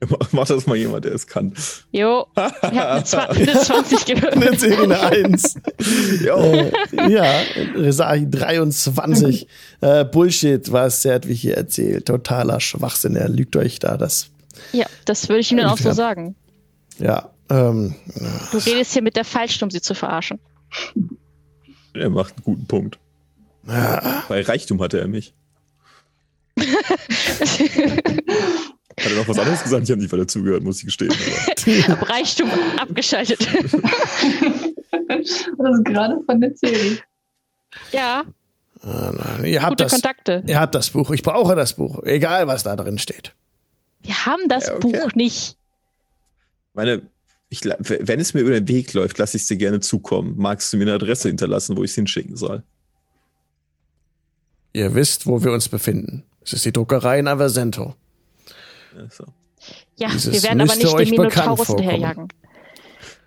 Mach 0.32 0.46
das 0.46 0.66
mal 0.66 0.76
jemand, 0.76 1.04
der 1.04 1.12
es 1.14 1.26
kann. 1.26 1.52
Jo, 1.92 2.26
ich 2.34 2.40
habe 2.42 2.90
eine, 2.90 3.02
Zwa- 3.04 3.28
eine 3.28 3.60
20 3.60 4.08
Eine 4.08 4.20
gewürfelt. 4.20 4.60
10, 4.60 4.72
eine 4.80 5.00
1. 5.00 5.54
Jo. 6.24 6.36
äh, 6.36 6.72
ja, 7.12 7.30
Resahi 7.74 8.30
23. 8.30 9.46
äh, 9.82 10.04
Bullshit, 10.06 10.72
was 10.72 11.02
Sedwig 11.02 11.38
hier 11.40 11.56
erzählt. 11.56 12.06
Totaler 12.06 12.60
Schwachsinn. 12.60 13.14
Er 13.16 13.28
lügt 13.28 13.56
euch 13.56 13.78
da 13.78 13.96
das. 13.98 14.28
Ja, 14.72 14.86
das 15.04 15.28
würde 15.28 15.40
ich 15.40 15.50
ihm 15.50 15.58
dann 15.58 15.66
auch 15.66 15.76
so 15.78 15.92
sagen. 15.92 16.34
Ja, 16.98 17.29
ähm, 17.50 17.94
Du 18.52 18.58
redest 18.58 18.92
hier 18.92 19.02
mit 19.02 19.16
der 19.16 19.24
Falschen, 19.24 19.64
um 19.64 19.70
sie 19.70 19.80
zu 19.80 19.94
verarschen. 19.94 20.38
Er 21.94 22.10
macht 22.10 22.34
einen 22.36 22.44
guten 22.44 22.66
Punkt. 22.66 22.98
Bei 23.64 24.40
Reichtum 24.42 24.80
hatte 24.80 24.98
er 25.00 25.08
mich. 25.08 25.34
Hat 29.00 29.06
er 29.12 29.16
noch 29.16 29.28
was 29.28 29.38
anderes 29.38 29.62
gesagt? 29.62 29.84
Ich 29.84 29.90
habe 29.90 30.00
nicht 30.02 30.12
weiter 30.12 30.28
zugehört, 30.28 30.62
muss 30.62 30.78
ich 30.80 30.84
gestehen. 30.84 31.10
Aber 31.12 32.00
Hab 32.00 32.08
Reichtum 32.10 32.50
abgeschaltet. 32.78 33.46
Das 35.12 35.76
ist 35.76 35.84
gerade 35.84 36.20
von 36.26 36.40
der 36.40 36.56
Serie. 36.56 36.98
ja, 37.92 38.24
äh, 38.82 39.50
ihr 39.50 39.62
habt 39.62 39.70
gute 39.72 39.84
das. 39.84 39.92
Kontakte. 39.92 40.42
Ihr 40.46 40.58
habt 40.60 40.74
das 40.74 40.90
Buch. 40.90 41.10
Ich 41.10 41.22
brauche 41.22 41.54
das 41.54 41.74
Buch. 41.74 42.02
Egal, 42.04 42.46
was 42.48 42.62
da 42.64 42.74
drin 42.76 42.98
steht. 42.98 43.32
Wir 44.02 44.26
haben 44.26 44.48
das 44.48 44.66
Ja, 44.66 44.74
okay. 44.76 44.98
Buch 45.00 45.12
nicht. 45.14 45.56
meine, 46.74 47.02
ich, 47.50 47.64
wenn 47.64 48.20
es 48.20 48.32
mir 48.32 48.40
über 48.40 48.52
den 48.52 48.68
Weg 48.68 48.94
läuft, 48.94 49.18
lasse 49.18 49.36
ich 49.36 49.42
es 49.42 49.48
dir 49.48 49.56
gerne 49.56 49.80
zukommen. 49.80 50.34
Magst 50.38 50.72
du 50.72 50.76
mir 50.76 50.84
eine 50.84 50.94
Adresse 50.94 51.28
hinterlassen, 51.28 51.76
wo 51.76 51.82
ich 51.82 51.90
es 51.90 51.96
hinschicken 51.96 52.36
soll? 52.36 52.62
Ihr 54.72 54.94
wisst, 54.94 55.26
wo 55.26 55.42
wir 55.42 55.52
uns 55.52 55.68
befinden. 55.68 56.24
Es 56.42 56.52
ist 56.52 56.64
die 56.64 56.72
Druckerei 56.72 57.18
in 57.18 57.26
Aversento. 57.26 57.96
Ja, 58.96 59.10
so. 59.10 59.24
Ja, 59.96 60.08
Dieses 60.10 60.32
wir 60.32 60.42
werden 60.44 60.60
aber 60.60 60.76
nicht 60.76 60.98
den 60.98 61.10
Minotaurus 61.10 61.66
hinterherjagen. 61.66 62.28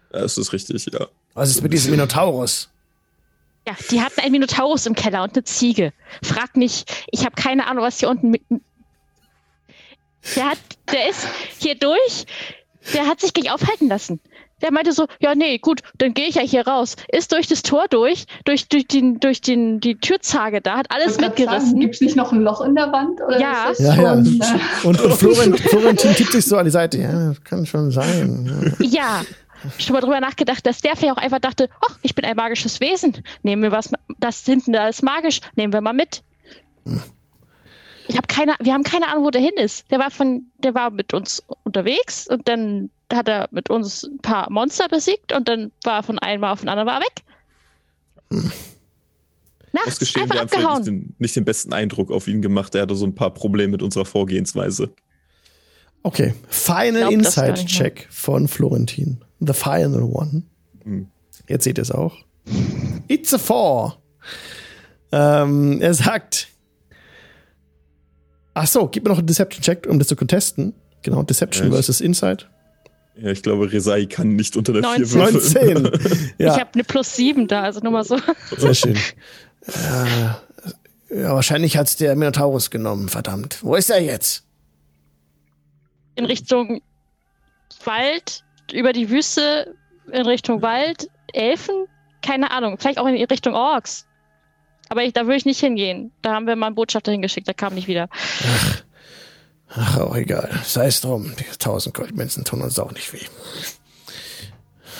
Das 0.10 0.38
ist 0.38 0.54
richtig, 0.54 0.86
ja. 0.86 1.08
Was 1.34 1.50
ist 1.50 1.62
mit 1.62 1.74
diesem 1.74 1.92
Minotaurus? 1.92 2.70
Ja, 3.68 3.76
die 3.92 4.02
hatten 4.02 4.22
einen 4.22 4.32
Minotaurus 4.32 4.86
im 4.86 4.96
Keller 4.96 5.24
und 5.24 5.36
eine 5.36 5.44
Ziege. 5.44 5.92
Frag 6.22 6.56
nicht, 6.56 7.08
ich 7.12 7.26
habe 7.26 7.36
keine 7.36 7.68
Ahnung, 7.68 7.84
was 7.84 8.00
hier 8.00 8.10
unten 8.10 8.30
mit. 8.30 8.42
Der 10.36 10.52
hat, 10.52 10.60
der 10.92 11.10
ist 11.10 11.28
hier 11.60 11.76
durch, 11.76 12.26
der 12.94 13.08
hat 13.08 13.22
sich 13.22 13.34
gleich 13.34 13.52
aufhalten 13.52 13.88
lassen. 13.88 14.20
Der 14.62 14.72
meinte 14.72 14.94
so, 14.94 15.08
ja, 15.20 15.36
nee, 15.36 15.58
gut, 15.58 15.82
dann 15.98 16.14
gehe 16.14 16.28
ich 16.28 16.36
ja 16.36 16.42
hier 16.42 16.66
raus. 16.66 16.96
Ist 17.12 17.34
durch 17.34 17.48
das 17.48 17.64
Tor 17.64 17.86
durch, 17.90 18.26
durch, 18.46 18.70
durch, 18.70 18.88
den, 18.88 19.20
durch 19.20 19.42
den, 19.42 19.82
die 19.82 19.96
Türzage 19.96 20.62
da, 20.62 20.78
hat 20.78 20.90
alles 20.90 21.20
mitgerissen. 21.20 21.80
Gibt 21.82 21.96
es 21.96 22.02
nicht 22.02 22.16
noch 22.16 22.32
ein 22.32 22.42
Loch 22.42 22.62
in 22.62 22.74
der 22.76 22.92
Wand? 22.94 23.20
Oder 23.22 23.40
Ja. 23.40 23.70
ist 23.70 23.82
das 23.82 23.98
Ja, 23.98 24.02
ja. 24.02 24.24
schon, 24.24 24.42
Äh, 24.84 24.88
Und, 24.88 25.02
und 25.02 25.14
Florent, 25.16 25.60
Florentin 25.70 26.14
tippt 26.16 26.32
sich 26.32 26.46
so 26.46 26.56
an 26.58 26.64
die 26.66 26.72
Seite. 26.72 26.98
Ja, 27.00 27.30
das 27.30 27.44
kann 27.44 27.66
schon 27.66 27.92
sein. 27.92 28.74
Ja, 28.80 29.24
schon 29.80 29.94
mal 29.96 30.00
drüber 30.02 30.22
nachgedacht, 30.22 30.66
dass 30.66 30.80
der 30.80 30.96
vielleicht 30.96 31.18
auch 31.18 31.22
einfach 31.22 31.40
dachte, 31.40 31.70
ach, 31.90 31.98
ich 32.02 32.16
bin 32.16 32.24
ein 32.24 32.36
magisches 32.38 32.80
Wesen. 32.80 33.22
Nehmen 33.42 33.64
wir 33.64 33.72
was, 33.74 33.92
das 34.20 34.46
hinten 34.46 34.72
da 34.72 34.88
ist 34.88 35.04
magisch, 35.04 35.42
nehmen 35.56 35.74
wir 35.74 35.82
mal 35.82 35.94
mit. 35.94 36.22
Ich 38.08 38.18
habe 38.18 38.28
keine, 38.28 38.56
wir 38.60 38.74
haben 38.74 38.84
keine 38.84 39.08
Ahnung, 39.08 39.26
wo 39.26 39.30
der 39.30 39.42
hin 39.42 39.54
ist. 39.58 39.90
Der 39.92 40.00
war 40.00 40.12
von, 40.12 40.48
der 40.58 40.74
war 40.74 40.92
mit 40.92 41.14
uns 41.14 41.44
unterwegs 41.64 42.28
und 42.28 42.48
dann 42.48 42.90
hat 43.12 43.28
er 43.28 43.48
mit 43.52 43.70
uns 43.70 44.04
ein 44.04 44.20
paar 44.20 44.52
Monster 44.52 44.88
besiegt 44.90 45.34
und 45.34 45.48
dann 45.48 45.72
war 45.84 46.00
er 46.00 46.04
von 46.04 46.20
einem 46.20 46.42
Mal 46.42 46.52
auf 46.52 46.62
den 46.62 46.70
anderen 46.70 46.88
war 46.88 47.00
er 47.00 47.02
weg. 47.02 47.24
Nachts 49.72 49.88
Ausgestehen, 49.88 50.24
einfach 50.24 50.36
wir 50.36 50.42
haben 50.42 50.50
vielleicht 50.50 50.62
nicht 50.62 50.70
abgehauen. 50.70 50.84
den, 50.86 51.16
nicht 51.20 51.36
den 51.36 51.46
besten 51.46 51.74
Eindruck 51.74 52.12
auf 52.12 52.28
ihn 52.28 52.42
gemacht. 52.42 52.76
Er 52.76 52.84
hatte 52.84 52.96
so 52.96 53.06
ein 53.06 53.16
paar 53.16 53.34
Probleme 53.34 53.72
mit 53.72 53.82
unserer 53.82 54.06
Vorgehensweise. 54.06 54.94
Okay. 56.04 56.34
Final 56.50 57.06
nicht 57.06 57.14
Insight-Check 57.14 58.08
von 58.10 58.48
Florentin. 58.48 59.24
The 59.40 59.54
final 59.54 60.04
one. 60.04 60.44
Hm. 60.84 61.08
Jetzt 61.48 61.64
seht 61.64 61.78
ihr 61.78 61.82
es 61.82 61.92
auch. 61.92 62.18
It's 63.08 63.34
a 63.34 63.38
four. 63.38 63.98
Ähm, 65.12 65.82
er 65.82 65.94
sagt. 65.94 66.50
Ach 68.54 68.68
so, 68.68 68.88
gib 68.88 69.04
mir 69.04 69.10
noch 69.10 69.18
einen 69.18 69.28
Deception-Check, 69.28 69.88
um 69.88 70.00
das 70.00 70.08
zu 70.08 70.16
contesten. 70.16 70.74
Genau, 71.02 71.24
Deception 71.24 71.66
Ja, 71.68 71.70
ich- 71.70 71.76
versus 71.86 72.02
Insight. 72.02 72.50
Ja, 73.16 73.30
ich 73.30 73.44
glaube, 73.44 73.72
Resai 73.72 74.06
kann 74.08 74.36
nicht 74.36 74.56
unter 74.58 74.74
der 74.74 74.84
4 74.84 75.00
19. 75.06 75.14
würfeln. 75.14 75.84
19. 75.84 76.30
Ich 76.38 76.46
Ja, 76.46 76.60
habe 76.60 76.70
eine 76.74 76.84
plus 76.84 77.16
sieben 77.16 77.48
da, 77.48 77.62
also 77.64 77.80
nur 77.82 77.92
mal 77.92 78.04
so. 78.04 78.18
sehr 78.58 78.74
schön. 78.74 78.96
Äh, 79.68 81.22
ja, 81.22 81.34
wahrscheinlich 81.36 81.78
hat's 81.78 81.96
der 81.96 82.16
Minotaurus 82.16 82.72
genommen, 82.72 83.10
verdammt. 83.10 83.60
Wo 83.64 83.76
ist 83.76 83.90
er 83.92 84.02
jetzt? 84.02 84.44
In 86.16 86.26
Richtung 86.26 86.82
Wald, 87.86 88.44
über 88.72 88.94
die 88.94 89.10
Wüste, 89.10 89.74
in 90.12 90.26
Richtung 90.26 90.62
Wald, 90.62 91.08
Elfen, 91.34 91.86
keine 92.24 92.52
Ahnung, 92.52 92.78
vielleicht 92.80 92.98
auch 93.00 93.08
in 93.08 93.16
Richtung 93.26 93.54
Orks. 93.54 94.06
Aber 94.94 95.02
ich, 95.04 95.12
da 95.12 95.22
würde 95.24 95.38
ich 95.38 95.46
nicht 95.46 95.60
hingehen. 95.60 96.12
Da 96.22 96.34
haben 96.36 96.46
wir 96.46 96.56
mal 96.56 96.68
einen 96.68 96.76
Botschafter 96.76 97.12
hingeschickt, 97.12 97.48
der 97.48 97.56
kam 97.56 97.74
nicht 97.74 97.88
wieder. 97.88 98.10
Ach, 99.70 99.98
auch 99.98 100.16
egal. 100.16 100.52
Sei 100.64 100.86
es 100.86 101.02
drum. 101.02 101.34
Die 101.40 101.46
tausend 101.58 101.96
Goldmünzen 101.96 102.44
tun 102.46 102.62
uns 102.62 102.78
auch 102.78 102.92
nicht 102.92 103.12
weh. 103.12 103.26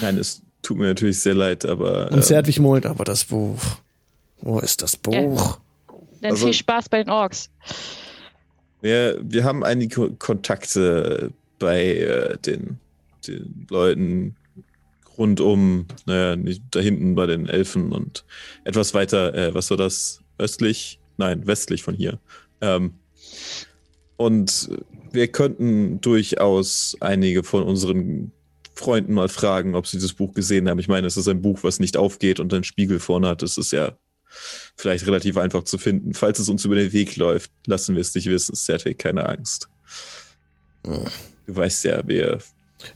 Nein, 0.02 0.18
es 0.18 0.42
tut 0.64 0.78
mir 0.80 0.88
natürlich 0.88 1.20
sehr 1.20 1.36
leid, 1.36 1.64
aber 1.64 2.12
Und 2.12 2.18
äh, 2.18 2.22
Zärtwig 2.24 2.58
mult, 2.60 2.88
aber 2.88 3.04
das 3.04 3.26
Buch. 3.26 3.60
Wo 4.42 4.58
ist 4.60 4.82
das 4.82 4.98
Buch? 4.98 5.60
Dann 6.22 6.32
Also- 6.32 6.46
viel 6.48 6.56
Spaß 6.56 6.90
bei 6.90 7.04
den 7.04 7.12
Orks. 7.12 7.52
wir, 8.82 9.20
wir 9.22 9.44
haben 9.44 9.64
einige 9.64 9.94
Ko- 9.94 10.16
Kontakte 10.18 11.32
bei 11.60 11.84
äh, 11.98 12.38
den, 12.40 12.80
den 13.28 13.68
Leuten 13.70 14.36
rund 15.18 15.40
um, 15.42 15.88
naja, 16.06 16.36
da 16.72 16.80
hinten 16.80 17.16
bei 17.16 17.26
den 17.26 17.48
Elfen 17.48 17.92
und 17.92 18.26
etwas 18.64 18.94
weiter, 18.94 19.34
äh, 19.34 19.54
was 19.54 19.70
war 19.70 19.78
das? 19.78 20.22
Östlich? 20.38 21.00
Nein, 21.18 21.46
westlich 21.46 21.84
von 21.84 21.96
hier. 21.96 22.20
Ähm, 22.62 22.96
und 24.18 24.70
wir 25.12 25.28
könnten 25.28 26.02
durchaus 26.02 26.98
einige 27.00 27.44
von 27.44 27.64
unseren 27.64 28.32
Freunden 28.74 29.14
mal 29.14 29.30
fragen, 29.30 29.76
ob 29.76 29.86
sie 29.86 30.00
das 30.00 30.14
Buch 30.14 30.34
gesehen 30.34 30.68
haben. 30.68 30.80
Ich 30.80 30.88
meine, 30.88 31.06
es 31.06 31.18
ist 31.18 31.28
ein 31.28 31.42
Buch, 31.42 31.60
was 31.62 31.80
nicht 31.80 31.98
aufgeht 31.98 32.40
und 32.40 32.54
einen 32.54 32.64
Spiegel 32.64 33.00
vorne 33.00 33.28
hat. 33.28 33.44
Es 33.44 33.58
ist 33.58 33.72
ja 33.72 33.98
vielleicht 34.76 35.06
relativ 35.06 35.38
einfach 35.38 35.64
zu 35.64 35.78
finden. 35.78 36.14
Falls 36.14 36.40
es 36.40 36.50
uns 36.50 36.66
über 36.66 36.76
den 36.76 36.92
Weg 36.92 37.16
läuft, 37.18 37.52
lassen 37.68 37.96
wir 37.96 38.02
es 38.02 38.14
dich 38.14 38.26
wissen. 38.26 38.56
Cedric, 38.56 38.98
keine 38.98 39.28
Angst. 39.28 39.70
Du 40.84 41.56
weißt 41.56 41.84
ja, 41.86 42.02
wir. 42.08 42.40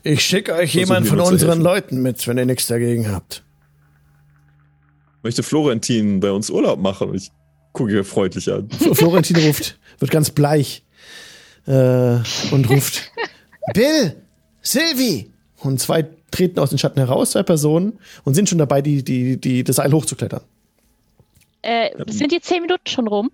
Ich 0.02 0.24
schicke 0.24 0.52
euch 0.52 0.72
Versuchen 0.72 0.78
jemand 0.78 1.06
wir 1.06 1.10
von 1.10 1.20
unseren. 1.20 1.60
Leuten 1.60 2.02
mit, 2.02 2.26
wenn 2.26 2.38
ihr 2.38 2.46
nichts 2.46 2.66
dagegen 2.66 3.10
habt. 3.10 3.42
Möchte 5.22 5.42
Florentin 5.42 6.20
bei 6.20 6.30
uns 6.30 6.50
Urlaub 6.50 6.78
machen? 6.78 7.10
Und 7.10 7.16
ich 7.16 7.30
gucke 7.72 7.96
ihn 7.96 8.04
freundlich 8.04 8.50
an. 8.50 8.68
Florentin 8.92 9.36
ruft, 9.36 9.78
wird 9.98 10.10
ganz 10.10 10.30
bleich 10.30 10.84
äh, 11.66 12.18
und 12.50 12.70
ruft: 12.70 13.10
Bill, 13.74 14.16
Sylvie! 14.62 15.30
Und 15.60 15.80
zwei 15.80 16.06
treten 16.30 16.60
aus 16.60 16.70
den 16.70 16.78
Schatten 16.78 17.00
heraus, 17.00 17.32
zwei 17.32 17.42
Personen, 17.42 17.98
und 18.24 18.34
sind 18.34 18.48
schon 18.48 18.58
dabei, 18.58 18.80
die, 18.82 19.02
die, 19.02 19.40
die, 19.40 19.64
das 19.64 19.76
Seil 19.76 19.92
hochzuklettern. 19.92 20.42
Äh, 21.62 21.90
sind 22.08 22.30
die 22.30 22.40
zehn 22.40 22.62
Minuten 22.62 22.86
schon 22.86 23.08
rum? 23.08 23.30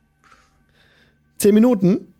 Zehn 1.36 1.54
Minuten, 1.54 2.13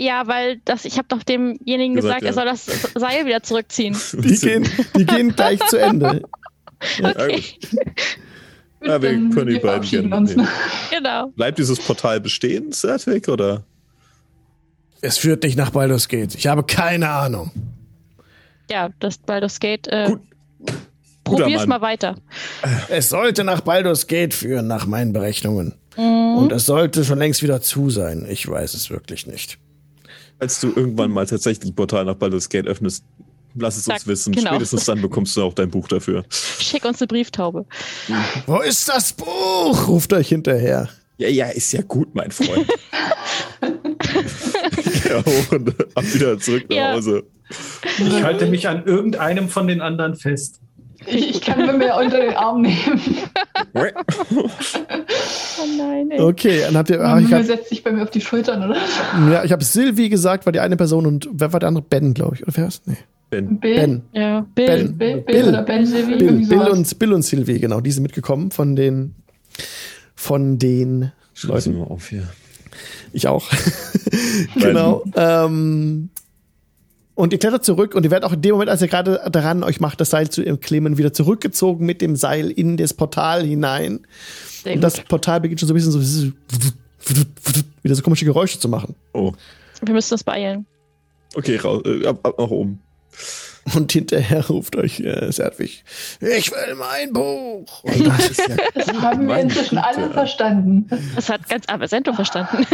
Ja, 0.00 0.26
weil 0.26 0.62
das, 0.64 0.86
ich 0.86 0.96
habe 0.96 1.08
doch 1.08 1.22
demjenigen 1.22 1.94
Gesagt, 1.94 2.20
gesagt, 2.20 2.24
er 2.24 2.32
soll 2.32 2.44
das 2.46 2.92
Seil 2.94 3.26
wieder 3.26 3.42
zurückziehen. 3.42 3.94
die 4.14 4.38
gehen, 4.38 4.66
die 4.96 5.04
gehen 5.04 5.36
gleich 5.36 5.60
zu 5.66 5.76
Ende. 5.76 6.22
Okay, 7.02 7.42
Ja, 8.82 9.02
wir 9.02 9.12
Dann- 9.12 9.30
können 9.34 9.48
die 9.48 9.52
wir 9.56 9.60
beiden 9.60 9.86
gerne 9.86 10.20
ne? 10.22 10.48
genau. 10.90 11.26
Bleibt 11.36 11.58
dieses 11.58 11.78
Portal 11.78 12.18
bestehen, 12.22 12.72
Cedric, 12.72 13.28
oder? 13.28 13.64
Es 15.02 15.18
führt 15.18 15.42
nicht 15.42 15.58
nach 15.58 15.68
Baldur's 15.68 16.08
Gate. 16.08 16.34
Ich 16.34 16.46
habe 16.46 16.62
keine 16.62 17.10
Ahnung. 17.10 17.50
Ja, 18.70 18.88
das 18.98 19.18
Baldur's 19.18 19.60
Gate. 19.60 19.86
Äh, 19.88 20.06
Gut. 20.06 20.20
probier's 21.24 21.66
Mann. 21.66 21.68
mal 21.68 21.80
weiter. 21.82 22.16
Es 22.88 23.10
sollte 23.10 23.44
nach 23.44 23.60
Baldur's 23.60 24.06
Gate 24.06 24.32
führen, 24.32 24.66
nach 24.66 24.86
meinen 24.86 25.12
Berechnungen. 25.12 25.74
Und 25.96 26.50
es 26.50 26.64
sollte 26.64 27.04
schon 27.04 27.18
längst 27.18 27.42
wieder 27.42 27.60
zu 27.60 27.90
sein. 27.90 28.24
Ich 28.26 28.48
weiß 28.48 28.72
es 28.72 28.88
wirklich 28.88 29.26
nicht. 29.26 29.58
Als 30.40 30.60
du 30.60 30.68
irgendwann 30.74 31.10
mal 31.10 31.26
tatsächlich 31.26 31.70
ein 31.70 31.74
Portal 31.74 32.04
nach 32.06 32.14
Baldur's 32.16 32.48
Gate 32.48 32.66
öffnest, 32.66 33.04
lass 33.54 33.76
es 33.76 33.86
uns 33.86 34.00
Sag, 34.00 34.06
wissen. 34.06 34.32
genau. 34.32 34.50
Spätestens 34.50 34.84
dann 34.86 35.00
bekommst 35.02 35.36
du 35.36 35.42
auch 35.42 35.54
dein 35.54 35.70
Buch 35.70 35.86
dafür. 35.88 36.24
Schick 36.30 36.84
uns 36.84 37.00
eine 37.00 37.08
Brieftaube. 37.08 37.66
Wo 38.46 38.60
ist 38.60 38.88
das 38.88 39.12
Buch? 39.12 39.86
Ruft 39.88 40.12
euch 40.12 40.28
hinterher. 40.30 40.88
Ja, 41.18 41.28
ja, 41.28 41.46
ist 41.50 41.72
ja 41.72 41.82
gut, 41.82 42.14
mein 42.14 42.30
Freund. 42.30 42.66
ja, 45.08 45.24
hoch 45.24 45.52
und 45.52 45.68
ab 45.96 46.04
wieder 46.14 46.38
zurück 46.38 46.64
nach 46.70 46.76
Ja. 46.76 46.92
Hause. 46.94 47.24
Ich 47.98 48.22
halte 48.22 48.46
mich 48.46 48.68
an 48.68 48.84
irgendeinem 48.86 49.48
von 49.48 49.66
den 49.66 49.80
anderen 49.80 50.14
fest. 50.14 50.60
Ich, 51.06 51.30
ich 51.30 51.40
kann 51.40 51.64
mir 51.64 51.72
mehr 51.72 51.96
unter 51.96 52.20
den 52.20 52.34
Arm 52.34 52.62
nehmen. 52.62 53.00
Oh 53.74 55.66
nein, 55.78 56.10
ey. 56.10 56.20
Okay, 56.20 56.60
dann 56.62 56.76
habt 56.76 56.90
ihr. 56.90 57.00
Ah, 57.00 57.18
ich 57.18 57.32
hab, 57.32 57.42
setzt 57.44 57.68
sich 57.68 57.82
bei 57.82 57.92
mir 57.92 58.02
auf 58.02 58.10
die 58.10 58.20
Schultern, 58.20 58.64
oder? 58.64 58.76
ja, 59.32 59.44
ich 59.44 59.52
habe 59.52 59.64
Sylvie 59.64 60.08
gesagt, 60.08 60.46
war 60.46 60.52
die 60.52 60.60
eine 60.60 60.76
Person 60.76 61.06
und 61.06 61.28
wer 61.32 61.52
war 61.52 61.60
der 61.60 61.68
andere? 61.68 61.84
Ben, 61.88 62.14
glaube 62.14 62.36
ich. 62.36 62.42
Oder 62.42 62.52
wer 62.56 62.66
ist? 62.68 62.86
Nee. 62.86 62.96
Ben. 63.30 63.60
Ben. 63.60 64.02
Ja, 64.12 64.46
Bill. 64.54 64.66
Ben. 64.66 64.98
Bill, 64.98 65.16
Bill, 65.18 65.22
Bill. 65.22 65.48
oder 65.48 65.62
Ben, 65.62 65.86
Silvi, 65.86 66.16
Bill, 66.16 66.46
Bill, 66.46 66.68
und, 66.68 66.98
Bill 66.98 67.12
und 67.12 67.22
Sylvie, 67.22 67.60
genau. 67.60 67.80
Die 67.80 67.92
sind 67.92 68.02
mitgekommen 68.02 68.50
von 68.50 68.76
den 68.76 69.14
von 70.14 70.58
den 70.58 71.12
Schreiben 71.32 71.54
Leuten. 71.54 71.76
wir 71.76 71.90
auf 71.90 72.08
hier. 72.08 72.28
Ich 73.12 73.26
auch. 73.26 73.48
genau. 74.56 75.04
Ähm, 75.14 76.10
und 77.20 77.32
ihr 77.32 77.38
klettert 77.38 77.64
zurück 77.64 77.94
und 77.94 78.04
ihr 78.04 78.10
werdet 78.10 78.24
auch 78.28 78.32
in 78.32 78.42
dem 78.42 78.52
Moment, 78.52 78.70
als 78.70 78.82
ihr 78.82 78.88
gerade 78.88 79.20
daran 79.30 79.62
euch 79.62 79.80
macht, 79.80 80.00
das 80.00 80.10
Seil 80.10 80.28
zu 80.30 80.42
klemmen, 80.56 80.98
wieder 80.98 81.12
zurückgezogen 81.12 81.86
mit 81.86 82.00
dem 82.02 82.16
Seil 82.16 82.50
in 82.50 82.76
das 82.76 82.94
Portal 82.94 83.44
hinein. 83.44 84.06
Sehr 84.62 84.72
Und 84.74 84.78
gut. 84.78 84.84
das 84.84 85.00
Portal 85.02 85.40
beginnt 85.40 85.60
schon 85.60 85.68
so 85.68 85.74
ein 85.74 85.76
bisschen 85.76 85.92
so 85.92 86.32
wieder 87.82 87.94
so 87.94 88.02
komische 88.02 88.24
Geräusche 88.24 88.58
zu 88.58 88.68
machen. 88.68 88.94
Oh, 89.12 89.32
Wir 89.82 89.94
müssen 89.94 90.14
uns 90.14 90.24
beeilen. 90.24 90.66
okay, 91.34 91.56
raus, 91.56 91.82
äh, 91.86 92.06
ab, 92.06 92.18
ab 92.26 92.34
nach 92.38 92.50
oben. 92.50 92.80
Und 93.74 93.92
hinterher 93.92 94.46
ruft 94.48 94.74
euch 94.76 95.00
äh, 95.00 95.30
Serdwig, 95.30 95.84
ich 96.20 96.50
will 96.50 96.74
mein 96.76 97.12
Buch. 97.12 97.82
Und 97.84 98.06
Das 98.06 98.30
ist 98.30 98.38
ja 98.48 98.56
Das 98.74 98.88
haben 99.02 99.28
wir 99.28 99.38
inzwischen 99.38 99.76
alle 99.78 100.02
Güte. 100.02 100.14
verstanden. 100.14 100.88
Das 101.14 101.28
hat 101.28 101.46
ganz 101.48 101.64
Avesento 101.68 102.12
verstanden. 102.14 102.66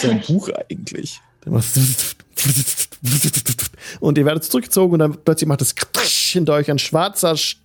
sein 0.00 0.22
Buch 0.26 0.48
eigentlich. 0.70 1.20
Und 4.00 4.18
ihr 4.18 4.24
werdet 4.24 4.44
zurückgezogen 4.44 4.92
und 4.94 4.98
dann 4.98 5.16
plötzlich 5.24 5.48
macht 5.48 5.62
es 5.62 5.74
hinter 6.06 6.54
euch 6.54 6.70
ein 6.70 6.78
schwarzer, 6.78 7.32
Sch- 7.32 7.56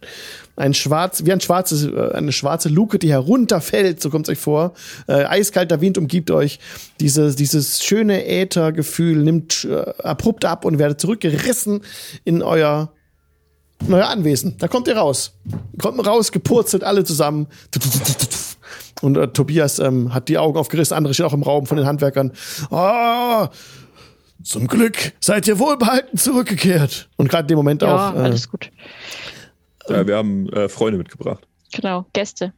ein 0.56 0.73
schwarz, 0.73 1.23
wie 1.26 1.31
ein 1.31 1.39
schwarzes, 1.39 1.85
äh, 1.85 2.11
eine 2.14 2.31
schwarze 2.31 2.69
Luke, 2.69 2.99
die 2.99 3.10
herunterfällt, 3.11 4.02
so 4.02 4.10
kommt 4.10 4.27
es 4.27 4.31
euch 4.34 4.39
vor. 4.39 4.73
Äh, 5.07 5.23
eiskalter 5.26 5.81
Wind 5.81 5.98
umgibt 5.98 6.31
euch. 6.31 6.60
Dieses, 6.99 7.35
dieses 7.35 7.84
schöne 7.84 8.26
Äthergefühl 8.26 9.18
nimmt 9.18 9.65
äh, 9.65 9.94
abrupt 10.02 10.45
ab 10.45 10.65
und 10.65 10.80
werdet 10.80 10.99
zurückgerissen 10.99 11.81
in 12.23 12.41
euer, 12.41 12.91
in 13.88 13.94
Anwesen. 13.94 14.57
Da 14.57 14.68
kommt 14.68 14.88
ihr 14.88 14.98
raus. 14.98 15.34
Kommt 15.80 16.06
raus, 16.06 16.31
gepurzelt, 16.31 16.84
alle 16.84 17.03
zusammen. 17.03 17.48
Und 19.02 19.15
äh, 19.15 19.27
Tobias 19.27 19.77
ähm, 19.77 20.11
hat 20.14 20.27
die 20.27 20.39
Augen 20.39 20.57
aufgerissen, 20.57 20.98
andere 20.98 21.14
stehen 21.14 21.27
auch 21.27 21.34
im 21.34 21.44
Raum 21.44 21.68
von 21.68 21.77
den 21.77 21.85
Handwerkern. 21.85 22.31
Ah, 22.72 23.49
zum 24.43 24.68
Glück 24.68 25.14
seid 25.19 25.47
ihr 25.47 25.59
wohlbehalten 25.59 26.18
zurückgekehrt. 26.18 27.09
Und 27.18 27.30
gerade 27.30 27.43
in 27.43 27.47
dem 27.49 27.57
Moment 27.57 27.81
Ja, 27.81 28.11
auch 28.11 28.15
äh, 28.15 28.19
alles 28.19 28.49
gut. 28.49 28.72
Ja, 29.89 30.05
wir 30.05 30.15
haben 30.18 30.49
äh, 30.49 30.69
Freunde 30.69 30.97
mitgebracht. 30.97 31.47
Genau, 31.73 32.05
Gäste. 32.14 32.53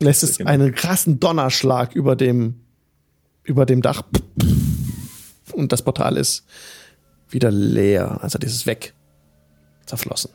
lässt 0.00 0.22
es 0.22 0.38
Genau. 0.38 0.50
einen 0.50 0.74
krassen 0.74 1.18
Donnerschlag 1.20 1.94
über 1.94 2.14
dem, 2.16 2.60
über 3.42 3.66
dem 3.66 3.82
Dach. 3.82 4.02
Und 5.52 5.72
das 5.72 5.82
Portal 5.82 6.16
ist 6.16 6.46
wieder 7.30 7.50
leer. 7.50 8.18
Also 8.22 8.38
dieses 8.38 8.66
weg. 8.66 8.94
Zerflossen. 9.86 10.30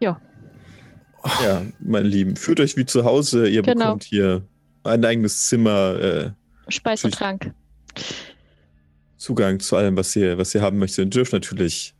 Ja. 0.00 0.20
Ja, 1.44 1.62
meine 1.78 2.08
Lieben, 2.08 2.34
führt 2.36 2.58
euch 2.58 2.76
wie 2.76 2.84
zu 2.86 3.04
Hause. 3.04 3.46
Ihr 3.48 3.62
Genau. 3.62 3.84
bekommt 3.84 4.04
hier 4.04 4.42
ein 4.82 5.04
eigenes 5.04 5.46
Zimmer, 5.48 5.94
äh, 6.00 6.30
Speis 6.68 7.04
und 7.04 7.10
Tschüss. 7.12 7.18
Trank. 7.18 7.54
Zugang 9.22 9.60
zu 9.60 9.76
allem, 9.76 9.96
was 9.96 10.16
ihr, 10.16 10.36
was 10.36 10.52
ihr 10.52 10.62
haben 10.62 10.78
möchtet. 10.78 11.06
Ihr 11.06 11.10
dürft 11.10 11.32
natürlich 11.32 11.94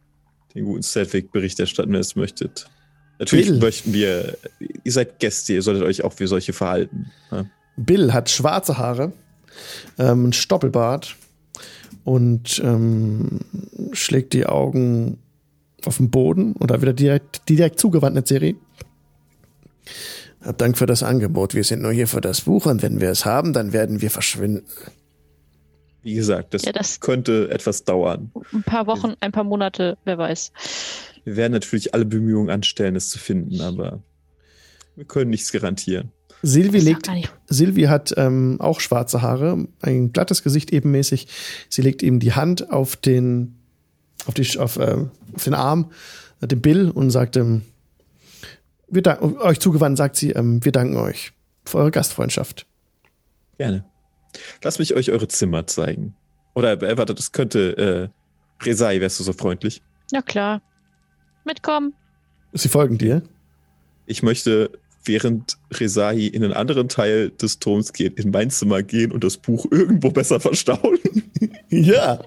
den 0.54 0.64
guten 0.64 0.82
Sedwick 0.82 1.30
Bericht 1.30 1.60
erstatten, 1.60 1.90
wenn 1.90 1.98
ihr 1.98 2.00
es 2.00 2.16
möchtet. 2.16 2.66
Natürlich 3.20 3.46
Bill. 3.46 3.60
möchten 3.60 3.92
wir, 3.92 4.36
ihr 4.58 4.92
seid 4.92 5.20
Gäste, 5.20 5.52
ihr 5.52 5.62
solltet 5.62 5.84
euch 5.84 6.02
auch 6.02 6.18
wie 6.18 6.26
solche 6.26 6.52
verhalten. 6.52 7.12
Ja. 7.30 7.46
Bill 7.76 8.12
hat 8.12 8.28
schwarze 8.28 8.76
Haare, 8.76 9.12
ähm, 10.00 10.24
einen 10.24 10.32
Stoppelbart 10.32 11.14
und 12.02 12.60
ähm, 12.64 13.38
schlägt 13.92 14.32
die 14.32 14.46
Augen 14.46 15.18
auf 15.84 15.98
den 15.98 16.10
Boden 16.10 16.54
oder 16.54 16.82
wieder 16.82 16.92
direkt, 16.92 17.48
direkt 17.48 17.78
zugewandt 17.78 18.16
in 18.16 18.26
Serie. 18.26 18.56
Hab 20.44 20.58
Dank 20.58 20.76
für 20.76 20.86
das 20.86 21.04
Angebot. 21.04 21.54
Wir 21.54 21.62
sind 21.62 21.82
nur 21.82 21.92
hier 21.92 22.08
für 22.08 22.20
das 22.20 22.40
Buch 22.40 22.66
und 22.66 22.82
wenn 22.82 23.00
wir 23.00 23.10
es 23.10 23.24
haben, 23.24 23.52
dann 23.52 23.72
werden 23.72 24.02
wir 24.02 24.10
verschwinden. 24.10 24.64
Wie 26.02 26.14
gesagt, 26.14 26.54
das, 26.54 26.64
Ja, 26.64 26.72
das- 26.72 27.00
könnte 27.00 27.48
etwas 27.50 27.84
dauern. 27.84 28.32
Ein 28.52 28.62
paar 28.62 28.86
Wochen, 28.86 29.14
ein 29.20 29.32
paar 29.32 29.44
Monate, 29.44 29.96
wer 30.04 30.18
weiß. 30.18 30.52
Wir 31.24 31.36
werden 31.36 31.52
natürlich 31.52 31.94
alle 31.94 32.04
Bemühungen 32.04 32.50
anstellen, 32.50 32.96
es 32.96 33.08
zu 33.08 33.18
finden, 33.18 33.60
aber 33.60 34.02
wir 34.96 35.04
können 35.04 35.30
nichts 35.30 35.52
garantieren. 35.52 36.10
Silvi 36.44 36.80
legt 36.80 37.08
Silvi 37.46 37.82
hat 37.82 38.14
ähm, 38.16 38.56
auch 38.60 38.80
schwarze 38.80 39.22
Haare, 39.22 39.68
ein 39.80 40.12
glattes 40.12 40.42
Gesicht 40.42 40.72
ebenmäßig. 40.72 41.28
Sie 41.68 41.82
legt 41.82 42.02
ihm 42.02 42.18
die 42.18 42.32
Hand 42.32 42.72
auf 42.72 42.96
den, 42.96 43.58
auf, 44.26 44.34
die, 44.34 44.58
auf, 44.58 44.76
äh, 44.76 45.06
auf 45.34 45.44
den 45.44 45.54
Arm, 45.54 45.92
äh, 46.40 46.48
dem 46.48 46.60
Bill, 46.60 46.90
und 46.90 47.10
sagt, 47.10 47.36
ähm, 47.36 47.62
wir 48.88 49.22
euch 49.40 49.60
zugewandt, 49.60 49.96
sagt 49.96 50.16
sie, 50.16 50.30
ähm, 50.30 50.64
wir 50.64 50.72
danken 50.72 50.96
euch 50.96 51.32
für 51.64 51.78
eure 51.78 51.92
Gastfreundschaft. 51.92 52.66
Gerne. 53.56 53.84
Lasst 54.62 54.78
mich 54.78 54.94
euch 54.94 55.10
eure 55.10 55.28
Zimmer 55.28 55.66
zeigen. 55.66 56.14
Oder, 56.54 56.80
äh, 56.82 56.96
warte, 56.98 57.14
das 57.14 57.32
könnte, 57.32 58.10
äh, 58.62 58.64
Resai, 58.64 59.00
wärst 59.00 59.18
du 59.20 59.24
so 59.24 59.32
freundlich? 59.32 59.82
Ja, 60.12 60.22
klar. 60.22 60.60
Mitkommen. 61.44 61.94
Sie 62.52 62.68
folgen 62.68 62.98
dir. 62.98 63.22
Ich 64.06 64.22
möchte, 64.22 64.70
während 65.04 65.56
Resai 65.72 66.18
in 66.26 66.44
einen 66.44 66.52
anderen 66.52 66.88
Teil 66.88 67.30
des 67.30 67.58
Turms 67.58 67.92
geht, 67.92 68.18
in 68.20 68.30
mein 68.30 68.50
Zimmer 68.50 68.82
gehen 68.82 69.10
und 69.10 69.24
das 69.24 69.36
Buch 69.36 69.66
irgendwo 69.70 70.10
besser 70.10 70.40
verstauen. 70.40 70.98
Ja, 71.70 72.20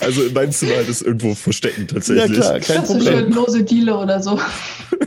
Also 0.00 0.24
in 0.24 0.32
meinem 0.34 0.50
Zimmer 0.50 0.74
halt 0.74 0.88
es 0.88 1.02
irgendwo 1.02 1.34
verstecken 1.36 1.82
ja 1.82 1.94
tatsächlich. 1.94 2.32
klar, 2.38 2.52
kein 2.54 2.60
Klassische 2.84 3.12
Problem. 3.12 3.32
lose 3.32 3.62
Dealer 3.64 4.02
oder 4.02 4.20
so. 4.20 4.40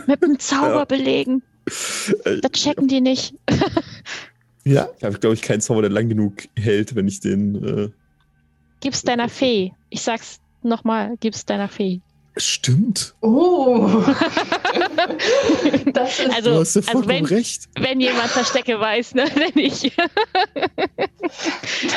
Mit 0.08 0.24
dem 0.24 0.40
Zauber 0.40 0.76
Ja. 0.80 0.86
belegen. 0.86 1.44
Äh, 2.24 2.38
Das 2.42 2.52
checken 2.54 2.88
die 2.88 3.02
nicht. 3.02 3.34
Ja, 4.70 4.90
Ich 4.98 5.04
habe, 5.04 5.18
glaube 5.20 5.34
ich, 5.36 5.42
keinen 5.42 5.62
Zauber, 5.62 5.82
der 5.82 5.92
lang 5.92 6.10
genug 6.10 6.34
hält, 6.58 6.96
wenn 6.96 7.08
ich 7.08 7.20
den. 7.20 7.64
Äh 7.64 7.90
Gib's 8.82 9.02
deiner 9.04 9.28
Fee. 9.30 9.72
Ich 9.90 10.02
sag's 10.02 10.40
nochmal, 10.64 11.16
gib's 11.20 11.46
deiner 11.46 11.68
Fee. 11.68 12.02
Stimmt. 12.38 13.16
Oh. 13.22 14.02
das 15.94 16.20
ist 16.20 16.30
Also- 16.34 16.50
du 16.52 16.60
hast 16.60 16.76
ja 16.76 16.82
also 16.82 16.92
vollkommen 16.92 17.08
wenn- 17.08 17.26
recht. 17.26 17.64
Wenn 17.78 18.00
jemand 18.00 18.30
Verstecke 18.30 18.80
weiß, 18.80 19.16
ne? 19.16 19.26
Wenn 19.36 19.64
ich. 19.64 19.92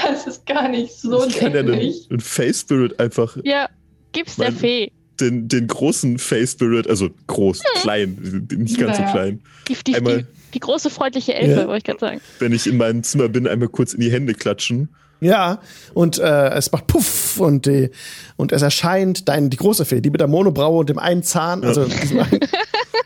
Das 0.03 0.27
ist 0.27 0.47
gar 0.47 0.69
nicht 0.69 0.93
so 0.95 1.27
ich 1.27 1.39
kann 1.39 1.53
ja 1.53 1.61
einen, 1.61 1.69
dämlich. 1.73 2.07
einen 2.11 2.21
Face 2.21 2.61
Spirit 2.61 2.99
einfach 3.01 3.37
ja, 3.45 3.69
gib's 4.13 4.37
der 4.37 4.51
Mein- 4.51 4.59
Fee. 4.61 4.93
den, 5.21 5.49
den 5.49 5.67
großen 5.69 6.19
Face 6.19 6.53
Spirit, 6.53 6.87
also 6.89 7.11
groß, 7.29 7.63
klein, 7.83 8.47
nicht 8.51 8.79
ganz 8.79 8.97
so 8.97 9.03
Naja. 9.03 9.13
klein. 9.13 9.43
Die, 9.69 9.77
die, 9.87 9.95
Einmal- 9.95 10.23
die, 10.23 10.27
die 10.55 10.61
große 10.61 10.91
freundliche 10.91 11.35
Elfe, 11.35 11.61
Ja. 11.63 11.67
wollte 11.67 11.79
ich 11.79 11.85
gerade 11.85 11.99
sagen. 12.01 12.21
Wenn 12.39 12.53
ich 12.53 12.67
in 12.67 12.77
meinem 12.77 13.03
Zimmer 13.03 13.29
bin, 13.29 13.47
einmal 13.49 13.69
kurz 13.69 13.95
in 13.95 14.01
die 14.01 14.11
Hände 14.13 14.35
klatschen. 14.35 14.89
ja. 15.21 15.61
Und 15.95 16.19
äh, 16.19 16.51
es 16.51 16.71
macht 16.73 16.87
Puff 16.87 17.39
und, 17.41 17.67
die, 17.67 17.91
und 18.37 18.53
es 18.53 18.63
erscheint 18.63 19.29
dein, 19.29 19.51
die 19.51 19.57
große 19.57 19.85
Fee, 19.85 20.01
die 20.01 20.11
mit 20.11 20.21
der 20.21 20.29
Monobraue 20.29 20.79
und 20.81 20.89
dem 20.89 20.99
einen 20.99 21.23
Zahn, 21.23 21.65
also 21.65 21.85
diesem 21.87 22.21
einen 22.21 22.41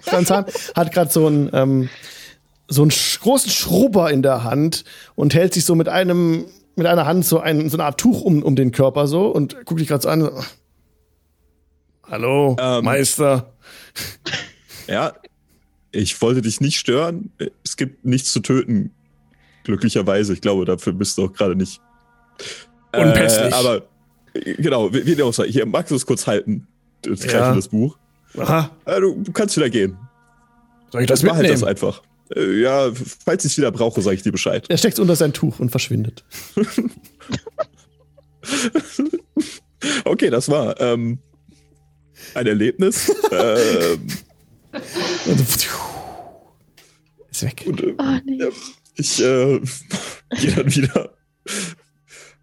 Zahn, 0.27 0.45
hat 0.75 0.93
gerade 0.93 1.11
so 1.11 1.27
einen, 1.27 1.51
ähm, 1.53 1.89
so 2.69 2.83
einen 2.83 2.93
großen 3.23 3.51
Schrubber 3.51 4.11
in 4.11 4.23
der 4.23 4.43
Hand 4.45 4.85
und 5.15 5.35
hält 5.35 5.55
sich 5.55 5.65
so 5.65 5.75
mit 5.75 5.89
einem, 5.89 6.47
mit 6.75 6.87
einer 6.87 7.07
Hand 7.07 7.25
so, 7.25 7.39
ein, 7.41 7.69
so 7.71 7.77
eine 7.77 7.85
Art 7.85 7.99
Tuch 8.01 8.21
um, 8.23 8.43
um 8.43 8.57
den 8.57 8.73
Körper 8.73 9.07
so 9.07 9.27
und 9.29 9.65
guckt 9.65 9.81
dich 9.81 9.89
gerade 9.89 10.03
so 10.03 10.09
an. 10.09 10.21
So, 10.23 10.31
Hallo, 12.09 12.57
Ähm. 12.61 12.85
Meister. 12.85 13.53
Ja, 14.87 15.13
ich 15.97 16.21
wollte 16.23 16.43
dich 16.43 16.61
nicht 16.61 16.79
stören. 16.79 17.31
Es 17.65 17.77
gibt 17.77 18.05
nichts 18.05 18.33
zu 18.33 18.41
töten. 18.41 18.91
Glücklicherweise. 19.65 20.33
Ich 20.33 20.41
glaube, 20.41 20.65
dafür 20.65 20.93
bist 20.93 21.19
du 21.19 21.25
auch 21.25 21.33
gerade 21.33 21.57
nicht. 21.57 21.81
Unpässlich. 22.95 23.53
Äh, 23.53 23.57
aber 23.57 23.83
äh, 24.35 24.55
genau, 24.55 24.93
wie, 24.93 25.15
dem 25.15 25.27
auch 25.27 25.35
sei. 25.35 25.49
Hier, 25.49 25.67
magst 25.67 25.91
du 25.91 25.97
es 25.97 26.07
kurz 26.07 26.27
halten? 26.27 26.67
Das 27.03 27.25
Ja. 27.25 27.55
das 27.55 27.69
Buch. 27.69 27.97
Aha, 28.39 28.71
Äh, 28.85 29.01
du, 29.01 29.23
du 29.23 29.33
kannst 29.33 29.57
wieder 29.57 29.71
gehen. 29.71 29.97
soll 30.93 31.03
ich 31.03 31.07
das 31.09 31.23
Mach 31.23 31.35
halt 31.35 31.45
das 31.45 31.61
mitnehmen? 31.61 31.69
einfach. 31.71 32.03
Äh, 32.35 32.61
ja, 32.61 32.91
falls 33.25 33.45
ich 33.45 33.53
es 33.53 33.59
wieder 33.59 33.71
brauche, 33.73 34.03
sage 34.03 34.17
ich 34.17 34.23
dir 34.23 34.33
Bescheid. 34.33 34.67
Er 34.69 34.77
steckt 34.79 34.99
unter 34.99 35.17
sein 35.17 35.33
Tuch 35.33 35.59
und 35.61 35.71
verschwindet. 35.71 36.25
Okay, 40.05 40.31
das 40.31 40.49
war 40.49 40.81
ähm, 40.81 41.19
ein 42.35 42.47
Erlebnis. 42.47 43.13
ähm, 43.31 44.07
Also, 45.27 45.45
ist 47.31 47.43
weg. 47.43 47.65
und, 47.67 47.81
äh, 47.83 47.95
Oh, 47.99 48.19
nee. 48.25 48.39
ja, 48.39 48.49
ich 48.97 49.23
äh, 49.23 49.61
gehe 50.41 50.53
dann 50.53 50.75
wieder 50.75 51.11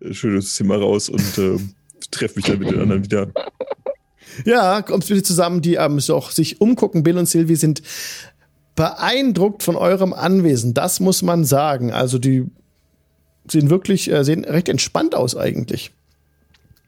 äh, 0.02 0.14
schönes 0.14 0.56
Zimmer 0.56 0.78
raus 0.78 1.10
und 1.10 1.38
äh, 1.38 1.58
treffe 2.12 2.36
mich 2.36 2.46
dann 2.46 2.60
mit 2.60 2.72
den 2.72 2.80
anderen 2.80 3.04
wieder. 3.04 3.32
Ja, 4.46 4.82
kommt 4.82 5.08
wieder 5.10 5.24
zusammen, 5.24 5.62
die 5.62 5.76
ähm, 5.76 6.00
so 6.00 6.16
auch 6.16 6.32
sich 6.32 6.62
umgucken. 6.62 7.04
Bill 7.04 7.18
und 7.18 7.28
Sylvie 7.28 7.56
sind 7.56 7.82
beeindruckt 8.76 9.64
von 9.64 9.76
eurem 9.76 10.14
Anwesen. 10.14 10.74
Das 10.74 11.00
muss 11.00 11.22
man 11.22 11.46
sagen. 11.46 11.92
Also 11.92 12.18
die 12.18 12.46
sehen 13.48 13.70
wirklich, 13.70 14.12
äh, 14.12 14.24
sehen 14.24 14.46
recht 14.46 14.70
entspannt 14.70 15.16
aus 15.16 15.36
eigentlich. 15.36 15.92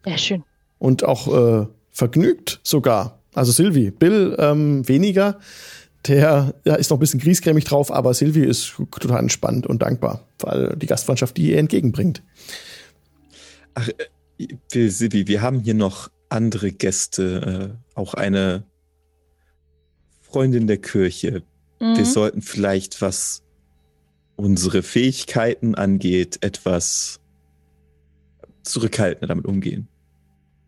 Ja, 0.06 0.18
schön. 0.18 0.44
Und 0.80 1.04
auch 1.04 1.28
äh, 1.64 1.68
vergnügt 1.92 2.60
sogar. 2.64 3.20
Also 3.36 3.52
Sylvie, 3.52 3.92
Bill 3.92 4.36
ähm, 4.40 4.88
weniger. 4.88 5.40
Der 6.08 6.54
ja, 6.66 6.76
ist 6.76 6.92
noch 6.92 6.98
ein 6.98 7.00
bisschen 7.00 7.20
griesgrämig 7.20 7.66
drauf, 7.66 7.92
aber 7.92 8.14
Sylvie 8.14 8.46
ist 8.46 8.76
total 8.92 9.20
entspannt 9.20 9.66
und 9.66 9.82
dankbar 9.82 10.28
für 10.40 10.48
all 10.48 10.76
die 10.78 10.86
Gastfreundschaft, 10.86 11.36
die 11.36 11.52
ihr 11.52 11.58
entgegenbringt. 11.58 12.22
Ach, 13.74 13.88
äh, 13.88 14.48
wir, 14.70 14.92
Sibi, 14.92 15.28
wir 15.28 15.42
haben 15.42 15.60
hier 15.62 15.74
noch 15.74 16.10
andere 16.30 16.72
Gäste, 16.72 17.76
äh, 17.96 18.00
auch 18.00 18.14
eine 18.14 18.64
Freundin 20.22 20.68
der 20.68 20.78
Kirche. 20.78 21.44
Mhm. 21.80 21.98
Wir 21.98 22.06
sollten 22.06 22.42
vielleicht, 22.42 23.02
was 23.02 23.44
unsere 24.36 24.84
Fähigkeiten 24.84 25.76
angeht, 25.76 26.38
etwas 26.42 27.20
zurückhaltender 28.64 29.28
damit 29.28 29.46
umgehen. 29.46 29.88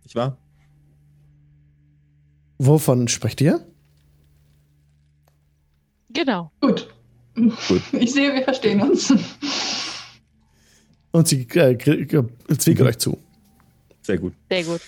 Nicht 0.03 0.15
wahr? 0.15 0.37
Wovon 2.57 3.07
sprecht 3.07 3.41
ihr? 3.41 3.65
Genau. 6.09 6.51
Gut. 6.61 6.93
Gut. 7.35 7.81
Ich 7.93 8.13
sehe, 8.13 8.33
wir 8.33 8.43
verstehen 8.43 8.81
uns. 8.81 9.13
Und 11.11 11.27
sie 11.27 11.41
äh, 11.41 11.77
zwinkert 11.77 12.79
Mhm. 12.79 12.87
euch 12.87 12.97
zu. 12.97 13.17
Sehr 14.01 14.17
gut. 14.17 14.33
Sehr 14.49 14.63
gut. 14.63 14.81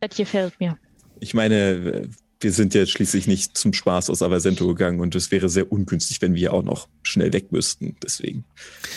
Das 0.00 0.16
gefällt 0.16 0.58
mir. 0.60 0.76
Ich 1.20 1.34
meine, 1.34 2.08
wir 2.40 2.52
sind 2.52 2.74
jetzt 2.74 2.90
schließlich 2.90 3.26
nicht 3.26 3.56
zum 3.56 3.72
Spaß 3.72 4.10
aus 4.10 4.22
Avasento 4.22 4.66
gegangen 4.66 5.00
und 5.00 5.14
es 5.14 5.30
wäre 5.30 5.48
sehr 5.48 5.70
ungünstig, 5.70 6.20
wenn 6.20 6.34
wir 6.34 6.52
auch 6.52 6.62
noch 6.62 6.88
schnell 7.02 7.32
weg 7.32 7.52
müssten. 7.52 7.96
Deswegen, 8.02 8.44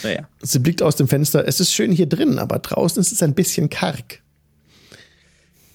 naja. 0.04 0.28
Sie 0.42 0.60
blickt 0.60 0.82
aus 0.82 0.96
dem 0.96 1.08
Fenster. 1.08 1.48
Es 1.48 1.60
ist 1.60 1.74
schön 1.74 1.92
hier 1.92 2.08
drin, 2.08 2.40
aber 2.40 2.60
draußen 2.60 3.00
ist 3.00 3.12
es 3.12 3.22
ein 3.24 3.36
bisschen 3.36 3.70
karg. 3.70 4.22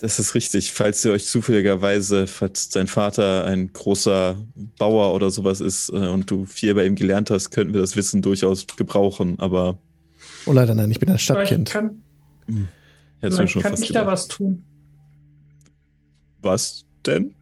Das 0.03 0.19
ist 0.19 0.35
richtig. 0.35 0.73
Falls 0.73 1.05
ihr 1.05 1.13
euch 1.13 1.27
zufälligerweise, 1.27 2.27
falls 2.27 2.69
dein 2.71 2.89
Vater 2.89 3.45
ein 3.45 3.73
großer 3.73 4.35
Bauer 4.77 5.15
oder 5.15 5.31
sowas 5.31 5.61
ist 5.61 5.91
äh, 5.91 6.09
und 6.09 6.29
du 6.29 6.45
viel 6.45 6.75
bei 6.75 6.87
ihm 6.87 6.97
gelernt 6.97 7.31
hast, 7.31 7.51
könnten 7.53 7.73
wir 7.73 7.81
das 7.81 7.95
Wissen 7.95 8.21
durchaus 8.21 8.67
gebrauchen. 8.67 9.39
Aber 9.39 9.79
Oh 10.45 10.53
leider 10.53 10.75
nein, 10.75 10.91
ich 10.91 10.99
bin 10.99 11.09
ein 11.09 11.19
Vielleicht 11.19 11.47
Stadtkind. 11.47 11.71
kann, 11.71 12.03
ich 12.49 12.55
hätte 12.57 12.67
mir 13.23 13.31
vielleicht 13.31 13.53
schon 13.53 13.63
kann 13.63 13.71
fast 13.71 13.85
ich 13.85 13.93
da 13.93 14.01
gedacht. 14.01 14.13
was 14.13 14.27
tun. 14.27 14.65
Was 16.41 16.85
denn? 17.07 17.37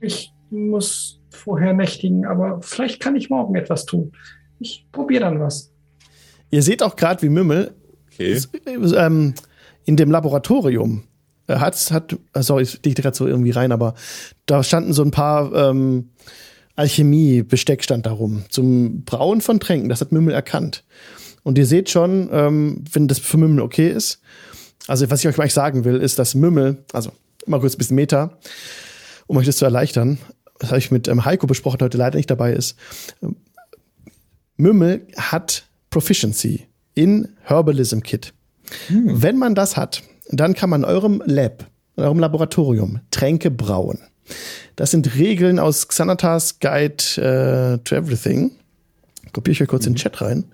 Ich 0.00 0.32
muss 0.48 1.20
vorher 1.28 1.74
nächtigen, 1.74 2.24
aber 2.24 2.62
vielleicht 2.62 3.00
kann 3.00 3.14
ich 3.14 3.28
morgen 3.28 3.56
etwas 3.56 3.84
tun. 3.84 4.12
Ich 4.58 4.86
probiere 4.90 5.24
dann 5.24 5.38
was. 5.38 5.70
Ihr 6.50 6.62
seht 6.62 6.82
auch 6.82 6.96
gerade, 6.96 7.20
wie 7.20 7.28
Mümmel 7.28 7.74
Okay. 8.18 8.40
ähm, 8.96 9.34
in 9.84 9.96
dem 9.96 10.10
Laboratorium 10.10 11.04
Er 11.46 11.60
hat, 11.60 11.90
hat, 11.92 12.16
äh, 12.32 12.42
sorry, 12.42 12.64
ich 12.64 12.80
dichte 12.82 13.02
gerade 13.02 13.16
so 13.16 13.26
irgendwie 13.26 13.52
rein, 13.52 13.72
aber 13.72 13.94
da 14.46 14.62
standen 14.62 14.92
so 14.92 15.02
ein 15.02 15.12
paar 15.12 15.52
ähm, 15.54 16.10
Alchemie-Besteck 16.74 17.82
stand 17.82 18.06
da 18.06 18.12
rum 18.12 18.44
zum 18.48 19.04
Brauen 19.04 19.40
von 19.40 19.60
Tränken. 19.60 19.88
Das 19.88 20.00
hat 20.00 20.12
Mümmel 20.12 20.34
erkannt. 20.34 20.84
Und 21.42 21.56
ihr 21.58 21.66
seht 21.66 21.88
schon, 21.90 22.28
ähm, 22.32 22.84
wenn 22.92 23.08
das 23.08 23.18
für 23.18 23.38
Mümmel 23.38 23.60
okay 23.60 23.90
ist. 23.90 24.20
Also 24.88 25.08
was 25.10 25.20
ich 25.20 25.28
euch 25.28 25.36
mal 25.36 25.48
sagen 25.48 25.84
will, 25.84 25.96
ist, 25.96 26.18
dass 26.18 26.34
Mümmel, 26.34 26.84
also 26.92 27.12
mal 27.46 27.60
kurz 27.60 27.74
ein 27.74 27.78
bisschen 27.78 27.96
Meta, 27.96 28.38
um 29.26 29.36
euch 29.36 29.46
das 29.46 29.56
zu 29.56 29.64
erleichtern. 29.64 30.18
Das 30.58 30.70
habe 30.70 30.78
ich 30.78 30.90
mit 30.90 31.08
ähm, 31.08 31.24
Heiko 31.24 31.46
besprochen, 31.46 31.78
der 31.78 31.86
heute 31.86 31.98
leider 31.98 32.16
nicht 32.16 32.30
dabei 32.30 32.52
ist. 32.52 32.76
Mümmel 34.56 35.06
hat 35.16 35.66
Proficiency 35.90 36.66
in 36.96 37.28
Herbalism 37.42 38.00
Kit. 38.00 38.34
Hm. 38.88 39.22
Wenn 39.22 39.38
man 39.38 39.54
das 39.54 39.76
hat, 39.76 40.02
dann 40.30 40.54
kann 40.54 40.70
man 40.70 40.82
in 40.82 40.88
eurem 40.88 41.22
Lab, 41.24 41.66
in 41.96 42.02
eurem 42.02 42.18
Laboratorium 42.18 43.00
Tränke 43.12 43.52
brauen. 43.52 44.00
Das 44.74 44.90
sind 44.90 45.14
Regeln 45.14 45.60
aus 45.60 45.86
Xanatas 45.86 46.58
Guide 46.58 47.04
äh, 47.16 47.78
to 47.84 47.94
Everything. 47.94 48.50
Kopiere 49.32 49.52
ich 49.52 49.62
euch 49.62 49.68
kurz 49.68 49.84
mhm. 49.84 49.90
in 49.90 49.94
den 49.94 49.98
Chat 50.00 50.20
rein. 50.20 50.44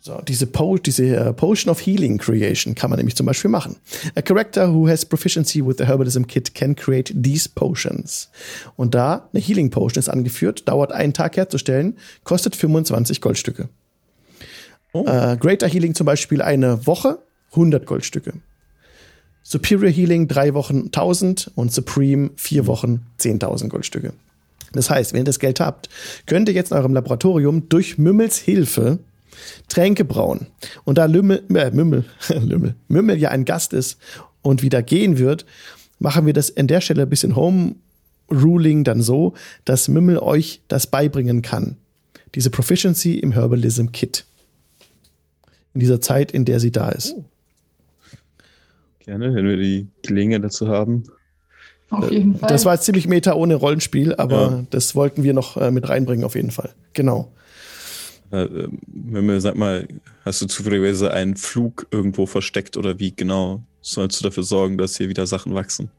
So, 0.00 0.22
diese, 0.26 0.46
po 0.46 0.78
diese 0.78 1.28
uh, 1.28 1.32
Potion 1.34 1.70
of 1.70 1.84
Healing 1.84 2.16
Creation 2.16 2.74
kann 2.74 2.88
man 2.88 2.98
nämlich 2.98 3.14
zum 3.14 3.26
Beispiel 3.26 3.50
machen. 3.50 3.76
A 4.14 4.22
character 4.22 4.72
who 4.72 4.88
has 4.88 5.04
proficiency 5.04 5.62
with 5.62 5.76
the 5.76 5.84
Herbalism 5.84 6.22
Kit 6.26 6.54
can 6.54 6.74
create 6.74 7.12
these 7.14 7.46
potions. 7.46 8.30
Und 8.76 8.94
da 8.94 9.28
eine 9.34 9.42
Healing 9.42 9.68
Potion 9.68 10.00
ist 10.00 10.08
angeführt, 10.08 10.66
dauert 10.66 10.92
einen 10.92 11.12
Tag 11.12 11.36
herzustellen, 11.36 11.98
kostet 12.24 12.56
25 12.56 13.20
Goldstücke. 13.20 13.68
Oh. 14.92 15.00
Uh, 15.00 15.36
Greater 15.36 15.68
Healing 15.68 15.94
zum 15.94 16.06
Beispiel 16.06 16.42
eine 16.42 16.86
Woche, 16.86 17.18
100 17.50 17.86
Goldstücke. 17.86 18.34
Superior 19.42 19.90
Healing 19.90 20.28
drei 20.28 20.54
Wochen 20.54 20.86
1000 20.86 21.52
und 21.54 21.72
Supreme 21.72 22.30
vier 22.36 22.66
Wochen 22.66 23.06
10.000 23.18 23.68
Goldstücke. 23.68 24.12
Das 24.72 24.90
heißt, 24.90 25.12
wenn 25.12 25.22
ihr 25.22 25.24
das 25.24 25.38
Geld 25.38 25.60
habt, 25.60 25.88
könnt 26.26 26.48
ihr 26.48 26.54
jetzt 26.54 26.70
in 26.70 26.76
eurem 26.76 26.92
Laboratorium 26.92 27.68
durch 27.68 27.96
Mümmels 27.96 28.36
Hilfe 28.36 28.98
Tränke 29.68 30.04
brauen. 30.04 30.48
Und 30.84 30.98
da 30.98 31.06
Lümmel, 31.06 31.42
äh, 31.54 31.70
Mümmel, 31.70 32.04
Lümmel, 32.28 32.74
Mümmel 32.88 33.18
ja 33.18 33.30
ein 33.30 33.44
Gast 33.44 33.72
ist 33.72 33.98
und 34.42 34.62
wieder 34.62 34.82
gehen 34.82 35.18
wird, 35.18 35.46
machen 35.98 36.26
wir 36.26 36.32
das 36.32 36.56
an 36.56 36.66
der 36.66 36.80
Stelle 36.80 37.02
ein 37.02 37.08
bisschen 37.08 37.36
Home 37.36 37.76
Ruling 38.30 38.84
dann 38.84 39.00
so, 39.00 39.34
dass 39.64 39.88
Mümmel 39.88 40.18
euch 40.18 40.60
das 40.68 40.86
beibringen 40.86 41.42
kann. 41.42 41.76
Diese 42.34 42.50
Proficiency 42.50 43.14
im 43.14 43.32
Herbalism 43.32 43.86
Kit. 43.92 44.26
In 45.78 45.80
dieser 45.80 46.00
Zeit, 46.00 46.32
in 46.32 46.44
der 46.44 46.58
sie 46.58 46.72
da 46.72 46.88
ist. 46.88 47.14
Oh. 47.16 47.24
Gerne, 48.98 49.32
wenn 49.32 49.46
wir 49.46 49.56
die 49.56 49.86
Gelegenheit 50.02 50.42
dazu 50.42 50.66
haben. 50.66 51.04
Auf 51.88 52.10
jeden 52.10 52.34
Fall. 52.34 52.48
Das 52.48 52.64
war 52.64 52.80
ziemlich 52.80 53.06
meta 53.06 53.34
ohne 53.34 53.54
Rollenspiel, 53.54 54.12
aber 54.16 54.40
ja. 54.40 54.66
das 54.70 54.96
wollten 54.96 55.22
wir 55.22 55.34
noch 55.34 55.56
äh, 55.56 55.70
mit 55.70 55.88
reinbringen 55.88 56.24
auf 56.24 56.34
jeden 56.34 56.50
Fall. 56.50 56.74
Genau. 56.94 57.32
Äh, 58.32 58.48
wenn 58.88 59.28
wir, 59.28 59.40
sag 59.40 59.54
mal, 59.54 59.86
hast 60.24 60.42
du 60.42 60.46
zufälligerweise 60.46 61.12
einen 61.12 61.36
Flug 61.36 61.86
irgendwo 61.92 62.26
versteckt 62.26 62.76
oder 62.76 62.98
wie 62.98 63.14
genau 63.14 63.62
sollst 63.80 64.18
du 64.18 64.24
dafür 64.24 64.42
sorgen, 64.42 64.78
dass 64.78 64.96
hier 64.96 65.08
wieder 65.08 65.28
Sachen 65.28 65.54
wachsen? 65.54 65.92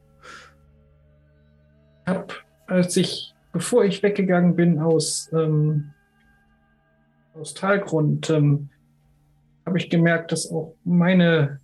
Hab, 2.05 2.33
als 2.67 2.97
ich, 2.97 3.33
bevor 3.53 3.85
ich 3.85 4.03
weggegangen 4.03 4.57
bin 4.57 4.77
aus, 4.79 5.29
ähm, 5.31 5.91
aus 7.33 7.53
Talgrund, 7.53 8.29
ähm, 8.29 8.67
habe 9.69 9.77
ich 9.77 9.89
gemerkt, 9.89 10.31
dass 10.31 10.49
auch 10.49 10.75
meine 10.83 11.59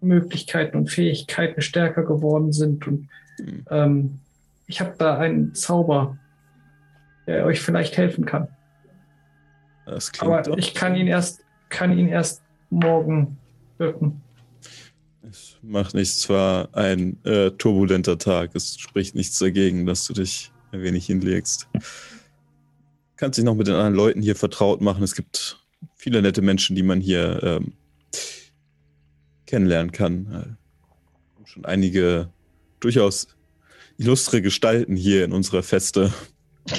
Möglichkeiten 0.00 0.76
und 0.76 0.88
Fähigkeiten 0.88 1.60
stärker 1.60 2.04
geworden 2.04 2.52
sind. 2.52 2.86
Und 2.86 3.08
mhm. 3.40 3.64
ähm, 3.70 4.18
ich 4.68 4.80
habe 4.80 4.94
da 4.96 5.18
einen 5.18 5.52
Zauber, 5.54 6.16
der 7.26 7.44
euch 7.44 7.60
vielleicht 7.60 7.96
helfen 7.96 8.24
kann. 8.24 8.46
Aber 10.20 10.42
doch. 10.42 10.56
ich 10.56 10.74
kann 10.74 10.94
ihn 10.94 11.08
erst, 11.08 11.40
kann 11.70 11.98
ihn 11.98 12.08
erst 12.08 12.42
morgen 12.70 13.36
wirken. 13.78 14.22
Es 15.28 15.58
macht 15.62 15.94
nichts, 15.94 16.20
zwar 16.20 16.68
ein 16.72 17.18
äh, 17.24 17.50
turbulenter 17.50 18.16
Tag. 18.16 18.50
Es 18.54 18.78
spricht 18.78 19.16
nichts 19.16 19.38
dagegen, 19.38 19.86
dass 19.86 20.06
du 20.06 20.12
dich 20.12 20.52
ein 20.70 20.82
wenig 20.82 21.06
hinlegst. 21.06 21.68
Kannst 23.16 23.38
dich 23.38 23.44
noch 23.44 23.56
mit 23.56 23.66
den 23.66 23.74
anderen 23.74 23.94
Leuten 23.94 24.22
hier 24.22 24.36
vertraut 24.36 24.80
machen. 24.80 25.02
Es 25.02 25.14
gibt 25.14 25.58
viele 25.98 26.22
nette 26.22 26.40
Menschen, 26.40 26.74
die 26.76 26.82
man 26.82 27.00
hier 27.00 27.42
ähm, 27.42 27.74
kennenlernen 29.46 29.92
kann. 29.92 30.32
Äh, 30.32 31.46
schon 31.46 31.64
einige 31.64 32.30
durchaus 32.80 33.28
illustre 33.98 34.40
Gestalten 34.40 34.96
hier 34.96 35.24
in 35.24 35.32
unserer 35.32 35.62
Feste. 35.62 36.12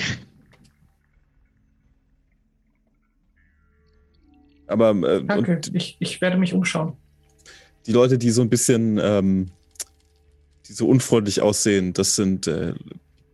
Aber 4.67 4.91
äh, 4.91 5.23
Danke, 5.23 5.61
ich, 5.73 5.97
ich 5.99 6.21
werde 6.21 6.37
mich 6.37 6.53
umschauen. 6.53 6.93
Die 7.87 7.91
Leute, 7.91 8.19
die 8.19 8.29
so 8.29 8.41
ein 8.43 8.49
bisschen, 8.49 8.99
ähm, 9.01 9.49
die 10.67 10.73
so 10.73 10.87
unfreundlich 10.87 11.41
aussehen, 11.41 11.93
das 11.93 12.15
sind 12.15 12.45
äh, 12.45 12.75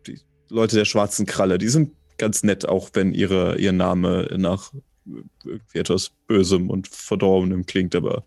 die 0.07 0.17
Leute 0.49 0.77
der 0.77 0.85
schwarzen 0.85 1.25
Kralle. 1.25 1.57
Die 1.57 1.67
sind 1.67 1.91
ganz 2.17 2.43
nett, 2.43 2.65
auch 2.65 2.91
wenn 2.93 3.13
ihre, 3.13 3.57
ihr 3.57 3.73
Name 3.73 4.33
nach 4.37 4.71
irgendwie 5.05 5.79
etwas 5.79 6.11
Bösem 6.27 6.69
und 6.69 6.87
Verdorbenem 6.87 7.65
klingt, 7.65 7.95
aber 7.95 8.23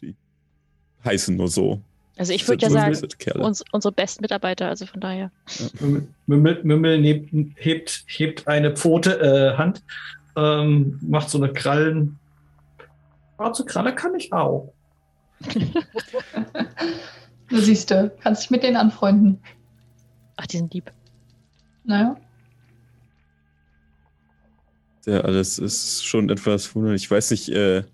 die 0.00 0.14
heißen 1.04 1.36
nur 1.36 1.48
so. 1.48 1.80
Also 2.16 2.32
ich 2.32 2.46
würde 2.46 2.66
ja 2.66 2.70
sagen, 2.70 2.96
uns, 3.38 3.64
unsere 3.72 3.92
besten 3.92 4.22
Mitarbeiter, 4.22 4.68
also 4.68 4.84
von 4.86 5.00
daher. 5.00 5.30
Ja. 5.58 5.86
Mümmel, 6.26 6.60
Mümmel 6.64 7.02
hebt, 7.56 8.04
hebt 8.06 8.46
eine 8.46 8.76
Pfote, 8.76 9.20
äh, 9.20 9.56
Hand, 9.56 9.82
ähm, 10.36 10.98
macht 11.00 11.30
so 11.30 11.38
eine 11.38 11.52
Krallen, 11.52 12.20
Schwarze 13.40 13.64
Kralle 13.64 13.94
kann 13.94 14.14
ich 14.16 14.30
auch. 14.34 14.70
du 17.48 17.56
siehst 17.58 17.90
du, 17.90 18.12
kannst 18.20 18.42
dich 18.42 18.50
mit 18.50 18.62
denen 18.62 18.76
anfreunden. 18.76 19.40
Ach, 20.36 20.46
die 20.46 20.58
sind 20.58 20.74
lieb. 20.74 20.92
Naja. 21.84 22.18
Ja, 25.06 25.20
alles 25.20 25.58
ist 25.58 26.04
schon 26.04 26.28
etwas 26.30 26.74
wunderlich. 26.74 27.04
Ich 27.04 27.10
weiß 27.10 27.30
nicht, 27.30 27.48
äh, 27.50 27.84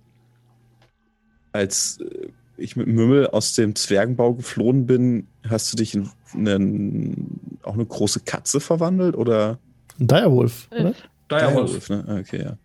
als 1.52 1.98
äh, 2.00 2.28
ich 2.56 2.76
mit 2.76 2.86
Mümmel 2.86 3.28
aus 3.28 3.54
dem 3.54 3.74
Zwergenbau 3.74 4.34
geflohen 4.34 4.86
bin, 4.86 5.28
hast 5.48 5.72
du 5.72 5.76
dich 5.76 5.94
in 5.94 6.10
einen, 6.34 7.58
auch 7.62 7.74
eine 7.74 7.86
große 7.86 8.20
Katze 8.20 8.60
verwandelt 8.60 9.14
oder? 9.16 9.58
Ein 9.98 10.08
Direwolf, 10.08 10.68
oder? 10.70 10.94
Direwolf, 11.30 11.86
Direwolf 11.86 11.88
ne? 11.90 12.20
Okay, 12.20 12.42
ja. 12.42 12.58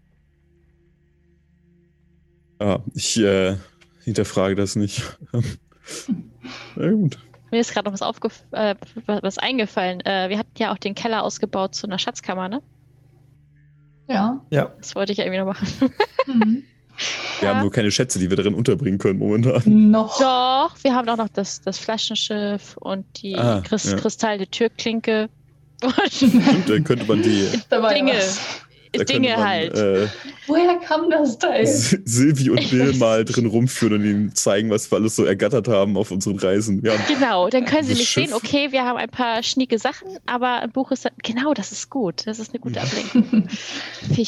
Ja, 2.62 2.84
ich 2.94 3.18
äh, 3.20 3.58
hinterfrage 4.04 4.56
das 4.56 4.76
nicht. 4.76 5.04
Na 6.76 6.92
gut. 6.92 7.18
Mir 7.52 7.60
ist 7.60 7.74
gerade 7.74 7.90
noch 7.90 8.00
was, 8.00 8.46
äh, 8.52 8.76
was 9.06 9.38
eingefallen. 9.38 10.00
Äh, 10.02 10.30
wir 10.30 10.38
hatten 10.38 10.52
ja 10.58 10.72
auch 10.72 10.78
den 10.78 10.96
Keller 10.96 11.24
ausgebaut 11.24 11.76
zu 11.76 11.88
einer 11.88 12.00
Schatzkammer, 12.00 12.48
ne? 12.48 12.62
Ja. 14.08 14.42
Ja. 14.50 14.74
Das 14.78 14.96
wollte 14.96 15.12
ich 15.12 15.18
ja 15.18 15.26
irgendwie 15.26 15.40
noch 15.40 15.48
machen. 15.48 15.94
Mhm. 16.28 16.64
Wir 17.40 17.48
ja. 17.48 17.56
haben 17.56 17.62
nur 17.62 17.72
keine 17.72 17.92
Schätze, 17.92 18.20
die 18.20 18.30
wir 18.30 18.38
darin 18.38 18.54
unterbringen 18.54 19.00
können 19.00 19.20
momentan. 19.20 19.90
Noch. 19.92 20.20
Doch, 20.20 20.76
wir 20.84 20.94
haben 20.94 21.10
auch 21.10 21.18
noch 21.18 21.30
das, 21.30 21.62
das 21.62 21.78
Flaschenschiff 21.78 22.78
und 22.78 23.06
die 23.22 23.36
ah, 23.36 23.62
Christ 23.62 23.92
ja. 23.92 23.98
Kristalline 23.98 24.48
Türklinke. 24.48 25.30
Stimmt, 26.12 26.70
dann 26.70 26.84
könnte 26.84 27.06
man 27.06 27.24
die 27.24 27.48
Dinge. 27.96 28.14
Dinge 29.00 29.30
man, 29.30 29.48
halt. 29.48 29.74
Äh, 29.78 30.08
Woher 30.48 30.76
kam 30.80 31.10
das 31.10 31.38
Teil? 31.38 31.66
Silvi 31.66 32.50
und 32.50 32.70
Bill 32.70 32.94
mal 32.98 33.24
drin 33.24 33.46
rumführen 33.46 34.02
und 34.02 34.06
ihnen 34.06 34.36
zeigen, 34.36 34.70
was 34.70 34.92
wir 34.92 34.98
alles 34.98 35.16
so 35.16 35.24
ergattert 35.24 35.68
haben 35.68 35.98
auf 35.98 36.12
unseren 36.12 36.38
Reisen. 36.38 36.82
genau, 37.08 37.50
dann 37.50 37.66
können 37.66 37.86
sie 37.86 37.94
nicht 37.94 38.10
Schiff. 38.10 38.28
sehen, 38.28 38.34
okay, 38.34 38.72
wir 38.72 38.84
haben 38.84 38.98
ein 38.98 39.10
paar 39.10 39.44
schnieke 39.44 39.80
Sachen, 39.80 40.08
aber 40.26 40.62
ein 40.62 40.72
Buch 40.72 40.92
ist, 40.92 41.08
genau, 41.24 41.54
das 41.54 41.72
ist 41.72 41.90
gut. 41.90 42.28
Das 42.28 42.40
ist 42.40 42.54
eine 42.54 42.60
gute 42.60 42.82
Ablenkung. 42.82 43.48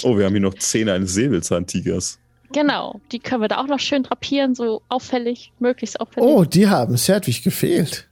oh, 0.03 0.17
wir 0.17 0.25
haben 0.25 0.33
hier 0.33 0.41
noch 0.41 0.55
Zähne 0.55 0.93
eines 0.93 1.13
Säbelzahntigers. 1.13 2.19
Genau, 2.53 3.01
die 3.11 3.19
können 3.19 3.41
wir 3.41 3.47
da 3.47 3.57
auch 3.57 3.67
noch 3.67 3.79
schön 3.79 4.03
drapieren, 4.03 4.53
so 4.55 4.83
auffällig, 4.87 5.51
möglichst 5.59 5.99
auffällig. 5.99 6.29
Oh, 6.29 6.45
die 6.45 6.67
haben 6.67 6.95
Serdwig 6.97 7.43
gefehlt. 7.43 8.07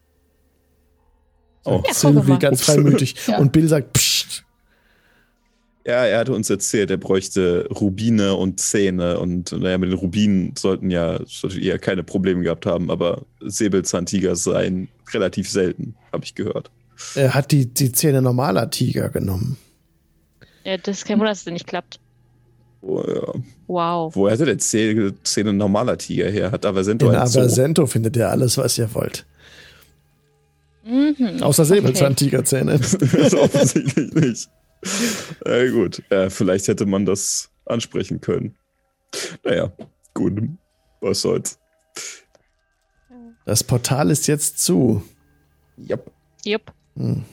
Oh, 1.64 1.84
ja, 1.86 1.94
Sylvie 1.94 2.40
ganz 2.40 2.61
freimütig. 2.61 3.15
Ja. 3.28 3.38
Und 3.38 3.52
Bill 3.52 3.68
sagt, 3.68 3.94
psst. 3.94 4.44
Ja, 5.85 6.05
er 6.05 6.19
hatte 6.19 6.33
uns 6.33 6.49
erzählt, 6.49 6.91
er 6.91 6.97
bräuchte 6.97 7.67
Rubine 7.71 8.35
und 8.35 8.59
Zähne 8.59 9.19
und 9.19 9.51
naja, 9.51 9.79
mit 9.79 9.89
den 9.89 9.97
Rubinen 9.97 10.53
sollten 10.55 10.91
ja 10.91 11.19
eher 11.59 11.79
keine 11.79 12.03
Probleme 12.03 12.43
gehabt 12.43 12.67
haben, 12.67 12.91
aber 12.91 13.23
Säbelzahntiger 13.39 14.35
seien 14.35 14.89
relativ 15.11 15.49
selten, 15.49 15.95
habe 16.11 16.23
ich 16.23 16.35
gehört. 16.35 16.69
Er 17.15 17.33
hat 17.33 17.51
die, 17.51 17.65
die 17.65 17.91
Zähne 17.91 18.21
normaler 18.21 18.69
Tiger 18.69 19.09
genommen. 19.09 19.57
Ja, 20.63 20.77
das 20.77 20.99
ist 20.99 21.05
kein 21.05 21.17
Wunder, 21.17 21.31
dass 21.31 21.47
es 21.47 21.51
nicht 21.51 21.65
klappt. 21.65 21.99
Oh, 22.81 23.03
ja. 23.07 23.33
Wow. 23.67 24.15
Wo 24.15 24.29
hätte 24.29 24.45
der 24.45 24.59
Zähne, 24.59 25.13
Zähne 25.23 25.53
normaler 25.53 25.97
Tiger 25.97 26.29
her? 26.29 26.51
Hat 26.51 26.65
Aversento 26.65 27.09
In? 27.09 27.15
Aversento 27.15 27.87
findet 27.87 28.15
ihr 28.17 28.29
alles, 28.29 28.57
was 28.57 28.77
ihr 28.77 28.93
wollt. 28.93 29.25
Mhm. 30.83 31.41
Außer 31.41 31.65
Säbelzahntigerzähne. 31.65 32.79
das 33.13 33.33
offensichtlich 33.33 34.13
nicht. 34.13 34.49
Na 35.45 35.69
gut, 35.69 36.03
ja, 36.09 36.29
vielleicht 36.29 36.67
hätte 36.67 36.85
man 36.85 37.05
das 37.05 37.51
ansprechen 37.65 38.21
können. 38.21 38.55
Naja, 39.43 39.71
gut. 40.13 40.41
Was 41.01 41.21
soll's. 41.21 41.59
Das 43.45 43.63
Portal 43.63 44.11
ist 44.11 44.27
jetzt 44.27 44.59
zu. 44.59 45.03
Ja. 45.77 45.97
Jupp. 46.45 46.71
Hm. 46.95 47.23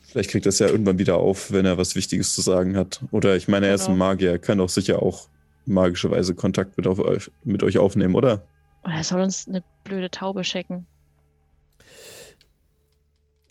Vielleicht 0.00 0.30
kriegt 0.30 0.46
er 0.46 0.50
es 0.50 0.58
ja 0.58 0.66
irgendwann 0.68 0.98
wieder 0.98 1.16
auf, 1.16 1.52
wenn 1.52 1.64
er 1.64 1.78
was 1.78 1.94
Wichtiges 1.94 2.34
zu 2.34 2.42
sagen 2.42 2.76
hat. 2.76 3.02
Oder 3.10 3.36
ich 3.36 3.48
meine, 3.48 3.66
er 3.66 3.74
ist 3.74 3.82
ein 3.88 3.94
Genau. 3.94 4.04
Magier, 4.04 4.30
er 4.32 4.38
kann 4.38 4.58
doch 4.58 4.68
sicher 4.68 5.02
auch 5.02 5.28
magischerweise 5.64 6.34
Kontakt 6.34 6.76
mit, 6.76 6.86
auf 6.86 6.98
euch, 6.98 7.30
mit 7.44 7.62
euch 7.62 7.78
aufnehmen, 7.78 8.14
oder? 8.14 8.46
Oder 8.84 8.94
er 8.94 9.04
soll 9.04 9.20
uns 9.20 9.46
eine 9.48 9.62
blöde 9.84 10.10
Taube 10.10 10.44
schicken. 10.44 10.86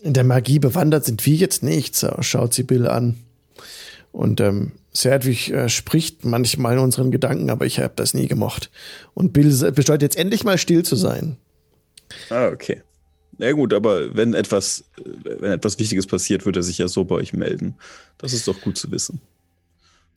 In 0.02 0.14
der 0.14 0.24
Magie 0.24 0.58
bewandert 0.58 1.04
sind 1.04 1.24
wir 1.24 1.34
jetzt 1.36 1.62
nicht, 1.62 1.94
so 1.94 2.10
schaut 2.20 2.54
sie 2.54 2.64
Bill 2.64 2.88
an. 2.88 3.18
Und 4.10 4.40
ähm, 4.40 4.72
Serdwig 4.92 5.50
äh, 5.50 5.68
spricht 5.68 6.24
manchmal 6.24 6.74
in 6.74 6.80
unseren 6.80 7.10
Gedanken, 7.10 7.50
aber 7.50 7.66
ich 7.66 7.78
habe 7.78 7.94
das 7.96 8.12
nie 8.12 8.26
gemocht. 8.26 8.70
Und 9.14 9.32
Bill 9.32 9.48
beschleunigt 9.72 10.02
jetzt 10.02 10.16
endlich 10.16 10.44
mal 10.44 10.58
still 10.58 10.84
zu 10.84 10.96
sein. 10.96 11.36
Ah, 12.28 12.48
okay. 12.48 12.82
Na 13.38 13.52
gut, 13.52 13.72
aber 13.72 14.14
wenn 14.14 14.34
etwas, 14.34 14.84
wenn 15.04 15.52
etwas 15.52 15.78
Wichtiges 15.78 16.06
passiert, 16.06 16.44
wird 16.44 16.56
er 16.56 16.62
sich 16.62 16.78
ja 16.78 16.88
so 16.88 17.04
bei 17.04 17.14
euch 17.14 17.32
melden. 17.32 17.76
Das 18.18 18.32
ist 18.32 18.46
doch 18.46 18.60
gut 18.60 18.76
zu 18.76 18.90
wissen. 18.90 19.20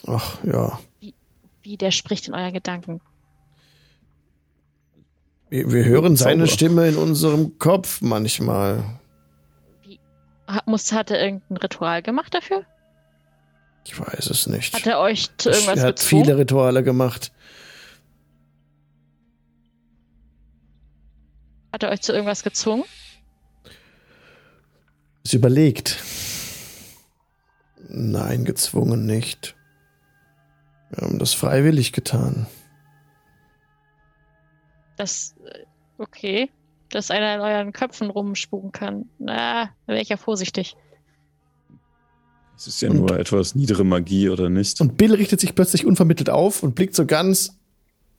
Ach 0.06 0.44
ja, 0.44 0.80
Wie 1.62 1.78
der 1.78 1.92
spricht 1.92 2.28
in 2.28 2.34
euren 2.34 2.54
Gedanken. 2.54 3.02
wir, 5.50 5.72
wir 5.72 5.86
hören 5.86 6.16
seine 6.18 6.44
Zauberer. 6.44 6.54
Stimme 6.54 6.90
in 6.90 6.98
unserem 6.98 7.58
Kopf 7.60 8.02
manchmal. 8.02 8.84
Ha- 10.48 10.64
Muss, 10.66 10.92
hat 10.92 11.12
er 11.12 11.22
irgendein 11.24 11.58
Ritual 11.58 12.02
gemacht 12.02 12.34
dafür? 12.34 12.66
Ich 13.86 14.00
weiß 14.00 14.30
es 14.30 14.48
nicht. 14.48 14.74
Hat 14.74 14.86
er 14.88 15.00
euch 15.00 15.30
zu 15.38 15.50
irgendwas 15.50 15.78
er 15.78 15.88
hat 15.88 15.96
gezwungen? 15.98 16.26
viele 16.26 16.38
Rituale 16.38 16.84
gemacht. 16.84 17.32
Hat 21.72 21.84
er 21.84 21.90
euch 21.90 22.02
zu 22.02 22.14
irgendwas 22.14 22.44
gezwungen? 22.44 22.84
Es 25.24 25.34
überlegt. 25.34 25.98
Nein, 27.90 28.46
gezwungen 28.46 29.06
nicht. 29.06 29.56
Wir 30.90 31.06
haben 31.06 31.20
das 31.20 31.34
freiwillig 31.34 31.92
getan. 31.92 32.48
Das, 34.98 35.36
äh, 35.46 35.66
okay, 35.98 36.50
dass 36.96 37.12
einer 37.12 37.36
in 37.36 37.42
euren 37.42 37.74
Köpfen 37.74 38.10
rumspuken 38.10 38.72
kann. 38.72 39.10
Na, 39.20 39.66
da 39.66 39.94
wäre 39.94 40.02
ich 40.02 40.08
ja 40.08 40.16
vorsichtig. 40.16 40.78
Es 42.56 42.68
ist 42.68 42.82
ja 42.82 42.90
Und- 42.90 42.98
nur 43.00 43.20
etwas 43.20 43.54
niedere 43.54 43.84
Magie, 43.84 44.30
oder 44.30 44.50
nicht? 44.50 44.80
Und 44.80 44.96
Bill 44.98 45.14
richtet 45.14 45.42
sich 45.42 45.56
plötzlich 45.56 45.86
unvermittelt 45.86 46.30
auf 46.30 46.64
und 46.64 46.74
blickt 46.74 46.96
so 46.96 47.06
ganz 47.06 47.60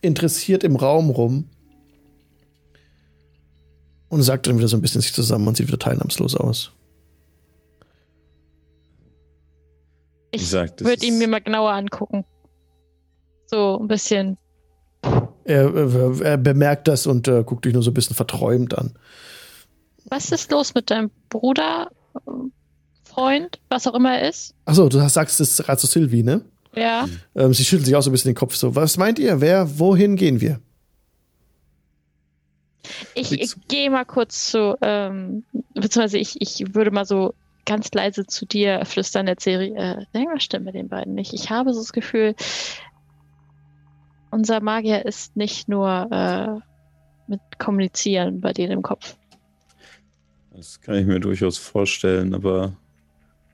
interessiert 0.03 0.63
im 0.63 0.77
Raum 0.77 1.09
rum. 1.09 1.49
Und 4.11 4.23
sagt 4.23 4.47
dann 4.47 4.59
wieder 4.59 4.69
so 4.69 4.77
ein 4.77 4.83
bisschen 4.83 5.01
sich 5.01 5.15
zusammen 5.15 5.49
und 5.49 5.57
sieht 5.57 5.69
wieder 5.69 5.79
teilnahmslos 5.79 6.37
aus. 6.37 6.73
Ich 10.33 10.53
würde 10.53 11.07
ihn 11.07 11.17
mir 11.19 11.29
mal 11.29 11.41
genauer 11.41 11.73
angucken. 11.73 12.25
So 13.47 13.79
ein 13.81 13.89
bisschen. 13.89 14.37
Er, 15.45 15.75
er, 15.75 16.21
er 16.21 16.37
bemerkt 16.37 16.89
das 16.89 17.07
und 17.07 17.29
äh, 17.29 17.45
guckt 17.45 17.65
dich 17.65 17.73
nur 17.73 17.83
so 17.83 17.91
ein 17.91 17.95
bisschen 17.95 18.17
verträumt 18.17 18.77
an. 18.77 18.95
Was 20.09 20.33
ist 20.33 20.51
los 20.51 20.75
mit 20.75 20.91
deinem 20.91 21.11
Bruder, 21.29 21.91
äh, 22.15 22.31
Freund, 23.05 23.59
was 23.69 23.87
auch 23.87 23.95
immer 23.95 24.19
er 24.19 24.29
ist? 24.29 24.55
Achso, 24.65 24.89
du 24.89 25.09
sagst 25.09 25.41
es 25.41 25.59
gerade 25.59 25.79
zu 25.79 25.87
Sylvie, 25.87 26.23
ne? 26.23 26.43
Ja. 26.75 27.09
Ähm, 27.35 27.55
sie 27.55 27.65
schüttelt 27.65 27.87
sich 27.87 27.97
auch 27.97 28.03
so 28.03 28.11
ein 28.11 28.13
bisschen 28.13 28.31
den 28.33 28.37
Kopf 28.37 28.55
so. 28.55 28.75
Was 28.75 28.99
meint 28.99 29.19
ihr? 29.19 29.41
Wer, 29.41 29.79
wohin 29.79 30.17
gehen 30.17 30.41
wir? 30.41 30.61
Ich, 33.15 33.33
ich 33.33 33.55
gehe 33.69 33.91
mal 33.91 34.05
kurz 34.05 34.51
zu, 34.51 34.77
ähm, 34.83 35.45
beziehungsweise 35.75 36.19
ich, 36.19 36.41
ich 36.41 36.75
würde 36.75 36.91
mal 36.91 37.05
so 37.05 37.35
ganz 37.65 37.91
leise 37.93 38.27
zu 38.27 38.47
dir 38.47 38.85
flüstern, 38.85 39.27
der 39.27 39.37
Serie. 39.39 39.75
Äh, 39.75 40.19
irgendwas 40.19 40.45
stimmt 40.45 40.67
mit 40.67 40.75
den 40.75 40.89
beiden 40.89 41.15
nicht. 41.15 41.33
Ich 41.33 41.51
habe 41.51 41.73
so 41.73 41.81
das 41.81 41.93
Gefühl, 41.93 42.35
unser 44.31 44.61
Magier 44.61 45.05
ist 45.05 45.37
nicht 45.37 45.69
nur 45.69 46.09
äh, 46.11 46.61
mit 47.29 47.41
Kommunizieren 47.59 48.41
bei 48.41 48.53
denen 48.53 48.73
im 48.73 48.83
Kopf. 48.83 49.17
Das 50.55 50.81
kann 50.81 50.95
ich 50.95 51.07
mir 51.07 51.21
durchaus 51.21 51.59
vorstellen, 51.59 52.35
aber 52.35 52.77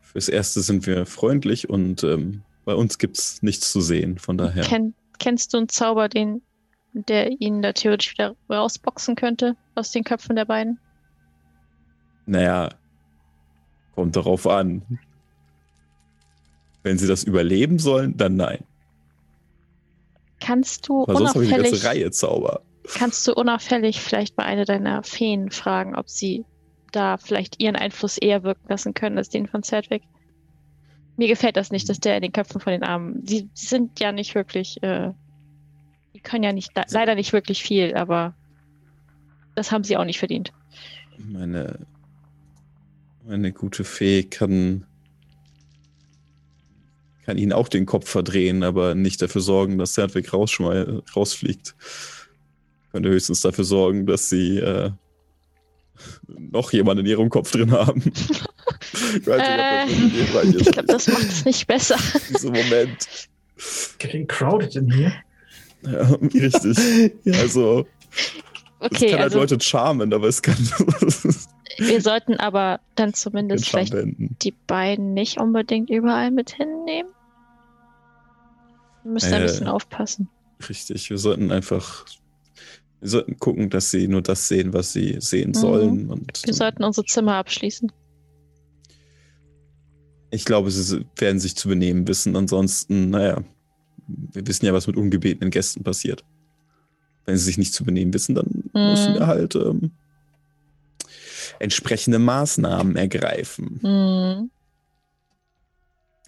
fürs 0.01 0.29
Erste 0.29 0.61
sind 0.61 0.87
wir 0.87 1.07
freundlich 1.07 1.69
und 1.69 2.05
ähm, 2.05 2.43
bei 2.65 2.75
uns 2.75 2.99
gibt's 2.99 3.43
nichts 3.43 3.73
zu 3.73 3.81
sehen. 3.81 4.19
Von 4.19 4.39
daher. 4.39 4.63
Ken, 4.63 4.95
kennst 5.19 5.53
du 5.53 5.59
einen 5.59 5.69
Zauber, 5.69 6.09
den, 6.09 6.43
der 6.93 7.41
ihn 7.41 7.63
da 7.63 7.73
theoretisch 7.73 8.13
wieder 8.13 8.37
rausboxen 8.49 9.17
könnte 9.17 9.57
aus 9.75 9.91
den 9.91 10.05
Köpfen 10.05 10.37
der 10.37 10.45
beiden? 10.45 10.79
Naja, 12.27 12.69
kommt 13.95 14.15
darauf 14.15 14.47
an. 14.47 14.83
Wenn 16.85 16.99
sie 16.99 17.09
das 17.09 17.25
überleben 17.25 17.79
sollen, 17.79 18.17
dann 18.17 18.37
nein. 18.37 18.65
Kannst 20.45 20.89
du 20.89 21.03
Aber 21.03 21.17
sonst 21.17 21.35
habe 21.35 21.45
ich 21.45 21.53
eine 21.53 21.61
unauffällig, 21.61 21.83
ganze 21.83 21.87
Reihe 21.87 22.11
Zauber. 22.11 22.63
kannst 22.95 23.27
du 23.29 23.35
unauffällig 23.35 24.01
vielleicht 24.01 24.35
bei 24.35 24.45
einer 24.45 24.65
deiner 24.65 25.03
Feen 25.03 25.51
fragen, 25.51 25.95
ob 25.95 26.09
sie 26.11 26.45
da 26.91 27.17
vielleicht 27.17 27.61
ihren 27.63 27.77
Einfluss 27.77 28.19
eher 28.19 28.43
wirken 28.43 28.69
lassen 28.69 28.95
können 28.95 29.19
als 29.19 29.29
den 29.29 29.47
von 29.47 29.63
Sedwick? 29.63 30.03
Mir 31.17 31.29
gefällt 31.29 31.57
das 31.57 31.71
nicht, 31.71 31.89
dass 31.89 32.01
der 32.01 32.17
in 32.17 32.23
den 32.23 32.33
Köpfen 32.33 32.61
von 32.61 32.73
den 32.73 32.83
Armen. 32.83 33.25
Sie 33.27 33.49
sind 33.55 34.01
ja 34.01 34.13
nicht 34.13 34.35
wirklich, 34.35 34.83
äh, 34.83 35.13
die 36.15 36.21
können 36.21 36.43
ja 36.43 36.53
nicht, 36.53 36.73
leider 36.91 37.15
nicht 37.15 37.33
wirklich 37.33 37.63
viel, 37.63 37.95
aber 37.95 38.35
das 39.55 39.71
haben 39.71 39.85
sie 39.85 39.97
auch 39.97 40.05
nicht 40.05 40.19
verdient. 40.19 40.53
Meine, 41.19 41.87
meine 43.25 43.53
gute 43.53 43.85
Fee 43.85 44.25
kann, 44.25 44.87
kann 47.25 47.39
ihnen 47.39 47.53
auch 47.53 47.69
den 47.69 47.87
Kopf 47.87 48.09
verdrehen, 48.09 48.63
aber 48.63 48.95
nicht 48.95 49.23
dafür 49.23 49.41
sorgen, 49.41 49.79
dass 49.79 49.95
rausschmei- 50.31 51.03
rausfliegt. 51.15 51.75
Könnte 52.91 53.09
höchstens 53.09 53.41
dafür 53.41 53.65
sorgen, 53.65 54.07
dass 54.07 54.29
sie 54.29 54.59
äh, 54.59 54.91
noch 56.37 56.73
jemanden 56.73 57.05
in 57.07 57.11
ihrem 57.11 57.31
Kopf 57.31 57.51
drin 57.53 57.71
haben. 57.73 58.03
ich 59.17 59.27
Äh, 59.27 59.87
Ich 59.87 60.73
glaube, 60.73 60.87
das 60.89 61.07
macht 61.09 61.23
es 61.29 61.45
nicht 61.45 61.67
besser. 61.67 61.97
in 62.29 62.35
diesem 62.35 62.53
Moment. 62.53 63.29
Getting 63.99 64.27
crowded 64.27 64.75
in 64.77 64.91
here. 64.91 65.15
Ja, 65.85 66.03
richtig. 66.35 66.77
Ja. 67.25 67.39
Also, 67.41 67.87
es 68.81 68.91
Okay, 68.91 69.07
kann 69.11 69.21
halt 69.21 69.23
also 69.23 69.39
Leute 69.39 69.61
charmen, 69.61 70.13
aber 70.13 70.27
es 70.27 70.43
kann 70.43 70.57
wir 71.79 72.01
sollten 72.03 72.35
aber 72.37 72.81
dann 72.97 73.15
zumindest 73.15 73.69
vielleicht 73.69 73.93
wenden. 73.95 74.37
die 74.43 74.53
beiden 74.67 75.15
nicht 75.15 75.39
unbedingt 75.41 75.89
überall 75.89 76.31
mit 76.31 76.51
hinnehmen. 76.51 77.11
Wir 79.05 79.13
müssen 79.13 79.33
ein 79.35 79.43
Äh, 79.43 79.47
bisschen 79.47 79.67
aufpassen. 79.69 80.29
Richtig, 80.69 81.11
wir 81.11 81.19
sollten 81.19 81.51
einfach, 81.51 82.07
wir 83.01 83.09
sollten 83.09 83.37
gucken, 83.39 83.69
dass 83.71 83.91
sie 83.91 84.07
nur 84.09 84.23
das 84.23 84.47
sehen, 84.49 84.73
was 84.73 84.93
sie 84.93 85.17
sehen 85.21 85.51
Mhm. 85.51 85.55
sollen. 85.55 86.11
Und 86.11 86.43
Wir 86.47 86.55
sollten 86.55 86.85
unsere 86.85 87.05
Zimmer 87.07 87.35
abschließen. 87.35 87.91
ich 90.31 90.45
glaube, 90.47 90.71
sie 90.71 91.05
werden 91.17 91.39
sich 91.41 91.57
zu 91.57 91.69
benehmen 91.69 92.09
wissen. 92.09 92.37
Ansonsten, 92.37 93.11
naja, 93.11 93.43
wir 94.07 94.47
wissen 94.47 94.65
ja, 94.65 94.73
was 94.73 94.87
mit 94.87 94.97
ungebetenen 94.97 95.51
Gästen 95.51 95.83
passiert. 95.85 96.25
Wenn 97.27 97.37
sie 97.37 97.45
sich 97.45 97.59
nicht 97.59 97.75
zu 97.75 97.85
benehmen 97.85 98.15
wissen, 98.15 98.35
dann 98.35 98.71
müssen 98.73 99.15
wir 99.15 99.27
halt 99.27 99.55
ähm, 99.57 99.91
entsprechende 101.59 102.19
Maßnahmen 102.19 102.97
ergreifen. 102.97 103.79
Hm. 103.83 104.51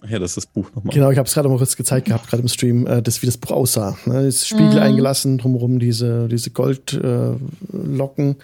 Ach 0.05 0.09
ja, 0.09 0.19
das 0.19 0.31
ist 0.31 0.37
das 0.37 0.45
Buch 0.45 0.69
nochmal. 0.75 0.93
Genau, 0.93 1.09
ich 1.09 1.17
habe 1.17 1.27
es 1.27 1.33
gerade 1.33 1.49
mal 1.49 1.57
kurz 1.57 1.75
gezeigt 1.75 2.07
gehabt, 2.07 2.27
gerade 2.29 2.41
im 2.41 2.47
Stream, 2.47 2.85
äh, 2.85 3.01
das, 3.01 3.21
wie 3.21 3.25
das 3.25 3.37
Buch 3.37 3.51
aussah. 3.51 3.97
Ne? 4.05 4.23
Das 4.25 4.47
Spiegel 4.47 4.71
Mhm. 4.75 4.77
eingelassen, 4.79 5.37
drumherum 5.37 5.79
diese, 5.79 6.27
diese 6.27 6.51
Goldlocken, 6.51 8.31
äh, 8.31 8.35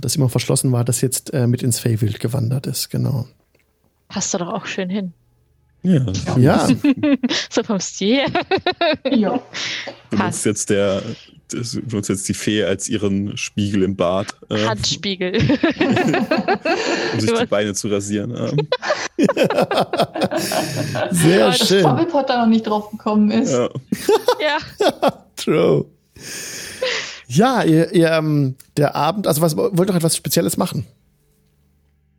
das 0.00 0.16
immer 0.16 0.28
verschlossen 0.28 0.72
war, 0.72 0.84
das 0.84 1.00
jetzt 1.00 1.32
äh, 1.34 1.46
mit 1.46 1.62
ins 1.62 1.78
Feywild 1.78 2.20
gewandert 2.20 2.66
ist, 2.66 2.88
genau. 2.90 3.26
Passt 4.08 4.32
da 4.34 4.38
doch 4.38 4.48
auch 4.52 4.66
schön 4.66 4.88
hin. 4.88 5.12
Ja, 5.82 6.06
Ja, 6.38 6.66
so 7.50 7.62
vom 7.62 7.78
Stil. 7.78 8.20
Ja. 9.10 9.38
benutzt 10.08 10.46
jetzt 10.46 10.70
der, 10.70 11.02
das 11.48 11.74
benutzt 11.74 12.08
jetzt 12.08 12.28
die 12.28 12.34
Fee 12.34 12.64
als 12.64 12.88
ihren 12.88 13.36
Spiegel 13.36 13.82
im 13.82 13.96
Bad. 13.96 14.34
Äh, 14.50 14.64
Handspiegel. 14.66 15.34
um 17.12 17.20
sich 17.20 17.32
die 17.32 17.46
Beine 17.46 17.74
zu 17.74 17.88
rasieren. 17.88 18.34
Ähm. 18.36 18.68
Sehr 21.10 21.46
Weil 21.46 21.52
schön. 21.54 21.82
das 21.84 21.96
Bubble 21.96 22.24
da 22.26 22.40
noch 22.40 22.46
nicht 22.48 22.66
drauf 22.66 22.90
gekommen 22.90 23.30
ist. 23.30 23.52
Ja. 23.52 23.68
ja. 24.40 24.58
True. 25.36 25.84
Ja, 27.28 27.62
ihr, 27.62 27.92
ihr, 27.92 28.10
ähm, 28.10 28.54
der 28.76 28.94
Abend, 28.94 29.26
also 29.26 29.40
was 29.40 29.56
wollt 29.56 29.78
ihr 29.78 29.86
noch 29.86 29.96
etwas 29.96 30.16
Spezielles 30.16 30.56
machen? 30.56 30.86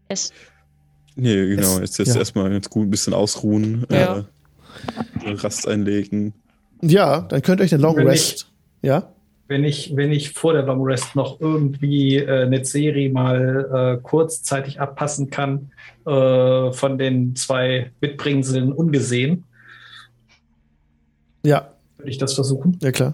Es, 0.07 0.31
Nee, 1.15 1.47
genau. 1.55 1.75
Es- 1.75 1.79
Jetzt, 1.79 1.97
jetzt 1.99 2.13
ja. 2.13 2.17
erstmal 2.19 2.49
ganz 2.49 2.69
gut 2.69 2.87
ein 2.87 2.91
bisschen 2.91 3.13
ausruhen, 3.13 3.85
Ja. 3.89 4.25
äh, 5.23 5.29
Rast 5.31 5.67
einlegen. 5.67 6.33
Ja, 6.81 7.21
dann 7.21 7.41
könnt 7.41 7.61
ihr 7.61 7.63
euch 7.63 7.69
den 7.69 7.79
Long 7.79 7.97
Rest. 7.97 8.47
Ja? 8.81 9.13
Wenn 9.47 9.63
ich, 9.63 9.95
wenn 9.95 10.11
ich 10.11 10.31
vor 10.31 10.53
der 10.53 10.63
Long 10.63 10.83
Rest 10.83 11.15
noch 11.15 11.39
irgendwie 11.39 12.17
äh, 12.17 12.45
eine 12.45 12.65
Serie 12.65 13.11
mal 13.11 13.97
äh, 13.99 14.01
kurzzeitig 14.01 14.79
abpassen 14.81 15.29
kann, 15.29 15.71
äh, 16.05 16.71
von 16.71 16.97
den 16.97 17.35
zwei 17.35 17.91
Mitbringseln 18.01 18.71
ungesehen, 18.73 19.43
Ja, 21.45 21.73
würde 21.97 22.09
ich 22.09 22.17
das 22.17 22.33
versuchen. 22.33 22.77
ja 22.81 22.91
klar. 22.91 23.13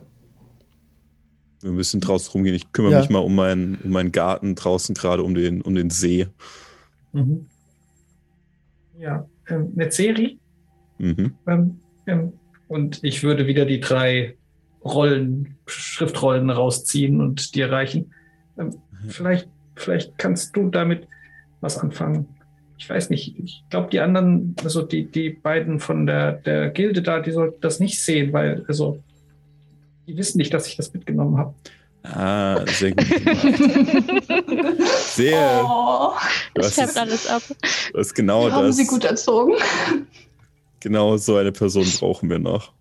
Wir 1.61 1.71
bisschen 1.73 1.99
draußen 2.01 2.31
rumgehen. 2.31 2.55
Ich 2.55 2.71
kümmere 2.71 2.93
Ja. 2.93 2.99
mich 3.01 3.09
mal 3.09 3.19
um 3.19 3.35
meinen, 3.35 3.75
um 3.83 3.91
meinen 3.91 4.11
Garten 4.11 4.55
draußen, 4.55 4.95
gerade 4.95 5.21
um 5.23 5.35
den, 5.35 5.61
um 5.61 5.75
den 5.75 5.89
See. 5.91 6.27
Mhm. 7.11 7.45
Ja, 8.97 9.27
ähm, 9.47 9.71
eine 9.75 9.91
Serie. 9.91 10.37
Mhm. 10.97 11.35
Ähm, 11.47 11.79
ähm, 12.07 12.33
und 12.67 13.03
ich 13.03 13.21
würde 13.21 13.45
wieder 13.47 13.65
die 13.65 13.79
drei 13.79 14.35
Rollen, 14.83 15.57
Schriftrollen 15.71 16.49
rausziehen 16.49 17.21
und 17.21 17.55
dir 17.55 17.71
reichen. 17.71 18.13
Ähm, 18.57 18.75
vielleicht, 19.07 19.47
vielleicht 19.75 20.17
kannst 20.17 20.55
du 20.55 20.69
damit 20.69 21.07
was 21.61 21.77
anfangen. 21.77 22.27
Ich 22.77 22.89
weiß 22.89 23.09
nicht, 23.11 23.35
ich 23.37 23.63
glaube, 23.69 23.89
die 23.91 23.99
anderen, 23.99 24.55
also 24.63 24.81
die, 24.81 25.05
die 25.05 25.29
beiden 25.29 25.79
von 25.79 26.05
der, 26.07 26.33
der 26.33 26.69
Gilde 26.71 27.01
da, 27.03 27.19
die 27.19 27.31
sollten 27.31 27.61
das 27.61 27.79
nicht 27.79 28.01
sehen, 28.03 28.33
weil, 28.33 28.65
also, 28.67 29.01
die 30.07 30.17
wissen 30.17 30.39
nicht, 30.39 30.51
dass 30.53 30.65
ich 30.67 30.77
das 30.77 30.91
mitgenommen 30.93 31.37
habe. 31.37 31.53
Ah, 32.03 32.65
sehr 32.65 32.93
gut. 32.93 33.07
gemacht. 33.07 34.81
Sehr. 35.11 35.63
Oh, 35.63 36.13
das 36.55 36.73
färbt 36.73 36.89
es- 36.91 36.97
alles 36.97 37.27
ab. 37.27 37.43
Das 37.93 38.07
ist 38.07 38.13
genau 38.15 38.45
wir 38.45 38.53
haben 38.53 38.67
das. 38.67 38.77
sie 38.77 38.87
gut 38.87 39.05
erzogen. 39.05 39.53
Genau 40.79 41.17
so 41.17 41.35
eine 41.35 41.51
Person 41.51 41.85
brauchen 41.99 42.27
wir 42.29 42.39
noch. 42.39 42.71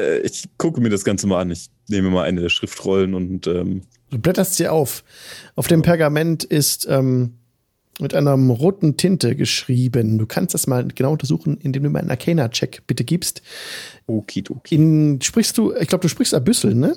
Äh, 0.00 0.18
ich 0.20 0.48
gucke 0.58 0.80
mir 0.80 0.90
das 0.90 1.04
Ganze 1.04 1.26
mal 1.26 1.40
an. 1.40 1.50
Ich 1.50 1.70
nehme 1.88 2.10
mal 2.10 2.24
eine 2.24 2.40
der 2.40 2.48
Schriftrollen 2.48 3.14
und 3.14 3.46
ähm, 3.46 3.82
Du 4.10 4.18
blätterst 4.18 4.56
sie 4.56 4.68
auf. 4.68 5.04
Auf 5.54 5.68
dem 5.68 5.82
Pergament 5.82 6.42
ist 6.42 6.86
ähm, 6.90 7.34
mit 8.00 8.14
einer 8.14 8.34
roten 8.34 8.96
Tinte 8.96 9.36
geschrieben. 9.36 10.18
Du 10.18 10.26
kannst 10.26 10.54
das 10.54 10.66
mal 10.66 10.88
genau 10.88 11.12
untersuchen, 11.12 11.58
indem 11.58 11.84
du 11.84 11.90
mir 11.90 12.00
einen 12.00 12.10
Arcana-Check 12.10 12.86
bitte 12.86 13.04
gibst. 13.04 13.42
okidoki. 14.06 14.74
In, 14.74 15.20
sprichst 15.22 15.56
du, 15.58 15.74
ich 15.74 15.86
glaube, 15.86 16.02
du 16.02 16.08
sprichst 16.08 16.34
Abyssel, 16.34 16.74
ne? 16.74 16.96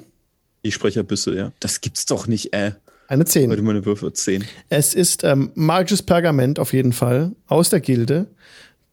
Ich 0.64 0.74
spreche 0.74 1.04
bisschen, 1.04 1.36
ja. 1.36 1.52
Das 1.60 1.82
gibt's 1.82 2.06
doch 2.06 2.28
nicht, 2.28 2.54
äh. 2.54 2.72
Eine 3.08 3.26
10. 3.26 3.52
Heute 3.52 3.62
meine 3.62 3.86
Würfel 3.86 4.14
10. 4.14 4.46
Es 4.70 4.94
ist 4.94 5.24
ähm, 5.24 5.52
magisches 5.56 6.02
Pergament 6.02 6.58
auf 6.58 6.74
jeden 6.74 6.94
Fall 6.94 7.34
aus 7.48 7.70
der 7.70 7.82
Gilde. 7.82 8.28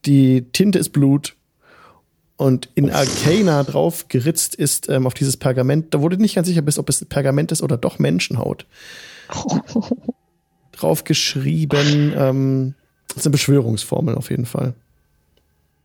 Die 0.05 0.43
Tinte 0.53 0.79
ist 0.79 0.91
Blut. 0.91 1.37
Und 2.41 2.71
in 2.75 2.91
Arcana 2.91 3.65
drauf 3.65 4.09
geritzt 4.09 4.55
ist 4.55 4.89
ähm, 4.89 5.07
auf 5.07 5.13
dieses 5.13 5.37
Pergament, 5.37 5.93
da 5.93 6.01
wurde 6.01 6.17
nicht 6.17 6.35
ganz 6.35 6.49
sicher 6.49 6.63
bist, 6.63 6.79
ob 6.79 6.89
es 6.89 7.05
Pergament 7.05 7.53
ist 7.53 7.63
oder 7.63 7.77
doch 7.77 7.99
Menschenhaut. 7.99 8.65
Drauf 10.73 11.05
geschrieben, 11.05 12.15
ähm, 12.17 12.75
das 13.09 13.19
ist 13.19 13.27
eine 13.27 13.33
Beschwörungsformel 13.33 14.15
auf 14.15 14.31
jeden 14.31 14.47
Fall. 14.47 14.73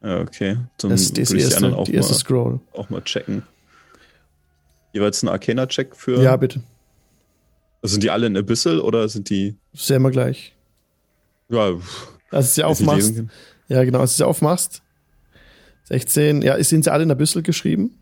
Ja, 0.01 0.21
okay. 0.21 0.59
Dann 0.77 0.91
Das 0.91 1.01
ist 1.01 1.17
die 1.17 1.27
würde 1.27 1.41
ich 1.41 1.47
die 1.49 1.53
erste, 1.55 1.75
auch, 1.75 1.83
die 1.83 1.93
erste 1.93 2.13
mal, 2.13 2.19
Scroll. 2.19 2.59
auch 2.71 2.89
mal 2.89 3.01
checken. 3.01 3.43
Jeweils 4.93 5.23
ein 5.23 5.27
Arcana-Check 5.27 5.93
für. 5.93 6.23
Ja, 6.23 6.37
bitte. 6.37 6.63
sind 7.83 8.01
die 8.01 8.11
alle 8.11 8.27
in 8.27 8.37
Abyssal 8.37 8.79
oder 8.79 9.09
sind 9.09 9.29
die. 9.29 9.57
Das 9.73 9.81
ist 9.81 9.89
ja 9.89 9.97
immer 9.97 10.11
gleich. 10.11 10.55
Ja, 11.49 11.73
Als 12.31 12.55
du 12.55 12.61
sie 12.61 12.63
wenn 12.63 12.71
ich 12.71 12.79
nicht 12.79 12.87
aufmachst. 12.87 13.23
Ja, 13.67 13.83
genau, 13.83 13.99
als 13.99 14.11
du 14.13 14.17
sie 14.23 14.25
aufmachst. 14.25 14.83
16, 15.85 16.41
ja, 16.41 16.61
sind 16.63 16.83
sie 16.83 16.91
alle 16.91 17.03
in 17.03 17.09
der 17.09 17.15
Büssel 17.15 17.43
geschrieben? 17.43 17.97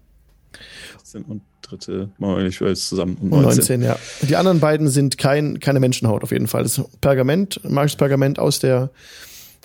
16 1.14 1.23
und 1.23 1.41
dritte. 1.61 2.10
Machen 2.18 2.38
wir 2.38 2.43
nicht 2.43 2.61
alles 2.61 2.89
zusammen. 2.89 3.18
Um 3.22 3.31
Und 3.31 3.41
19. 3.43 3.81
19, 3.81 3.81
ja. 3.81 3.97
Die 4.22 4.35
anderen 4.35 4.60
beiden 4.60 4.89
sind 4.89 5.18
kein, 5.18 5.60
keine 5.60 5.80
Menschenhaut 5.80 6.23
auf 6.23 6.31
jeden 6.31 6.47
Fall. 6.47 6.64
Das 6.64 6.77
ist 6.77 7.01
Pergament, 7.01 7.60
magisches 7.64 7.97
Pergament 7.97 8.39
aus 8.39 8.60
der, 8.60 8.89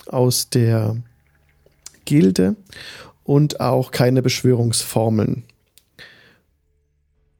aus 0.07 0.49
der 0.49 0.97
Gilde 2.05 2.55
und 3.23 3.59
auch 3.59 3.91
keine 3.91 4.21
Beschwörungsformeln. 4.21 5.43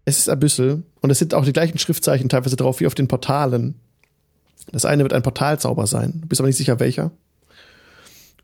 Es 0.05 0.17
ist 0.17 0.29
Abyssal 0.29 0.83
und 1.01 1.09
es 1.09 1.19
sind 1.19 1.33
auch 1.33 1.45
die 1.45 1.53
gleichen 1.53 1.77
Schriftzeichen 1.77 2.29
teilweise 2.29 2.55
drauf 2.55 2.79
wie 2.79 2.87
auf 2.87 2.95
den 2.95 3.07
Portalen. 3.07 3.75
Das 4.71 4.85
eine 4.85 5.03
wird 5.03 5.13
ein 5.13 5.23
Portalzauber 5.23 5.87
sein. 5.87 6.19
Du 6.21 6.27
bist 6.27 6.41
aber 6.41 6.47
nicht 6.47 6.57
sicher 6.57 6.79
welcher. 6.79 7.11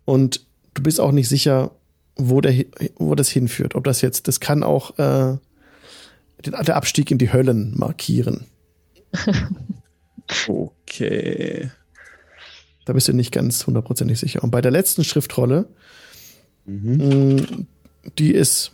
Und 0.06 0.46
du 0.76 0.84
bist 0.84 1.00
auch 1.00 1.12
nicht 1.12 1.30
sicher, 1.30 1.72
wo, 2.16 2.42
der, 2.42 2.66
wo 2.98 3.16
das 3.16 3.30
hinführt. 3.30 3.76
Ob 3.76 3.84
das 3.84 4.02
jetzt, 4.02 4.28
das 4.28 4.40
kann 4.40 4.64
auch 4.64 4.98
äh, 4.98 5.38
den, 6.46 6.54
der 6.66 6.76
Abstieg 6.76 7.12
in 7.12 7.18
die 7.18 7.32
Höllen 7.32 7.74
markieren. 7.78 8.46
Okay. 10.48 11.70
Da 12.86 12.94
bist 12.94 13.08
du 13.08 13.14
nicht 13.14 13.32
ganz 13.32 13.66
hundertprozentig 13.68 14.20
sicher. 14.20 14.44
Und 14.44 14.50
bei 14.52 14.62
der 14.62 14.72
letzten 14.72 15.04
Schriftrolle, 15.04 15.68
Mhm. 16.66 17.36
mh, 17.36 17.44
die 18.18 18.32
ist 18.34 18.72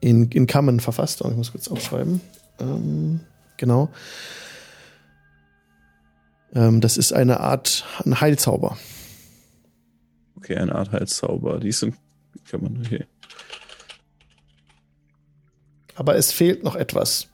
in, 0.00 0.30
in 0.30 0.46
Kammen 0.46 0.80
verfasst. 0.80 1.22
Oh, 1.22 1.28
ich 1.28 1.36
muss 1.36 1.52
kurz 1.52 1.68
aufschreiben. 1.68 2.22
Ähm, 2.58 3.20
genau. 3.58 3.90
Ähm, 6.54 6.80
das 6.80 6.96
ist 6.96 7.12
eine 7.12 7.40
Art 7.40 7.84
ein 8.06 8.22
Heilzauber. 8.22 8.78
Okay, 10.36 10.56
eine 10.56 10.74
Art 10.74 10.92
Heilzauber. 10.92 11.60
Die 11.60 11.72
sind. 11.72 11.94
Kann 12.52 12.62
man. 12.62 12.82
Okay. 12.84 13.06
Aber 15.94 16.16
es 16.16 16.32
fehlt 16.32 16.62
noch 16.62 16.76
etwas. 16.76 17.28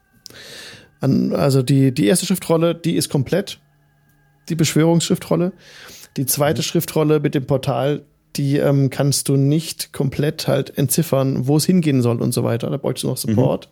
An, 1.00 1.34
also 1.34 1.62
die, 1.62 1.92
die 1.92 2.06
erste 2.06 2.24
Schriftrolle, 2.24 2.74
die 2.74 2.94
ist 2.94 3.08
komplett. 3.08 3.60
Die 4.48 4.54
Beschwörungsschriftrolle. 4.54 5.52
Die 6.16 6.24
zweite 6.24 6.62
Schriftrolle 6.62 7.18
mit 7.20 7.34
dem 7.34 7.46
Portal, 7.46 8.04
die 8.36 8.58
ähm, 8.58 8.90
kannst 8.90 9.28
du 9.28 9.36
nicht 9.36 9.92
komplett 9.92 10.46
halt 10.46 10.78
entziffern, 10.78 11.48
wo 11.48 11.56
es 11.56 11.66
hingehen 11.66 12.00
soll 12.00 12.22
und 12.22 12.32
so 12.32 12.44
weiter. 12.44 12.70
Da 12.70 12.76
bräuchtest 12.76 13.04
du 13.04 13.08
noch 13.08 13.16
Support. 13.16 13.70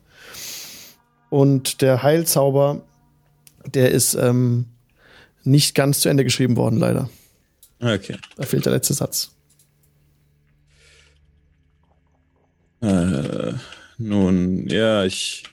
Und 1.30 1.80
der 1.80 2.02
Heilzauber, 2.02 2.82
der 3.72 3.92
ist 3.92 4.14
ähm, 4.14 4.66
nicht 5.44 5.76
ganz 5.76 6.00
zu 6.00 6.08
Ende 6.08 6.24
geschrieben 6.24 6.56
worden, 6.56 6.78
leider. 6.78 7.08
Okay. 7.80 8.16
Da 8.36 8.44
fehlt 8.44 8.64
der 8.64 8.72
letzte 8.72 8.94
Satz. 8.94 9.35
Äh, 12.80 13.52
nun, 13.98 14.68
ja, 14.68 15.04
ich 15.04 15.44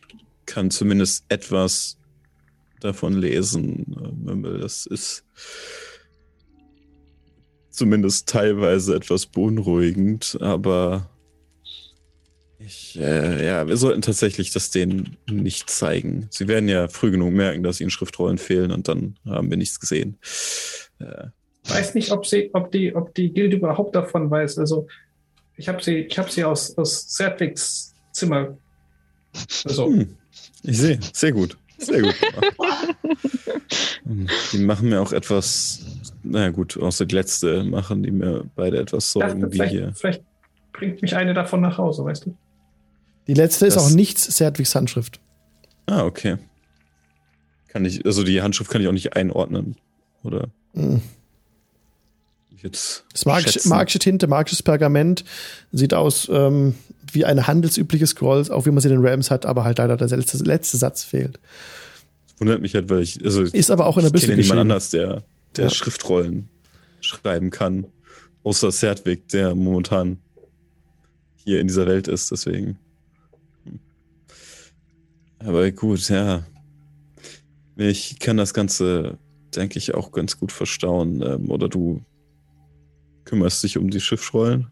kann 0.46 0.72
zumindest 0.72 1.26
etwas 1.30 1.98
davon 2.80 3.14
lesen. 3.14 3.86
äh. 4.26 4.60
Das 4.60 4.86
ist 4.86 5.24
zumindest 7.70 8.30
teilweise 8.30 8.96
etwas 8.96 9.26
beunruhigend, 9.26 10.38
aber 10.42 11.10
ich, 12.60 12.98
äh, 13.00 13.46
ja, 13.46 13.68
wir 13.68 13.78
sollten 13.78 14.02
tatsächlich 14.02 14.52
das 14.52 14.70
denen 14.72 15.18
nicht 15.30 15.70
zeigen. 15.70 16.28
Sie 16.30 16.48
werden 16.48 16.70
ja 16.70 16.88
früh 16.88 17.12
genug 17.12 17.34
merken, 17.34 17.64
dass 17.64 17.82
ihnen 17.82 17.90
Schriftrollen 17.90 18.38
fehlen 18.38 18.72
und 18.72 18.88
dann 18.88 19.16
haben 19.26 19.50
wir 19.50 19.58
nichts 19.58 19.80
gesehen. 19.80 20.18
Äh, 21.00 21.28
weiß 21.68 21.96
nicht, 21.96 22.12
ob 22.12 22.26
sie, 22.26 22.52
ob 22.54 22.72
die, 22.72 22.96
ob 22.96 23.14
die 23.16 23.34
Gilde 23.34 23.58
überhaupt 23.58 23.96
davon 23.96 24.30
weiß. 24.30 24.60
Also 24.60 24.88
ich 25.58 25.68
habe 25.68 25.82
sie, 25.84 25.98
ich 26.00 26.18
habe 26.18 26.32
sie 26.32 26.44
aus, 26.44 26.78
aus 26.78 27.06
Sertwigs 27.16 27.94
Zimmer. 28.12 28.58
Also, 29.66 29.88
Hm, 29.88 30.16
ich 30.64 30.78
sehe, 30.78 31.00
sehr 31.14 31.32
gut. 31.32 31.58
Sehr 31.78 32.02
gut. 32.02 32.16
Die 34.52 34.58
machen 34.60 34.90
mir 34.90 35.02
auch 35.02 35.12
etwas, 35.12 35.84
naja 36.24 36.50
gut, 36.50 36.78
außer 36.78 37.06
die 37.06 37.16
letzte 37.16 37.64
machen 37.64 38.04
die 38.04 38.12
mir 38.12 38.46
beide 38.56 38.78
etwas 38.80 39.12
dachte, 39.14 39.30
Sorgen, 39.32 39.48
wie 39.52 39.56
vielleicht, 39.56 39.72
hier. 39.72 39.94
vielleicht 39.96 40.24
bringt 40.72 41.02
mich 41.02 41.16
eine 41.16 41.34
davon 41.34 41.62
nach 41.62 41.78
Hause, 41.78 42.04
weißt 42.06 42.26
du? 42.28 42.36
Die 43.28 43.34
letzte 43.34 43.66
ist 43.66 43.76
Das- 43.78 43.86
auch 43.92 43.96
nichts 43.96 44.24
Serdwigs 44.26 44.76
Handschrift. 44.76 45.20
Ah, 45.86 46.04
okay. 46.06 46.38
Kann 47.70 47.86
ich, 47.86 48.06
also 48.06 48.24
die 48.24 48.42
Handschrift 48.42 48.70
kann 48.70 48.82
ich 48.82 48.88
auch 48.88 48.92
nicht 48.94 49.16
einordnen, 49.16 49.76
oder? 50.24 50.50
Mhm. 50.74 51.02
Jetzt 52.64 53.06
Das 53.14 53.26
magische, 53.26 53.54
schätzen? 53.54 53.70
magische 53.70 54.00
Tinte, 54.00 54.28
magisches 54.28 54.64
Pergament 54.64 55.24
sieht 55.72 55.94
aus 55.94 56.28
ähm, 56.32 56.76
wie 57.12 57.26
eine 57.26 57.46
handelsübliche 57.48 58.08
Scrolls, 58.08 58.50
auch 58.50 58.66
wie 58.66 58.72
man 58.72 58.82
sie 58.82 58.90
in 58.90 58.96
den 58.96 59.06
Rams 59.06 59.30
hat, 59.30 59.46
aber 59.46 59.64
halt 59.64 59.78
leider 59.78 59.98
der 59.98 60.08
letzte, 60.18 60.38
letzte 60.44 60.78
Satz 60.78 61.04
fehlt. 61.04 61.40
Wundert 62.40 62.62
mich 62.62 62.74
halt, 62.74 62.90
weil 62.90 63.02
ich, 63.02 63.24
also 63.24 63.44
Ist 63.44 63.70
aber 63.70 63.86
auch 63.86 63.98
in 63.98 64.04
der 64.04 64.14
ich 64.16 64.26
kenne 64.26 64.42
niemand 64.42 64.60
anders, 64.62 64.90
der, 64.90 65.24
der 65.56 65.66
Ja. 65.66 65.70
Schriftrollen 65.70 66.50
schreiben 67.02 67.52
kann. 67.52 67.86
Außer 68.44 68.72
Serdwig, 68.72 69.28
der 69.30 69.54
momentan 69.56 70.18
hier 71.36 71.60
in 71.60 71.68
dieser 71.68 71.86
Welt 71.86 72.08
ist, 72.08 72.32
deswegen. 72.32 72.78
Aber 75.40 75.70
gut, 75.72 76.10
ja. 76.10 76.44
Ich 77.76 78.20
kann 78.20 78.38
das 78.38 78.54
Ganze, 78.54 79.18
denke 79.56 79.78
ich, 79.80 79.94
auch 79.94 80.12
ganz 80.12 80.40
gut 80.40 80.52
verstauen. 80.52 81.22
Ähm, 81.22 81.50
oder 81.50 81.68
du 81.70 82.02
kümmerst 83.34 83.64
dich 83.64 83.78
um 83.80 83.90
die 83.90 84.00
Schiffsrollen. 84.00 84.68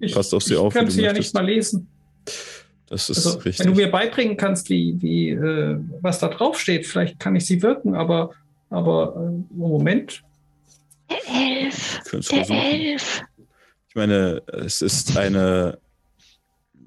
Ich, 0.00 0.14
Passt 0.14 0.32
auf 0.32 0.42
sie 0.42 0.54
ich 0.54 0.58
auf, 0.58 0.72
kann 0.72 0.86
du 0.86 0.90
sie 0.90 1.02
ja 1.02 1.08
möchtest. 1.12 1.34
nicht 1.34 1.34
mal 1.34 1.46
lesen. 1.46 1.86
Das 2.86 3.10
ist 3.10 3.18
Also, 3.26 3.38
richtig. 3.40 3.58
wenn 3.66 3.74
du 3.74 3.78
mir 3.80 3.90
beibringen 3.90 4.36
kannst, 4.38 4.70
wie, 4.70 4.96
wie, 5.02 5.30
äh, 5.30 5.78
was 6.00 6.18
da 6.20 6.28
drauf 6.28 6.58
steht, 6.58 6.86
vielleicht 6.86 7.20
kann 7.20 7.36
ich 7.36 7.44
sie 7.44 7.60
wirken, 7.60 7.94
aber, 7.94 8.30
aber 8.70 9.14
äh, 9.16 9.26
im 9.26 9.46
Moment. 9.50 10.22
Der 11.10 11.18
Elf. 11.28 12.00
Der 12.04 12.22
versuchen. 12.22 12.56
Elf. 12.56 13.22
Ich 13.88 13.94
meine, 13.94 14.42
es 14.46 14.80
ist 14.80 15.18
eine 15.18 15.78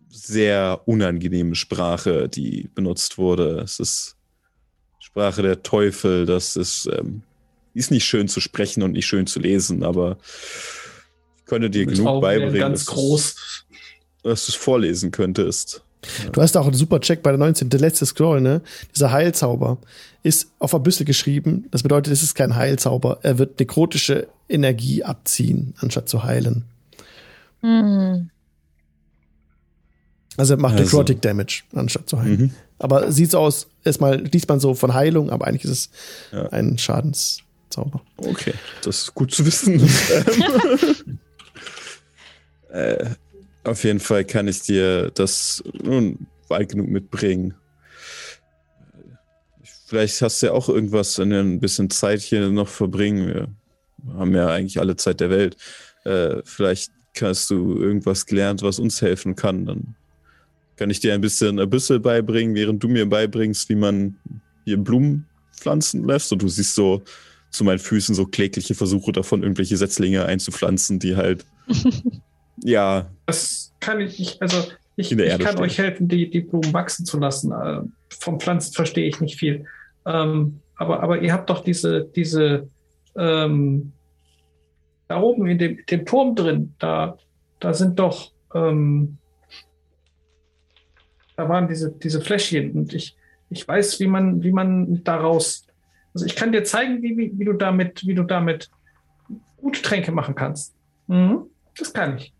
sehr 0.09 0.81
unangenehme 0.85 1.53
Sprache, 1.53 2.27
die 2.29 2.67
benutzt 2.73 3.19
wurde. 3.19 3.59
Es 3.59 3.79
ist 3.79 4.17
Sprache 4.99 5.43
der 5.43 5.61
Teufel. 5.61 6.25
Das 6.25 6.55
ist, 6.55 6.87
ähm, 6.87 7.21
die 7.73 7.79
ist 7.79 7.91
nicht 7.91 8.05
schön 8.05 8.27
zu 8.27 8.39
sprechen 8.39 8.83
und 8.83 8.91
nicht 8.93 9.05
schön 9.05 9.27
zu 9.27 9.39
lesen, 9.39 9.83
aber 9.83 10.17
ich 11.39 11.45
könnte 11.45 11.69
dir 11.69 11.85
Mit 11.85 11.95
genug 11.95 12.07
Augen 12.07 12.21
beibringen, 12.21 12.59
ganz 12.59 12.85
dass, 12.85 12.93
groß. 12.95 13.35
dass 14.23 14.45
du 14.45 14.51
es 14.51 14.55
vorlesen 14.55 15.11
könntest. 15.11 15.83
Du 16.33 16.41
hast 16.41 16.57
auch 16.57 16.65
einen 16.65 16.75
super 16.75 16.99
Check 16.99 17.23
bei 17.23 17.31
der 17.31 17.37
19. 17.37 17.69
Der 17.69 17.79
letzte 17.79 18.05
Scroll, 18.05 18.41
ne? 18.41 18.61
Dieser 18.93 19.11
Heilzauber 19.13 19.77
ist 20.21 20.49
auf 20.59 20.71
der 20.71 20.79
Büste 20.79 21.05
geschrieben. 21.05 21.67
Das 21.71 21.81
bedeutet, 21.83 22.11
es 22.11 22.21
ist 22.23 22.35
kein 22.35 22.55
Heilzauber. 22.55 23.19
Er 23.23 23.37
wird 23.37 23.57
nekrotische 23.59 24.27
Energie 24.49 25.03
abziehen, 25.03 25.73
anstatt 25.79 26.09
zu 26.09 26.23
heilen. 26.23 26.65
Hm. 27.61 28.29
Also 30.35 30.55
er 30.55 30.59
macht 30.59 30.73
Also. 30.73 30.83
Necrotic 30.83 31.21
Damage, 31.21 31.63
anstatt 31.73 32.09
zu 32.09 32.19
heilen. 32.21 32.41
Mhm. 32.41 32.51
Aber 32.79 33.11
sieht 33.11 33.31
so 33.31 33.39
aus, 33.39 33.67
erstmal 33.85 34.17
liest 34.21 34.49
man 34.49 34.59
so 34.59 34.73
von 34.73 34.93
Heilung, 34.93 35.29
aber 35.29 35.47
eigentlich 35.47 35.63
ist 35.65 35.71
es 35.71 35.89
Ja. 36.31 36.49
ein 36.49 36.77
Schadenszauber. 37.73 38.01
Okay, 38.17 38.53
das 38.83 39.03
ist 39.03 39.13
gut 39.13 39.33
zu 39.33 39.45
wissen. 39.45 39.81
äh, 42.69 43.05
auf 43.63 43.83
jeden 43.83 43.99
Fall 43.99 44.25
kann 44.25 44.47
ich 44.47 44.61
dir 44.61 45.11
das 45.11 45.63
nun 45.81 46.27
weit 46.47 46.69
genug 46.69 46.89
mitbringen. 46.89 47.55
Vielleicht 49.87 50.21
hast 50.21 50.41
du 50.41 50.47
ja 50.47 50.53
auch 50.53 50.69
irgendwas, 50.69 51.17
wir 51.17 51.39
ein 51.39 51.59
bisschen 51.59 51.89
Zeit 51.89 52.21
hier 52.21 52.49
noch 52.49 52.67
verbringen. 52.67 53.27
Wir 53.27 53.47
haben 54.17 54.35
ja 54.35 54.47
eigentlich 54.47 54.79
alle 54.79 54.95
Zeit 54.95 55.19
der 55.19 55.29
Welt. 55.29 55.55
Äh, 56.03 56.41
vielleicht 56.45 56.91
hast 57.19 57.51
du 57.51 57.77
irgendwas 57.79 58.25
gelernt, 58.25 58.63
was 58.63 58.79
uns 58.79 59.01
helfen 59.01 59.35
kann. 59.35 59.65
Dann 59.65 59.95
kann 60.77 60.89
ich 60.89 60.99
dir 60.99 61.13
ein 61.13 61.21
bisschen 61.21 61.59
Abyssal 61.59 61.99
beibringen, 61.99 62.55
während 62.55 62.83
du 62.83 62.87
mir 62.87 63.07
beibringst, 63.07 63.69
wie 63.69 63.75
man 63.75 64.17
hier 64.65 64.77
Blumen 64.77 65.27
pflanzen 65.55 66.05
lässt. 66.05 66.31
Und 66.33 66.41
du 66.41 66.47
siehst 66.47 66.73
so 66.73 67.03
zu 67.53 67.63
meinen 67.63 67.79
Füßen 67.79 68.15
so 68.15 68.25
klägliche 68.25 68.75
Versuche 68.75 69.11
davon, 69.11 69.43
irgendwelche 69.43 69.77
Setzlinge 69.77 70.25
einzupflanzen, 70.25 70.99
die 70.99 71.15
halt, 71.15 71.45
ja, 72.63 73.09
Das 73.25 73.73
kann 73.79 74.01
ich 74.01 74.19
nicht. 74.19 74.41
Also 74.41 74.63
ich, 74.95 75.11
In 75.11 75.17
der 75.17 75.27
ich 75.27 75.31
Erde 75.33 75.43
kann 75.43 75.53
stehen. 75.53 75.63
euch 75.63 75.77
helfen, 75.77 76.07
die, 76.07 76.29
die 76.29 76.41
Blumen 76.41 76.73
wachsen 76.73 77.05
zu 77.05 77.19
lassen. 77.19 77.51
Äh, 77.51 77.81
vom 78.09 78.39
Pflanzen 78.39 78.73
verstehe 78.73 79.07
ich 79.07 79.19
nicht 79.21 79.39
viel. 79.39 79.65
Ähm, 80.05 80.59
aber, 80.75 81.01
aber 81.01 81.21
ihr 81.21 81.31
habt 81.31 81.49
doch 81.49 81.63
diese, 81.63 82.09
diese 82.15 82.67
ähm, 83.15 83.93
da 85.07 85.21
oben 85.21 85.45
in 85.47 85.57
dem, 85.57 85.85
dem 85.85 86.05
Turm 86.05 86.35
drin, 86.35 86.73
da, 86.79 87.17
da 87.59 87.73
sind 87.73 87.99
doch, 87.99 88.31
ähm, 88.53 89.17
da 91.35 91.49
waren 91.49 91.67
diese, 91.67 91.91
diese 91.91 92.21
Fläschchen 92.21 92.71
und 92.71 92.93
ich, 92.93 93.15
ich 93.49 93.67
weiß, 93.67 93.99
wie 93.99 94.07
man, 94.07 94.43
wie 94.43 94.51
man 94.51 95.03
daraus, 95.03 95.67
also 96.13 96.25
ich 96.25 96.35
kann 96.35 96.51
dir 96.51 96.63
zeigen, 96.63 97.01
wie, 97.01 97.17
wie, 97.17 97.31
wie 97.37 97.45
du 97.45 97.53
damit, 97.53 98.05
wie 98.05 98.15
du 98.15 98.23
damit 98.23 98.69
gute 99.57 99.81
Tränke 99.81 100.11
machen 100.11 100.35
kannst. 100.35 100.75
Mhm, 101.07 101.45
das 101.77 101.93
kann 101.93 102.17
ich. 102.17 102.33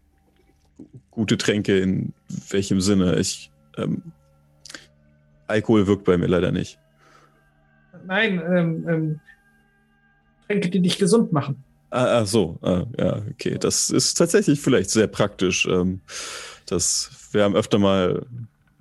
gute 1.12 1.38
Tränke 1.38 1.80
in 1.80 2.14
welchem 2.50 2.82
Sinne. 2.82 3.18
Ich, 3.20 3.52
ähm, 3.78 4.02
Alkohol 5.48 5.88
wirkt 5.88 6.04
bei 6.04 6.18
mir 6.18 6.28
leider 6.28 6.52
nicht. 6.52 6.80
Nein, 8.06 8.42
ähm, 8.52 8.90
ähm, 8.90 9.20
Tränke, 10.48 10.70
die 10.70 10.82
dich 10.82 10.98
gesund 10.98 11.32
machen. 11.32 11.64
Ah, 11.90 12.22
ach 12.22 12.28
so, 12.28 12.58
ah, 12.64 12.86
ja, 12.98 13.22
okay. 13.32 13.58
Das 13.60 13.90
ist 13.90 14.16
tatsächlich 14.16 14.60
vielleicht 14.60 14.90
sehr 14.90 15.08
praktisch. 15.08 15.68
Ähm, 15.68 16.02
das, 16.66 17.12
wir 17.32 17.44
haben 17.44 17.56
öfter 17.56 17.78
mal 17.78 18.26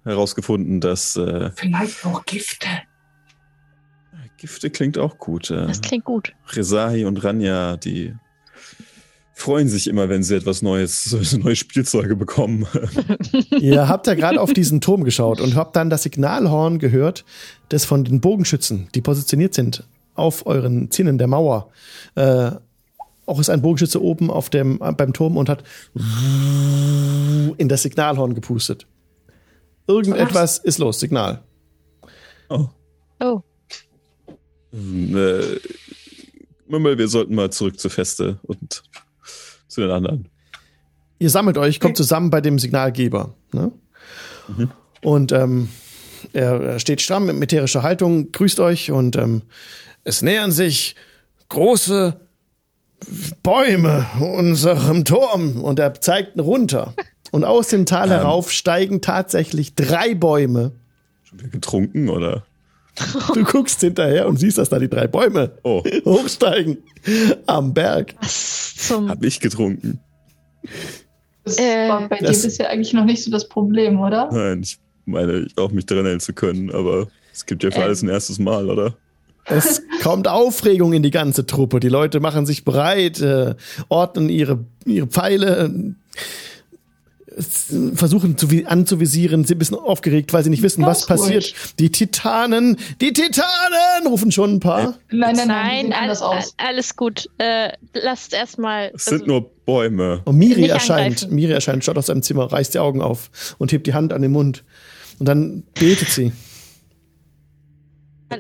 herausgefunden, 0.05 0.81
dass 0.81 1.17
äh, 1.17 1.51
Vielleicht 1.55 2.05
auch 2.07 2.25
Gifte. 2.25 2.67
Gifte 4.43 4.71
klingt 4.71 4.99
auch 4.99 5.19
gut. 5.19 5.53
Das 5.53 5.81
klingt 5.83 6.05
gut. 6.05 6.33
Resahi 6.49 7.05
und 7.05 7.23
Ranja, 7.23 7.77
die 7.77 8.13
freuen 9.35 9.69
sich 9.69 9.87
immer, 9.87 10.09
wenn 10.09 10.25
sie 10.25 10.35
etwas 10.35 10.63
Neues, 10.63 11.17
neue 11.39 11.55
Spielzeuge 11.55 12.17
bekommen. 12.17 12.67
Ihr 13.61 13.87
habt 13.87 14.09
ja 14.09 14.15
gerade 14.15 14.41
auf 14.41 14.53
diesen 14.53 14.81
Turm 14.81 15.05
geschaut 15.05 15.41
und 15.41 15.55
habt 15.55 15.77
dann 15.77 15.91
das 15.91 16.03
Signalhorn 16.03 16.81
gehört, 16.81 17.25
das 17.69 17.85
von 17.85 18.03
den 18.03 18.21
Bogenschützen, 18.21 18.89
die 18.97 19.01
positioniert 19.01 19.55
sind 19.55 19.85
auf 20.15 20.45
euren 20.45 20.91
Zinnen 20.91 21.19
der 21.19 21.29
Mauer. 21.29 21.71
Äh, 22.17 22.51
auch 23.25 23.39
ist 23.39 23.49
ein 23.49 23.63
Bogenschütze 23.63 24.03
oben 24.03 24.29
auf 24.29 24.51
dem, 24.51 24.79
beim 24.79 25.13
Turm 25.13 25.37
und 25.37 25.49
hat 25.49 25.63
in 27.59 27.69
das 27.69 27.83
Signalhorn 27.83 28.35
gepustet. 28.35 28.89
Irgendetwas 29.87 30.59
ist 30.59 30.79
los, 30.79 30.99
Signal. 30.99 31.45
Oh. 32.49 32.67
Oh, 33.21 33.43
äh, 34.73 35.59
Mümmel, 36.67 36.99
wir 36.99 37.09
sollten 37.09 37.35
mal 37.35 37.51
zurück 37.51 37.79
zur 37.79 37.91
Feste 37.91 38.39
und 38.43 38.83
zu 39.69 39.81
den 39.81 39.91
anderen. 39.91 40.29
Ihr 41.19 41.31
sammelt 41.31 41.59
euch, 41.59 41.81
kommt 41.81 41.97
zusammen 41.97 42.31
bei 42.31 42.41
dem 42.41 42.59
Signalgeber. 42.59 43.35
Ne? 43.53 43.73
Und 45.03 45.33
ähm, 45.33 45.69
er 46.33 46.61
er 46.61 46.79
steht 46.79 47.01
stramm 47.01 47.27
mit 47.27 47.37
meterischer 47.37 47.83
Haltung, 47.83 48.33
grüßt 48.33 48.61
euch 48.61 48.91
und 48.91 49.17
ähm, 49.17 49.43
es 50.05 50.23
nähern 50.23 50.51
sich 50.51 50.97
große 51.49 52.17
Bäume 53.43 54.07
unserem 54.21 55.05
Turm 55.05 55.63
und 55.63 55.79
er 55.79 55.95
zeigt 55.95 56.39
runter. 56.39 56.95
Und 57.31 57.45
aus 57.45 57.69
dem 57.69 57.87
Tal 57.87 58.09
Ähm. 58.09 58.15
herauf 58.15 58.53
steigen 58.53 59.01
tatsächlich 59.01 59.75
drei 59.75 60.15
Bäume. 60.15 60.73
Schon 61.25 61.41
wieder 61.41 61.49
getrunken 61.49 62.09
oder? 62.09 62.45
Du 63.35 63.43
guckst 63.45 63.81
hinterher 63.81 64.29
und 64.29 64.37
siehst, 64.39 64.59
dass 64.59 64.69
da 64.69 64.79
die 64.79 64.89
drei 64.89 65.07
Bäume 65.07 65.53
Oh, 65.63 65.83
hochsteigen 66.05 66.79
am 67.47 67.73
Berg. 67.73 68.15
was 68.21 68.75
zum. 68.77 69.09
hab 69.09 69.23
ich 69.25 69.41
getrunken? 69.41 69.99
Das 71.45 71.59
Äh, 71.59 71.89
war 71.89 72.09
bei 72.09 72.19
das- 72.19 72.43
dir 72.43 72.49
bisher 72.49 72.71
eigentlich 72.71 72.93
noch 72.93 73.05
nicht 73.05 73.25
so 73.25 73.31
das 73.31 73.49
Problem, 73.49 73.99
oder? 74.01 74.29
Nein, 74.33 74.61
ich 74.63 74.79
meine, 75.07 75.47
auch 75.57 75.71
mich 75.73 75.87
daran 75.87 76.05
erinnern 76.05 76.21
zu 76.21 76.33
können, 76.35 76.71
aber 76.71 77.09
es 77.33 77.47
gibt 77.47 77.63
ja 77.65 77.71
für 77.71 77.79
Ähm. 77.79 77.83
alles 77.85 78.03
ein 78.03 78.09
erstes 78.09 78.39
Mal, 78.39 78.69
oder? 78.71 78.95
Es 79.47 79.83
kommt 80.05 80.29
Aufregung 80.29 80.93
in 80.93 81.03
die 81.03 81.11
ganze 81.11 81.45
Truppe. 81.47 81.81
Die 81.81 81.89
Leute 81.89 82.21
machen 82.21 82.47
sich 82.47 82.65
bereit, 82.65 83.21
äh, 83.21 83.57
ordnen 83.89 84.29
ihre, 84.29 84.65
ihre 84.85 85.09
Pfeile, 85.09 85.65
äh, 85.65 85.71
versuchen 87.95 88.37
zu, 88.37 88.47
vi- 88.49 88.65
anzuvisieren, 88.67 89.45
sind 89.45 89.57
ein 89.57 89.59
bisschen 89.59 89.77
aufgeregt, 89.79 90.33
weil 90.33 90.45
sie 90.45 90.51
nicht 90.51 90.63
wissen, 90.63 90.85
was 90.85 91.07
Ganz 91.07 91.21
passiert. 91.23 91.55
Die 91.79 91.91
Titanen, 91.91 92.77
die 93.01 93.13
Titanen, 93.13 94.07
rufen 94.07 94.31
schon 94.33 94.55
ein 94.55 94.61
paar. 94.61 94.99
Nein, 95.11 95.37
nein, 95.37 95.37
nein, 95.37 95.47
Nein, 95.49 95.81
sehen 95.85 95.93
all, 95.93 96.03
anders 96.03 96.23
aus. 96.23 96.55
alles 96.59 96.97
gut. 96.97 97.29
Äh, 97.39 97.71
lasst 97.95 98.33
erstmal. 98.35 98.91
Es 98.95 99.05
sind 99.07 99.27
nur 99.27 99.51
Bäume. 99.65 100.23
Und 100.25 100.37
Miri 100.37 100.67
erscheint, 100.67 101.17
angreifen. 101.23 101.35
Miri 101.35 101.53
erscheint, 101.53 101.85
schaut 101.85 101.97
aus 101.99 102.07
seinem 102.07 102.23
Zimmer, 102.23 102.53
reißt 102.53 102.75
die 102.75 102.79
Augen 102.79 103.01
auf 103.01 103.31
und 103.59 103.73
hebt 103.73 103.87
die 103.87 103.95
Hand 103.95 104.13
an 104.13 104.23
den 104.23 104.33
Mund. 104.33 104.65
Und 105.19 105.27
dann 105.27 105.63
betet 105.75 106.09
sie. 106.09 106.33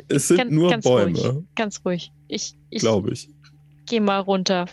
Es 0.09 0.28
sind 0.28 0.51
nur 0.51 0.70
ganz 0.70 0.85
Bäume. 0.85 1.19
Ruhig, 1.19 1.44
ganz 1.55 1.81
ruhig. 1.85 2.12
Ich, 2.28 2.55
ich 2.70 2.81
Glaube 2.81 3.12
ich. 3.12 3.28
gehe 3.86 4.01
mal 4.01 4.19
runter. 4.20 4.66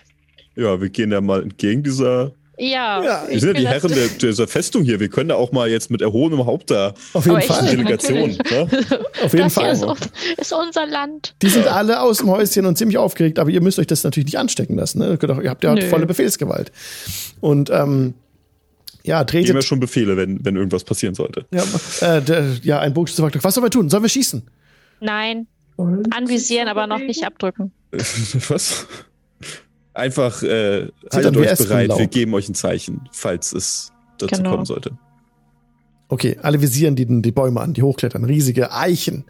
Ja, 0.56 0.80
wir 0.82 0.90
gehen 0.90 1.12
ja 1.12 1.20
mal 1.22 1.44
entgegen 1.44 1.84
dieser 1.84 2.32
Ja. 2.60 3.04
ja 3.04 3.26
wir 3.28 3.40
sind 3.40 3.54
ja 3.56 3.60
die 3.62 3.68
Herren 3.68 3.92
der, 3.94 4.08
dieser 4.10 4.48
Festung 4.48 4.84
hier. 4.84 5.00
Wir 5.00 5.10
können 5.10 5.30
da 5.30 5.36
auch 5.36 5.52
mal 5.52 5.70
jetzt 5.70 5.90
mit 5.90 6.02
erhobenem 6.02 6.46
Haupt 6.46 6.70
da. 6.70 6.94
Auf 7.14 7.26
jeden 7.26 7.42
Fall. 7.42 7.66
Delegation. 7.66 8.32
Ne? 8.32 8.68
Auf 9.24 9.34
jeden 9.34 9.46
das 9.46 9.54
Fall. 9.54 9.72
Ist, 9.72 9.86
ist, 10.38 10.54
unser 10.54 10.86
Land. 10.86 11.36
Die 11.42 11.50
sind 11.50 11.68
alle 11.68 12.02
aus 12.02 12.18
dem 12.18 12.30
Häuschen 12.30 12.66
und 12.66 12.78
ziemlich 12.78 12.98
aufgeregt, 12.98 13.40
aber 13.40 13.50
ihr 13.50 13.62
müsst 13.62 13.80
euch 13.80 13.88
das 13.88 14.04
natürlich 14.04 14.26
nicht 14.26 14.38
anstecken 14.38 14.76
lassen. 14.76 15.00
Ne? 15.00 15.18
Ihr 15.22 15.50
habt 15.50 15.64
ja 15.64 15.74
Nö. 15.74 15.82
volle 15.84 16.06
Befehlsgewalt. 16.06 16.72
Und 17.40 17.70
ähm, 17.70 18.14
ja, 19.04 19.24
tretet. 19.24 19.48
Geben 19.48 19.58
wir 19.58 19.64
schon 19.64 19.80
Befehle, 19.80 20.18
wenn, 20.18 20.44
wenn 20.44 20.56
irgendwas 20.56 20.84
passieren 20.84 21.16
sollte. 21.16 21.46
Ja, 21.54 21.64
äh, 22.02 22.22
der, 22.22 22.46
ja 22.62 22.80
ein 22.80 22.94
Bogenschütze 22.94 23.22
fragt, 23.22 23.42
was 23.42 23.54
sollen 23.54 23.66
wir 23.66 23.72
tun? 23.72 23.90
Sollen 23.90 24.04
wir 24.04 24.10
schießen? 24.10 24.44
Nein. 25.00 25.48
Anvisieren, 26.12 26.68
aber 26.68 26.88
noch 26.88 27.00
nicht 27.00 27.24
abdrücken. 27.26 27.72
was? 27.92 28.86
Einfach 29.94 30.44
äh, 30.44 30.88
haltet 31.12 31.38
euch 31.38 31.58
bereit, 31.58 31.90
wir 31.98 32.08
geben 32.08 32.34
euch 32.34 32.48
ein 32.48 32.56
Zeichen, 32.56 33.10
falls 33.12 33.54
es 33.54 33.92
dazu 34.18 34.36
genau. 34.36 34.52
kommen 34.52 34.66
sollte. 34.66 34.92
Okay, 36.12 36.38
alle 36.42 36.60
visieren 36.60 36.96
die, 36.96 37.06
die 37.22 37.32
Bäume 37.32 37.62
an, 37.62 37.74
die 37.74 37.84
hochklettern. 37.84 38.26
Riesige 38.26 38.72
Eichen. 38.72 39.26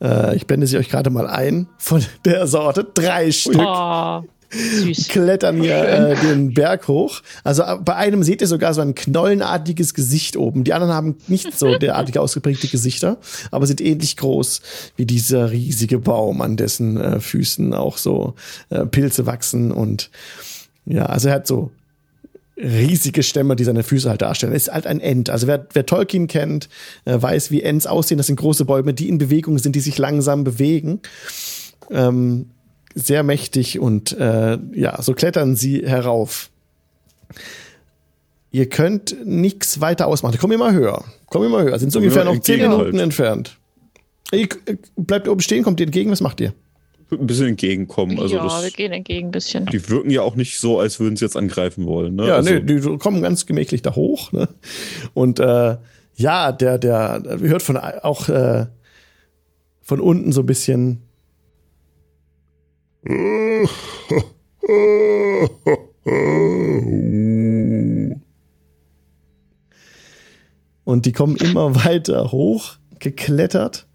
Äh, 0.00 0.36
ich 0.36 0.46
blende 0.46 0.68
sie 0.68 0.78
euch 0.78 0.88
gerade 0.88 1.10
mal 1.10 1.26
ein. 1.26 1.68
Von 1.76 2.04
der 2.24 2.46
Sorte. 2.46 2.84
Drei 2.84 3.32
Stück. 3.32 3.56
Oh. 3.58 4.22
Süß. 4.54 5.08
klettern 5.08 5.60
hier 5.60 5.76
äh, 5.76 6.16
den 6.16 6.54
Berg 6.54 6.88
hoch. 6.88 7.22
Also 7.42 7.62
äh, 7.62 7.76
bei 7.84 7.96
einem 7.96 8.22
seht 8.22 8.40
ihr 8.40 8.46
sogar 8.46 8.74
so 8.74 8.80
ein 8.80 8.94
knollenartiges 8.94 9.94
Gesicht 9.94 10.36
oben. 10.36 10.64
Die 10.64 10.72
anderen 10.72 10.92
haben 10.92 11.16
nicht 11.28 11.58
so 11.58 11.76
derartige 11.76 12.20
ausgeprägte 12.22 12.68
Gesichter, 12.68 13.18
aber 13.50 13.66
sind 13.66 13.80
ähnlich 13.80 14.16
groß 14.16 14.60
wie 14.96 15.06
dieser 15.06 15.50
riesige 15.50 15.98
Baum, 15.98 16.40
an 16.40 16.56
dessen 16.56 17.00
äh, 17.00 17.20
Füßen 17.20 17.74
auch 17.74 17.98
so 17.98 18.34
äh, 18.70 18.86
Pilze 18.86 19.26
wachsen 19.26 19.72
und 19.72 20.10
ja, 20.86 21.06
also 21.06 21.28
er 21.28 21.34
hat 21.34 21.46
so 21.46 21.70
riesige 22.56 23.22
Stämme, 23.22 23.56
die 23.56 23.64
seine 23.64 23.82
Füße 23.82 24.08
halt 24.08 24.22
darstellen. 24.22 24.52
Es 24.52 24.68
ist 24.68 24.72
halt 24.72 24.86
ein 24.86 25.00
End. 25.00 25.28
Also 25.30 25.46
wer, 25.46 25.66
wer 25.72 25.86
Tolkien 25.86 26.28
kennt, 26.28 26.68
äh, 27.04 27.20
weiß, 27.20 27.50
wie 27.50 27.62
Ents 27.62 27.86
aussehen. 27.86 28.18
Das 28.18 28.28
sind 28.28 28.36
große 28.36 28.64
Bäume, 28.64 28.94
die 28.94 29.08
in 29.08 29.18
Bewegung 29.18 29.58
sind, 29.58 29.74
die 29.74 29.80
sich 29.80 29.98
langsam 29.98 30.44
bewegen. 30.44 31.00
Ähm, 31.90 32.46
sehr 32.94 33.22
mächtig 33.22 33.78
und 33.78 34.12
äh, 34.18 34.58
ja, 34.72 35.00
so 35.02 35.14
klettern 35.14 35.56
sie 35.56 35.86
herauf. 35.86 36.50
Ihr 38.50 38.68
könnt 38.68 39.16
nichts 39.26 39.80
weiter 39.80 40.06
ausmachen. 40.06 40.38
Komm 40.40 40.52
immer 40.52 40.72
höher. 40.72 41.04
Komm 41.26 41.44
immer 41.44 41.62
höher. 41.62 41.78
Sind 41.78 41.90
so 41.90 41.98
ungefähr 41.98 42.24
noch 42.24 42.38
zehn 42.40 42.60
Minuten 42.60 42.92
halt. 42.92 43.00
entfernt. 43.00 43.58
Ihr 44.32 44.48
bleibt 44.96 45.28
oben 45.28 45.40
stehen, 45.40 45.64
kommt 45.64 45.80
ihr 45.80 45.86
entgegen, 45.86 46.10
was 46.10 46.20
macht 46.20 46.40
ihr? 46.40 46.54
Ein 47.10 47.26
bisschen 47.26 47.48
entgegenkommen. 47.48 48.18
Also 48.18 48.36
ja, 48.36 48.44
das, 48.44 48.62
wir 48.62 48.70
gehen 48.70 48.92
entgegen 48.92 49.28
ein 49.28 49.32
bisschen. 49.32 49.66
Die 49.66 49.88
wirken 49.88 50.10
ja 50.10 50.22
auch 50.22 50.36
nicht 50.36 50.58
so, 50.58 50.80
als 50.80 51.00
würden 51.00 51.16
sie 51.16 51.24
jetzt 51.24 51.36
angreifen 51.36 51.86
wollen. 51.86 52.16
Ne? 52.16 52.28
Ja, 52.28 52.36
also. 52.36 52.50
nee, 52.50 52.60
die 52.60 52.80
kommen 52.98 53.22
ganz 53.22 53.46
gemächlich 53.46 53.82
da 53.82 53.94
hoch. 53.94 54.32
Ne? 54.32 54.48
Und 55.12 55.38
äh, 55.40 55.76
ja, 56.16 56.52
der, 56.52 56.78
der, 56.78 57.22
hört 57.40 57.62
von 57.62 57.76
auch 57.76 58.28
äh, 58.28 58.66
von 59.82 60.00
unten 60.00 60.32
so 60.32 60.40
ein 60.40 60.46
bisschen 60.46 61.02
und 70.84 71.06
die 71.06 71.12
kommen 71.12 71.36
immer 71.36 71.74
weiter 71.84 72.32
hoch, 72.32 72.76
geklettert. 72.98 73.86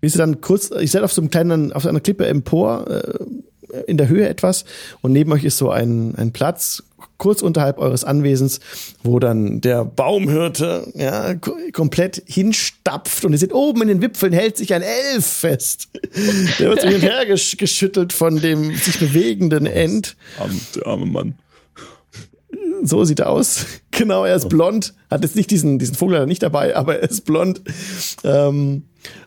Bis 0.00 0.12
sie 0.12 0.18
dann 0.18 0.40
kurz, 0.42 0.70
ich 0.70 0.90
seid 0.90 1.02
auf 1.02 1.12
so 1.12 1.22
einem 1.22 1.30
kleinen, 1.30 1.72
auf 1.72 1.86
einer 1.86 2.00
Klippe 2.00 2.26
empor, 2.26 2.90
äh, 2.90 3.24
in 3.86 3.96
der 3.96 4.08
Höhe 4.08 4.28
etwas 4.28 4.64
und 5.00 5.12
neben 5.12 5.32
euch 5.32 5.44
ist 5.44 5.56
so 5.58 5.70
ein, 5.70 6.14
ein 6.16 6.32
Platz, 6.32 6.82
kurz 7.20 7.42
unterhalb 7.42 7.78
eures 7.78 8.02
Anwesens, 8.02 8.58
wo 9.04 9.20
dann 9.20 9.60
der 9.60 9.84
Baumhirte 9.84 10.88
ja, 10.94 11.34
komplett 11.72 12.22
hinstapft 12.26 13.24
und 13.24 13.32
ihr 13.32 13.38
seht 13.38 13.52
oben 13.52 13.82
in 13.82 13.88
den 13.88 14.02
Wipfeln 14.02 14.32
hält 14.32 14.56
sich 14.56 14.74
ein 14.74 14.82
Elf 14.82 15.24
fest. 15.24 15.88
Der 16.58 16.70
wird 16.70 16.80
so 16.80 16.86
hin 16.88 16.96
und 16.96 17.02
her 17.02 17.26
gesch 17.26 17.56
geschüttelt 17.56 18.12
von 18.12 18.40
dem 18.40 18.74
sich 18.74 18.98
bewegenden 18.98 19.66
End. 19.66 20.16
Der 20.74 20.86
arme 20.86 21.06
Mann. 21.06 21.34
So 22.82 23.04
sieht 23.04 23.20
er 23.20 23.30
aus. 23.30 23.66
Genau, 23.92 24.24
er 24.24 24.36
ist 24.36 24.48
blond. 24.48 24.94
Hat 25.10 25.24
jetzt 25.24 25.36
nicht 25.36 25.50
diesen, 25.50 25.78
diesen 25.78 25.94
Vogel 25.94 26.26
nicht 26.26 26.42
dabei, 26.42 26.74
aber 26.76 27.00
er 27.00 27.10
ist 27.10 27.26
blond. 27.26 27.60
Ähm, 28.24 28.84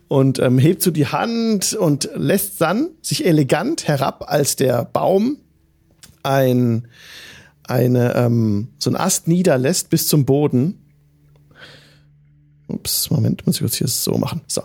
und 0.08 0.40
ähm, 0.40 0.58
hebt 0.58 0.82
so 0.82 0.90
die 0.90 1.06
Hand 1.06 1.74
und 1.74 2.10
lässt 2.16 2.60
dann 2.60 2.90
sich 3.02 3.24
elegant 3.24 3.88
herab, 3.88 4.26
als 4.28 4.56
der 4.56 4.86
Baum 4.86 5.38
ein, 6.24 6.88
eine, 7.68 8.16
ähm, 8.16 8.70
so 8.78 8.90
ein 8.90 8.96
Ast 8.96 9.28
niederlässt 9.28 9.90
bis 9.90 10.08
zum 10.08 10.26
Boden. 10.26 10.80
Ups, 12.68 13.10
Moment, 13.10 13.46
muss 13.46 13.56
ich 13.56 13.62
kurz 13.62 13.76
hier 13.76 13.88
so 13.88 14.18
machen. 14.18 14.42
So. 14.48 14.64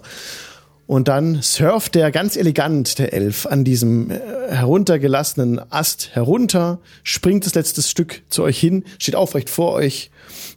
Und 0.88 1.08
dann 1.08 1.42
surft 1.42 1.94
der 1.96 2.10
ganz 2.10 2.34
elegant, 2.34 2.98
der 2.98 3.12
Elf, 3.12 3.44
an 3.44 3.62
diesem 3.62 4.10
äh, 4.10 4.18
heruntergelassenen 4.48 5.60
Ast 5.70 6.14
herunter, 6.14 6.80
springt 7.02 7.44
das 7.44 7.54
letzte 7.54 7.82
Stück 7.82 8.22
zu 8.30 8.42
euch 8.42 8.58
hin, 8.58 8.84
steht 8.98 9.14
aufrecht 9.14 9.50
vor 9.50 9.72
euch. 9.74 10.10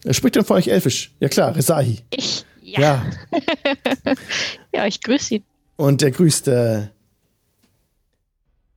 Er 0.06 0.14
spricht 0.14 0.38
dann 0.38 0.46
vor 0.46 0.56
euch 0.56 0.70
Elfisch. 0.70 1.12
Ja 1.20 1.28
klar, 1.28 1.54
Resahi. 1.54 2.00
Ich, 2.12 2.46
ja. 2.62 2.80
Ja, 2.80 3.06
ja 4.74 4.88
ich 4.88 5.04
grüße 5.04 5.36
ihn. 5.36 5.44
Und 5.76 6.02
er 6.02 6.12
grüßte 6.12 6.92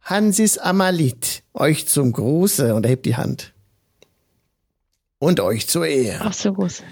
Hansis 0.02 0.58
Amalit, 0.58 1.44
euch 1.54 1.86
zum 1.86 2.12
Gruße 2.12 2.74
und 2.74 2.84
er 2.84 2.90
hebt 2.90 3.06
die 3.06 3.16
Hand. 3.16 3.53
Und 5.24 5.40
euch 5.40 5.66
zur 5.68 5.86
Ehre. 5.86 6.22
Ach 6.26 6.34
so 6.34 6.52
groß. 6.52 6.82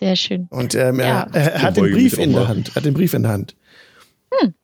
Sehr 0.00 0.16
schön. 0.16 0.46
Und 0.48 0.74
ähm, 0.74 1.00
ja. 1.00 1.28
er, 1.34 1.52
er, 1.52 1.62
hat 1.62 1.76
den 1.76 1.92
Brief 1.92 2.16
in 2.16 2.32
der 2.32 2.48
Hand. 2.48 2.74
Hat 2.74 2.86
den 2.86 2.94
Brief 2.94 3.12
in 3.12 3.24
der 3.24 3.32
Hand. 3.32 3.56
Hm. 4.32 4.54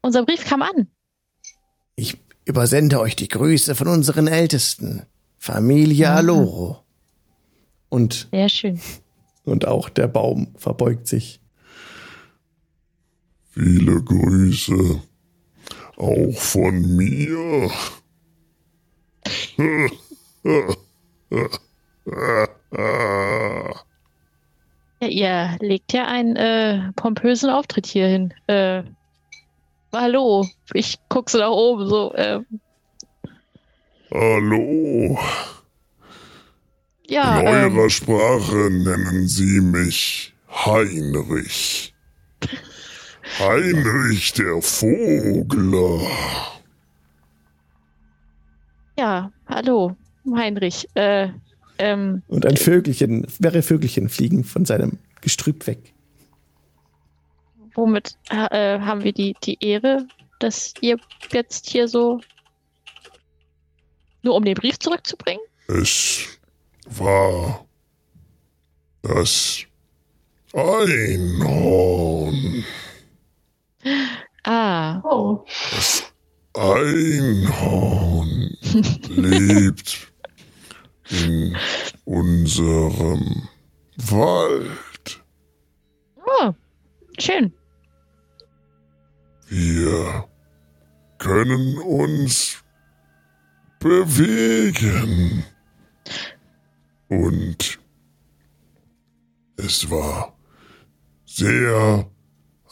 Unser 0.00 0.24
Brief 0.24 0.44
kam 0.44 0.62
an. 0.62 0.88
Ich 1.94 2.18
übersende 2.44 2.98
euch 2.98 3.14
die 3.14 3.28
Grüße 3.28 3.76
von 3.76 3.86
unseren 3.86 4.26
Ältesten, 4.26 5.06
Familie 5.38 6.08
mhm. 6.10 6.16
Aloro. 6.16 6.82
Und 7.88 8.26
sehr 8.32 8.48
schön. 8.48 8.80
Und 9.44 9.64
auch 9.64 9.90
der 9.90 10.08
Baum 10.08 10.56
verbeugt 10.56 11.06
sich. 11.06 11.40
Viele 13.50 14.02
Grüße. 14.02 15.02
Auch 15.96 16.36
von 16.36 16.96
mir. 16.96 17.70
Ja, 25.00 25.08
ihr 25.08 25.56
legt 25.60 25.92
ja 25.92 26.06
einen 26.06 26.36
äh, 26.36 26.92
pompösen 26.94 27.50
Auftritt 27.50 27.86
hier 27.86 28.06
hin. 28.06 28.34
Äh, 28.46 28.82
hallo, 29.92 30.46
ich 30.74 30.98
gucke 31.08 31.30
so 31.30 31.38
nach 31.38 31.50
oben 31.50 31.88
so. 31.88 32.12
Äh. 32.14 32.40
Hallo. 34.12 35.18
Ja. 37.06 37.40
In 37.40 37.46
ähm, 37.46 37.76
eurer 37.76 37.90
Sprache 37.90 38.70
nennen 38.70 39.26
sie 39.26 39.60
mich 39.60 40.34
Heinrich. 40.48 41.94
Heinrich 43.38 44.34
der 44.34 44.60
Vogler. 44.60 46.00
Ja, 48.98 49.32
hallo, 49.48 49.96
Heinrich. 50.34 50.88
Äh, 50.94 51.28
ähm, 51.78 52.22
Und 52.28 52.46
ein 52.46 52.56
Vögelchen, 52.56 53.26
mehrere 53.38 53.62
Vögelchen 53.62 54.08
fliegen 54.08 54.44
von 54.44 54.64
seinem 54.64 54.98
Gestrüpp 55.20 55.66
weg. 55.66 55.92
Womit 57.74 58.16
äh, 58.30 58.78
haben 58.80 59.02
wir 59.02 59.12
die, 59.12 59.34
die 59.42 59.56
Ehre, 59.60 60.06
dass 60.38 60.74
ihr 60.80 60.98
jetzt 61.32 61.70
hier 61.70 61.88
so 61.88 62.20
nur 64.22 64.34
um 64.34 64.44
den 64.44 64.54
Brief 64.54 64.78
zurückzubringen? 64.78 65.42
Es 65.68 66.26
war 66.86 67.64
das 69.02 69.64
Einhorn. 70.52 72.64
Ah. 74.44 75.00
Oh. 75.04 75.44
Das 75.72 76.04
Einhorn 76.54 78.56
lebt 79.08 80.11
in 81.10 81.56
unserem 82.04 83.48
Wald. 83.96 85.24
Oh, 86.24 86.52
schön. 87.18 87.52
Wir 89.48 90.28
können 91.18 91.78
uns 91.78 92.62
bewegen. 93.78 95.44
Und 97.08 97.78
es 99.56 99.90
war 99.90 100.38
sehr 101.26 102.08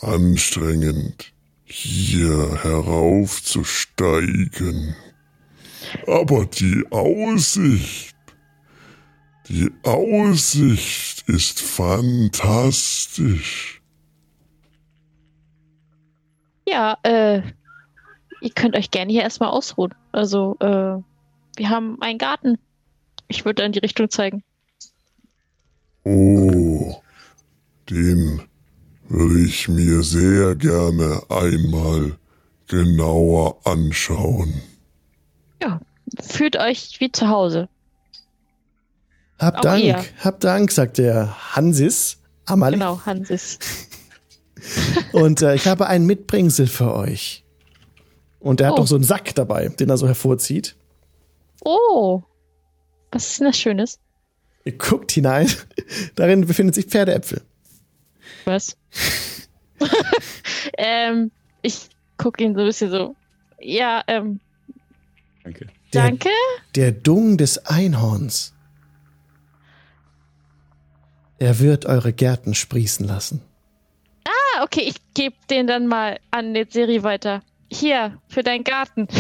anstrengend, 0.01 1.35
hier 1.65 2.63
heraufzusteigen. 2.63 4.97
Aber 6.07 6.47
die 6.47 6.85
Aussicht, 6.91 8.17
die 9.49 9.71
Aussicht 9.83 11.29
ist 11.29 11.61
fantastisch. 11.61 13.83
Ja, 16.69 16.99
äh, 17.03 17.43
ihr 18.41 18.51
könnt 18.55 18.77
euch 18.77 18.91
gerne 18.91 19.11
hier 19.11 19.23
erstmal 19.23 19.51
ausruhen. 19.51 19.95
Also, 20.13 20.57
äh, 20.61 20.99
wir 21.57 21.69
haben 21.69 22.01
einen 22.01 22.19
Garten. 22.19 22.59
Ich 23.29 23.45
würde 23.45 23.65
in 23.65 23.73
die 23.73 23.81
Richtung 23.81 24.11
zeigen. 24.11 24.45
Oh, 26.05 27.03
den 27.89 28.43
würde 29.09 29.45
ich 29.45 29.69
mir 29.69 30.03
sehr 30.03 30.55
gerne 30.55 31.23
einmal 31.29 32.17
genauer 32.69 33.67
anschauen. 33.67 34.63
Ja, 35.61 35.81
fühlt 36.21 36.57
euch 36.57 37.01
wie 37.01 37.11
zu 37.11 37.29
Hause. 37.29 37.69
Hab 39.41 39.57
Auch 39.59 39.61
Dank, 39.63 39.83
ihr. 39.85 40.05
hab 40.23 40.39
Dank, 40.41 40.71
sagt 40.71 40.99
der 40.99 41.57
Hansis. 41.57 42.19
Amal. 42.47 42.73
Genau, 42.73 43.01
Hansis. 43.07 43.59
Und 45.13 45.41
äh, 45.43 45.55
ich 45.55 45.67
habe 45.67 45.87
ein 45.87 46.05
Mitbringsel 46.05 46.67
für 46.67 46.95
euch. 46.95 47.45
Und 48.39 48.61
er 48.61 48.69
hat 48.69 48.75
Oh. 48.75 48.81
noch 48.81 48.87
so 48.87 48.95
einen 48.97 49.05
Sack 49.05 49.35
dabei, 49.35 49.69
den 49.69 49.89
er 49.91 49.97
so 49.97 50.07
hervorzieht. 50.07 50.77
Oh, 51.65 52.23
was 53.13 53.29
ist 53.31 53.41
denn 53.41 53.47
das 53.49 53.59
Schönes? 53.59 53.99
Ihr 54.65 54.77
guckt 54.77 55.11
hinein. 55.13 55.51
Darin 56.17 56.47
befinden 56.47 56.73
sich 56.73 56.87
Pferdeäpfel. 56.87 57.43
Was? 58.45 58.77
ähm, 60.79 61.31
ich 61.63 61.89
gucke 62.19 62.45
ihn 62.45 62.55
so 62.55 62.61
ein 62.61 62.67
bisschen 62.67 62.91
so. 62.91 63.17
Ja, 63.61 64.03
ähm, 64.07 64.41
Danke. 65.45 65.67
Der- 65.93 66.03
danke. 66.03 66.29
Der 66.77 66.93
Dung 66.93 67.37
des 67.39 67.67
Einhorns. 67.67 68.53
Er 71.41 71.59
wird 71.59 71.87
eure 71.87 72.13
Gärten 72.13 72.55
sprießen 72.55 73.07
lassen. 73.07 73.43
Ah, 74.25 74.63
okay, 74.63 74.83
ich 74.83 74.97
gebe 75.15 75.35
den 75.49 75.67
dann 75.67 75.87
mal 75.89 76.21
an 76.31 76.53
die 76.55 76.67
Serie 76.69 77.03
weiter. 77.03 77.43
Hier, 77.73 78.21
für 78.29 78.43
deinen 78.43 78.63
Garten. 78.63 79.09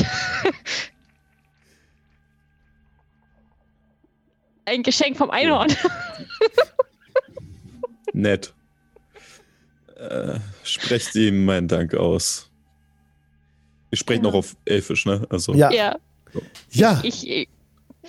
Ein 4.67 4.83
Geschenk 4.83 5.17
vom 5.17 5.31
Einhorn. 5.31 5.75
Nett. 8.13 8.53
Äh, 9.97 10.39
sprecht 10.63 11.15
ihm 11.15 11.45
meinen 11.45 11.69
Dank 11.69 11.95
aus. 11.95 12.51
Ihr 13.91 13.99
sprecht 13.99 14.21
Genau. 14.21 14.31
noch 14.33 14.39
auf 14.39 14.57
Elfisch, 14.65 15.07
ne? 15.07 15.27
Also, 15.31 15.55
Ja, 15.55 15.71
Ja, 15.73 15.97
ja. 16.71 17.01
ich, 17.03 17.27
ich, 17.29 17.49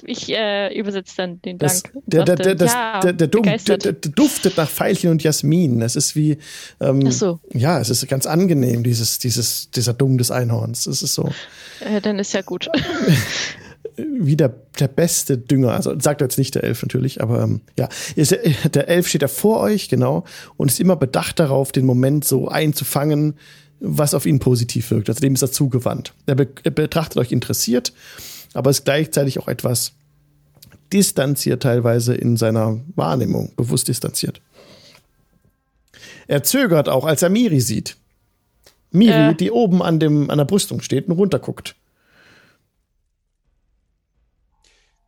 ich 0.04 0.30
äh, 0.30 0.78
übersetze 0.78 1.14
dann 1.18 1.42
den 1.42 1.58
Das, 1.58 1.84
Dank. 1.84 1.96
der, 2.06 2.24
der, 2.24 2.56
das, 2.56 2.74
ja, 2.74 3.00
der, 3.02 3.14
der, 3.14 3.78
der, 3.78 3.94
duftet 3.94 4.58
nach 4.58 4.70
Veilchen 4.70 5.12
und 5.12 5.24
Jasmin. 5.24 5.80
Das 5.80 5.96
ist 5.96 6.16
wie, 6.16 6.38
ähm, 6.80 7.04
Ach 7.08 7.12
so. 7.12 7.40
ja, 7.54 7.80
es 7.80 7.90
ist 7.90 8.08
ganz 8.08 8.26
angenehm, 8.26 8.84
dieses, 8.84 9.20
dieses, 9.20 9.70
dieser 9.72 9.94
Dung 9.94 10.18
des 10.18 10.32
Einhorns. 10.32 10.88
Es 10.88 11.02
ist 11.02 11.14
so 11.14 11.30
Äh, 11.80 12.02
dann 12.02 12.20
ist 12.20 12.34
ja 12.34 12.42
gut. 12.42 12.70
wie 13.98 14.36
der, 14.36 14.54
der 14.80 14.88
beste 14.88 15.38
Dünger. 15.38 15.72
Also 15.74 16.00
sagt 16.00 16.22
jetzt 16.22 16.38
nicht 16.38 16.56
der 16.56 16.64
Elf 16.64 16.82
natürlich, 16.82 17.22
aber 17.22 17.44
ähm, 17.44 17.62
ja, 17.78 17.90
der 18.74 18.88
Elf 18.88 19.08
steht 19.08 19.22
da 19.22 19.28
vor 19.28 19.60
euch, 19.60 19.90
genau, 19.90 20.24
und 20.58 20.72
ist 20.72 20.80
immer 20.80 20.96
bedacht 20.96 21.40
darauf, 21.40 21.72
den 21.72 21.86
Moment 21.86 22.26
so 22.26 22.48
einzufangen, 22.48 23.36
was 23.80 24.14
auf 24.14 24.26
ihn 24.26 24.40
positiv 24.40 24.92
wirkt. 24.92 25.10
Also 25.10 25.22
dem 25.22 25.34
ist 25.34 25.42
er 25.42 25.52
zugewandt. 25.52 26.14
Er, 26.28 26.36
be 26.36 26.48
er 26.64 26.72
betrachtet 26.72 27.18
euch 27.18 27.32
interessiert, 27.32 27.94
aber 28.54 28.70
ist 28.70 28.86
gleichzeitig 28.86 29.40
auch 29.40 29.48
etwas 29.48 29.94
distanziert 30.94 31.64
teilweise 31.64 32.14
in 32.16 32.36
seiner 32.38 32.80
Wahrnehmung, 32.96 33.54
bewusst 33.56 33.88
distanziert. 33.88 34.42
Er 36.28 36.44
zögert 36.44 36.90
auch, 36.90 37.06
als 37.06 37.22
er 37.22 37.30
Miri 37.30 37.62
sieht. 37.62 37.98
Miri, 38.92 39.32
Äh. 39.32 39.36
die 39.36 39.52
oben 39.52 39.82
an, 39.82 40.00
dem, 40.00 40.30
an 40.30 40.38
der 40.38 40.46
Brüstung 40.46 40.82
steht 40.82 41.08
und 41.08 41.14
runterguckt. 41.18 41.76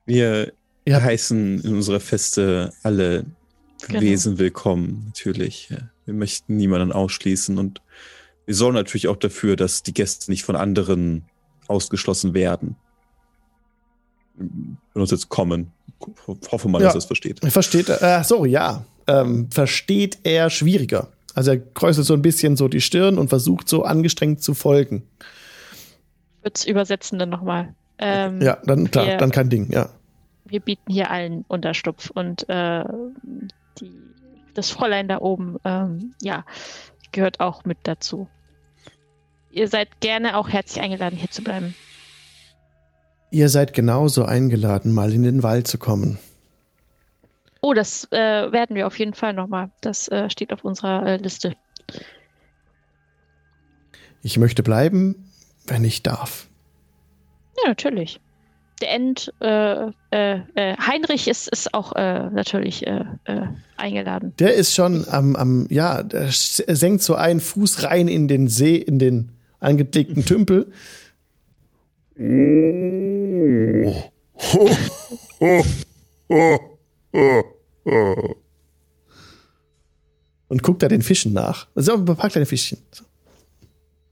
wir 0.05 0.51
Ja. 0.85 1.01
heißen 1.01 1.61
in 1.61 1.75
unserer 1.75 1.99
Feste 1.99 2.73
alle 2.83 3.25
Genau. 3.87 3.99
Wesen 3.99 4.37
willkommen, 4.39 5.03
natürlich. 5.07 5.69
Wir 6.05 6.13
möchten 6.13 6.55
niemanden 6.55 6.93
ausschließen 6.93 7.57
und 7.57 7.81
wir 8.45 8.55
sorgen 8.55 8.75
natürlich 8.75 9.09
auch 9.09 9.17
dafür, 9.17 9.57
dass 9.57 9.83
die 9.83 9.93
Gäste 9.93 10.31
nicht 10.31 10.43
von 10.45 10.55
anderen 10.55 11.25
ausgeschlossen 11.67 12.33
werden. 12.33 12.77
Wenn 14.35 14.77
uns 15.01 15.11
jetzt 15.11 15.29
kommen. 15.29 15.71
Ho- 16.27 16.37
Hoffe 16.51 16.67
mal, 16.69 16.79
Ja. 16.81 16.87
dass 16.87 16.95
er 16.95 16.99
es 16.99 17.05
versteht. 17.05 17.39
Versteht 17.51 17.89
er, 17.89 18.19
äh, 18.19 18.23
so, 18.23 18.45
ja. 18.45 18.83
Ähm, 19.07 19.49
versteht 19.51 20.19
er 20.23 20.49
schwieriger. 20.49 21.09
Also 21.35 21.51
er 21.51 21.57
kräuselt 21.59 22.05
so 22.07 22.13
ein 22.13 22.21
bisschen 22.21 22.55
so 22.57 22.67
die 22.67 22.81
Stirn 22.81 23.17
und 23.17 23.29
versucht 23.29 23.67
so 23.69 23.83
angestrengt 23.83 24.41
zu 24.41 24.53
folgen. 24.53 25.03
Wird's 26.41 26.65
übersetzen 26.65 27.19
dann 27.19 27.29
nochmal. 27.29 27.73
Ähm, 27.99 28.41
Ja, 28.41 28.57
dann 28.65 28.91
klar, 28.91 29.07
Ja. 29.07 29.17
dann 29.17 29.31
kein 29.31 29.49
Ding, 29.49 29.71
ja. 29.71 29.89
Wir 30.45 30.59
bieten 30.59 30.91
hier 30.91 31.09
allen 31.09 31.45
Unterstupf 31.47 32.09
und 32.11 32.47
äh, 32.49 32.83
die, 33.79 33.91
das 34.53 34.69
Fräulein 34.69 35.07
da 35.07 35.19
oben, 35.19 35.57
ähm, 35.63 36.13
ja, 36.21 36.45
gehört 37.11 37.39
auch 37.39 37.65
mit 37.65 37.77
dazu. 37.83 38.27
Ihr 39.51 39.67
seid 39.67 40.01
gerne 40.01 40.37
auch 40.37 40.49
herzlich 40.49 40.83
eingeladen, 40.83 41.15
hier 41.17 41.29
zu 41.29 41.43
bleiben. 41.43 41.75
Ihr 43.33 43.49
seid 43.49 43.73
genauso 43.73 44.25
eingeladen, 44.25 44.91
mal 44.91 45.11
in 45.11 45.23
den 45.23 45.41
Wald 45.41 45.65
zu 45.65 45.79
kommen. 45.79 46.19
Oh, 47.61 47.73
das 47.73 48.07
äh, 48.11 48.51
werden 48.51 48.75
wir 48.75 48.85
auf 48.85 48.99
jeden 48.99 49.15
Fall 49.15 49.33
nochmal. 49.33 49.71
Das 49.81 50.07
äh, 50.09 50.29
steht 50.29 50.53
auf 50.53 50.63
unserer 50.63 51.03
äh, 51.07 51.17
Liste. 51.17 51.55
Ich 54.21 54.37
möchte 54.37 54.61
bleiben, 54.61 55.31
wenn 55.65 55.83
ich 55.83 56.03
darf. 56.03 56.47
Ja, 57.57 57.69
natürlich. 57.69 58.21
Der 58.83 58.91
End, 58.91 59.33
äh, 59.39 59.87
äh, 60.11 60.41
äh, 60.53 60.77
Heinrich 60.77 61.27
ist, 61.27 61.47
ist 61.47 61.73
auch 61.73 61.95
natürlich 61.95 62.85
eingeladen. 63.77 64.33
Der 64.37 64.53
ist 64.53 64.75
schon 64.75 65.07
am, 65.09 65.35
am 65.35 65.65
ja, 65.71 66.03
senkt 66.29 67.01
so 67.01 67.15
einen 67.15 67.39
Fuß 67.39 67.81
rein 67.81 68.07
in 68.07 68.27
den 68.27 68.47
See, 68.47 68.75
in 68.75 68.99
den 68.99 69.31
angelegten 69.59 70.23
Tümpel. 70.23 70.71
Und 80.47 80.61
guckt 80.61 80.83
da 80.83 80.87
den 80.87 81.01
Fischen 81.01 81.33
nach. 81.33 81.67
Das 81.75 81.85
sind 81.85 81.95
auch 81.95 81.99
ein 81.99 82.05
paar 82.05 82.29
kleine 82.29 82.45
Fischchen. 82.45 82.77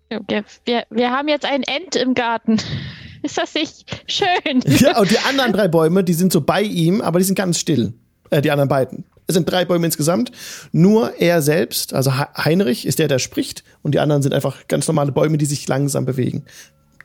Ja, 0.10 0.20
Wir, 0.66 0.86
wir, 0.90 1.12
haben 1.12 1.28
jetzt 1.28 1.46
ein 1.46 1.64
End 1.64 1.96
im 1.96 2.14
Garten. 2.14 2.58
Ist 3.24 3.38
das 3.38 3.54
nicht 3.54 4.04
schön? 4.08 4.62
Ja, 4.66 5.00
und 5.00 5.12
die 5.12 5.20
anderen 5.20 5.54
drei 5.54 5.68
Bäume, 5.68 6.04
die 6.04 6.14
sind 6.14 6.34
so 6.34 6.42
bei 6.42 6.64
ihm, 6.64 7.02
aber 7.02 7.20
die 7.20 7.26
sind 7.26 7.36
ganz 7.36 7.60
still. 7.60 7.94
Äh, 8.32 8.42
die 8.42 8.50
anderen 8.50 8.68
beiden. 8.68 9.06
Es 9.28 9.36
sind 9.36 9.50
drei 9.50 9.64
Bäume 9.64 9.86
insgesamt. 9.86 10.32
Nur 10.72 11.14
er 11.20 11.44
selbst, 11.44 11.94
also 11.94 12.18
He- 12.18 12.26
Heinrich, 12.36 12.88
ist 12.88 12.98
der, 12.98 13.08
der 13.08 13.20
spricht. 13.20 13.64
Und 13.84 13.94
die 13.94 14.00
anderen 14.00 14.24
sind 14.24 14.34
einfach 14.34 14.68
ganz 14.68 14.88
normale 14.88 15.12
Bäume, 15.12 15.38
die 15.38 15.46
sich 15.46 15.68
langsam 15.68 16.06
bewegen, 16.06 16.46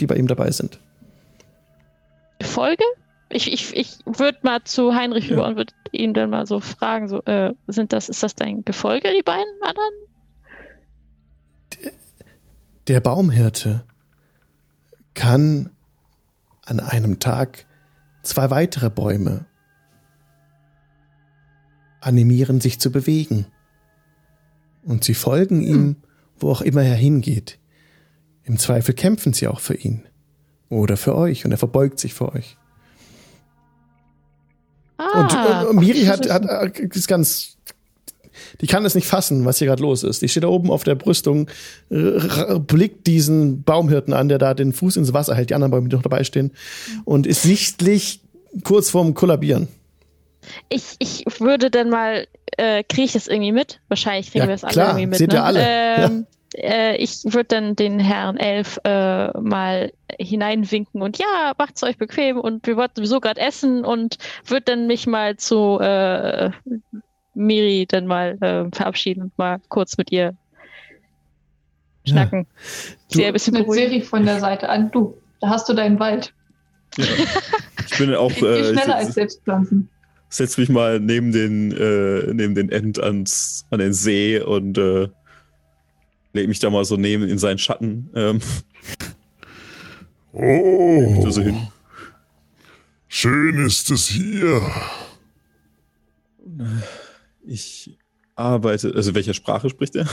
die 0.00 0.06
bei 0.06 0.16
ihm 0.16 0.26
dabei 0.26 0.50
sind. 0.50 0.80
Folge? 2.42 2.84
Ich, 3.28 3.52
ich, 3.52 3.74
ich 3.76 3.98
würde 4.04 4.38
mal 4.42 4.62
zu 4.64 4.94
Heinrich 4.94 5.28
Ja. 5.28 5.44
und 5.44 5.56
würde 5.56 5.72
ihn 5.92 6.14
dann 6.14 6.30
mal 6.30 6.46
so 6.46 6.60
fragen: 6.60 7.08
so, 7.08 7.22
äh, 7.22 7.54
sind 7.66 7.92
das, 7.92 8.08
ist 8.08 8.22
das 8.22 8.34
dein 8.34 8.64
Gefolge, 8.64 9.08
die 9.16 9.22
beiden 9.22 9.44
anderen? 9.62 9.92
Der 12.86 13.00
Baumhirte 13.00 13.84
kann 15.14 15.70
an 16.64 16.78
einem 16.78 17.18
Tag 17.18 17.66
zwei 18.22 18.50
weitere 18.50 18.90
Bäume 18.90 19.46
animieren, 22.00 22.60
sich 22.60 22.78
zu 22.78 22.92
bewegen. 22.92 23.46
Und 24.84 25.02
sie 25.02 25.14
folgen 25.14 25.62
ihm, 25.62 25.96
wo 26.38 26.50
auch 26.52 26.60
immer 26.60 26.82
er 26.82 26.94
hingeht. 26.94 27.58
Im 28.44 28.58
Zweifel 28.58 28.94
kämpfen 28.94 29.32
sie 29.32 29.48
auch 29.48 29.58
für 29.58 29.74
ihn. 29.74 30.06
Oder 30.68 30.96
für 30.96 31.14
euch. 31.14 31.44
Und 31.44 31.52
er 31.52 31.58
verbeugt 31.58 31.98
sich 31.98 32.14
vor 32.14 32.34
euch. 32.34 32.56
Und, 34.98 35.34
Ah, 35.34 35.62
und, 35.62 35.68
und 35.70 35.76
Miri 35.84 36.00
gut 36.00 36.08
hat, 36.08 36.24
zu 36.24 36.32
hat, 36.32 36.42
wissen. 36.42 36.58
hat 36.84 36.96
ist 36.96 37.06
ganz, 37.06 37.56
die 38.62 38.66
kann 38.66 38.84
es 38.86 38.94
nicht 38.94 39.06
fassen, 39.06 39.44
was 39.44 39.58
hier 39.58 39.66
gerade 39.68 39.82
los 39.82 40.02
ist. 40.02 40.22
Die 40.22 40.28
steht 40.28 40.42
da 40.44 40.48
oben 40.48 40.70
auf 40.70 40.84
der 40.84 40.94
Brüstung, 40.94 41.48
blickt 41.90 43.06
diesen 43.06 43.62
Baumhirten 43.62 44.14
an, 44.14 44.28
der 44.28 44.38
da 44.38 44.54
den 44.54 44.72
Fuß 44.72 44.96
ins 44.96 45.12
Wasser 45.12 45.34
hält, 45.34 45.50
die 45.50 45.54
anderen 45.54 45.70
Bäume, 45.70 45.88
die 45.88 45.96
noch 45.96 46.02
dabei 46.02 46.24
stehen, 46.24 46.50
und 47.04 47.26
ist 47.26 47.42
sichtlich 47.42 48.20
kurz 48.64 48.88
vorm 48.90 49.12
Kollabieren. 49.14 49.68
Ich, 50.70 50.94
ich 50.98 51.24
würde 51.40 51.70
dann 51.70 51.90
mal, 51.90 52.26
äh, 52.56 52.82
kriege 52.84 53.02
ich 53.04 53.12
das 53.12 53.26
irgendwie 53.28 53.52
mit? 53.52 53.80
Wahrscheinlich 53.88 54.30
kriegen 54.30 54.44
Ja, 54.44 54.48
wir 54.48 54.54
das 54.54 54.64
alle 54.64 54.72
klar, 54.72 54.88
irgendwie 54.90 55.06
mit. 55.08 55.18
seht 55.18 55.28
ne? 55.28 55.34
ihr 55.34 55.44
alle, 55.44 55.60
Ähm, 55.62 56.26
äh, 56.54 56.96
ich 56.96 57.24
würde 57.24 57.44
dann 57.44 57.76
den 57.76 57.98
Herrn 57.98 58.36
Elf 58.36 58.78
äh, 58.84 59.38
mal 59.38 59.92
hineinwinken 60.18 61.02
und 61.02 61.18
ja, 61.18 61.52
macht's 61.58 61.82
euch 61.82 61.98
bequem 61.98 62.38
und 62.38 62.66
wir 62.66 62.76
wollten 62.76 62.96
sowieso 62.96 63.20
gerade 63.20 63.40
essen 63.40 63.84
und 63.84 64.18
würde 64.46 64.64
dann 64.66 64.86
mich 64.86 65.06
mal 65.06 65.36
zu 65.36 65.78
äh, 65.80 66.50
Miri 67.34 67.86
dann 67.88 68.06
mal 68.06 68.38
äh, 68.40 68.74
verabschieden 68.74 69.24
und 69.24 69.38
mal 69.38 69.58
kurz 69.68 69.98
mit 69.98 70.10
ihr 70.10 70.34
schnacken. 72.06 72.46
Ja. 73.10 73.16
Sehr 73.16 73.26
ein 73.28 73.32
bisschen 73.32 73.54
mit 73.54 73.70
Siri 73.72 74.00
von 74.00 74.24
der 74.24 74.40
Seite 74.40 74.68
an. 74.68 74.90
Du, 74.90 75.16
da 75.40 75.48
hast 75.48 75.68
du 75.68 75.74
deinen 75.74 75.98
Wald. 75.98 76.32
Ja. 76.96 77.04
Ich 77.88 77.98
bin 77.98 78.14
auch. 78.14 78.30
Äh, 78.30 78.72
schneller 78.72 78.96
als 78.96 79.14
Selbstpflanzen. 79.14 79.88
Setz 80.28 80.58
mich 80.58 80.68
mal 80.68 80.98
neben 80.98 81.32
den, 81.32 81.72
äh, 81.72 82.32
neben 82.32 82.54
den 82.54 82.70
End 82.70 83.00
ans, 83.00 83.64
an 83.70 83.78
den 83.78 83.92
See 83.92 84.40
und 84.40 84.76
äh, 84.76 85.08
leg 86.36 86.48
mich 86.48 86.60
da 86.60 86.70
mal 86.70 86.84
so 86.84 86.96
neben 86.96 87.28
in 87.28 87.38
seinen 87.38 87.58
Schatten. 87.58 88.10
Ähm. 88.14 88.40
Oh. 90.32 91.30
So 91.30 91.42
hin. 91.42 91.68
Schön 93.08 93.64
ist 93.64 93.90
es 93.90 94.06
hier. 94.06 94.60
Ich 97.46 97.98
arbeite. 98.34 98.92
Also, 98.94 99.14
welcher 99.14 99.34
Sprache 99.34 99.70
spricht 99.70 99.96
er? 99.96 100.06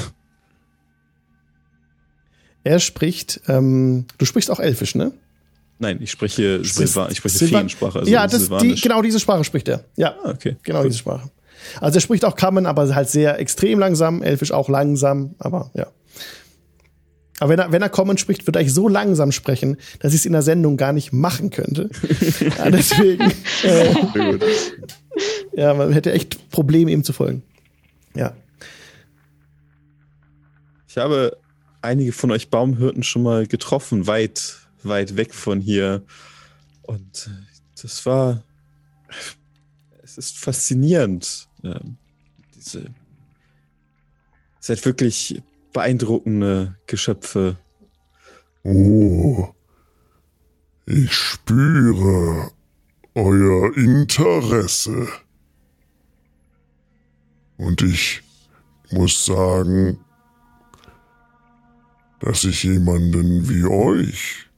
Er 2.63 2.79
spricht, 2.79 3.41
ähm, 3.47 4.05
du 4.17 4.25
sprichst 4.25 4.49
auch 4.49 4.59
Elfisch, 4.59 4.95
ne? 4.95 5.11
Nein, 5.79 5.99
ich 6.01 6.11
spreche, 6.11 6.63
Silva, 6.63 7.09
ich 7.09 7.17
spreche 7.17 7.37
Silva 7.37 7.59
Feensprache. 7.59 7.99
Also 7.99 8.11
ja, 8.11 8.25
das, 8.25 8.49
die, 8.61 8.75
genau 8.75 9.01
diese 9.01 9.19
Sprache 9.19 9.43
spricht 9.43 9.67
er. 9.67 9.83
Ja, 9.97 10.15
ah, 10.23 10.29
okay. 10.29 10.55
genau 10.63 10.79
cool. 10.79 10.85
diese 10.87 10.99
Sprache. 10.99 11.29
Also 11.81 11.97
er 11.97 12.01
spricht 12.01 12.23
auch 12.23 12.35
Kammen, 12.35 12.65
aber 12.65 12.93
halt 12.95 13.09
sehr 13.09 13.39
extrem 13.39 13.79
langsam, 13.79 14.21
Elfisch 14.21 14.51
auch 14.51 14.69
langsam, 14.69 15.35
aber 15.39 15.71
ja. 15.73 15.87
Aber 17.39 17.49
wenn 17.49 17.59
er, 17.59 17.71
wenn 17.71 17.81
er 17.81 17.89
Common 17.89 18.17
spricht, 18.17 18.45
wird 18.45 18.55
er 18.55 18.59
eigentlich 18.59 18.73
so 18.73 18.87
langsam 18.87 19.31
sprechen, 19.31 19.77
dass 19.99 20.13
ich 20.13 20.21
es 20.21 20.25
in 20.25 20.33
der 20.33 20.43
Sendung 20.43 20.77
gar 20.77 20.93
nicht 20.93 21.13
machen 21.13 21.49
könnte. 21.49 21.89
ja, 22.57 22.69
deswegen. 22.69 23.31
Äh, 23.63 24.39
ja, 25.55 25.73
man 25.73 25.93
hätte 25.93 26.11
echt 26.11 26.49
Probleme, 26.49 26.91
ihm 26.91 27.03
zu 27.03 27.13
folgen. 27.13 27.43
Ja. 28.15 28.35
Ich 30.87 30.97
habe 30.97 31.37
einige 31.81 32.11
von 32.11 32.31
euch 32.31 32.49
Baumhirten 32.49 33.03
schon 33.03 33.23
mal 33.23 33.47
getroffen, 33.47 34.07
weit, 34.07 34.57
weit 34.83 35.15
weg 35.15 35.33
von 35.33 35.61
hier. 35.61 36.03
Und 36.81 37.29
das 37.81 38.05
war. 38.05 38.43
Es 40.03 40.17
ist 40.17 40.37
faszinierend. 40.37 41.47
Ähm, 41.63 41.97
diese. 42.55 42.85
Seid 44.59 44.83
wirklich 44.85 45.41
beeindruckende 45.73 46.77
Geschöpfe. 46.87 47.57
Oh. 48.63 49.49
Ich 50.85 51.13
spüre 51.13 52.51
euer 53.15 53.75
Interesse. 53.77 55.07
Und 57.57 57.81
ich 57.81 58.21
muss 58.91 59.25
sagen, 59.25 59.97
dass 62.19 62.43
ich 62.43 62.63
jemanden 62.63 63.49
wie 63.49 63.65
euch 63.65 64.49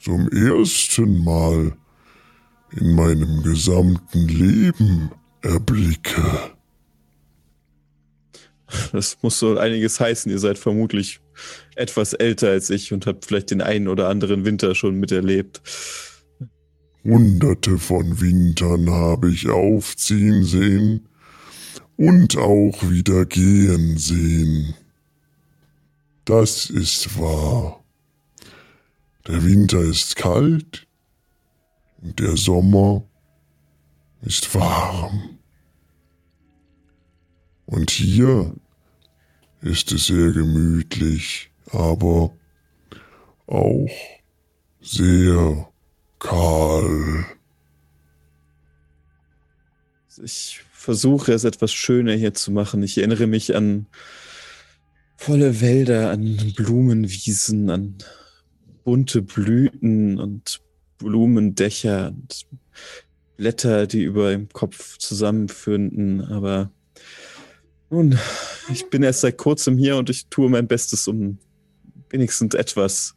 zum 0.00 0.28
ersten 0.30 1.24
Mal 1.24 1.76
in 2.72 2.94
meinem 2.94 3.42
gesamten 3.42 4.28
Leben 4.28 5.10
erblicke. 5.42 6.57
Das 8.92 9.18
muss 9.22 9.38
so 9.38 9.56
einiges 9.56 9.98
heißen. 10.00 10.30
Ihr 10.30 10.38
seid 10.38 10.58
vermutlich 10.58 11.20
etwas 11.74 12.12
älter 12.12 12.50
als 12.50 12.70
ich 12.70 12.92
und 12.92 13.06
habt 13.06 13.24
vielleicht 13.24 13.50
den 13.50 13.62
einen 13.62 13.88
oder 13.88 14.08
anderen 14.08 14.44
Winter 14.44 14.74
schon 14.74 14.96
miterlebt. 14.96 15.62
Hunderte 17.04 17.78
von 17.78 18.20
Wintern 18.20 18.90
habe 18.90 19.30
ich 19.30 19.48
aufziehen 19.48 20.44
sehen 20.44 21.08
und 21.96 22.36
auch 22.36 22.90
wieder 22.90 23.24
gehen 23.24 23.96
sehen. 23.96 24.74
Das 26.24 26.68
ist 26.68 27.18
wahr. 27.18 27.82
Der 29.26 29.44
Winter 29.44 29.80
ist 29.80 30.16
kalt 30.16 30.86
und 32.02 32.20
der 32.20 32.36
Sommer 32.36 33.04
ist 34.22 34.54
warm. 34.54 35.37
Und 37.68 37.90
hier 37.90 38.54
ist 39.60 39.92
es 39.92 40.06
sehr 40.06 40.32
gemütlich, 40.32 41.50
aber 41.70 42.34
auch 43.46 43.88
sehr 44.80 45.68
kahl. 46.18 47.26
Ich 50.24 50.62
versuche 50.72 51.34
es 51.34 51.44
etwas 51.44 51.70
schöner 51.70 52.14
hier 52.14 52.32
zu 52.32 52.52
machen. 52.52 52.82
Ich 52.82 52.96
erinnere 52.96 53.26
mich 53.26 53.54
an 53.54 53.84
volle 55.18 55.60
Wälder, 55.60 56.10
an 56.10 56.54
Blumenwiesen, 56.56 57.68
an 57.68 57.98
bunte 58.82 59.20
Blüten 59.20 60.18
und 60.18 60.62
Blumendächer 60.96 62.08
und 62.08 62.46
Blätter, 63.36 63.86
die 63.86 64.04
über 64.04 64.30
dem 64.30 64.48
Kopf 64.48 64.96
zusammenfünden. 64.96 66.22
Aber 66.22 66.72
nun, 67.90 68.18
ich 68.70 68.90
bin 68.90 69.02
erst 69.02 69.20
seit 69.20 69.38
kurzem 69.38 69.78
hier 69.78 69.96
und 69.96 70.10
ich 70.10 70.26
tue 70.28 70.50
mein 70.50 70.66
Bestes, 70.66 71.08
um 71.08 71.38
wenigstens 72.10 72.54
etwas 72.54 73.14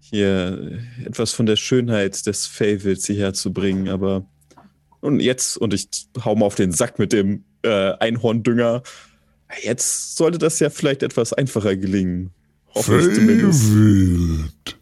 hier, 0.00 0.78
etwas 1.04 1.32
von 1.32 1.46
der 1.46 1.56
Schönheit 1.56 2.26
des 2.26 2.46
Favels 2.46 3.06
hierher 3.06 3.32
zu 3.32 3.52
bringen. 3.52 3.88
Aber 3.88 4.26
nun 5.00 5.20
jetzt, 5.20 5.56
und 5.56 5.74
ich 5.74 5.88
hau 6.24 6.34
mal 6.34 6.46
auf 6.46 6.54
den 6.54 6.72
Sack 6.72 6.98
mit 6.98 7.12
dem 7.12 7.44
äh, 7.62 7.92
Einhorndünger, 7.98 8.82
jetzt 9.62 10.16
sollte 10.16 10.38
das 10.38 10.58
ja 10.60 10.70
vielleicht 10.70 11.02
etwas 11.02 11.32
einfacher 11.32 11.76
gelingen. 11.76 12.30
Zumindest. 12.74 14.76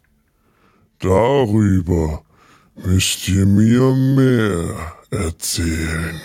Darüber 0.99 2.23
müsst 2.75 3.27
ihr 3.27 3.45
mir 3.45 3.93
mehr 3.93 4.93
erzählen. 5.09 6.21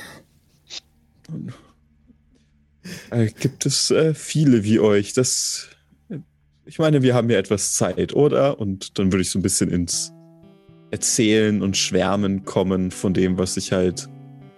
Äh, 3.10 3.26
gibt 3.26 3.66
es 3.66 3.90
äh, 3.90 4.14
viele 4.14 4.64
wie 4.64 4.80
euch? 4.80 5.12
Das, 5.12 5.68
ich 6.64 6.78
meine, 6.78 7.02
wir 7.02 7.14
haben 7.14 7.30
ja 7.30 7.38
etwas 7.38 7.74
Zeit, 7.74 8.14
oder? 8.14 8.58
Und 8.58 8.98
dann 8.98 9.12
würde 9.12 9.22
ich 9.22 9.30
so 9.30 9.38
ein 9.38 9.42
bisschen 9.42 9.70
ins 9.70 10.12
Erzählen 10.90 11.62
und 11.62 11.76
Schwärmen 11.76 12.44
kommen 12.44 12.90
von 12.90 13.14
dem, 13.14 13.38
was 13.38 13.56
ich 13.56 13.72
halt 13.72 14.08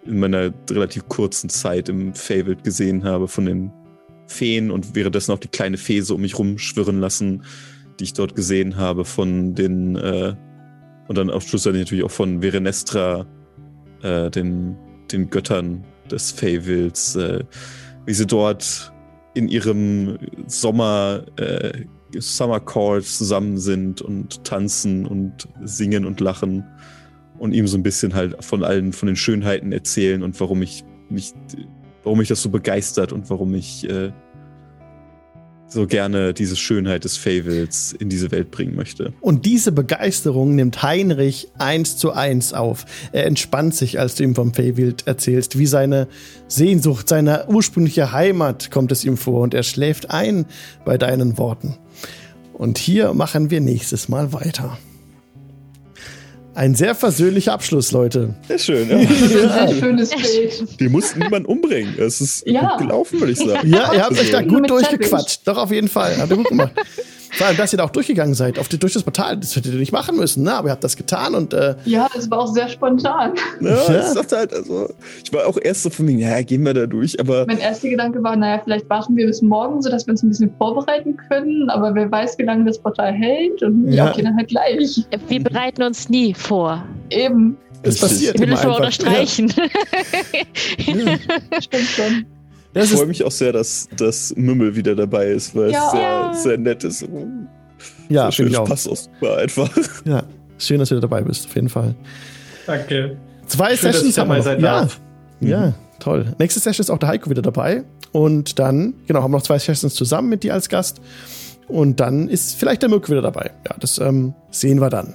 in 0.04 0.20
meiner 0.20 0.52
relativ 0.70 1.08
kurzen 1.08 1.48
Zeit 1.48 1.88
im 1.88 2.14
Fabled 2.14 2.64
gesehen 2.64 3.04
habe, 3.04 3.28
von 3.28 3.46
den 3.46 3.72
Feen 4.26 4.70
und 4.70 4.94
währenddessen 4.94 5.32
auch 5.32 5.38
die 5.38 5.48
kleine 5.48 5.76
Fee 5.76 6.00
so 6.00 6.14
um 6.14 6.20
mich 6.20 6.38
rumschwirren 6.38 7.00
lassen, 7.00 7.44
die 7.98 8.04
ich 8.04 8.12
dort 8.12 8.34
gesehen 8.34 8.76
habe, 8.76 9.04
von 9.04 9.54
den 9.54 9.96
äh, 9.96 10.34
und 11.08 11.16
dann 11.16 11.30
auf 11.30 11.42
Schluss 11.44 11.64
natürlich 11.64 12.04
auch 12.04 12.10
von 12.10 12.42
Verenestra, 12.42 13.26
äh, 14.02 14.30
den, 14.30 14.76
den 15.10 15.30
Göttern 15.30 15.84
des 16.10 16.30
Fables, 16.30 17.16
äh, 17.16 17.44
wie 18.08 18.14
sie 18.14 18.26
dort 18.26 18.90
in 19.34 19.48
ihrem 19.48 20.18
Sommer 20.46 21.26
äh, 21.36 21.84
Summer 22.18 22.58
Call 22.58 23.02
zusammen 23.02 23.58
sind 23.58 24.00
und 24.00 24.44
tanzen 24.44 25.04
und 25.04 25.46
singen 25.62 26.06
und 26.06 26.18
lachen 26.18 26.64
und 27.38 27.52
ihm 27.52 27.66
so 27.66 27.76
ein 27.76 27.82
bisschen 27.82 28.14
halt 28.14 28.42
von 28.42 28.64
allen, 28.64 28.94
von 28.94 29.08
den 29.08 29.16
Schönheiten 29.16 29.72
erzählen 29.72 30.22
und 30.22 30.40
warum 30.40 30.62
ich 30.62 30.84
mich, 31.10 31.34
warum 32.02 32.16
mich 32.16 32.28
das 32.28 32.40
so 32.40 32.48
begeistert 32.48 33.12
und 33.12 33.28
warum 33.28 33.54
ich 33.54 33.86
äh, 33.90 34.10
so 35.68 35.86
gerne 35.86 36.34
diese 36.34 36.56
Schönheit 36.56 37.04
des 37.04 37.16
Favels 37.16 37.92
in 37.92 38.08
diese 38.08 38.30
Welt 38.30 38.50
bringen 38.50 38.74
möchte. 38.74 39.12
Und 39.20 39.46
diese 39.46 39.72
Begeisterung 39.72 40.54
nimmt 40.54 40.82
Heinrich 40.82 41.48
eins 41.58 41.96
zu 41.96 42.12
eins 42.12 42.52
auf. 42.52 42.86
Er 43.12 43.26
entspannt 43.26 43.74
sich, 43.74 44.00
als 44.00 44.14
du 44.14 44.24
ihm 44.24 44.34
vom 44.34 44.54
Feywild 44.54 45.06
erzählst, 45.06 45.58
wie 45.58 45.66
seine 45.66 46.08
Sehnsucht, 46.48 47.08
seine 47.08 47.46
ursprüngliche 47.48 48.12
Heimat 48.12 48.70
kommt 48.70 48.92
es 48.92 49.04
ihm 49.04 49.16
vor 49.16 49.42
und 49.42 49.54
er 49.54 49.62
schläft 49.62 50.10
ein 50.10 50.46
bei 50.84 50.96
deinen 50.96 51.38
Worten. 51.38 51.76
Und 52.54 52.78
hier 52.78 53.14
machen 53.14 53.50
wir 53.50 53.60
nächstes 53.60 54.08
Mal 54.08 54.32
weiter. 54.32 54.78
Ein 56.58 56.74
sehr 56.74 56.96
versöhnlicher 56.96 57.52
Abschluss, 57.52 57.92
Leute. 57.92 58.34
Sehr 58.48 58.58
schön, 58.58 58.90
ja. 58.90 58.98
Das 58.98 59.10
ist 59.20 59.50
ein 59.52 59.78
schönes 59.78 60.10
Bild. 60.10 60.64
Wir 60.80 60.90
mussten 60.90 61.20
niemanden 61.20 61.46
umbringen. 61.46 61.94
Es 62.00 62.20
ist 62.20 62.44
Ja. 62.48 62.70
gut 62.70 62.78
gelaufen, 62.80 63.20
würde 63.20 63.32
ich 63.32 63.38
sagen. 63.38 63.72
Ja, 63.72 63.92
ihr 63.94 64.02
habt 64.02 64.18
euch 64.18 64.32
da 64.32 64.42
Nur 64.42 64.62
gut 64.62 64.70
durchgequatscht. 64.70 65.42
Doch, 65.44 65.56
auf 65.56 65.70
jeden 65.70 65.86
Fall. 65.86 66.16
Habt 66.18 66.32
ihr 66.32 66.36
gut 66.36 66.48
gemacht. 66.48 66.72
Vor 67.32 67.46
allem, 67.46 67.56
dass 67.56 67.72
ihr 67.72 67.76
da 67.78 67.84
auch 67.84 67.90
durchgegangen 67.90 68.34
seid, 68.34 68.58
auf 68.58 68.68
die, 68.68 68.78
durch 68.78 68.94
das 68.94 69.02
Portal. 69.02 69.36
Das 69.36 69.54
hättet 69.54 69.72
ihr 69.72 69.78
nicht 69.78 69.92
machen 69.92 70.16
müssen, 70.16 70.42
ne? 70.42 70.54
Aber 70.54 70.68
ihr 70.68 70.72
habt 70.72 70.84
das 70.84 70.96
getan 70.96 71.34
und. 71.34 71.52
Äh, 71.52 71.76
ja, 71.84 72.08
es 72.16 72.30
war 72.30 72.40
auch 72.40 72.52
sehr 72.52 72.68
spontan. 72.68 73.34
Ja, 73.60 73.70
ja. 73.70 74.08
Ich 74.08 74.14
dachte 74.14 74.36
halt, 74.36 74.54
also, 74.54 74.88
ich 75.22 75.32
war 75.32 75.46
auch 75.46 75.58
erst 75.60 75.82
so 75.82 75.90
von 75.90 76.06
mir, 76.06 76.18
ja, 76.18 76.42
gehen 76.42 76.64
wir 76.64 76.74
da 76.74 76.86
durch, 76.86 77.18
aber. 77.20 77.46
Mein 77.46 77.58
erster 77.58 77.88
Gedanke 77.88 78.22
war, 78.22 78.36
naja, 78.36 78.60
vielleicht 78.62 78.88
warten 78.88 79.16
wir 79.16 79.26
bis 79.26 79.42
morgen, 79.42 79.82
sodass 79.82 80.06
wir 80.06 80.12
uns 80.12 80.22
ein 80.22 80.28
bisschen 80.28 80.52
vorbereiten 80.58 81.16
können, 81.28 81.70
aber 81.70 81.94
wer 81.94 82.10
weiß, 82.10 82.38
wie 82.38 82.44
lange 82.44 82.64
das 82.64 82.78
Portal 82.78 83.12
hält 83.12 83.62
und 83.62 83.92
ja, 83.92 84.10
okay, 84.10 84.22
dann 84.22 84.36
halt 84.36 84.48
gleich. 84.48 85.04
Wir 85.28 85.42
bereiten 85.42 85.82
uns 85.82 86.08
nie 86.08 86.34
vor. 86.34 86.84
Eben. 87.10 87.56
Es 87.82 88.00
passiert. 88.00 88.34
Ich 88.34 88.40
will 88.40 88.52
es 88.52 88.64
mal 88.64 88.76
unterstreichen. 88.76 89.52
Ja. 90.78 90.94
ja. 90.94 91.60
Stimmt 91.60 91.88
schon. 91.88 92.26
Ich 92.84 92.90
freue 92.92 93.06
mich 93.06 93.24
auch 93.24 93.30
sehr, 93.30 93.52
dass, 93.52 93.88
dass 93.96 94.34
Mümmel 94.36 94.74
wieder 94.76 94.94
dabei 94.94 95.28
ist, 95.28 95.54
weil 95.54 95.70
ja. 95.70 95.86
es 96.32 96.42
sehr, 96.42 96.50
sehr 96.50 96.58
nett 96.58 96.84
ist. 96.84 97.06
Ja, 98.08 98.30
schön. 98.32 98.48
Ich 98.48 98.56
auch. 98.56 98.68
Passt 98.68 98.88
auch 98.88 98.96
super 98.96 99.38
einfach. 99.38 99.70
Ja, 100.04 100.22
schön, 100.58 100.78
dass 100.78 100.88
du 100.88 101.00
dabei 101.00 101.22
bist, 101.22 101.46
auf 101.46 101.54
jeden 101.54 101.68
Fall. 101.68 101.94
Danke. 102.66 103.16
Zwei 103.46 103.76
schön, 103.76 103.92
Sessions 103.92 104.18
haben 104.18 104.30
wir 104.30 104.38
noch. 104.38 104.60
Ja. 104.60 104.88
ja, 105.40 105.74
toll. 106.00 106.34
Nächste 106.38 106.60
Session 106.60 106.82
ist 106.82 106.90
auch 106.90 106.98
der 106.98 107.08
Heiko 107.08 107.30
wieder 107.30 107.42
dabei. 107.42 107.84
Und 108.12 108.58
dann, 108.58 108.94
genau, 109.06 109.22
haben 109.22 109.32
wir 109.32 109.38
noch 109.38 109.44
zwei 109.44 109.58
Sessions 109.58 109.94
zusammen 109.94 110.28
mit 110.28 110.42
dir 110.42 110.54
als 110.54 110.68
Gast. 110.68 111.00
Und 111.68 112.00
dann 112.00 112.28
ist 112.28 112.56
vielleicht 112.56 112.82
der 112.82 112.88
Mirko 112.88 113.10
wieder 113.10 113.22
dabei. 113.22 113.50
Ja, 113.68 113.76
das 113.78 113.98
ähm, 113.98 114.34
sehen 114.50 114.80
wir 114.80 114.88
dann. 114.88 115.14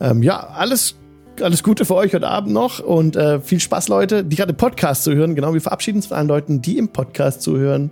Ähm, 0.00 0.22
ja, 0.22 0.38
alles 0.38 0.94
alles 1.42 1.62
Gute 1.62 1.84
für 1.84 1.94
euch 1.94 2.14
heute 2.14 2.28
Abend 2.28 2.52
noch 2.52 2.80
und 2.80 3.16
äh, 3.16 3.40
viel 3.40 3.60
Spaß, 3.60 3.88
Leute, 3.88 4.24
die 4.24 4.36
gerade 4.36 4.52
Podcast 4.54 5.04
zuhören. 5.04 5.34
Genau, 5.34 5.52
wir 5.54 5.60
verabschieden 5.60 5.98
uns 5.98 6.06
von 6.06 6.16
allen 6.16 6.28
Leuten, 6.28 6.62
die 6.62 6.78
im 6.78 6.88
Podcast 6.88 7.42
zuhören. 7.42 7.90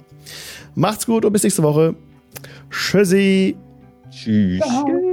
Macht's 0.74 1.06
gut 1.06 1.24
und 1.24 1.32
bis 1.32 1.42
nächste 1.42 1.62
Woche. 1.62 1.94
Tschüssi. 2.70 3.56
Tschüss. 4.10 4.60
Ciao. 4.60 5.03